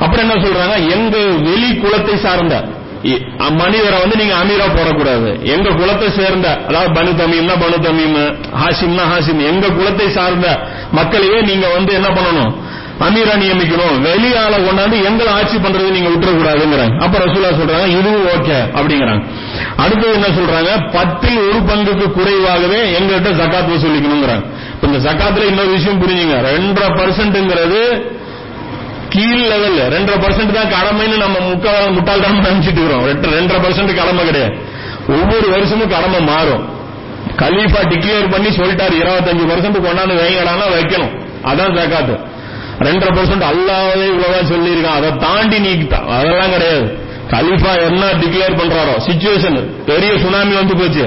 அப்புறம் 0.00 0.30
என்ன 0.30 0.48
சொல்றாங்க? 0.48 0.90
எங்க 0.90 1.16
வெளி 1.50 1.70
குலத்தை 1.70 2.16
சார்ந்த 2.16 2.68
இ- 3.02 3.50
மனிதரை 3.50 4.00
வந்து 4.00 4.16
நீங்க 4.16 4.34
அமீரா 4.34 4.76
போடக்கூடாது. 4.76 5.42
எங்க 5.42 5.68
குலத்தை 5.68 6.16
சேர்ந்த 6.16 6.64
அதாவது 6.68 7.00
பனு 7.00 7.26
தமிம்னா 7.26 7.58
பனு 7.58 7.82
தமீம் 7.82 8.34
ஹாசிம்னா 8.64 9.02
ஹாசிம் 9.16 9.46
எங்க 9.46 9.66
குலத்தை 9.66 10.08
சார்ந்த 10.08 10.60
மக்களையே 10.92 11.40
நீங்க 11.40 11.68
வந்து 11.68 11.94
என்ன 11.94 12.08
பண்ணணும்? 12.08 12.65
அமீரா 13.00 13.34
நியமிக்கணும். 13.36 13.96
வெளியால 14.04 14.54
கொண்டாந்து 14.56 15.04
எங்களை 15.04 15.32
ஆட்சி 15.32 15.56
பண்றது 15.56 15.90
நீங்க 15.90 16.08
விட்டுறக்கூடாதுங்கிறாங்க. 16.08 17.02
அப்ப 17.02 17.18
ரசூலா 17.18 17.50
சொல்றாங்க 17.54 17.88
இதுவும் 17.88 18.26
ஓகே 18.26 18.56
அப்படிங்கிறாங்க. 18.74 19.24
அடுத்தது 19.76 20.12
என்ன 20.12 20.26
சொல்றாங்க? 20.26 20.92
பத்தில் 20.92 21.38
ஒரு 21.38 21.58
பங்குக்கு 21.58 22.12
குறைவாகவே 22.12 22.98
எங்கள்கிட்ட 22.98 23.28
ஜக்காத் 23.28 23.70
வசூலிக்கணுங்கிறாங்க. 23.72 24.44
இந்த 24.82 25.10
ஜக்காத்துல 25.10 25.46
இன்னொரு 25.46 25.68
விஷயம் 25.68 26.00
புரிஞ்சுங்க. 26.00 26.36
ரெண்டரை 26.36 26.88
பர்சன்ட்ங்கிறது 26.88 28.14
கீழ் 29.08 29.46
லெவல் 29.46 29.78
ரெண்டரை 29.78 30.18
பர்சன்ட் 30.18 30.52
தான் 30.52 30.72
கடமைன்னு 30.72 31.16
நம்ம 31.16 31.38
முக்கால் 31.38 31.94
முட்டாள்தான் 31.94 32.38
நினைச்சிட்டு 32.38 32.80
இருக்கிறோம். 32.80 33.06
ரெண்டரை 33.06 33.64
பர்சன்ட் 33.66 33.94
கடமை 33.94 34.24
கிடையாது. 34.24 34.54
ஒவ்வொரு 35.08 35.50
வருஷமும் 35.50 35.88
கடமை 35.88 36.20
மாறும். 36.20 36.68
கலீஃபா 37.36 37.80
டிக்ளேர் 37.82 38.30
பண்ணி 38.30 38.48
சொல்லிட்டாரு. 38.48 39.02
இருபத்தஞ்சு 39.02 39.50
பர்சன்ட் 39.50 39.86
கொண்டாந்து 39.86 40.18
வைங்கடானா 40.22 40.66
வைக்கணும். 40.78 41.24
அதான் 41.44 41.76
ஜக்காத்து. 41.78 42.34
ரெண்டரை 42.86 43.12
பர்சன்ட் 43.18 43.44
அல்லாவே 43.50 44.06
இவ்வளவா 44.12 44.40
சொல்லியிருக்கான். 44.52 44.98
அதை 45.00 45.10
தாண்டி 45.26 45.58
நீ 45.66 45.70
அதெல்லாம் 46.16 46.54
கிடையாது. 46.54 46.86
கலீஃபா 47.34 47.72
என்ன 47.88 48.10
டிக்ளேர் 48.22 48.58
பண்றாரோ 48.58 48.96
சுச்சுவேஷன் 49.06 49.56
பெரிய 49.90 50.10
சுனாமி 50.24 50.54
வந்து 50.60 50.74
போச்சு. 50.80 51.04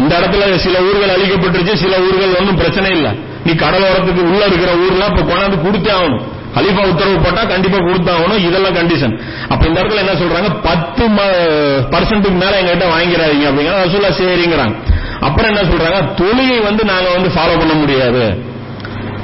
இந்த 0.00 0.12
இடத்துல 0.18 0.56
சில 0.64 0.76
ஊர்கள் 0.88 1.14
அழிக்கப்பட்டுருச்சு 1.14 1.74
சில 1.84 1.94
ஊர்கள் 2.06 2.36
ஒன்றும் 2.40 2.58
பிரச்சனை 2.62 2.90
இல்லை. 2.96 3.12
நீ 3.46 3.52
கடலோரத்துக்கு 3.62 4.22
உள்ள 4.30 4.42
இருக்கிற 4.50 4.72
ஊர்லாம் 4.84 5.10
இப்ப 5.12 5.22
கொண்டாந்து 5.30 5.58
கொடுத்தே 5.64 5.92
ஆகணும். 5.98 6.24
கலீஃபா 6.56 6.82
உத்தரவு 6.90 7.16
போட்டா 7.24 7.42
கண்டிப்பா 7.52 7.78
கொடுத்தாகணும் 7.86 8.44
இதெல்லாம் 8.48 8.76
கண்டிஷன் 8.78 9.14
அப்ப 9.52 9.62
இந்த 9.68 9.78
இடத்துல 9.80 10.02
என்ன 10.04 10.14
சொல்றாங்க? 10.20 10.50
பத்து 10.68 11.04
பர்சன்ட்டுக்கு 11.94 12.38
மேல 12.44 12.60
எங்ககிட்ட 12.60 12.86
வாங்கிறாதீங்க 12.94 13.48
அப்படிங்கிற 13.50 13.74
ரசூலா 13.84 14.10
சரிங்கிறாங்க. 14.20 14.76
அப்புறம் 15.26 15.50
என்ன 15.52 15.64
சொல்றாங்க? 15.70 16.00
தொழிலை 16.20 16.58
வந்து 16.68 16.84
நாங்க 16.92 17.08
வந்து 17.16 17.30
ஃபாலோ 17.36 17.56
பண்ண 17.60 17.74
முடியாது. 17.82 18.24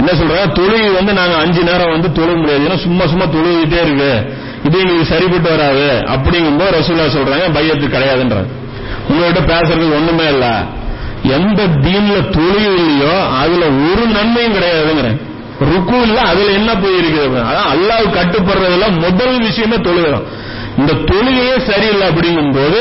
என்ன 0.05 0.21
சொல்ற? 0.21 0.53
தொழுகை 0.53 0.95
வந்து 0.95 1.13
நாங்க 1.13 1.37
அஞ்சு 1.37 1.63
நேரம் 1.63 1.91
வந்து 1.91 2.09
தொழுக 2.09 2.37
முடியாது. 2.37 2.65
ஏன்னா 2.65 2.77
சும்மா 2.77 3.07
சும்மா 3.07 3.25
தொழுகிட்டே 3.25 3.81
இருக்கு. 3.87 4.33
இது 4.65 4.79
எங்களுக்கு 4.79 5.05
சரிப்பட்டு 5.05 5.51
வராது. 5.51 6.03
அப்படிங்கும்போது 6.15 6.73
ரசூலா 6.79 7.07
சொல்றாங்க 7.17 7.47
பையத்து 7.59 7.87
கிடையாதுன்றாங்க. 7.97 8.51
உங்கள்கிட்ட 9.11 9.55
பேசுறதுக்கு 9.55 9.95
ஒண்ணுமே 9.95 10.29
இல்ல. 10.29 10.65
எந்த 11.23 11.67
தீன்ல 11.67 12.31
தொழில் 12.31 12.77
இல்லையோ 12.77 13.25
அதுல 13.25 13.65
ஒரு 13.67 14.07
நன்மையும் 14.07 14.55
கிடையாதுங்கிறேன். 14.55 15.21
ருக்கு 15.61 16.03
இல்ல 16.03 16.21
அதுல 16.21 16.53
என்ன 16.53 16.75
போயிருக்குது 16.75 17.43
அதான் 17.51 17.69
அல்லாஹ் 17.75 18.15
கட்டுப்படுறதுல 18.19 19.01
முதல் 19.01 19.39
விஷயமே 19.39 19.77
தொழுகிறோம். 19.77 20.25
இந்த 20.79 20.93
தொழுகையே 20.93 21.71
சரியில்லை 21.71 22.09
அப்படிங்கும்போது 22.09 22.79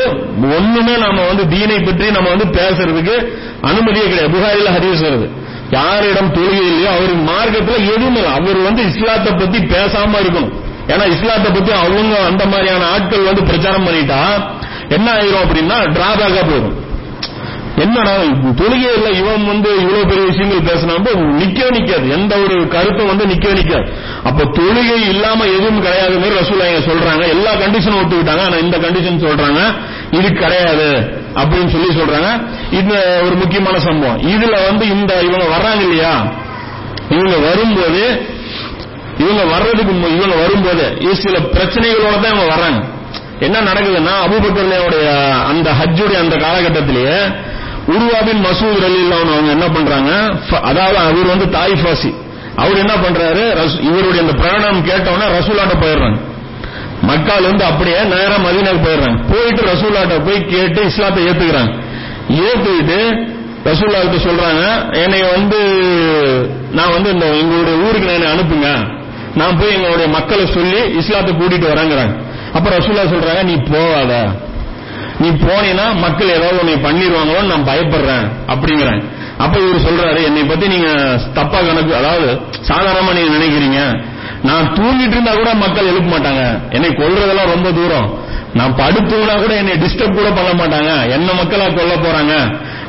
ஒண்ணுமே 0.57 0.97
நாம 0.97 1.25
வந்து 1.25 1.47
தீனை 1.47 1.79
பற்றி 1.79 2.11
நம்ம 2.11 2.29
வந்து 2.29 2.45
பேசுறதுக்கு 2.45 3.15
அனுமதியே 3.61 4.07
கிடையாது. 4.09 4.33
புகாரில 4.37 4.71
ஹரிஸ் 4.77 5.05
வருது. 5.07 5.41
யாரிடம் 5.77 6.33
தொழுகை 6.35 6.63
இல்லையோ 6.71 6.89
அவருக்கு 6.95 7.23
மார்க்கத்துல 7.31 7.77
எதுவுமே 7.93 8.19
இல்லை. 8.21 8.31
அவர் 8.39 8.59
வந்து 8.67 8.81
இஸ்லாத்தை 8.91 9.31
பத்தி 9.33 9.59
பேசாம 9.73 10.19
இருக்கணும். 10.23 10.53
ஏன்னா 10.91 11.05
இஸ்லாத்தை 11.15 11.49
பத்தி 11.51 11.71
அவங்க 11.83 12.13
அந்த 12.29 12.43
மாதிரியான 12.45 12.87
ஆட்கள் 12.93 13.29
வந்து 13.29 13.43
பிரச்சாரம் 13.49 13.85
பண்ணிட்டா 13.87 14.21
என்ன 14.95 15.07
ஆயிரும் 15.17 15.43
அப்படின்னா 15.43 15.77
டிராபேக்கா 15.97 16.41
போயிடும். 16.49 16.77
என்னடா 17.75 18.15
தொழுகை 18.55 18.93
இல்ல 18.95 19.09
இவன் 19.09 19.45
வந்து 19.45 19.75
இவ்வளவு 19.75 20.07
பெரிய 20.07 20.27
விஷயங்கள் 20.27 20.73
பேசினா 20.73 20.93
நிக்கவே 21.15 21.73
நிக்காது. 21.77 22.09
எந்த 22.09 22.35
ஒரு 22.35 22.67
கருத்தும் 22.67 23.07
வந்து 23.07 23.25
நிக்கவே 23.25 23.53
நிக்காது. 23.53 23.93
அப்ப 24.23 24.43
தொழுகை 24.43 25.09
இல்லாம 25.09 25.43
எதுவும் 25.43 25.81
கிடையாது 25.81 26.17
மாதிரி 26.17 26.35
இங்க 26.35 26.93
சொல்றாங்க. 26.93 27.29
எல்லா 27.29 27.53
கண்டிஷனும் 27.53 28.05
ஒத்துக்கிட்டாங்க. 28.05 28.41
ஆனா 28.41 28.55
இந்த 28.55 28.77
கண்டிஷன் 28.77 29.27
சொல்றாங்க 29.27 29.73
இது 30.11 30.33
கிடையாது 30.33 31.17
அப்படின்னு 31.35 31.67
சொல்லி 31.67 31.87
சொல்றாங்க. 31.87 32.47
இது 32.71 33.21
ஒரு 33.25 33.35
முக்கியமான 33.35 33.79
சம்பவம். 33.79 34.21
இதுல 34.21 34.65
வந்து 34.65 34.87
இந்த 34.87 35.19
இவங்க 35.21 35.45
வர்றாங்க 35.45 35.81
இல்லையா? 35.81 36.33
இவங்க 37.09 37.37
வரும்போது 37.37 38.21
இவங்க 39.17 39.43
வர்றதுக்கு 39.43 39.93
மு- 39.93 40.15
இவங்க 40.15 40.35
வரும்போது 40.35 40.97
சில 41.15 41.37
பிரச்சனைகளோட 41.37 42.21
தான் 42.21 42.33
இவங்க 42.33 42.55
வர்றாங்க. 42.55 42.83
என்ன 43.39 43.61
நடக்குதுன்னா 43.61 44.13
அபூபக்கருடைய 44.27 45.31
அந்த 45.43 45.71
ஹஜ்ஜுடைய 45.71 46.19
அந்த 46.19 46.35
காலகட்டத்திலேயே 46.35 47.51
உருவாபின் 47.87 48.45
மசூத் 48.45 48.83
ரலில்லாஹு 48.83 49.31
அவங்க 49.31 49.49
என்ன 49.49 49.67
பண்றாங்க? 49.69 50.11
ஃப- 50.49 50.61
அதாவது 50.61 50.97
அவர் 50.97 51.25
வந்து 51.25 51.49
தாய் 51.49 51.71
ஃபாசி 51.71 52.13
அவர் 52.55 52.77
என்ன 52.77 52.93
பண்றாரு? 52.93 53.67
இவருடைய 53.81 54.21
அந்த 54.21 54.33
பிராணம் 54.33 54.85
கேட்டவொடனே 54.85 55.31
ரசூலாட்ட 55.41 55.83
போயிடுறாங்க. 55.83 56.17
மக்கால் 57.07 57.43
வந்து 57.43 57.63
அப்படியே 57.63 57.95
நேரம் 58.01 58.45
மதீனாக்கு 58.45 58.87
போயிடுறாங்க. 58.87 59.23
போயிட்டு 59.31 59.61
ரசூலாட்ட 59.61 60.25
போய் 60.25 60.45
கேட்டு 60.45 60.85
இஸ்லாத்தை 60.85 61.27
ஏத்துக்கிறாங்க. 61.27 61.81
ஏத்துக்கிட்டு 62.29 63.31
ரசூல்லா 63.65 63.95
சொல்றாங்க 64.11 64.93
என்னை 64.93 65.21
வந்து 65.21 65.57
நான் 66.71 66.91
வந்து 66.91 67.09
இந்த 67.09 67.25
எங்களுடைய 67.25 67.77
ஊருக்கு 67.79 68.17
நான் 68.17 68.21
என்னை 68.21 68.31
அனுப்புங்க. 68.31 68.87
நான் 69.35 69.59
போய் 69.59 69.73
எங்களுடைய 69.73 70.07
மக்களை 70.07 70.45
சொல்லி 70.53 70.97
இஸ்லாத்தை 70.97 71.33
கூட்டிட்டு 71.33 71.71
வரேங்கிறாங்க. 71.73 72.21
அப்ப 72.53 72.69
ரசூல்லா 72.69 73.07
சொல்றாங்க 73.07 73.43
நீ 73.43 73.53
போவாத 73.53 74.41
நீ 75.19 75.29
போனீன்னா 75.29 75.95
மக்கள் 75.95 76.29
ஏதாவது 76.29 76.59
உன்னை 76.59 76.73
பண்ணிடுவாங்களோன்னு 76.73 77.51
நான் 77.51 77.67
பயப்படுறேன் 77.67 78.25
அப்படிங்கிறேன். 78.47 79.03
அப்ப 79.37 79.59
இவர் 79.59 79.85
சொல்றாரு 79.87 80.23
என்னை 80.23 80.43
பத்தி 80.43 80.67
நீங்க 80.67 81.17
தப்பா 81.33 81.61
கணக்கு 81.61 81.95
அதாவது 81.95 82.41
சாதாரணமா 82.69 83.13
நீங்க 83.13 83.37
நினைக்கிறீங்க. 83.37 84.03
நான் 84.43 84.73
தூங்கிட்டு 84.73 85.11
இருந்தா 85.11 85.33
கூட 85.33 85.53
மக்கள் 85.53 85.85
எழுப்ப 85.85 86.17
மாட்டாங்க. 86.17 86.59
என்னை 86.69 86.89
கொள்றதெல்லாம் 86.89 87.51
ரொம்ப 87.53 87.71
தூரம். 87.71 88.21
நான் 88.53 88.75
படுத்துனா 88.75 89.41
கூட 89.41 89.53
என்னை 89.53 89.73
டிஸ்டர்ப் 89.73 90.17
கூட 90.17 90.29
பண்ண 90.29 90.51
மாட்டாங்க. 90.53 91.09
என்ன 91.09 91.33
மக்களா 91.33 91.73
கொல்ல 91.73 91.95
போறாங்க? 91.95 92.33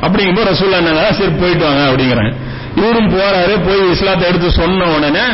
அப்படிங்கும்போது 0.01 0.49
ரசூல்லா 0.51 0.71
என்ன 0.71 1.11
சரி 1.11 1.29
போயிட்டு 1.29 1.65
வாங்க 1.65 1.91
அப்படிங்கிறேன். 1.91 2.35
இவரும் 2.75 3.09
போறாரு 3.09 3.65
போய் 3.65 3.91
இஸ்லாத்தை 3.91 4.29
எடுத்து 4.29 4.51
சொன்ன 4.51 4.85
உடனே 4.85 5.25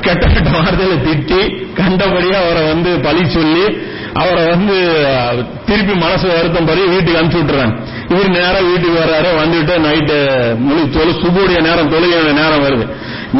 கெட்ட 0.00 0.26
கெட்ட 0.26 0.50
வார்த்தையில 0.50 0.94
திட்டி 1.06 1.66
கண்டபடியா 1.76 2.38
அவரை 2.44 2.62
வந்து 2.68 2.98
பழி 2.98 3.28
சொல்லி 3.28 3.78
அவரை 4.20 4.42
வந்து 4.50 4.76
திருப்பி 5.68 5.94
மனசு 6.02 6.26
வருத்தம் 6.32 6.68
படி 6.68 6.82
வீட்டுக்கு 6.92 7.18
அனுப்பிச்சு 7.20 7.40
விட்டுறாங்க 7.42 7.74
இவர் 8.12 8.28
நேரம் 8.38 8.68
வீட்டுக்கு 8.70 8.96
வர்றாரு 9.02 9.30
வந்துட்டு 9.40 9.74
நைட்டு 9.86 10.18
முழு 10.66 10.82
தொழு 10.96 11.12
சுபுடைய 11.22 11.58
நேரம் 11.68 11.90
தொழுகையோட 11.94 12.32
நேரம் 12.40 12.64
வருது. 12.66 12.84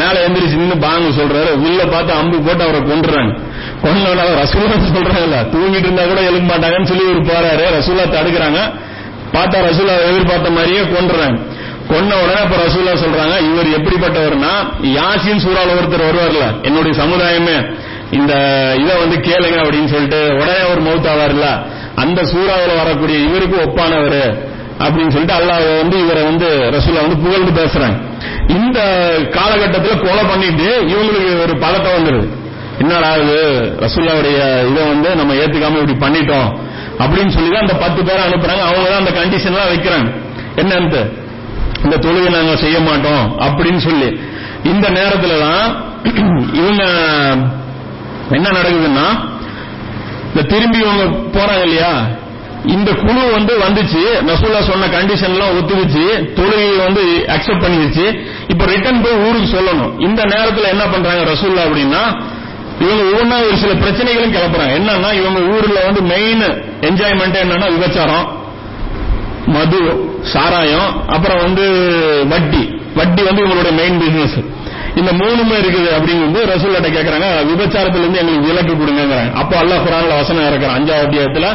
மேல 0.00 0.14
எந்திரிச்சு 0.26 0.60
நின்னு 0.62 0.76
பாங்க 0.86 1.10
சொல்றாரு 1.20 1.50
உள்ள 1.66 1.80
பார்த்து 1.94 2.12
அம்பு 2.20 2.38
போட்டு 2.46 2.64
அவரை 2.66 2.80
கொண்டுறாங்க 2.90 3.32
கொண்டவன 3.84 4.24
ரசூலா 4.42 4.76
சொல்றாங்கல்ல 4.96 5.38
தூங்கிட்டு 5.54 5.86
இருந்தா 5.88 6.06
கூட 6.12 6.20
எழுக்க 6.30 6.46
மாட்டாங்கன்னு 6.52 6.90
சொல்லி 6.92 7.04
இவர் 7.08 7.28
போறாரு 7.32 7.64
ரசூலா 7.78 8.06
தடுக்கிறாங்க. 8.16 8.60
பார்த்தா 9.34 9.64
ரசூலா 9.68 9.94
எதிர்பார்த்த 10.10 10.50
மாதிரியே 10.58 10.82
கொண்டுறாங்க 10.96 11.38
கொன்ன 11.88 12.10
உடனே 12.22 12.40
அப்ப 12.44 12.56
ரசூலா 12.66 12.92
சொல்றாங்க 13.04 13.34
இவர் 13.48 13.68
எப்படிப்பட்டவர்னா 13.78 14.52
யாசின் 14.98 15.42
சூறால 15.44 15.74
ஒருத்தர் 15.78 16.06
வருவார்ல 16.08 16.44
என்னுடைய 16.68 16.92
சமுதாயமே. 17.02 17.56
இந்த 18.18 18.32
இதை 18.82 18.94
வந்து 19.02 19.16
கேளுங்க 19.28 19.58
அப்படின்னு 19.64 19.92
சொல்லிட்டு 19.94 20.20
உடனே 20.40 20.58
அவர் 20.66 20.82
மௌத் 20.88 21.08
ஆவார்ல. 21.12 21.48
அந்த 22.02 22.20
சூறாவில் 22.32 22.80
வரக்கூடிய 22.82 23.18
இவருக்கு 23.28 23.56
ஒப்பானவர் 23.64 24.20
அப்படின்னு 24.84 25.12
சொல்லிட்டு 25.14 25.36
அல்லாஹ் 25.38 25.64
வந்து 25.82 25.96
இவரை 26.04 26.22
வந்து 26.22 26.48
ரசூலா 26.76 27.02
வந்து 27.06 27.20
புகழ்ந்து 27.24 27.52
பேசுறாங்க. 27.60 27.96
இந்த 28.58 28.78
காலகட்டத்தில் 29.36 30.02
கொலை 30.06 30.24
பண்ணிட்டு 30.24 30.68
இவங்களுக்கு 30.92 31.30
ஒரு 31.44 31.54
பதட்டம் 31.64 31.96
வந்துடுது 31.98 32.28
என்னடா 32.82 33.10
இது? 33.22 33.40
ரசூல்லாவுடைய 33.84 34.38
இதை 34.70 34.82
வந்து 34.92 35.10
நம்ம 35.18 35.34
ஏத்துக்காம 35.34 35.80
இப்படி 35.82 35.96
பண்ணிட்டோம் 36.04 36.48
அப்படின்னு 37.02 37.34
சொல்லி 37.36 37.50
தான் 37.50 37.64
அந்த 37.66 37.76
பத்து 37.84 38.00
பேரை 38.04 38.22
அனுப்புறாங்க. 38.28 38.62
அவங்க 38.70 38.86
தான் 38.88 39.02
அந்த 39.02 39.12
கண்டிஷன்லாம் 39.20 39.70
வைக்கிறாங்க. 39.72 40.08
என்னன்ட்டு? 40.62 41.02
இந்த 41.84 41.96
தொழுகை 41.96 42.30
நாங்க 42.30 42.56
செய்ய 42.56 42.78
மாட்டோம் 42.80 43.24
அப்படின்னு 43.46 43.80
சொல்லி. 43.88 44.08
இந்த 44.72 44.86
நேரத்துல 44.98 45.34
தான் 45.46 45.66
இவங்க 46.60 46.84
என்ன 48.30 48.48
நடக்குதுன்னா 48.50 49.06
இந்த 50.28 50.42
திரும்பி 50.42 50.78
இவங்க 50.78 51.04
போறாங்க 51.38 51.62
இல்லையா? 51.62 52.06
இந்த 52.64 52.92
குழு 52.92 53.30
வந்து 53.32 53.58
வந்துச்சு 53.58 54.02
நசூலா 54.28 54.60
சொன்ன 54.60 54.86
கண்டிஷன்லாம் 54.86 55.56
ஒத்துக்குச்சு 55.58 56.04
தொழுகையை 56.36 56.84
வந்து 56.84 57.26
அக்செப்ட் 57.28 57.64
பண்ணிருச்சு 57.64 58.06
இப்ப 58.48 58.64
ரிட்டர்ன் 58.64 59.02
போய் 59.02 59.28
ஊருக்கு 59.28 59.56
சொல்லணும். 59.56 60.00
இந்த 60.00 60.22
நேரத்துல 60.22 60.68
என்ன 60.68 60.86
பண்றாங்க 60.86 61.32
ரசூல்லா 61.32 61.64
அப்படின்னா 61.66 62.02
இவங்க 62.80 63.02
ஒவ்வொன்றா 63.02 63.46
ஒரு 63.46 63.56
சில 63.56 63.72
பிரச்சனைகளும் 63.72 64.34
கிளப்புறாங்க. 64.36 64.74
என்னன்னா 64.80 65.12
இவங்க 65.12 65.40
ஊர்ல 65.40 65.84
வந்து 65.84 66.02
மெயின் 66.02 66.42
என்ஜாய்மெண்ட் 66.80 67.42
என்னன்னா 67.44 67.68
விபச்சாரம் 67.78 68.42
மது 69.46 70.10
சாராயம் 70.20 71.06
அப்புறம் 71.06 71.38
வந்து 71.38 71.64
வட்டி. 72.28 72.80
வட்டி 72.94 73.22
வந்து 73.22 73.44
இவங்களுடைய 73.44 73.72
மெயின் 73.72 73.98
பிசினஸ் 73.98 74.36
இந்த 75.00 75.10
மூணுமே 75.20 75.56
இருக்குது 75.62 75.88
அப்படிங்கும்போது 75.96 76.44
ரசூல்லாட்ட 76.54 76.88
கேக்குறாங்க 76.96 77.28
விபச்சாரத்துல 77.50 78.02
இருந்து 78.04 78.20
எங்களுக்கு 78.22 78.48
விலக்கு 78.50 78.74
கொடுங்கிறாங்க 78.80 79.32
அப்போ 79.40 79.54
அல்லாஹ் 79.62 79.84
குரான்ல 79.86 80.16
வசனம் 80.22 80.46
இறக்குறான். 80.48 80.76
அஞ்சாவது 80.78 81.04
அத்தியாயத்துல 81.06 81.46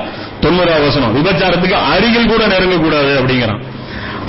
தொண்ணூறாவது 0.44 0.88
வசனம். 0.90 1.14
விபச்சாரத்துக்கு 1.20 1.78
அருகில் 1.94 2.32
கூட 2.34 2.44
நெருங்கக்கூடாது 2.54 3.12
அப்படிங்கிறான். 3.20 3.62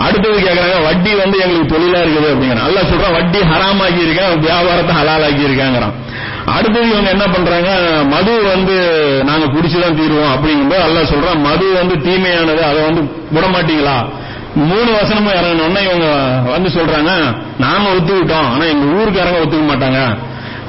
அடுத்தது 0.04 0.36
கேக்குறாங்க 0.44 0.76
வட்டி 0.88 1.10
வந்து 1.22 1.36
எங்களுக்கு 1.44 1.72
தொழிலா 1.72 1.98
இருக்குது 2.04 2.28
அப்படிங்கிறான். 2.32 2.66
நல்லா 2.66 2.82
சொல்றான் 2.90 3.16
வட்டி 3.18 3.40
ஹராமாக்கி 3.50 4.00
இருக்கேன் 4.06 4.32
வியாபாரத்தை 4.46 4.94
ஹலாலாக்கி 5.00 5.42
இருக்காங்கிறான். 5.48 5.94
அடுத்தது 6.56 6.86
இவங்க 6.92 7.10
என்ன 7.16 7.26
பண்றாங்க 7.34 7.70
மது 8.14 8.32
வந்து 8.52 8.76
நாங்க 9.28 9.46
குடிச்சுதான் 9.54 9.98
தீருவோம் 10.00 10.32
அப்படிங்கும்போது 10.36 10.82
அல்லாஹ் 10.86 11.12
சொல்றான் 11.14 11.44
மது 11.48 11.66
வந்து 11.80 11.96
தீமையானது 12.06 12.62
அதை 12.70 12.80
வந்து 12.88 13.02
விட 13.34 13.46
மாட்டீங்களா 13.56 13.96
மூணு 14.54 14.92
வசனமும் 14.92 15.32
இறங்கணும்னா 15.32 15.82
இவங்க 15.82 16.40
வந்து 16.50 16.68
சொல்றாங்க? 16.68 17.36
நாம 17.58 17.92
ஒத்துக்கிட்டோம். 17.92 18.52
ஆனா 18.52 18.64
எங்க 18.64 19.02
ஊருக்காரங்க 19.02 19.42
ஒத்துக்க 19.42 19.68
மாட்டாங்க. 19.70 20.18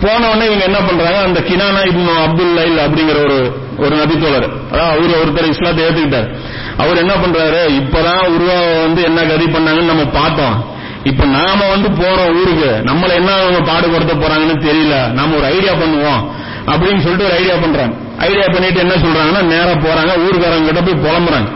போன 0.00 0.26
உடனே 0.26 0.44
இவங்க 0.44 0.64
என்ன 0.64 0.78
பண்றாங்க? 0.78 1.18
அந்த 1.18 1.40
கினானா 1.40 1.80
இப்னு 1.80 2.22
அப்துல் 2.22 2.54
லைல் 2.54 2.76
அப்படிங்கிற 2.76 3.18
ஒரு 3.18 3.66
ஒரு 3.78 3.96
நபித்தோழர். 3.96 4.48
அதாவது 4.72 5.14
அவரு 5.14 5.24
ஒருத்தர் 5.24 5.48
இஸ்லாத்தை 5.48 5.84
ஏத்துக்கிட்டார். 5.84 6.36
அவர் 6.76 6.96
என்ன 6.96 7.12
பண்றாரு? 7.14 7.72
இப்பதான் 7.72 8.26
உருவா 8.26 8.80
வந்து 8.80 9.02
என்ன 9.02 9.22
கதி 9.22 9.44
பண்ணாங்கன்னு 9.44 9.82
நம்ம 9.82 10.04
பார்த்தோம். 10.04 10.64
இப்ப 11.04 11.24
நாம 11.24 11.68
வந்து 11.68 11.88
போறோம் 11.88 12.34
ஊருக்கு. 12.34 12.82
நம்மள 12.84 13.10
என்ன 13.10 13.32
அவங்க 13.32 13.72
பாடுபடுத்த 13.72 14.14
போறாங்கன்னு 14.14 14.70
தெரியல. 14.70 15.10
நாம 15.10 15.36
ஒரு 15.36 15.44
ஐடியா 15.44 15.72
பண்ணுவோம். 15.72 16.30
அப்படின்னு 16.66 16.98
சொல்லிட்டு 16.98 17.24
ஒரு 17.24 17.34
ஐடியா 17.34 17.54
பண்றாங்க. 17.54 17.94
ஐடியா 18.18 18.46
பண்ணிட்டு 18.46 18.80
என்ன 18.80 18.94
சொல்றாங்கன்னா 18.94 19.42
நேரா 19.42 19.74
போறாங்க 19.86 20.12
ஊருக்காரங்க 20.26 20.64
கிட்ட 20.64 20.80
போய் 20.82 21.02
புலம்புறாங்க. 21.04 21.48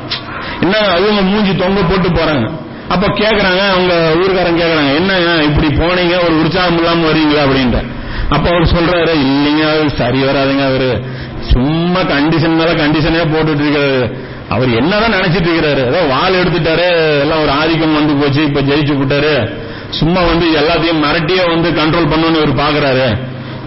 என்ன 0.61 0.77
அவங்க 0.79 1.23
மூஞ்சி 1.23 1.57
தொங்க 1.57 1.81
போட்டு 1.83 2.09
போறாங்க. 2.09 2.51
அப்ப 2.89 3.07
கேக்குறாங்க 3.07 3.63
அவங்க 3.71 3.95
ஊருக்காரங்க 4.15 4.61
கேக்குறாங்க 4.63 4.95
என்ன 4.95 5.43
இப்படி 5.43 5.67
போனீங்க? 5.67 6.25
ஒரு 6.25 6.35
உற்சாகம் 6.41 6.79
இல்லாம 6.79 7.07
வரீங்களா? 7.11 7.43
அப்படின்ட்டு. 7.47 7.83
அப்ப 8.29 8.51
அவர் 8.51 8.73
சொல்றாரு 8.75 9.15
இல்லைங்க 9.27 9.63
அவர் 9.73 9.91
சரி 9.91 10.23
வராதுங்க 10.23 10.65
அவரு 10.67 11.05
சும்மா 11.53 12.01
கண்டிஷன் 12.01 12.57
மேல 12.57 12.71
கண்டிஷனே 12.73 13.25
போட்டுட்டு 13.35 13.65
இருக்காரு 13.65 14.17
அவர் 14.49 14.71
என்னதான் 14.71 15.13
நினைச்சிட்டு 15.13 15.49
இருக்கிறாரு. 15.51 15.83
ஏதோ 15.87 16.01
வால் 16.03 16.39
எடுத்துட்டாரு 16.45 16.87
எல்லாம் 17.21 17.43
ஒரு 17.43 17.51
ஆதிக்கம் 17.51 17.95
வந்து 17.95 18.15
போச்சு 18.15 18.45
இப்ப 18.45 18.61
ஜெயிச்சு 18.61 18.97
விட்டாரு. 18.97 19.35
சும்மா 19.91 20.21
வந்து 20.21 20.47
எல்லாத்தையும் 20.47 21.03
மிரட்டியே 21.05 21.45
வந்து 21.49 21.71
கண்ட்ரோல் 21.71 22.11
பண்ணணும்னு 22.13 22.41
இவர் 22.43 22.61
பாக்குறாரு. 22.65 23.07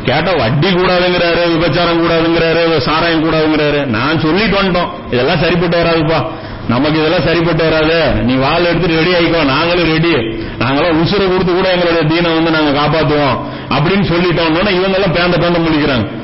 கேட்டா 0.06 0.32
வட்டி 0.32 0.68
கூடாதுங்கிறாரு 0.68 1.44
விபச்சாரம் 1.54 2.02
கூடாதுங்கிறாரு 2.02 2.78
சாராயம் 2.78 3.24
கூடாதுங்கிறாரு. 3.26 3.86
நான் 3.86 4.20
சொல்லிட்டு 4.20 4.58
வந்துட்டோம். 4.62 4.90
இதெல்லாம் 5.12 5.40
சரிப்பட்டு 5.40 5.78
வராதுப்பா. 5.84 6.20
நமக்கு 6.68 7.00
இதெல்லாம் 7.00 7.26
சரிப்பட்டு 7.26 7.64
வராது. 7.70 8.24
நீ 8.24 8.34
வாள் 8.36 8.66
எடுத்துட்டு 8.66 9.00
ரெடி 9.00 9.14
ஆயிக்கோ. 9.14 9.44
நாங்களும் 9.44 9.92
ரெடி 9.92 10.14
நாங்களாம் 10.62 11.00
உசுரை 11.04 11.26
கொடுத்து 11.32 11.54
கூட 11.54 11.72
எங்களுடைய 11.72 12.04
தீனை 12.04 12.30
வந்து 12.36 12.52
நாங்க 12.52 12.72
காப்பாத்துவோம். 12.80 13.36
அப்படின்னு 13.76 14.06
சொல்லிட்டோம்னா 14.12 14.72
இவங்க 14.80 14.98
எல்லாம் 15.00 15.16
பேந்த 15.18 15.38
பேந்த 15.44 15.60
முடிக்கிறாங்க 15.66 16.24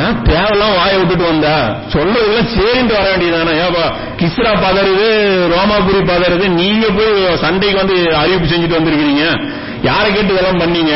ஏன் 0.00 0.16
தேவையெல்லாம் 0.28 0.74
வாயை 0.76 0.96
விட்டுட்டு 0.98 1.24
வந்தா? 1.24 1.54
சொல்றதெல்லாம் 1.92 2.50
சரின்ட்டு 2.56 2.94
வர 2.98 3.06
வேண்டியதானே 3.12 3.52
ஏப்பா 3.64 3.86
கிஸ்ரா 4.20 4.52
பதறுது 4.64 5.08
ரோமாபுரி 5.52 6.00
பதறுது. 6.10 6.48
நீங்க 6.48 6.86
போய் 6.96 7.36
சண்டைக்கு 7.36 7.78
வந்து 7.78 8.16
அறிவிப்பு 8.16 8.46
செஞ்சுட்டு 8.52 8.78
வந்திருக்கிறீங்க. 8.78 9.24
யாரை 9.82 10.12
கேட்டு 10.12 10.32
இதெல்லாம் 10.32 10.60
பண்ணீங்க? 10.60 10.94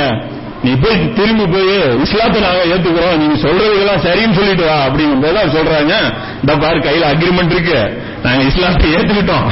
நீ 0.67 0.73
போய் 0.75 1.13
திரும்பி 1.13 1.45
போய் 1.47 2.01
இஸ்லாத்தை 2.05 2.39
நாங்க 2.41 2.63
ஏத்துக்கிறோம் 2.75 3.19
நீங்க 3.23 3.37
சொல்றதுக்கெல்லாம் 3.45 4.05
சரின்னு 4.07 4.37
சொல்லிட்டு 4.39 4.65
வா 4.65 4.77
அப்படிங்கும் 4.87 5.25
போது 5.25 5.43
சொல்றாங்க. 5.57 5.95
இந்த 6.41 6.57
பாரு 6.63 6.79
கையில 6.79 7.11
அக்ரிமெண்ட் 7.13 7.55
இருக்கு. 7.57 7.81
நாங்க 8.23 8.43
இஸ்லாத்தை 8.43 8.95
ஏத்துக்கிட்டோம். 8.95 9.49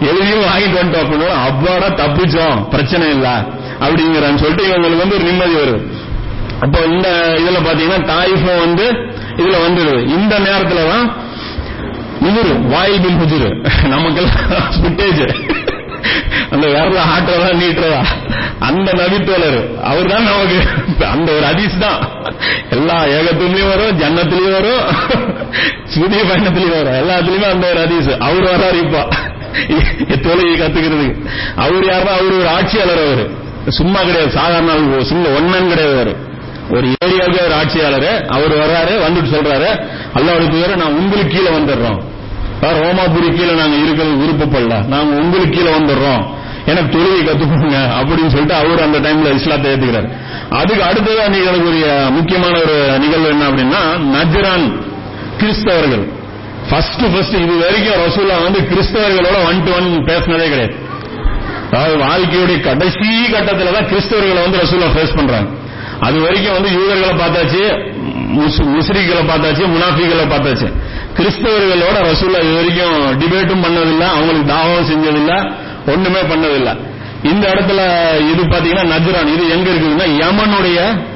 எதையும் 0.00 0.44
வாங்கிட்டு 0.48 0.80
வந்துட்டோம் 0.80 1.04
அப்படின்னு. 1.04 1.28
அப்பாடா 1.48 1.88
தப்பிச்சோம். 2.02 2.68
பிரச்சனை 2.68 3.08
இல்ல. 3.10 3.28
அப்படிங்கிறான்னு 3.80 4.42
சொல்லிட்டு 4.42 4.66
இவங்களுக்கு 4.68 5.02
வந்து 5.04 5.14
ஒரு 5.14 5.24
நிம்மதி 5.24 5.54
வரும். 5.54 5.82
அப்போ 6.60 6.78
இந்த 6.84 7.08
இதுல 7.38 7.58
பாத்தீங்கன்னா 7.66 8.00
தாயிஃபம் 8.12 8.62
வந்து 8.64 8.86
இதுல 9.36 9.56
வந்துடுது. 9.66 10.06
இந்த 10.08 10.38
நேரத்துல 10.38 10.80
தான் 10.92 11.06
இவரு 12.28 12.68
வாயில் 12.68 13.00
பின் 13.00 13.20
ஹுஜுரு. 13.20 13.50
நமக்கெல்லாம் 13.88 14.70
ஃபுட்டேஜ் 14.78 15.22
அந்த 16.50 16.66
விரல 16.66 16.98
ஆட்டுறதா 16.98 17.54
நீட்டுறதா? 17.54 18.04
அந்த 18.58 18.92
நபித்தோழர் 18.92 19.80
அவர் 19.82 20.06
தான் 20.06 20.22
நமக்கு. 20.22 20.60
அந்த 21.12 21.32
ஒரு 21.32 21.46
அதிஸ் 21.46 21.78
தான். 21.78 22.08
எல்லா 22.70 23.04
ஏகத்துலயும் 23.04 23.68
வரும் 23.68 24.00
ஜன்னத்திலயும் 24.00 24.52
வரும் 24.52 24.96
சூரிய 25.84 26.22
பயணத்திலயும் 26.22 26.82
வரும். 26.82 27.08
எல்லாத்துலயுமே 27.08 27.50
அந்த 27.50 27.70
ஒரு 27.70 27.80
அதிஸ் 27.80 28.18
அவர் 28.18 28.42
வரா 28.42 28.84
இப்ப. 28.84 29.08
தொழுகை 30.08 30.56
கத்துக்கிறதுக்கு. 30.56 31.28
அவர் 31.56 31.84
யாருன்னா 31.84 32.18
அவர் 32.18 32.32
ஒரு 32.32 32.48
ஆட்சியாளர் 32.48 33.06
அவரு. 33.06 33.30
சும்மா 33.68 33.98
கிடையாது. 33.98 34.30
சாதாரண 34.30 34.72
சும்மா 35.02 35.28
ஒன்னன் 35.28 35.68
கிடையாது 35.68 35.94
அவரு. 35.94 36.16
ஒரு 36.70 36.94
ஏரியாவுக்கு 37.04 37.44
ஒரு 37.44 37.54
ஆட்சியாளர். 37.54 38.26
அவர் 38.26 38.50
வர்றாரு 38.50 38.98
வந்துட்டு 38.98 39.34
சொல்றாரு. 39.34 39.86
அல்லாவுக்கு 40.14 40.76
நான் 40.76 40.94
உங்களுக்கு 40.94 41.36
கீழே 41.36 41.56
வந்துடுறோம். 41.56 42.02
ரோமாபுரி 42.60 43.36
கீழே 43.36 43.52
நாங்க 43.52 43.76
இருக்கிறது 43.76 44.14
விருப்பப்படல. 44.24 44.86
நாங்க 44.86 45.14
உங்களுக்கு 45.22 45.58
கீழே 45.58 45.70
வந்துடுறோம். 45.78 46.22
எனக்கு 46.66 46.98
தொழுகை 46.98 47.20
கத்துக்கோங்க 47.24 47.78
அப்படின்னு 47.98 48.26
சொல்லிட்டு 48.26 48.54
அவர் 48.54 48.82
அந்த 48.82 48.98
டைம்ல 48.98 49.34
இஸ்லாத்தை 49.34 49.72
ஏத்துக்கிறார். 49.72 50.08
அதுக்கு 50.50 50.82
அடுத்ததா 50.84 51.26
நிகழக்கூடிய 51.34 52.10
முக்கியமான 52.10 52.58
ஒரு 52.58 52.98
நிகழ்வு 52.98 53.28
என்ன 53.28 53.48
அப்படின்னா 53.48 53.80
நஜ்ரான் 54.16 54.66
கிறிஸ்தவர்கள். 55.40 56.04
ஃபர்ஸ்ட் 56.70 57.02
ஃபர்ஸ்ட் 57.12 57.34
இது 57.34 57.58
வரைக்கும் 57.58 58.00
ரசூலா 58.06 58.42
வந்து 58.42 58.60
கிறிஸ்தவர்களோட 58.60 59.46
ஒன் 59.46 59.64
டு 59.64 59.72
ஒன் 59.72 60.04
பேசினதே 60.04 60.48
கிடையாது. 60.48 60.74
அதாவது 61.70 61.96
வாழ்க்கையுடைய 61.96 62.60
கடைசி 62.60 63.08
கட்டத்துல 63.32 63.72
தான் 63.72 63.88
கிறிஸ்தவர்களை 63.92 64.42
வந்து 64.42 64.58
ரசூலா 64.58 64.88
ஃபேஸ் 64.96 65.16
பண்றாங்க. 65.16 65.48
அது 66.00 66.20
வரைக்கும் 66.20 66.52
வந்து 66.52 66.72
யூதர்களை 66.72 67.26
பார்த்தாச்சு 67.26 67.92
முஸ்- 68.36 68.66
பார்த்தாச்சு 69.22 69.66
முனாஃபிகளை 69.66 70.26
பார்த்தாச்சு. 70.30 70.72
கிறிஸ்தவர்களோட 71.16 71.98
ரசூல 71.98 72.40
இது 72.40 72.54
வரைக்கும் 72.54 73.20
டிபேட்டும் 73.20 73.66
பண்ணதில்லை 73.66 74.08
அவங்களுக்கு 74.08 74.44
தாவம் 74.46 74.90
செஞ்சதில்லை 74.90 75.52
ஒண்ணுமே 75.86 76.20
பண்ணதில்லை. 76.20 76.78
இந்த 77.22 77.48
இடத்துல 77.48 77.80
இது 78.30 78.42
பாத்தீங்கன்னா 78.42 78.86
நஜ்ரான் 78.86 79.26
இது 79.26 79.48
எங்க 79.50 79.70
இருக்குதுன்னா 79.70 80.08
யமனுடைய 80.08 81.06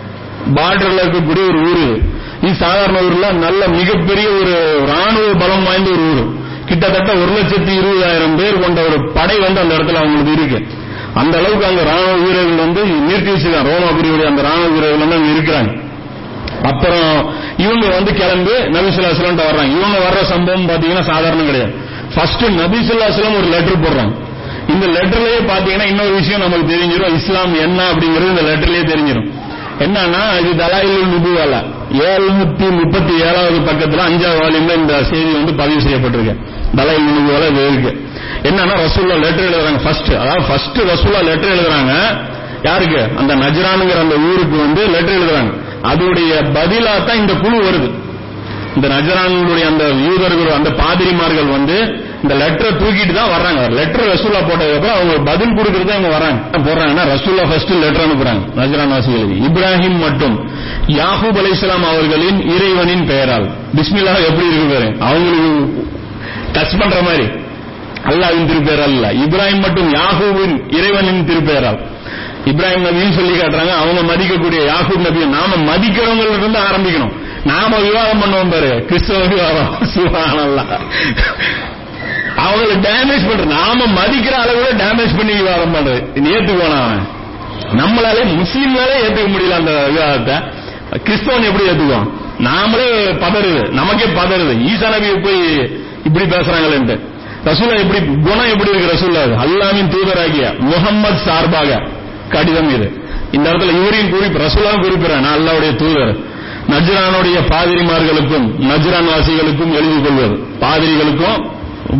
பார்டர்ல 0.54 1.04
இருக்கக்கூடிய 1.04 1.48
ஒரு 1.48 1.60
ஊர் 1.60 2.00
இது. 2.40 2.54
சாதாரண 2.54 3.00
ஊர்ல 3.00 3.32
நல்ல 3.32 3.68
மிகப்பெரிய 3.68 4.28
ஒரு 4.28 4.84
ராணுவ 4.86 5.32
பலம் 5.38 5.64
வாய்ந்த 5.64 5.90
ஒரு 5.90 6.00
ஊர். 6.00 6.40
கிட்டத்தட்ட 6.66 7.12
ஒரு 7.12 7.32
லட்சத்தி 7.32 7.70
இருபதாயிரம் 7.70 8.36
பேர் 8.36 8.58
கொண்ட 8.58 8.82
ஒரு 8.82 9.12
படை 9.12 9.38
வந்து 9.38 9.60
அந்த 9.60 9.74
இடத்துல 9.74 9.94
அவங்களுக்கு 9.94 10.32
இருக்கு. 10.32 10.66
அந்த 11.14 11.38
அளவுக்கு 11.38 11.66
அங்க 11.66 11.82
ராணுவ 11.82 12.12
வீரர்கள் 12.24 12.62
வந்து 12.64 12.82
நிறுத்தி 13.08 13.30
வச்சுதான் 13.30 13.66
ரோமாபுரியுடைய 13.70 14.26
அந்த 14.26 14.42
ராணுவ 14.42 14.66
வீரர்கள் 14.66 15.02
வந்து 15.04 15.16
அங்க 15.16 15.30
இருக்கிறாங்க. 15.36 15.70
அப்புறம் 16.70 17.34
இவங்க 17.56 17.86
வந்து 17.88 18.14
கிளம்பி 18.14 18.50
நபிசுல்லாஸ்லாம் 18.50 19.40
வர்றாங்க. 19.50 19.72
இவங்க 19.78 19.96
வர்ற 20.08 20.20
சம்பவம் 20.24 20.68
பாத்தீங்கன்னா 20.68 21.00
சாதாரணம் 21.00 21.46
கிடையாது. 21.46 21.72
ஃபர்ஸ்ட் 22.14 22.44
நபிசுல்லாஸ்லாம் 22.60 23.38
ஒரு 23.38 23.48
லெட்டர் 23.54 23.82
போடுறாங்க. 23.84 24.12
இந்த 24.68 24.86
லெட்டர்லயே 24.86 25.38
பாத்தீங்கன்னா 25.52 25.86
இன்னொரு 25.86 26.12
விஷயம் 26.14 26.40
நமக்கு 26.40 26.66
தெரிஞ்சிடும் 26.72 27.14
இஸ்லாம் 27.14 27.54
என்ன 27.54 27.90
அப்படிங்கிறது 27.92 28.32
இந்த 28.34 28.42
லெட்டர்லயே 28.42 28.84
தெரிஞ்சிடும் 28.92 29.28
என்னன்னா 29.80 30.22
இது 30.40 30.50
தலாயில் 30.64 31.06
நுபுவால 31.12 31.54
ஏழுநூத்தி 32.08 32.66
முப்பத்தி 32.70 33.14
ஏழாவது 33.28 33.58
பக்கத்துல 33.58 34.04
அஞ்சாவது 34.08 34.40
வால்யூம்ல 34.42 34.74
இந்த 34.76 35.04
செய்தி 35.04 35.32
வந்து 35.32 35.52
பதிவு 35.54 35.80
செய்யப்பட்டிருக்கு. 35.80 36.34
தலாயில் 36.76 37.08
நுபுவால 37.16 37.46
இருக்கு. 37.70 37.90
என்னன்னா 38.48 38.76
ரசூல்லா 38.84 39.16
லெட்டர் 39.24 39.48
எழுதுறாங்க 39.48 39.80
ஃபர்ஸ்ட் 39.86 40.12
அதாவது 40.22 40.44
ஃபர்ஸ்ட் 40.48 40.78
ரசூல்லா 40.92 41.22
லெட்டர் 41.30 41.54
எழுதுறாங்க. 41.56 41.94
யாருக்கு? 42.68 43.02
அந்த 43.20 43.32
நஜ்ரானுங்கிற 43.42 43.98
அந்த 44.06 44.16
ஊருக்கு 44.28 44.56
வந்து 44.66 44.82
லெட்டர் 44.94 45.18
எழுதுறாங்க. 45.18 45.52
அதோடைய 45.90 46.32
பதிலா 46.56 46.94
தான் 47.06 47.20
இந்த 47.22 47.34
குழு 47.42 47.58
வருது. 47.66 47.90
இந்த 48.76 48.88
நஜரானுடைய 48.88 49.64
அந்த 49.70 49.84
யூதர்கள் 50.06 50.56
அந்த 50.58 50.70
பாதிரிமார்கள் 50.70 51.48
வந்து 51.56 51.76
இந்த 52.22 52.34
லெட்டரை 52.42 52.70
தூக்கிட்டு 52.80 53.14
தான் 53.18 53.32
வர்றாங்க. 53.32 53.62
லெட்டர் 53.78 54.10
ரசூல்லா 54.12 54.40
போட்டதுக்கு 54.48 54.76
அப்புறம் 54.76 54.96
அவங்க 54.98 55.14
பதில் 55.30 55.56
கொடுக்கறது 55.56 55.92
அவங்க 55.94 56.08
இவங்க 56.08 56.12
வராங்க 56.18 56.38
போடுறாங்கன்னா 56.66 57.04
ரசூல்லா 57.14 57.44
ஃபர்ஸ்ட் 57.50 57.72
லெட்டர் 57.84 58.04
அனுப்புறாங்க. 58.06 58.42
நஜரான் 58.60 58.92
வாசிகளுக்கு 58.94 59.36
இப்ராஹிம் 59.48 59.98
மற்றும் 60.04 60.36
அலி 61.40 61.50
இஸ்லாம் 61.56 61.86
அவர்களின் 61.92 62.38
இறைவனின் 62.54 63.04
பெயரால். 63.10 63.46
பிஸ்மில்லா 63.76 64.14
எப்படி 64.28 64.46
இருக்கு 64.52 64.68
பாரு? 64.74 64.88
அவங்களுக்கு 65.08 65.50
டச் 66.52 66.78
பண்ற 66.78 67.02
மாதிரி. 67.02 67.24
அல்லாவின் 68.04 68.46
திருப்பேர் 68.46 68.82
அல்ல. 68.82 69.12
இப்ராஹிம் 69.12 69.60
மட்டும் 69.60 69.94
யாகூவின் 69.94 70.74
இறைவனின் 70.76 71.26
திருப்பேரால். 71.26 71.78
இப்ராஹிம் 72.44 72.84
நபியும் 72.84 73.12
சொல்லி 73.12 73.38
காட்டுறாங்க. 73.38 73.74
அவங்க 73.76 74.14
மதிக்கக்கூடிய 74.14 74.70
யாகூப் 74.70 75.06
நபியை 75.06 75.26
நாம 75.26 75.76
மதிக்கிறவங்கள 75.76 76.38
இருந்து 76.38 76.58
ஆரம்பிக்கணும். 76.58 77.12
நாம 77.44 77.76
விவாதம் 77.76 78.22
பண்ணுவோம் 78.22 78.50
பாரு. 78.50 78.84
கிறிஸ்தவ 78.84 79.26
விவாதம் 79.26 79.76
சுபானல்லா. 79.94 80.80
அவங்களை 82.36 82.86
டேமேஜ் 82.86 83.28
பண்ற 83.28 83.44
நாம 83.44 83.84
மதிக்கிற 83.84 84.34
அளவுல 84.44 84.76
டேமேஜ் 84.76 85.16
பண்ணி 85.16 85.32
விவாதம் 85.32 85.74
பண்றது. 85.74 86.18
நீ 86.18 86.30
ஏத்துக்கோனா 86.30 86.82
அவன் 86.82 87.20
நம்மளாலே 87.72 88.22
முஸ்லீம்னாலே 88.22 88.96
ஏத்துக்க 89.06 89.28
முடியல 89.28 89.50
அந்த 89.50 89.88
விவாதத்தை 89.90 90.60
கிறிஸ்தவன் 91.04 91.44
எப்படி 91.44 91.64
ஏத்துக்குவான்? 91.64 92.10
நாமளே 92.38 93.12
பதறுது. 93.20 93.70
நமக்கே 93.70 94.04
பதறுது. 94.04 94.54
ஈசா 94.58 94.86
நபியை 94.88 95.22
போய் 95.22 95.80
இப்படி 96.04 96.24
பேசுறாங்களேன்ட்டு. 96.24 97.00
ரசூலா 97.44 97.74
எப்படி 97.78 98.00
குணம் 98.22 98.50
எப்படி 98.50 98.70
இருக்கு 98.70 98.92
ரசூல்லா 98.92 99.22
அல்லாமின் 99.44 99.90
தூதராகிய 99.90 100.58
முகம்மது 100.58 101.18
சார்பாக. 101.24 101.82
கடிதம் 102.28 102.74
இது. 102.74 103.00
இந்த 103.32 103.50
இடத்துல 103.50 103.80
இவரையும் 103.80 104.10
குறிப்பு 104.10 104.38
ரசூலாவும் 104.38 104.82
குறிப்பிடறேன். 104.82 105.20
நான் 105.20 105.38
அல்லாவுடைய 105.38 105.76
தூதர். 105.76 106.30
நஜ்ரானுடைய 106.68 107.38
பாதிரிமார்களுக்கும் 107.48 108.46
நஜ்ரான் 108.70 109.08
வாசிகளுக்கும் 109.12 109.72
எழுதி 109.72 110.00
கொள்வது. 110.02 110.36
பாதிரிகளுக்கும் 110.60 111.50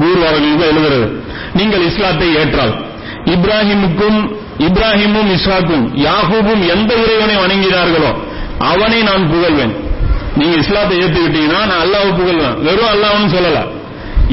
ஊர்வார்களுக்கும் 0.00 0.68
எழுதுறது. 0.70 1.22
நீங்கள் 1.54 1.86
இஸ்லாத்தை 1.86 2.34
ஏற்றால். 2.34 2.74
இப்ராஹிமுக்கும் 3.24 4.36
இப்ராஹிமும் 4.58 5.30
இஸ்ராக்கும் 5.36 5.84
யாகூபும் 5.94 6.68
எந்த 6.68 6.94
இறைவனை 6.94 7.36
வணங்கினார்களோ 7.36 8.14
அவனை 8.58 9.02
நான் 9.02 9.30
புகழ்வேன். 9.32 9.74
நீங்க 10.36 10.56
இஸ்லாத்தை 10.56 10.98
ஏத்துக்கிட்டீங்கன்னா 10.98 11.66
நான் 11.66 11.82
அல்லாஹ் 11.84 12.16
புகழ்வேன். 12.20 12.62
வெறும் 12.62 12.92
அல்லாஹ்னு 12.94 13.34
சொல்லல. 13.36 13.80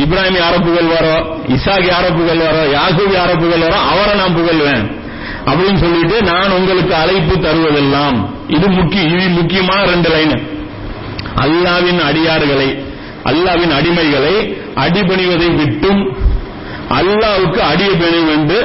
இப்ராஹிம் 0.03 0.39
யார 0.41 0.55
புகழ்வாரோ 0.65 1.15
இசாக் 1.55 1.87
யார 1.91 2.05
புகழ்வாரோ 2.17 2.63
யாகூப் 2.75 3.15
யார 3.17 3.31
புகழ்வாரோ 3.41 3.77
அவரை 3.91 4.13
நான் 4.15 4.35
புகழ்வேன். 4.35 4.85
அப்படின்னு 5.45 5.77
சொல்லிட்டு 5.77 6.21
நான் 6.21 6.51
உங்களுக்கு 6.51 6.95
அழைப்பு 6.95 7.35
தருவதெல்லாம். 7.35 8.17
இது 8.47 8.67
முக்கிய 8.69 9.03
இது 9.03 9.29
முக்கியமான 9.29 9.85
ரெண்டு 9.85 10.09
லைன் 10.09 10.33
அல்லாவின் 11.35 11.99
அடியார்களை 12.09 12.69
அல்லாவின் 13.23 13.73
அடிமைகளை 13.79 14.35
அடிபணிவதை 14.75 15.55
விட்டும் 15.55 16.01
அல்லாவுக்கு 16.89 17.59
அடிய 17.71 17.89
வேண்டும் 17.89 18.29
என்று 18.29 18.57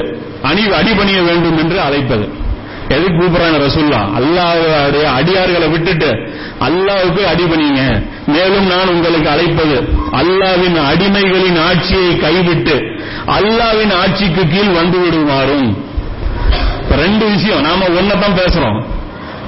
அணி 0.42 0.62
அடிபணிய 0.72 1.22
வேண்டும் 1.22 1.58
என்று 1.58 1.80
அழைப்பது. 1.80 2.42
எதுக்கு 2.88 3.12
கூப்பிடுறாங்க 3.12 3.58
ரசுல்லா 3.64 4.00
அல்லாவுடைய 4.18 5.06
அடியார்களை 5.18 5.70
விட்டுட்டு 5.70 6.10
அல்லாவுக்கு 6.60 7.22
அடிபணிங்க 7.34 8.06
மேலும் 8.26 8.66
நான் 8.66 8.88
உங்களுக்கு 8.88 9.30
அழைப்பது 9.30 9.80
அல்லாவின் 10.12 10.78
அடிமைகளின் 10.92 11.62
ஆட்சியை 11.62 12.16
கைவிட்டு 12.16 12.74
அல்லாஹ்வின் 13.26 13.94
ஆட்சிக்கு 13.94 14.46
கீழ் 14.46 14.68
வந்து 14.68 14.98
விடுமாறும். 14.98 15.84
ரெண்டு 16.90 17.30
விஷயம் 17.30 17.60
நாம 17.60 17.84
ஒன்னதான் 17.84 18.38
பேசுறோம். 18.38 18.84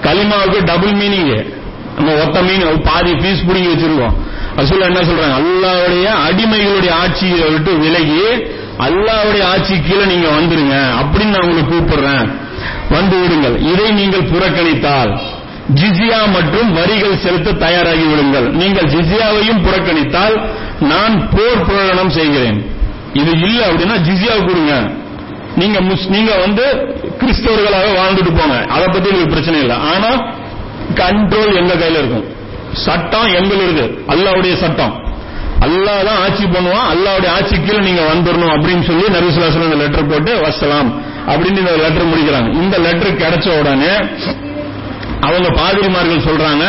கலிமாவுக்கு 0.03 0.65
டபுள் 0.65 0.93
மீனிங் 0.93 1.55
நம்ம 1.97 2.13
ஒத்த 2.13 2.43
மீன் 2.43 2.83
பாதி 2.83 3.15
பீஸ் 3.15 3.45
புடிங்கி 3.47 3.73
வச்சிருக்கோம். 3.73 4.13
ரசூல்லா 4.57 4.83
என்ன 4.83 5.01
சொல்றாங்க? 5.01 5.43
அல்லாவுடைய 5.43 6.11
அடிமைகளுடைய 6.31 6.91
ஆட்சியை 6.91 7.49
விட்டு 7.49 7.79
விலகி 7.79 8.21
அல்லாவுடைய 8.79 9.45
ஆட்சி 9.45 9.75
கீழே 9.81 10.05
நீங்க 10.05 10.29
வந்துருங்க. 10.29 10.81
அப்படின்னு 10.81 11.25
நான் 11.25 11.49
உங்களை 11.49 11.63
கூப்பிடுறேன். 11.63 12.37
வந்து 12.91 13.17
விடுங்கள். 13.21 13.61
இதை 13.73 13.91
நீங்கள் 13.91 14.29
புறக்கணித்தால் 14.29 15.21
ஜிசியா 15.75 16.19
மற்றும் 16.33 16.73
வரிகள் 16.73 17.21
செலுத்த 17.23 17.53
தயாராகி 17.53 18.05
விடுங்கள். 18.05 18.47
நீங்கள் 18.51 18.91
ஜிசியாவையும் 18.95 19.63
புறக்கணித்தால் 19.67 20.37
நான் 20.81 21.31
போர் 21.35 21.65
புரகணம் 21.65 22.11
செய்கிறேன். 22.11 22.59
இது 23.13 23.31
இல்ல 23.31 23.67
அப்படின்னா 23.67 23.97
ஜிசியா 24.09 24.35
கொடுங்க. 24.47 24.75
நீங்க 25.57 25.81
முஸ் 25.81 26.09
நீங்க 26.09 26.33
வந்து 26.37 26.65
கிறிஸ்தவர்களாக 27.21 27.87
வாழ்ந்துட்டு 27.99 28.33
போங்க. 28.39 28.57
அதை 28.75 28.87
பத்தி 28.89 29.09
எனக்கு 29.09 29.33
பிரச்சனை 29.35 29.61
இல்லை. 29.61 29.77
ஆனா 29.77 30.11
கண்ட்ரோல் 30.95 31.55
எங்க 31.61 31.75
கையில 31.75 32.01
இருக்கும்? 32.03 32.25
சட்டம் 32.73 33.29
எங்களுக்கு 33.41 33.85
அல்லாவுடைய 34.15 34.55
சட்டம். 34.57 34.95
அல்லாஹ் 35.67 36.05
தான் 36.05 36.21
ஆட்சி 36.25 36.45
பண்ணுவான். 36.45 36.89
அல்லாவுடைய 36.93 37.31
ஆட்சி 37.37 37.57
கீழே 37.57 37.79
நீங்க 37.79 38.03
வந்துடணும் 38.13 38.53
அப்படின்னு 38.57 38.83
சொல்லி 38.83 39.05
நபிசுல்லாசலம் 39.17 39.71
இந்த 39.71 39.83
லெட்டர் 39.85 40.07
போட்டு 40.07 40.41
வசலாம் 40.41 40.91
அப்படின்னு 41.27 41.57
இந்த 41.57 41.77
லெட்டர் 41.85 42.11
முடிக்கிறாங்க. 42.13 42.49
இந்த 42.63 42.79
லெட்டர் 42.79 43.21
கிடைச்ச 43.23 43.59
உடனே 43.61 43.95
அவங்க 45.21 45.49
பாதிரிமார்கள் 45.49 46.25
சொல்றாங்க 46.25 46.69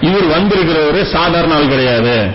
இவர் 0.00 0.26
வந்திருக்கிறவரு 0.26 1.04
சாதாரண 1.04 1.54
ஆள் 1.54 1.68
கிடையாது. 1.68 2.30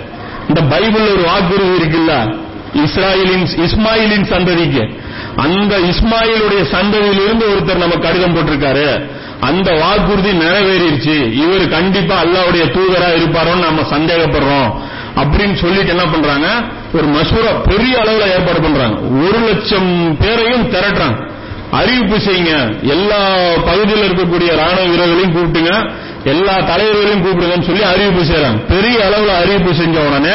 இந்த 0.47 0.61
பைபிள் 0.61 1.01
ஒரு 1.01 1.21
வாக்குறுதி 1.21 1.69
இருக்குல்ல? 1.69 2.37
இஸ்ராயலின் 2.73 3.47
இஸ்மாயிலின் 3.57 4.25
சந்ததிக்கு. 4.25 4.99
அந்த 5.35 5.77
இஸ்மாயிலுடைய 5.77 6.65
சந்ததியிலிருந்து 6.71 7.43
ஒருத்தர் 7.49 7.77
நம்ம 7.77 7.95
கடிதம் 7.95 8.35
போட்டிருக்காரு. 8.35 9.09
அந்த 9.39 9.71
வாக்குறுதி 9.71 10.31
நிறைவேறிடுச்சு. 10.31 11.33
இவர் 11.33 11.69
கண்டிப்பா 11.69 12.23
அல்லாவுடைய 12.23 12.71
தூதரா 12.71 13.09
இருப்பாரோன்னு 13.09 13.65
நம்ம 13.65 13.81
சந்தேகப்படுறோம். 13.81 14.73
அப்படின்னு 15.15 15.55
சொல்லிட்டு 15.55 15.89
என்ன 15.89 16.05
பண்றாங்க? 16.05 16.47
ஒரு 16.93 17.07
மசூரா 17.07 17.69
பெரிய 17.69 17.97
அளவுல 17.97 18.29
ஏற்பாடு 18.29 18.61
பண்றாங்க. 18.61 18.99
ஒரு 18.99 19.39
லட்சம் 19.39 20.17
பேரையும் 20.17 20.71
திரட்டுறாங்க. 20.71 21.27
அறிவிப்பு 21.71 22.17
செய்யுங்க. 22.17 22.81
எல்லா 22.81 23.45
பகுதியில் 23.65 24.11
இருக்கக்கூடிய 24.11 24.55
ராணுவ 24.55 24.85
வீரர்களையும் 24.85 25.35
கூப்பிட்டுங்க. 25.35 25.91
எல்லா 26.23 26.59
தலைவர்களையும் 26.59 27.23
கூப்பிடுங்கன்னு 27.25 27.61
சொல்லி 27.61 27.83
அறிவிப்பு 27.83 28.23
செய்யறாங்க 28.23 28.65
பெரிய 28.67 28.99
அளவுல 29.05 29.35
அறிவிப்பு 29.41 29.75
செஞ்ச 29.75 29.99
உடனே 29.99 30.33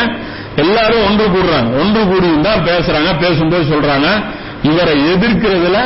எல்லாரும் 0.56 1.04
ஒன்று 1.04 1.26
கூடுறாங்க. 1.26 1.80
ஒன்று 1.80 2.06
கூடி 2.06 2.40
தான் 2.40 2.64
பேசுறாங்க 2.64 3.18
பேசும்போது 3.20 3.64
சொல்றாங்க. 3.74 4.24
இவரை 4.62 5.12
எதிர்க்கிறதுல 5.12 5.78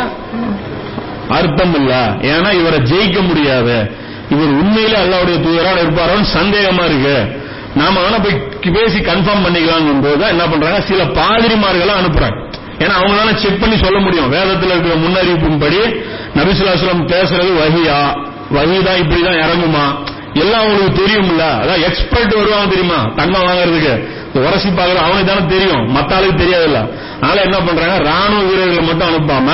அர்த்தம் 1.29 1.75
இல்ல. 1.75 1.95
ஏன்னா 2.20 2.53
இவரை 2.61 2.79
ஜெயிக்க 2.79 3.27
முடியாது. 3.27 3.91
இவர் 4.31 4.53
உண்மையில 4.53 4.95
அல்லாவுடைய 5.05 5.37
தூதரான 5.41 5.81
இருப்பாரோன்னு 5.83 6.27
சந்தேகமா 6.35 6.85
இருக்கு. 6.85 7.47
நாம 7.75 8.01
வேணா 8.01 8.23
போய் 8.23 8.43
பேசி 8.73 8.99
கன்ஃபார்ம் 8.99 9.45
பண்ணிக்கலாம் 9.45 10.01
போது 10.01 10.29
என்ன 10.29 10.47
பண்றாங்க? 10.47 10.81
சில 10.81 11.05
பாதிரிமார்களை 11.05 11.95
அனுப்புறாங்க. 12.01 12.47
ஏன்னா 12.78 12.92
அவங்களால 13.00 13.34
செக் 13.34 13.60
பண்ணி 13.60 13.76
சொல்ல 13.76 13.98
முடியும். 13.98 14.32
வேதத்துல 14.32 14.64
இருக்கிற 14.64 14.94
முன்னறிவிப்பின்படி 14.94 16.05
நபிசுலாசலம் 16.34 17.06
பேசுறது 17.06 17.52
வகியா 17.62 18.26
வகிதான் 18.50 19.00
இப்படிதான் 19.00 19.44
இறங்குமா? 19.44 20.16
எல்லாம் 20.34 20.60
அவங்களுக்கு 20.60 21.02
தெரியும்ல. 21.02 21.42
அதான் 21.42 21.82
எக்ஸ்பர்ட் 21.82 22.34
வருவாங்க 22.34 22.66
தெரியுமா? 22.66 23.10
தங்கம் 23.16 23.42
வாங்குறதுக்கு. 23.42 24.16
உரசி 24.34 24.68
பாக்குறது 24.68 24.96
அவனுக்கு 24.96 25.24
தானே 25.24 25.46
தெரியும். 25.46 25.96
மத்த 25.96 26.14
ஆளுக்கு 26.14 26.44
தெரியாதுல்ல. 26.44 26.92
அதனால 27.16 27.40
என்ன 27.40 27.59
பண்றாங்க? 27.59 27.98
ராணுவ 27.98 28.42
வீரர்களை 28.42 28.84
மட்டும் 28.84 29.09
அனுப்பாம 29.09 29.50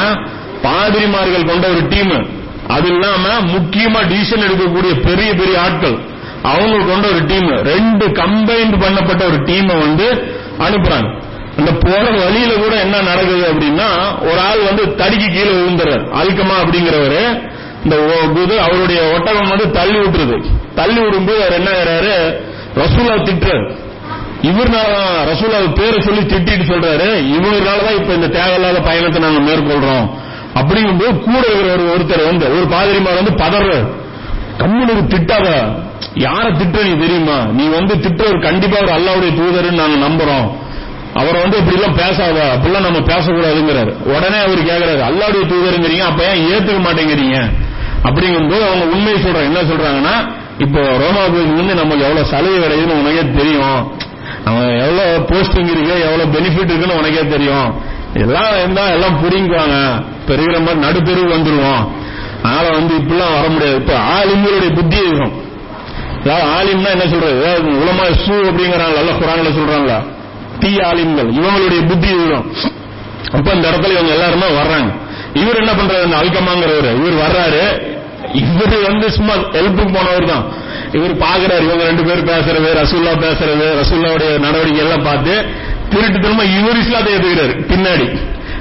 பாதிரிமார்கள் 0.63 1.47
கொண்ட 1.47 1.69
ஒரு 1.69 1.87
டீம் 1.89 2.43
அது 2.69 2.89
இல்லாம 2.89 3.29
முக்கியமா 3.41 4.05
டிசிஷன் 4.05 4.45
எடுக்கக்கூடிய 4.49 5.07
பெரிய 5.07 5.35
பெரிய 5.35 5.61
ஆட்கள் 5.61 5.99
அவங்க 6.43 6.85
கொண்ட 6.85 7.09
ஒரு 7.09 7.27
டீம் 7.27 7.49
ரெண்டு 7.49 8.07
கம்பைன்ட் 8.07 8.81
பண்ணப்பட்ட 8.81 9.25
ஒரு 9.25 9.37
டீமை 9.37 9.79
வந்து 9.79 10.37
அனுப்புறாங்க. 10.59 11.24
அந்த 11.59 11.71
போற 11.73 12.11
வழியில 12.11 12.53
கூட 12.53 12.75
என்ன 12.77 13.03
நடக்குது 13.03 13.53
அப்படின்னா 13.53 14.21
ஒரு 14.31 14.41
ஆள் 14.41 14.59
வந்து 14.59 14.85
தடிக்கு 14.85 15.29
கீழே 15.33 15.51
விழுந்துறார் 15.51 16.05
அல்கமா 16.23 16.57
அப்படிங்கிறவரு 16.63 17.53
இந்த 17.85 17.97
இது 18.43 18.61
அவருடைய 18.61 19.13
ஒட்டகம் 19.15 19.49
வந்து 19.49 19.71
தள்ளி 19.71 19.99
விட்டுருது. 19.99 20.45
தள்ளி 20.75 21.01
விடும்போது 21.01 21.37
அவர் 21.37 21.53
என்ன 21.53 21.71
ஆகிறாரு 21.71 22.15
ரசூலா 22.77 23.15
திட்டுறாரு. 23.23 23.77
இவர்னால 24.43 24.95
ரசூலா 25.27 25.73
பேரை 25.75 26.01
சொல்லி 26.01 26.21
திட்டிட்டு 26.21 26.65
சொல்றாரு. 26.71 27.09
இவங்களாலதான் 27.37 27.97
இப்ப 27.97 28.13
இந்த 28.15 28.27
தேவையில்லாத 28.27 28.81
பயணத்தை 28.81 29.23
நாங்க 29.23 29.53
மேற்கொள்றோம். 29.53 30.11
அப்படிங்கும்போது 30.55 31.19
கூட 31.19 31.47
இருக்கிற 31.47 31.77
ஒருத்தர் 31.77 32.25
வந்து 32.25 32.47
ஒரு 32.57 32.65
பாதிரிமார் 32.65 33.25
வந்து 33.25 33.31
பதறாரு. 33.31 33.87
கம்முனுக்கு 34.59 35.05
திட்டாத 35.15 35.49
யார 36.15 36.57
திட்ட 36.59 36.83
நீ 36.83 36.99
தெரியுமா? 36.99 37.45
நீ 37.53 37.65
வந்து 37.67 38.01
திட்டவர் 38.01 38.39
கண்டிப்பா 38.39 38.77
ஒரு 38.81 38.93
அல்லாவுடைய 38.93 39.33
தூதர்னு 39.41 39.73
நாங்க 39.73 40.07
நம்புறோம். 40.07 40.63
அவரை 41.15 41.41
வந்து 41.41 41.59
இப்படி 41.59 41.77
எல்லாம் 41.77 41.97
பேசாத 41.97 42.39
அப்படிலாம் 42.55 42.87
நம்ம 42.87 42.99
பேசக்கூடாதுங்கிறாரு. 42.99 43.93
உடனே 44.15 44.39
அவர் 44.47 44.63
கேக்குறாரு 44.71 45.03
அல்லாவுடைய 45.09 45.43
தூதருங்கிறீங்க 45.51 46.05
அப்ப 46.11 46.25
ஏன் 46.25 46.43
ஏத்துக்க 46.53 46.81
மாட்டேங்கிறீங்க? 46.89 47.37
அப்படிங்கும்போது 48.03 48.65
அவங்க 48.69 48.85
உண்மையை 48.95 49.23
சொல்றாங்க. 49.23 49.51
என்ன 49.51 49.63
சொல்றாங்கன்னா 49.63 50.15
இப்போ 50.59 50.81
ரோமாபுரிக்கு 50.81 51.55
வந்து 51.57 51.75
நமக்கு 51.75 52.05
எவ்வளவு 52.05 52.27
சலுகை 52.27 52.59
கிடைக்குதுன்னு 52.65 53.01
உனக்கே 53.03 53.23
தெரியும். 53.37 53.93
அவன் 54.45 54.69
எவ்வளவு 54.79 55.19
போஸ்டிங் 55.31 55.71
இருக்கு 55.75 55.95
எவ்வளவு 56.01 56.33
பெனிஃபிட் 56.33 56.71
இருக்குன்னு 56.71 56.97
உனக்கே 56.97 57.29
தெரியும். 57.29 57.69
எல்லாம் 58.15 58.53
இருந்தா 58.59 58.83
எல்லாம் 58.89 59.17
புரிங்குவாங்க 59.25 59.77
பெருகிற 60.27 60.59
மாதிரி 60.59 60.81
நடுத்தெருவு 60.87 61.35
வந்துருவோம். 61.37 61.85
அதனால 62.43 62.69
வந்து 62.71 62.95
இப்படிலாம் 62.95 63.35
வர 63.37 63.49
முடியாது. 63.49 63.75
இப்ப 63.75 63.95
ஆளுங்களுடைய 64.15 64.75
புத்தி 64.75 64.97
இருக்கும். 64.97 65.33
அதாவது 66.25 66.47
ஆலிம்னா 66.57 66.91
என்ன 66.91 67.07
சொல்றது? 67.07 67.41
உலமா 67.83 68.05
சூ 68.27 68.35
அப்படிங்கிறாங்க 68.51 68.95
நல்ல 69.01 69.13
குரான்ல 69.23 69.53
சொல்றாங்களா 69.61 69.99
தீ 70.61 70.81
ஆலிம்கள். 70.81 71.27
இவங்களுடைய 71.27 71.87
புத்தி 71.87 72.09
இருக்கும் 72.09 72.53
அப்ப 73.33 73.53
இந்த 73.53 73.71
இடத்துல 73.71 73.91
இவங்க 73.91 74.13
எல்லாருமே 74.13 74.47
வர்றாங்க. 74.47 75.03
இவர் 75.35 75.57
என்ன 75.57 75.73
பண்றாரு? 75.73 76.03
அந்த 76.03 76.17
அல்கமாங்கிறவரு. 76.17 77.07
இவர் 77.07 77.27
வர்றாரு. 77.27 77.93
இவர் 78.35 78.83
வந்து 78.83 79.13
சும்மா 79.13 79.33
ஹெல்ப்புக்கு 79.33 79.93
போனவர் 79.95 80.27
தான். 80.27 80.53
இவர் 80.93 81.17
பாக்குறாரு. 81.17 81.63
இவங்க 81.63 81.85
ரெண்டு 81.85 82.03
பேர் 82.03 82.25
பேசுறது 82.25 82.69
ரசூல்லா 82.83 83.27
பேசுறது 83.27 83.85
ரசூல்லாவுடைய 83.85 84.39
நடவடிக்கை 84.39 84.79
எல்லாம் 84.79 85.03
பார்த்து 85.03 85.45
திருட்டு 85.91 86.21
திரும்ப 86.21 86.45
இவர் 86.45 86.79
இஸ்லாத்தை 86.79 87.15
ஏத்துக்கிறாரு. 87.15 87.55
பின்னாடி. 87.73 88.19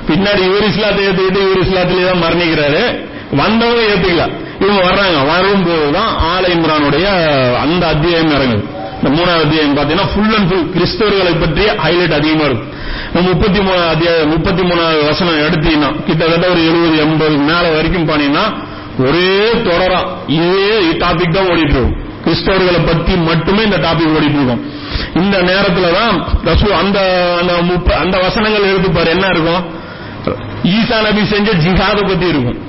பின்னாடி 0.07 0.45
இவர் 0.45 0.67
இஸ்லாத்தை 0.67 1.07
ஏத்துக்கிட்டு 1.07 1.51
இவர் 1.51 1.67
இஸ்லாத்திலே 1.67 2.11
தான் 2.11 2.23
மரணிக்கிறாரு. 2.23 3.05
வந்தவங்க 3.31 3.81
ஏத்துக்கல. 3.81 4.31
இவங்க 4.59 4.83
வர்றாங்க. 4.83 5.25
வரும்போதுதான் 5.25 6.15
ஆல 6.17 6.47
இம்ரானுடைய 6.47 7.05
அந்த 7.57 7.87
அத்தியாயம் 7.87 8.31
இறங்குது. 8.31 8.72
இந்த 9.03 9.13
மூணாவது 9.15 9.43
அத்தியாயம் 9.45 9.73
பார்த்தீங்கன்னா 9.77 10.09
ஃபுல் 10.11 10.35
அண்ட் 10.35 10.47
ஃபுல் 10.49 10.67
கிறிஸ்தவர்களை 10.73 11.31
பற்றிய 11.39 11.69
ஹைலைட் 11.85 12.13
அதிகமா 12.17 12.45
இருக்கும். 12.49 12.69
முப்பத்தி 13.25 13.59
மூணாவது 13.65 13.89
அத்தியாயம் 13.93 14.29
முப்பத்தி 14.33 14.61
மூணாவது 14.69 15.01
வசனம் 15.09 15.39
எடுத்தீங்கன்னா 15.47 15.89
கிட்டத்தட்ட 16.07 16.45
ஒரு 16.53 16.61
எழுபது 16.69 16.95
எண்பது 17.05 17.35
மேல 17.49 17.65
வரைக்கும் 17.75 18.07
போனீங்கன்னா 18.11 18.45
ஒரே 19.07 19.33
தொடரா 19.67 19.99
இதே 20.37 20.79
டாபிக் 21.03 21.35
தான் 21.37 21.49
ஓடிட்டு 21.51 21.75
இருக்கும். 21.75 21.91
கிறிஸ்தவர்களை 22.25 22.81
பத்தி 22.89 23.13
மட்டுமே 23.27 23.61
இந்த 23.67 23.79
டாபிக் 23.87 24.15
ஓடிட்டு 24.17 24.39
இருக்கும். 24.39 24.63
இந்த 25.21 25.35
நேரத்துல 25.51 25.91
தான் 25.99 26.15
ரசூ 26.49 26.71
அந்த 26.81 26.97
அந்த 27.41 27.53
முப்ப 27.73 27.99
அந்த 28.05 28.15
வசனங்கள் 28.25 28.69
எடுத்து 28.71 28.91
பாரு 28.97 29.15
என்ன 29.17 29.27
இருக்கும்? 29.35 29.63
ஈசா 30.77 30.97
நபி 31.09 31.23
செஞ்ச 31.35 31.51
ஜிஹாத 31.65 31.99
பத்தி 32.09 32.27
இருக்கும். 32.33 32.59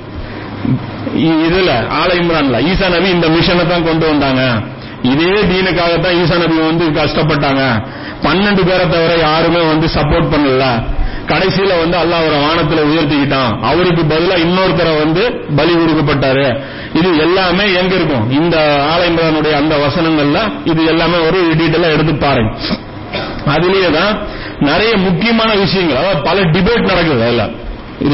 இதுல 1.49 1.73
ஆலை 2.03 2.15
இம்ரான்ல. 2.25 2.59
ஈசா 2.71 2.87
நபி 2.99 3.11
இந்த 3.17 3.29
மிஷனை 3.39 3.67
தான் 3.73 3.89
கொண்டு 3.91 4.07
வந்தாங்க. 4.13 4.43
இதே 5.13 5.31
தீனுக்காகத்தான் 5.51 6.19
ஈசா 6.21 6.37
நபி 6.39 6.57
வந்து 6.59 6.85
கஷ்டப்பட்டாங்க. 7.01 7.63
பன்னெண்டு 8.23 8.63
பேரை 8.67 8.89
தவிர 8.89 9.17
யாருமே 9.21 9.61
வந்து 9.61 9.87
சப்போர்ட் 9.95 10.33
பண்ணல. 10.35 10.67
கடைசியில 11.27 11.73
வந்து 11.81 11.97
அல்லாஹ் 11.99 12.23
அவரை 12.23 12.39
வானத்துல 12.39 12.81
உயர்த்திக்கிட்டான். 12.91 13.61
அவருக்கு 13.63 14.03
பதிலா 14.03 14.37
இன்னொருத்தரை 14.47 14.99
வந்து 14.99 15.23
பலி 15.57 15.75
கொடுக்கப்பட்டாரு. 15.75 16.61
இது 16.95 17.17
எல்லாமே 17.17 17.73
எங்க 17.73 17.95
இருக்கும்? 17.95 18.31
இந்த 18.31 18.57
ஆலயங்களுடைய 18.93 19.53
அந்த 19.53 19.77
வசனங்கள்ல 19.77 20.41
இது 20.65 20.85
எல்லாமே 20.85 21.17
ஒரு 21.17 21.39
டீட்டெயிலா 21.61 21.93
எடுத்து 21.93 22.15
பாருங்க. 22.15 22.53
அதுலயே 23.47 23.91
தான் 23.91 24.19
நிறைய 24.61 24.97
முக்கியமான 24.97 25.55
விஷயங்கள். 25.55 25.97
அதாவது 25.97 26.23
பல 26.23 26.41
டிபேட் 26.41 26.91
நடக்குது 26.91 27.23
அதுல. 27.23 27.51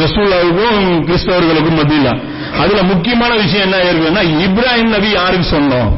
ரசூலாவுக்கும் 0.02 1.04
கிறிஸ்தவர்களுக்கும் 1.08 1.78
மத்தியில. 1.80 2.20
அதுல 2.58 2.82
முக்கியமான 2.82 3.34
விஷயம் 3.34 3.72
என்ன 3.72 3.76
இருக்குன்னா 3.90 4.22
இப்ராஹிம் 4.46 4.94
நபி 4.96 5.10
யாருக்கு 5.10 5.56
சொன்னோம்? 5.56 5.90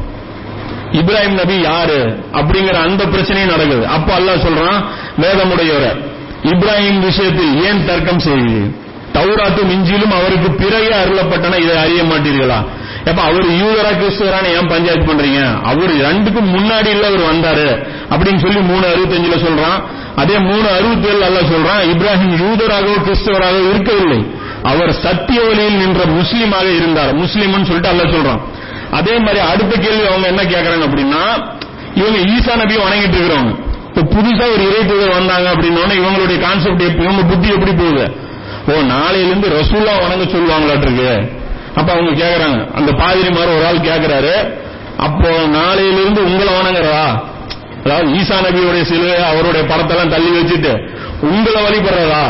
இப்ராஹிம் 0.93 1.37
நபி 1.41 1.61
யாரு? 1.61 2.23
அப்படிங்கிற 2.33 2.73
அந்த 2.73 3.05
பிரச்சனையும் 3.05 3.49
நடக்குது. 3.49 3.87
அப்ப 3.87 4.19
அல்லாஹ் 4.19 4.45
சொல்றான் 4.47 4.83
வேதமுடையவரை 5.21 5.91
இப்ராஹிம் 6.43 6.99
விஷயத்தில் 6.99 7.63
ஏன் 7.63 7.85
தர்க்கம் 7.85 8.19
செய்யுது 8.19 8.81
தௌராத்தும் 9.13 9.71
இஞ்சிலும் 9.71 10.11
அவருக்கு 10.11 10.51
பிறகு 10.51 10.95
அருளப்பட்டன 10.95 11.59
இதை 11.61 11.77
அறிய 11.77 12.03
மாட்டீர்களா? 12.03 12.65
எப்ப 13.05 13.21
அவர் 13.21 13.45
யூதரா 13.45 13.91
கிறிஸ்துவரான 13.99 14.45
ஏன் 14.45 14.67
பஞ்சாயத்து 14.67 15.13
பண்றீங்க? 15.13 15.61
அவர் 15.63 15.93
ரெண்டுக்கும் 15.95 16.51
முன்னாடி 16.55 16.85
இல்ல 16.85 17.07
அவர் 17.07 17.25
வந்தாரு. 17.33 17.87
அப்படின்னு 18.09 18.39
சொல்லி 18.39 18.59
மூணு 18.59 18.87
அறுபத்தஞ்சுல 18.87 19.37
சொல்றான். 19.47 19.83
அதே 20.15 20.37
மூணு 20.39 20.69
அறுபத்தி 20.69 21.07
ஏழு 21.07 21.23
அல்ல 21.23 21.39
சொல்றான் 21.39 21.83
இப்ராஹிம் 21.83 22.35
யூதராகவோ 22.43 22.95
கிறிஸ்துவராகவோ 23.07 23.69
இருக்கவில்லை. 23.69 24.25
அவர் 24.63 24.91
சத்திய 24.91 25.41
வழியில் 25.41 25.73
நின்ற 25.73 26.03
முஸ்லீமாக 26.05 26.75
இருந்தார். 26.75 27.17
முஸ்லீம்னு 27.17 27.63
சொல்லிட்டு 27.63 27.87
அல்ல 27.87 28.03
சொல்றான். 28.03 28.41
அதே 28.97 29.17
மாதிரி 29.17 29.39
அடுத்த 29.51 29.75
கேள்வி 29.75 30.05
அவங்க 30.07 30.27
என்ன 30.27 30.43
கேட்கறாங்க 30.43 30.85
அப்படின்னா 30.89 31.23
இவங்க 31.95 32.17
ஈசா 32.33 32.53
நபியை 32.61 32.79
வணங்கிட்டு 32.85 33.17
இருக்கிறவங்க. 33.19 33.53
இப்ப 33.87 34.01
புதுசா 34.15 34.45
ஒரு 34.53 34.63
இறை 34.69 34.85
தூதர் 34.85 35.17
வந்தாங்க 35.17 35.47
அப்படின்னா 35.53 35.95
இவங்களுடைய 35.99 36.39
கான்செப்ட் 36.39 36.81
எப்படி 36.81 37.03
இவங்க 37.03 37.23
புத்தி 37.23 37.47
எப்படி 37.47 37.71
போகுது? 37.71 38.05
ஓ 38.67 38.81
நாளையிலிருந்து 38.81 39.47
ரசூல்லா 39.59 39.93
வணங்க 40.01 40.25
சொல்லுவாங்களாட்டிருக்கு. 40.35 41.11
அப்ப 41.75 41.91
அவங்க 41.91 42.11
கேக்குறாங்க. 42.11 42.73
அந்த 42.73 42.91
பாதிரி 42.91 43.29
மாதிரி 43.29 43.51
ஒரு 43.55 43.65
ஆள் 43.65 43.85
கேக்குறாரு. 43.89 44.33
அப்போ 44.97 45.29
நாளையிலிருந்து 45.29 46.21
உங்களை 46.23 46.53
வணங்குறதா? 46.53 47.07
அதாவது 47.85 48.07
ஈசா 48.09 48.35
நபியுடைய 48.47 48.81
சிலுவை 48.81 49.15
அவருடைய 49.23 49.63
படத்தெல்லாம் 49.67 50.09
தள்ளி 50.09 50.29
வச்சுட்டு 50.39 50.73
உங்களை 51.21 51.61
வழிபடுறதா? 51.65 52.25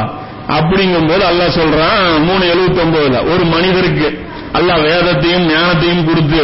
அப்படிங்கும்போது 0.48 1.19
அல்ல 1.19 1.48
சொல்றான் 1.48 2.23
மூணு 2.23 2.44
எழுபத்தி 2.45 2.80
ஒன்பதுல 2.85 3.34
ஒரு 3.34 3.44
மனிதருக்கு 3.45 4.07
அல்லாஹ் 4.57 4.81
வேதத்தையும் 4.89 5.45
ஞானத்தையும் 5.53 6.05
கொடுத்து 6.09 6.41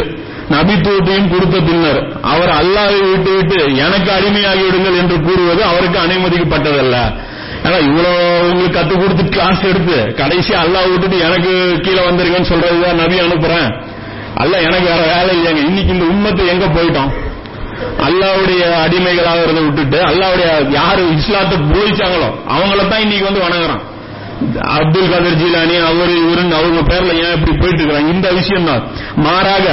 நபித்துவத்தையும் 0.54 1.28
கொடுத்த 1.32 1.56
பின்னர் 1.66 2.00
அவர் 2.32 2.52
அல்லாவை 2.60 3.00
விட்டு 3.10 3.58
எனக்கு 3.86 4.10
அடிமையாகி 4.18 4.62
விடுங்கள் 4.66 4.98
என்று 5.02 5.16
கூறுவது 5.26 5.62
அவருக்கு 5.70 5.98
அனுமதிக்கப்பட்டதல்ல. 6.06 6.96
ஏன்னா 7.64 7.78
இவ்வளவு 7.88 8.20
உங்களுக்கு 8.50 8.76
கத்து 8.78 8.94
கொடுத்து 9.02 9.24
கிளாஸ் 9.34 9.62
எடுத்து 9.70 9.96
கடைசி 10.20 10.52
அல்லாஹ் 10.62 10.90
விட்டுட்டு 10.92 11.18
எனக்கு 11.28 11.52
கீழே 11.86 12.02
வந்திருக்கேன்னு 12.08 12.50
சொல்றதுதான் 12.52 13.00
நபி 13.02 13.18
அனுப்புறேன். 13.26 13.68
அல்ல 14.42 14.54
எனக்கு 14.66 14.86
வேற 14.92 15.02
வேலை 15.14 15.32
இல்லைங்க. 15.38 15.62
இன்னைக்கு 15.70 15.94
இந்த 15.96 16.06
உண்மத்தை 16.12 16.44
எங்க 16.54 16.66
போயிட்டோம்? 16.76 17.10
அல்லாவுடைய 18.06 18.62
இருந்த 19.44 19.60
விட்டுட்டு 19.66 19.98
அல்லாவுடைய 20.10 20.48
யாரு 20.78 21.02
இஸ்லாத்தை 21.18 21.56
போயிச்சாங்களோ 21.72 22.28
அவங்கள 22.54 22.80
தான் 22.88 23.04
இன்னைக்கு 23.04 23.28
வந்து 23.28 23.44
வணங்குறான். 23.46 23.82
அப்துல் 24.76 25.10
கதர் 25.12 25.38
ஜீலானி 25.40 25.76
அவர் 25.90 26.12
இவருன்னு 26.20 26.58
அவங்க 26.58 26.80
பேர்ல 26.90 27.12
ஏன் 27.24 27.34
இப்படி 27.36 27.52
போயிட்டு 27.60 27.80
இருக்கிறாங்க 27.82 28.14
இந்த 28.16 28.28
விஷயம் 28.38 28.68
தான் 28.70 28.82
மாறாக 29.26 29.66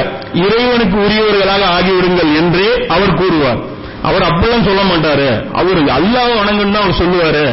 இறைவனுக்கு 0.45 0.97
உரியவர்களாக 1.05 1.63
ஆகிவிடுங்கள் 1.77 2.31
என்றே 2.41 2.69
அவர் 2.95 3.17
கூறுவார். 3.21 3.61
அவர் 4.07 4.27
அப்பெல்லாம் 4.29 4.67
சொல்ல 4.67 4.81
மாட்டாரு. 4.89 5.29
அவர் 5.59 5.79
அல்லாஹ் 5.97 6.33
வணங்கன்னு 6.39 6.75
தான் 6.75 6.85
அவர் 6.85 7.01
சொல்லுவாரு. 7.01 7.45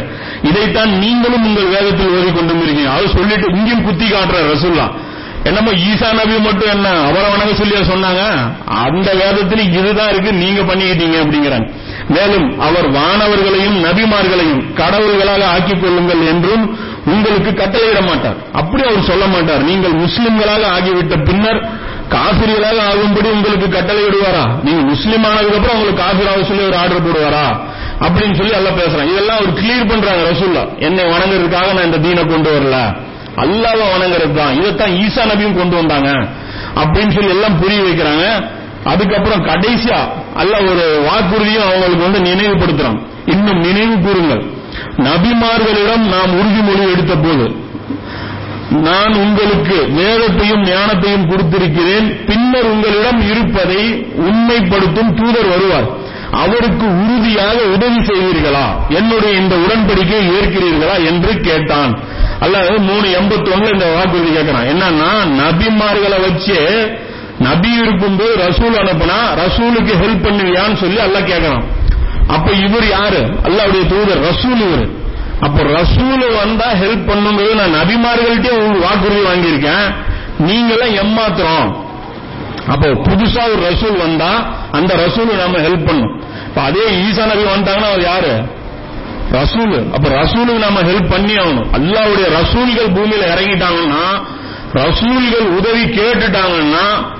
இதைத்தான் 0.51 0.91
நீங்களும் 1.05 1.47
உங்கள் 1.49 1.73
வேதத்தில் 1.75 2.13
ஓதி 2.17 2.31
கொண்டு 2.33 2.67
இருக்கீங்க 2.67 2.93
அவர் 2.97 3.15
சொல்லிட்டு 3.17 3.47
இங்கேயும் 3.57 3.87
குத்தி 3.89 4.07
காட்டுறார் 4.15 4.53
ரசூல்லா 4.55 4.87
என்னமோ 5.49 5.73
ஈசா 5.89 6.11
நபி 6.19 6.37
மட்டும் 6.45 6.71
என்ன 6.75 6.89
அவரை 7.07 7.27
வணங்க 7.33 7.55
சொல்லி 7.59 7.81
சொன்னாங்க? 7.89 8.21
அந்த 8.85 9.09
வேதத்தில் 9.23 9.65
இதுதான் 9.79 10.11
இருக்கு 10.13 10.31
நீங்க 10.43 10.61
பண்ணிக்கிட்டீங்க 10.69 11.17
அப்படிங்கிறாங்க. 11.23 11.67
மேலும் 12.15 12.47
அவர் 12.67 12.87
வானவர்களையும் 12.97 13.77
நபிமார்களையும் 13.87 14.63
கடவுள்களாக 14.81 15.43
ஆக்கிக் 15.55 15.83
கொள்ளுங்கள் 15.83 16.23
என்றும் 16.33 16.65
உங்களுக்கு 17.07 17.51
கட்டளையிட 17.51 18.07
மாட்டார் 18.07 18.37
அப்படி 18.53 18.83
அவர் 18.83 19.03
சொல்ல 19.03 19.27
மாட்டார். 19.27 19.63
நீங்கள் 19.63 19.93
முஸ்லிம்களாக 19.93 20.65
ஆகிவிட்ட 20.77 21.25
பின்னர் 21.25 21.83
காசிரியர்களாக 22.09 22.89
ஆகும்படி 22.89 23.29
உங்களுக்கு 23.29 23.67
கட்டளையிடுவாரா? 23.67 24.65
நீங்க 24.65 24.81
முஸ்லீம் 24.81 25.25
ஆனதுக்கு 25.25 25.57
அப்புறம் 25.57 25.77
உங்களுக்கு 25.77 26.03
காசிராக 26.03 26.45
சொல்லி 26.45 26.63
ஒரு 26.63 26.77
ஆர்டர் 26.77 27.03
போடுவாரா? 27.03 27.61
அப்படின்னு 28.01 28.35
சொல்லி 28.35 28.53
எல்லாம் 28.53 28.79
பேசுறான். 28.79 29.11
இதெல்லாம் 29.13 29.37
அவர் 29.37 29.53
கிளியர் 29.53 29.89
பண்றாங்க 29.89 30.31
ரசூல்லா 30.31 30.79
என்னை 30.79 31.05
வணங்குறதுக்காக 31.05 31.75
நான் 31.75 31.85
இந்த 31.85 31.99
தீனை 31.99 32.27
கொண்டு 32.27 32.61
வரல. 32.61 32.97
அல்லாத 33.37 33.97
வணங்குறது 33.99 34.35
தான். 34.35 34.55
இதைத்தான் 34.55 34.91
ஈசா 34.91 35.35
நபியும் 35.35 35.57
கொண்டு 35.57 35.77
வந்தாங்க. 35.77 36.29
அப்படின்னு 36.75 37.13
சொல்லி 37.13 37.31
எல்லாம் 37.31 37.61
புரிய 37.61 37.81
வைக்கிறாங்க. 37.81 38.49
அதுக்கப்புறம் 38.85 39.47
கடைசியா 39.47 40.09
அல்ல 40.35 40.59
ஒரு 40.59 41.07
வாக்குறுதியும் 41.07 41.67
அவங்களுக்கு 41.69 42.11
வந்து 42.11 42.19
நினைவுபடுத்துறான். 42.19 43.07
இன்னும் 43.27 43.59
நினைவு 43.59 43.99
கூறுங்கள். 43.99 44.63
நபிமார்களிடம் 44.97 46.05
நாம் 46.15 46.33
உறுதிமொழி 46.41 46.93
எடுத்த 46.93 47.15
போது 47.15 47.63
நான் 48.71 49.15
உங்களுக்கு 49.15 49.89
வேதத்தையும் 49.89 50.65
ஞானத்தையும் 50.65 51.29
கொடுத்திருக்கிறேன் 51.31 52.25
பின்னர் 52.27 52.65
உங்களிடம் 52.65 53.31
இருப்பதை 53.31 54.07
உண்மைப்படுத்தும் 54.17 55.15
தூதர் 55.15 55.49
வருவார். 55.49 56.03
அவருக்கு 56.31 56.87
உறுதியாக 57.03 57.55
உதவி 57.55 57.99
செய்வீர்களா? 57.99 58.67
என்னுடைய 58.89 59.39
இந்த 59.39 59.55
உடன்படிக்கையை 59.57 60.29
ஏற்கிறீர்களா 60.39 61.05
என்று 61.05 61.41
கேட்டான். 61.41 61.99
அல்லது 62.41 62.81
மூணு 62.81 63.07
எண்பத்தி 63.09 63.51
ஒண்ணுல 63.55 63.73
இந்த 63.73 63.87
வாக்குறுதி 63.95 64.31
கேட்கிறான். 64.31 64.69
என்னன்னா 64.73 65.13
நபிமார்களை 65.41 66.21
வச்சு 66.21 66.91
நபி 67.39 67.71
இருக்கும்போது 67.83 68.37
ரசூல் 68.37 68.79
அனுப்புனா 68.83 69.21
ரசூலுக்கு 69.45 69.93
ஹெல்ப் 70.03 70.27
பண்ணுவியான்னு 70.27 70.77
சொல்லி 70.77 70.99
அல்ல 70.99 71.21
கேட்கறான். 71.21 71.65
அப்ப 72.29 72.53
இவர் 72.53 72.89
யாரு? 72.89 73.21
அல்லாவுடைய 73.43 73.87
தூதர் 73.87 74.21
ரசூல் 74.21 74.61
இவர். 74.69 74.89
அப்ப 75.41 75.63
ரசூல் 75.63 76.37
வந்தா 76.41 76.73
ஹெல்ப் 76.73 77.09
பண்ணும்போது 77.11 77.55
நான் 77.55 77.75
நபிமார்கள்ட்டே 77.75 78.81
வாக்குறுதி 78.81 79.21
வாங்கியிருக்கேன். 79.21 79.95
நீங்களாம் 80.47 80.95
எம்மாத்திரம் 80.95 81.83
அப்போ 82.69 82.89
புதுசா 82.89 83.43
ஒரு 83.53 83.73
ரசூல் 83.73 83.99
வந்தா 83.99 84.47
அந்த 84.71 84.95
ரசூல் 84.95 85.37
நம்ம 85.37 85.59
ஹெல்ப் 85.59 85.87
பண்ணும் 85.87 86.23
இப்ப 86.47 86.61
அதே 86.61 86.81
ஈசா 86.81 87.27
நபி 87.27 87.43
வந்தாங்கன்னா 87.43 87.89
அவர் 87.89 88.03
யாரு? 88.03 88.63
ரசூல். 89.33 89.93
அப்ப 89.93 90.09
ரசூலுக்கு 90.09 90.59
நம்ம 90.59 90.81
ஹெல்ப் 90.81 91.11
பண்ணி 91.11 91.35
ஆகணும். 91.35 91.67
அல்லாவுடைய 91.73 92.31
ரசூல்கள் 92.31 92.91
பூமியில 92.91 93.25
இறங்கிட்டாங்கன்னா 93.35 94.23
ரசூல்கள் 94.73 95.47
உதவி 95.47 95.85
கேட்டுட்டாங்கன்னா 95.85 97.13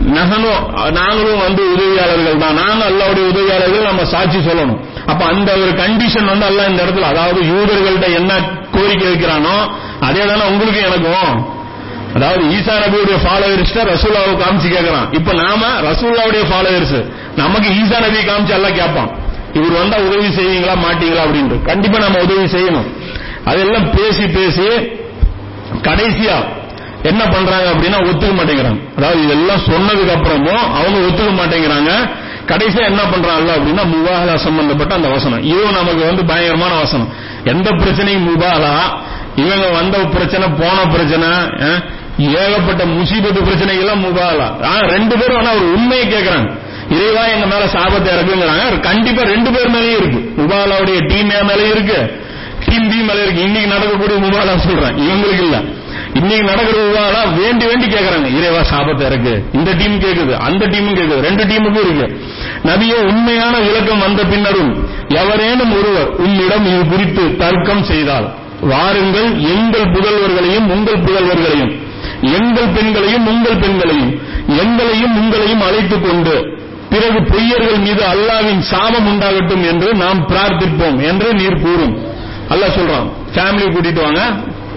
நகனும் 0.00 0.62
நாங்களும் 0.90 1.42
வந்து 1.46 1.62
உதவியாளர்கள் 1.72 2.38
தான். 2.38 2.54
நாங்க 2.54 2.84
அல்லாவுடைய 2.84 3.28
உதவியாளர்கள் 3.28 3.82
நம்ம 3.82 4.04
சாட்சி 4.04 4.38
சொல்லணும். 4.38 4.80
அப்ப 5.06 5.24
அந்த 5.24 5.52
ஒரு 5.52 5.70
கண்டிஷன் 5.70 6.24
வந்து 6.24 6.46
அல்ல 6.46 6.66
இந்த 6.66 6.84
இடத்துல 6.84 7.00
அதாவது 7.00 7.40
யூதர்கள்ட்ட 7.42 8.14
என்ன 8.14 8.32
கோரிக்கை 8.70 9.06
வைக்கிறானோ 9.12 9.56
அதே 10.00 10.26
தானே 10.26 10.44
உங்களுக்கும் 10.50 10.84
எனக்கும். 10.84 11.56
அதாவது 12.14 12.42
ஈசா 12.44 12.74
நபியுடைய 12.84 13.16
ஃபாலோவர்ஸ் 13.24 13.74
ரசூல்லாவை 13.92 14.34
காமிச்சு 14.42 14.68
கேட்கிறான் 14.74 15.08
இப்ப 15.12 15.32
நாம 15.32 15.66
ரசூல்லாவுடைய 15.88 16.42
ஃபாலோவர்ஸ் 16.50 16.98
நமக்கு 17.36 17.68
ஈசா 17.68 17.96
நபியை 18.04 18.24
காமிச்சு 18.30 18.54
எல்லாம் 18.58 18.74
கேட்பான் 18.74 19.10
இவர் 19.52 19.80
வந்தா 19.80 19.96
உதவி 19.96 20.28
செய்வீங்களா 20.28 20.74
மாட்டீங்களா 20.86 21.22
அப்படின்ட்டு. 21.26 21.62
கண்டிப்பா 21.62 21.98
நம்ம 21.98 22.18
உதவி 22.18 22.46
செய்யணும். 22.46 22.88
அதெல்லாம் 23.44 23.90
பேசி 23.90 24.26
பேசி 24.26 24.66
கடைசியா 25.82 26.36
என்ன 27.02 27.22
பண்றாங்க 27.26 27.66
அப்படின்னா 27.72 27.98
ஒத்துக்க 28.04 28.32
மாட்டேங்கிறாங்க. 28.34 28.80
அதாவது 28.96 29.24
இதெல்லாம் 29.24 29.62
சொன்னதுக்கு 29.66 30.14
அப்புறமும் 30.14 30.64
அவங்க 30.78 30.98
ஒத்துக்க 31.06 31.30
மாட்டேங்கிறாங்க. 31.32 31.90
கடைசியா 32.46 32.84
என்ன 32.86 33.02
பண்றாங்கல்ல 33.04 33.56
அப்படின்னா 33.56 33.84
முபாலா 33.86 34.34
சம்பந்தப்பட்ட 34.38 34.94
அந்த 34.94 35.08
வசனம். 35.08 35.42
இதுவும் 35.42 35.72
நமக்கு 35.72 36.04
வந்து 36.04 36.24
பயங்கரமான 36.24 36.74
வசனம். 36.74 37.10
எந்த 37.44 37.70
பிரச்சனையும் 37.72 38.26
முபாலா 38.28 38.74
இவங்க 39.36 39.66
வந்த 39.70 39.98
பிரச்சனை 40.06 40.48
போன 40.60 40.86
பிரச்சனை 40.86 41.28
அஹ், 41.60 41.80
ஏகப்பட்ட 42.36 42.84
முசீபத்து 42.92 43.40
பிரச்சனைகள்லாம் 43.42 44.04
முபாலா 44.04 44.46
ஆனா 44.62 44.80
ரெண்டு 44.88 45.16
பேரும் 45.16 45.38
ஆனா 45.38 45.50
ஒரு 45.52 45.72
உண்மையை 45.72 46.06
கேட்கறாங்க 46.06 46.48
இறைவா 46.90 47.26
எங்க 47.26 47.46
மேல 47.46 47.64
சாபத்தை 47.66 48.08
இறக்குங்கிறாங்க. 48.14 48.62
கண்டிப்பா 48.80 49.22
ரெண்டு 49.22 49.50
பேர் 49.50 49.68
மேலயும் 49.68 50.00
இருக்கு. 50.00 50.20
முபாலாவுடைய 50.38 50.98
டீம் 51.06 51.30
மேலயும் 51.48 51.72
இருக்கு. 51.74 51.98
டீம் 52.66 52.88
பி 52.88 52.96
மேல 53.02 53.22
இருக்கு. 53.22 53.42
இன்னைக்கு 53.42 53.74
நடக்கக்கூடிய 53.74 54.16
முபாலா 54.18 54.56
சொல்றேன். 54.58 54.96
இவங்களுக்கு 54.98 55.44
இல்ல. 55.44 55.58
இன்னைக்கு 56.14 56.44
நடக்கிற 56.44 56.78
முபாலா 56.82 57.40
வேண்டி 57.40 57.64
வேண்டி 57.66 57.86
கேட்கறாங்க 57.86 58.36
இறைவா 58.36 58.60
சாபத்தை 58.60 59.06
இருக்கு 59.06 59.44
இந்த 59.52 59.72
டீம் 59.72 60.00
கேக்குது. 60.00 60.32
அந்த 60.38 60.66
டீமும் 60.66 60.96
கேக்குது. 60.96 61.20
ரெண்டு 61.20 61.44
டீமுக்கும் 61.44 61.90
இருக்கு. 61.90 62.20
நபிய 62.64 62.92
உண்மையான 62.92 63.58
விளக்கம் 63.58 63.98
வந்த 63.98 64.24
பின்னரும் 64.24 64.88
எவரேனும் 65.08 65.76
ஒருவர் 65.76 66.08
உன்னிடம் 66.08 66.66
இது 66.66 66.86
குறித்து 66.86 67.36
தர்க்கம் 67.36 67.84
செய்தால் 67.84 68.34
வாருங்கள் 68.60 69.38
எங்கள் 69.38 69.84
புதல்வர்களையும் 69.84 70.68
உங்கள் 70.68 71.02
புதல்வர்களையும் 71.02 71.72
எங்கள் 72.20 72.68
பெண்களையும் 72.68 73.26
உங்கள் 73.26 73.56
பெண்களையும் 73.56 74.20
எங்களையும் 74.46 75.16
உங்களையும் 75.16 75.60
அழைத்துக் 75.60 76.02
கொண்டு 76.02 76.56
பிறகு 76.90 77.18
பொய்யர்கள் 77.18 77.78
மீது 77.78 78.02
அல்லாவின் 78.04 78.58
சாபம் 78.58 79.06
உண்டாகட்டும் 79.06 79.68
என்று 79.68 79.94
நாம் 79.94 80.28
பிரார்த்திப்போம் 80.28 81.02
என்று 81.02 81.34
நீர் 81.34 81.60
கூறும். 81.60 81.98
அல்ல 82.48 82.66
சொல்றான். 82.66 83.10
ஃபேமிலி 83.34 83.66
கூட்டிட்டு 83.70 84.02
வாங்க. 84.02 84.20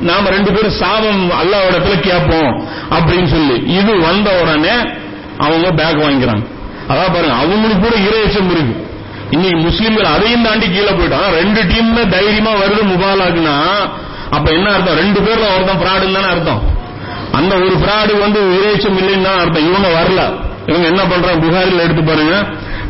நாம 0.10 0.30
ரெண்டு 0.30 0.52
பேரும் 0.52 0.78
சாபம் 0.82 1.24
அல்லாஹ்விடத்துல 1.42 1.96
கேட்போம் 2.00 2.52
அப்படின்னு 2.96 3.30
சொல்லி 3.36 3.56
இது 3.80 4.00
வந்த 4.08 4.30
உடனே 4.42 4.76
அவங்க 5.38 5.68
பேக் 5.80 6.02
வாங்கிக்கிறாங்க. 6.04 6.46
அதான் 6.92 7.14
பாருங்க 7.14 7.36
அவங்களுக்கு 7.42 7.82
கூட 7.88 7.96
இரையச்சம் 8.08 8.50
இருக்கு 8.56 8.90
இன்னைக்கு 9.32 9.58
முஸ்லீம்கள் 9.68 10.14
அதையும் 10.16 10.44
தாண்டி 10.44 10.68
கீழே 10.70 10.92
போயிட்டான் 10.92 11.30
ரெண்டு 11.40 11.62
டீம் 11.68 11.92
தைரியமா 12.10 12.52
வருது 12.52 12.84
முபாலாக்குனா 12.94 13.56
அப்ப 14.36 14.52
என்ன 14.52 14.68
அர்த்தம்? 14.72 14.96
ரெண்டு 14.96 15.20
பேர்ல 15.20 15.46
ஒருத்தன் 15.56 15.80
ஃப்ராடுன்னு 15.82 16.18
தானே 16.18 16.28
அர்த்தம். 16.28 16.62
அந்த 17.38 17.56
ஒரு 17.56 17.76
ஃப்ராடு 17.82 18.14
வந்து 18.20 18.40
இரையச்சம் 18.58 18.98
இல்லைன்னு 19.02 19.22
தான் 19.22 19.40
அர்த்தம். 19.40 19.66
இவங்க 19.70 19.88
வரல. 19.88 20.22
இவங்க 20.68 20.86
என்ன 20.88 21.02
பண்றாங்க? 21.04 21.40
புகாரில் 21.46 21.84
எடுத்து 21.86 22.04
பாருங்க. 22.04 22.36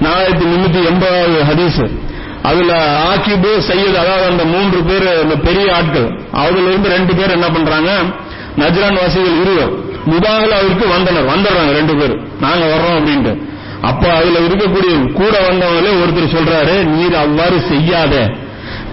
நாலாயிரத்தி 0.01 0.45
முன்னூத்தி 0.51 0.79
எண்பதாவது 0.89 1.39
ஹதீஸ். 1.49 1.81
அதுல 2.43 2.99
ஆக்கிபு 3.03 3.59
சையது 3.59 3.97
அதாவது 3.97 4.25
அந்த 4.25 4.43
மூன்று 4.45 4.83
பேர் 4.83 5.21
அந்த 5.21 5.35
பெரிய 5.35 5.75
ஆட்கள். 5.75 6.19
அவர்கள் 6.31 6.63
இருந்து 6.63 6.89
ரெண்டு 6.89 7.15
பேர் 7.15 7.31
என்ன 7.31 7.49
பண்றாங்க? 7.49 7.91
நஜ்ரான் 8.57 8.93
வாசிகள் 8.93 9.41
இருவர். 9.41 9.89
அவருக்கு 10.51 10.87
வந்தனர். 10.87 11.25
வந்துடுறாங்க 11.25 11.71
ரெண்டு 11.71 11.95
பேர். 11.95 12.19
நாங்க 12.41 12.65
வர்றோம் 12.65 12.97
அப்படின்ட்டு. 12.97 13.49
அப்ப 13.81 14.13
அதுல 14.13 14.39
இருக்கக்கூடிய 14.39 15.11
கூட 15.11 15.47
வந்தவங்களே 15.49 15.91
ஒருத்தர் 16.03 16.37
சொல்றாரு 16.37 16.83
நீர் 16.83 17.15
அவ்வாறு 17.15 17.59
செய்யாத. 17.59 18.15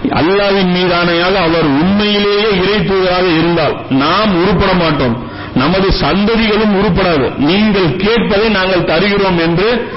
அல்லாவின் 0.09 0.71
மீதானையாக 0.71 1.33
அவர் 1.33 1.63
உண்மையிலேயே 1.63 2.47
இறை 2.61 2.79
தூதராக 2.79 3.37
இருந்தால் 3.37 3.75
நாம் 3.89 4.35
உருப்பட 4.43 4.73
மாட்டோம். 4.73 5.27
நமது 5.55 5.89
சந்ததிகளும் 6.01 6.81
உருப்படாது. 6.81 7.37
நீங்கள் 7.37 7.87
கேட்பதை 7.87 8.49
நாங்கள் 8.49 8.83
தருகிறோம் 8.83 9.39
என்று 9.39 9.91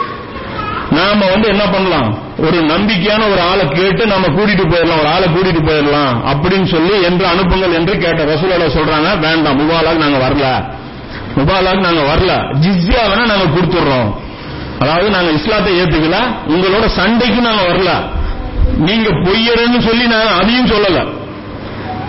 நாம 0.91 1.27
வந்து 1.27 1.49
என்ன 1.49 1.67
பண்ணலாம்? 1.67 2.19
ஒரு 2.43 2.59
நம்பிக்கையான 2.63 3.31
ஒரு 3.33 3.41
ஆளை 3.41 3.69
கேட்டு 3.69 4.07
நம்ம 4.07 4.27
கூட்டிட்டு 4.27 4.65
போயிடலாம் 4.65 5.01
ஒரு 5.01 5.09
ஆளை 5.09 5.29
கூட்டிட்டு 5.29 5.63
போயிடலாம் 5.69 6.15
அப்படின்னு 6.33 6.65
சொல்லி 6.65 7.03
என்று 7.03 7.27
அனுப்புங்கள் 7.27 7.73
என்று 7.73 7.99
கேட்ட 7.99 8.25
ரசூலோட 8.25 8.65
சொல்றாங்க 8.79 9.19
வேண்டாம் 9.19 9.59
முபாலாக்கு 9.61 9.97
நாங்க 9.97 10.19
வரல. 10.29 10.65
முபாலாக்கு 11.37 11.81
நாங்க 11.81 12.01
வரல. 12.01 12.33
ஜிஸ்யா 12.61 13.03
வேணா 13.11 13.27
நாங்க 13.27 13.45
கொடுத்துடுறோம். 13.45 14.11
அதாவது 14.79 15.11
நாங்க 15.11 15.31
இஸ்லாத்தை 15.31 15.81
ஏத்துக்கல 15.81 16.17
உங்களோட 16.49 16.87
சண்டைக்கு 16.87 17.41
நாங்க 17.41 17.63
வரல. 17.63 17.91
நீங்க 18.77 19.11
பொய்யறன்னு 19.11 19.81
சொல்லி 19.81 20.07
நான் 20.07 20.39
அதையும் 20.41 20.67
சொல்லல. 20.67 21.07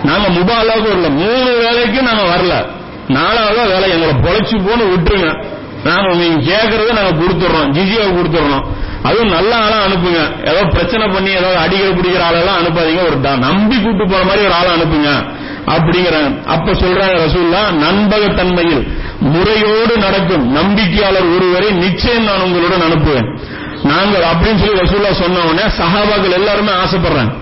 நாங்க 0.02 0.28
முபாலாக 0.28 0.82
வரல. 0.82 1.10
மூணு 1.10 1.56
வேலைக்கு 1.62 2.02
நாங்க 2.02 2.22
வரல. 2.22 2.66
நாலாவது 3.08 3.68
வேலை 3.68 3.90
எங்களை 3.90 4.14
பொழைச்சு 4.14 4.56
போன்னு 4.56 4.90
விட்டுருங்க. 4.92 5.44
நாம 5.84 6.14
நீங்க 6.14 6.52
கேட்கறத 6.52 6.92
நாங்க 6.92 7.10
கொடுத்துறோம். 7.10 7.76
ஜிஜியாவை 7.76 8.14
கொடுத்துறோம். 8.14 8.66
அதுவும் 9.02 9.28
நல்ல 9.28 9.54
ஆளா 9.54 9.76
அனுப்புங்க. 9.86 10.48
ஏதோ 10.48 10.64
பிரச்சனை 10.64 11.08
பண்ணி 11.08 11.30
ஏதாவது 11.30 11.56
அடிக்கிற 11.56 11.92
பிடிக்கிற 11.92 12.22
ஆளெல்லாம் 12.22 12.56
அனுப்பாதீங்க. 12.56 13.06
ஒரு 13.06 13.20
த- 13.22 13.36
நம்பி 13.36 13.82
கூட்டு 13.82 14.08
போற 14.08 14.24
மாதிரி 14.24 14.44
ஒரு 14.44 14.54
ஆளை 14.54 14.70
அனுப்புங்க. 14.70 15.32
அப்படிங்கிறாங்க 15.66 16.44
அப்ப 16.44 16.72
சொல்றாங்க 16.72 17.20
ரசூல்லா 17.26 17.70
நண்பகத்தன்மையில் 17.70 18.88
முறையோடு 19.20 19.98
நடக்கும். 19.98 20.56
நம்பிக்கையாளர் 20.56 21.34
ஒருவரை 21.34 21.70
நிச்சயம் 21.70 22.24
நான் 22.24 22.40
உங்களுடன் 22.40 22.80
அனுப்புவேன். 22.80 23.38
நாங்கள் 23.82 24.22
அப்படின்னு 24.22 24.64
சொல்லி 24.64 24.80
ரசூல்லா 24.80 25.12
சொன்ன 25.12 25.38
உடனே 25.38 25.62
சஹாபாக்கள் 25.62 26.32
எல்லாருமே 26.32 26.70
ஆசைப்படுறாங்க. 26.70 27.32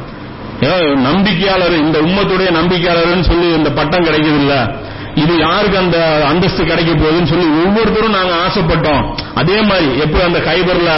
ஏதோ 0.61 0.77
நம்பிக்கையாளர் 0.77 1.77
இந்த 1.77 1.99
உம்மத்துடைய 1.99 2.55
நம்பிக்கையாளர்னு 2.55 3.21
சொல்லி 3.21 3.53
இந்த 3.53 3.71
பட்டம் 3.71 4.05
கிடைக்குது 4.05 4.35
இல்ல 4.35 4.75
இது 5.15 5.39
யாருக்கு 5.39 5.79
அந்த 5.79 5.99
அந்தஸ்து 6.31 6.65
கிடைக்க 6.65 6.93
போகுதுன்னு 6.93 7.31
சொல்லி 7.33 7.47
ஒவ்வொருத்தரும் 7.63 8.17
நாங்க 8.19 8.35
ஆசைப்பட்டோம். 8.45 9.03
அதே 9.35 9.61
மாதிரி 9.63 9.89
எப்படி 10.05 10.23
அந்த 10.25 10.39
கைபர்ல 10.39 10.91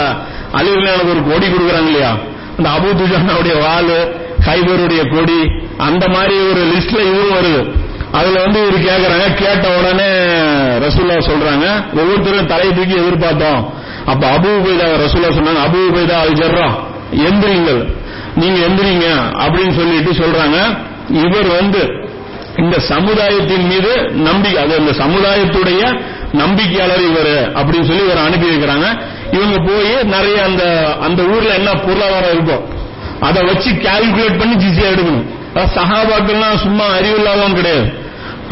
அலிவுலானுக்கு 0.59 1.13
ஒரு 1.15 1.23
கொடி 1.29 1.47
கொடுக்குறாங்க 1.47 1.89
இல்லையா? 1.91 2.11
அந்த 2.57 2.69
அபு 2.69 2.89
துஜானாவுடைய 2.99 3.55
வாளு 3.63 3.97
கைபருடைய 4.47 5.01
கொடி 5.15 5.39
அந்த 5.77 6.07
மாதிரி 6.07 6.35
ஒரு 6.49 6.61
லிஸ்ட்ல 6.73 6.99
இவரும் 7.09 7.35
வருது. 7.37 7.61
அதுல 8.11 8.41
வந்து 8.45 8.59
இவர் 8.67 8.85
கேட்கறாங்க 8.87 9.33
கேட்ட 9.33 9.65
உடனே 9.79 10.09
ரசூல்லா 10.85 11.17
சொல்றாங்க 11.29 11.65
ஒவ்வொருத்தரும் 11.99 12.45
தலையை 12.45 12.73
தூக்கி 12.73 12.95
எதிர்பார்த்தோம். 13.01 13.61
அப்ப 14.05 14.23
அபு 14.35 14.49
உபைதா 14.59 14.87
ரசூல்லா 15.05 15.31
சொன்னாங்க 15.37 15.61
அபு 15.67 15.79
உபைதா 15.89 16.17
அது 16.23 16.33
ஜர்ரா 16.41 16.67
எந்திரிங்கள். 17.27 17.81
நீங்க 18.35 18.57
எந்திரிங்க 18.67 19.07
அப்படின்னு 19.43 19.73
சொல்லிட்டு 19.79 20.11
சொல்றாங்க. 20.23 20.57
இவர் 21.09 21.49
வந்து 21.59 21.81
இந்த 22.63 22.75
சமுதாயத்தின் 22.91 23.65
மீது 23.71 23.91
நம்பிக்கை 24.27 24.59
அது 24.63 24.75
இந்த 24.81 24.93
சமுதாயத்துடைய 25.03 25.81
நம்பிக்கையாளர் 26.41 27.03
இவர் 27.09 27.35
அப்படின்னு 27.59 27.87
சொல்லி 27.89 28.05
இவர் 28.07 28.25
அனுப்பி 28.27 28.47
வைக்கிறாங்க. 28.51 28.87
இவங்க 29.37 29.57
போய் 29.67 29.91
நிறைய 30.15 30.37
அந்த 30.47 30.63
அந்த 31.07 31.21
ஊர்ல 31.33 31.53
என்ன 31.59 31.71
பொருளாதாரம் 31.85 32.33
இருக்கும் 32.35 32.63
அதை 33.27 33.41
வச்சு 33.49 33.69
கால்குலேட் 33.85 34.39
பண்ணி 34.39 34.55
ஜிசியா 34.63 34.89
எடுக்கணும். 34.93 35.27
சகாபாக்கள்லாம் 35.75 36.57
சும்மா 36.65 36.85
அறிவில்லாதவங்க 36.97 37.59
கிடையாது. 37.59 37.87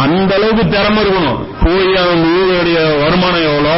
அந்த 0.03 0.31
அளவுக்கு 0.37 0.63
திறமை 0.67 1.01
இருக்கணும். 1.03 1.39
போய் 1.63 1.91
அவங்க 2.03 2.25
ஊருடைய 2.39 2.79
வருமானம் 3.03 3.47
எவ்வளோ 3.51 3.77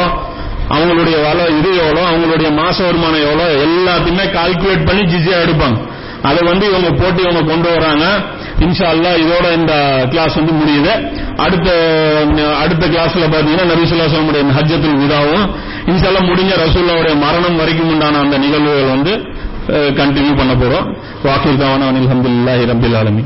அவங்களுடைய 0.76 1.18
வள 1.26 1.40
இது 1.58 1.70
எவ்வளோ 1.84 2.04
அவங்களுடைய 2.12 2.50
மாச 2.62 2.78
வருமானம் 2.86 3.26
எவ்வளோ 3.28 3.48
எல்லாத்தையுமே 3.66 4.26
கால்குலேட் 4.38 4.88
பண்ணி 4.90 5.04
ஜிசியா 5.14 5.40
எடுப்பாங்க. 5.46 5.78
அதை 6.30 6.42
வந்து 6.52 6.66
இவங்க 6.72 6.90
போட்டு 7.02 7.20
இவங்க 7.26 7.42
கொண்டு 7.52 7.70
வராங்க. 7.76 8.06
இன்ஷா 8.66 8.90
இதோட 9.24 9.46
இந்த 9.60 9.74
கிளாஸ் 10.12 10.38
வந்து 10.40 10.54
முடியுது. 10.60 10.94
அடுத்த 11.46 11.70
அடுத்த 12.64 12.84
கிளாஸ்ல 12.94 13.26
பாத்தீங்கன்னா 13.34 13.70
நபிசுல்லா 13.72 14.10
சொல்லமுடைய 14.14 14.44
ஹஜ்ஜத்தில் 14.58 15.00
விதாவும் 15.04 15.46
இன்ஷால்லா 15.94 16.22
முடிஞ்ச 16.30 16.52
ரசூல்லாவுடைய 16.66 17.16
மரணம் 17.26 17.60
வரைக்கும் 17.62 17.92
உண்டான 17.96 18.22
அந்த 18.26 18.38
நிகழ்வுகள் 18.46 18.94
வந்து 18.96 19.14
கண்டினியூ 20.00 20.34
பண்ண 20.42 20.54
போறோம். 20.62 20.88
வாக்கில் 21.28 21.62
தவணா 21.64 21.88
அனில் 21.92 22.10
அஹமதுல்லாஹி 22.10 22.66
ரபில் 22.72 22.98
ஆலமி 23.02 23.24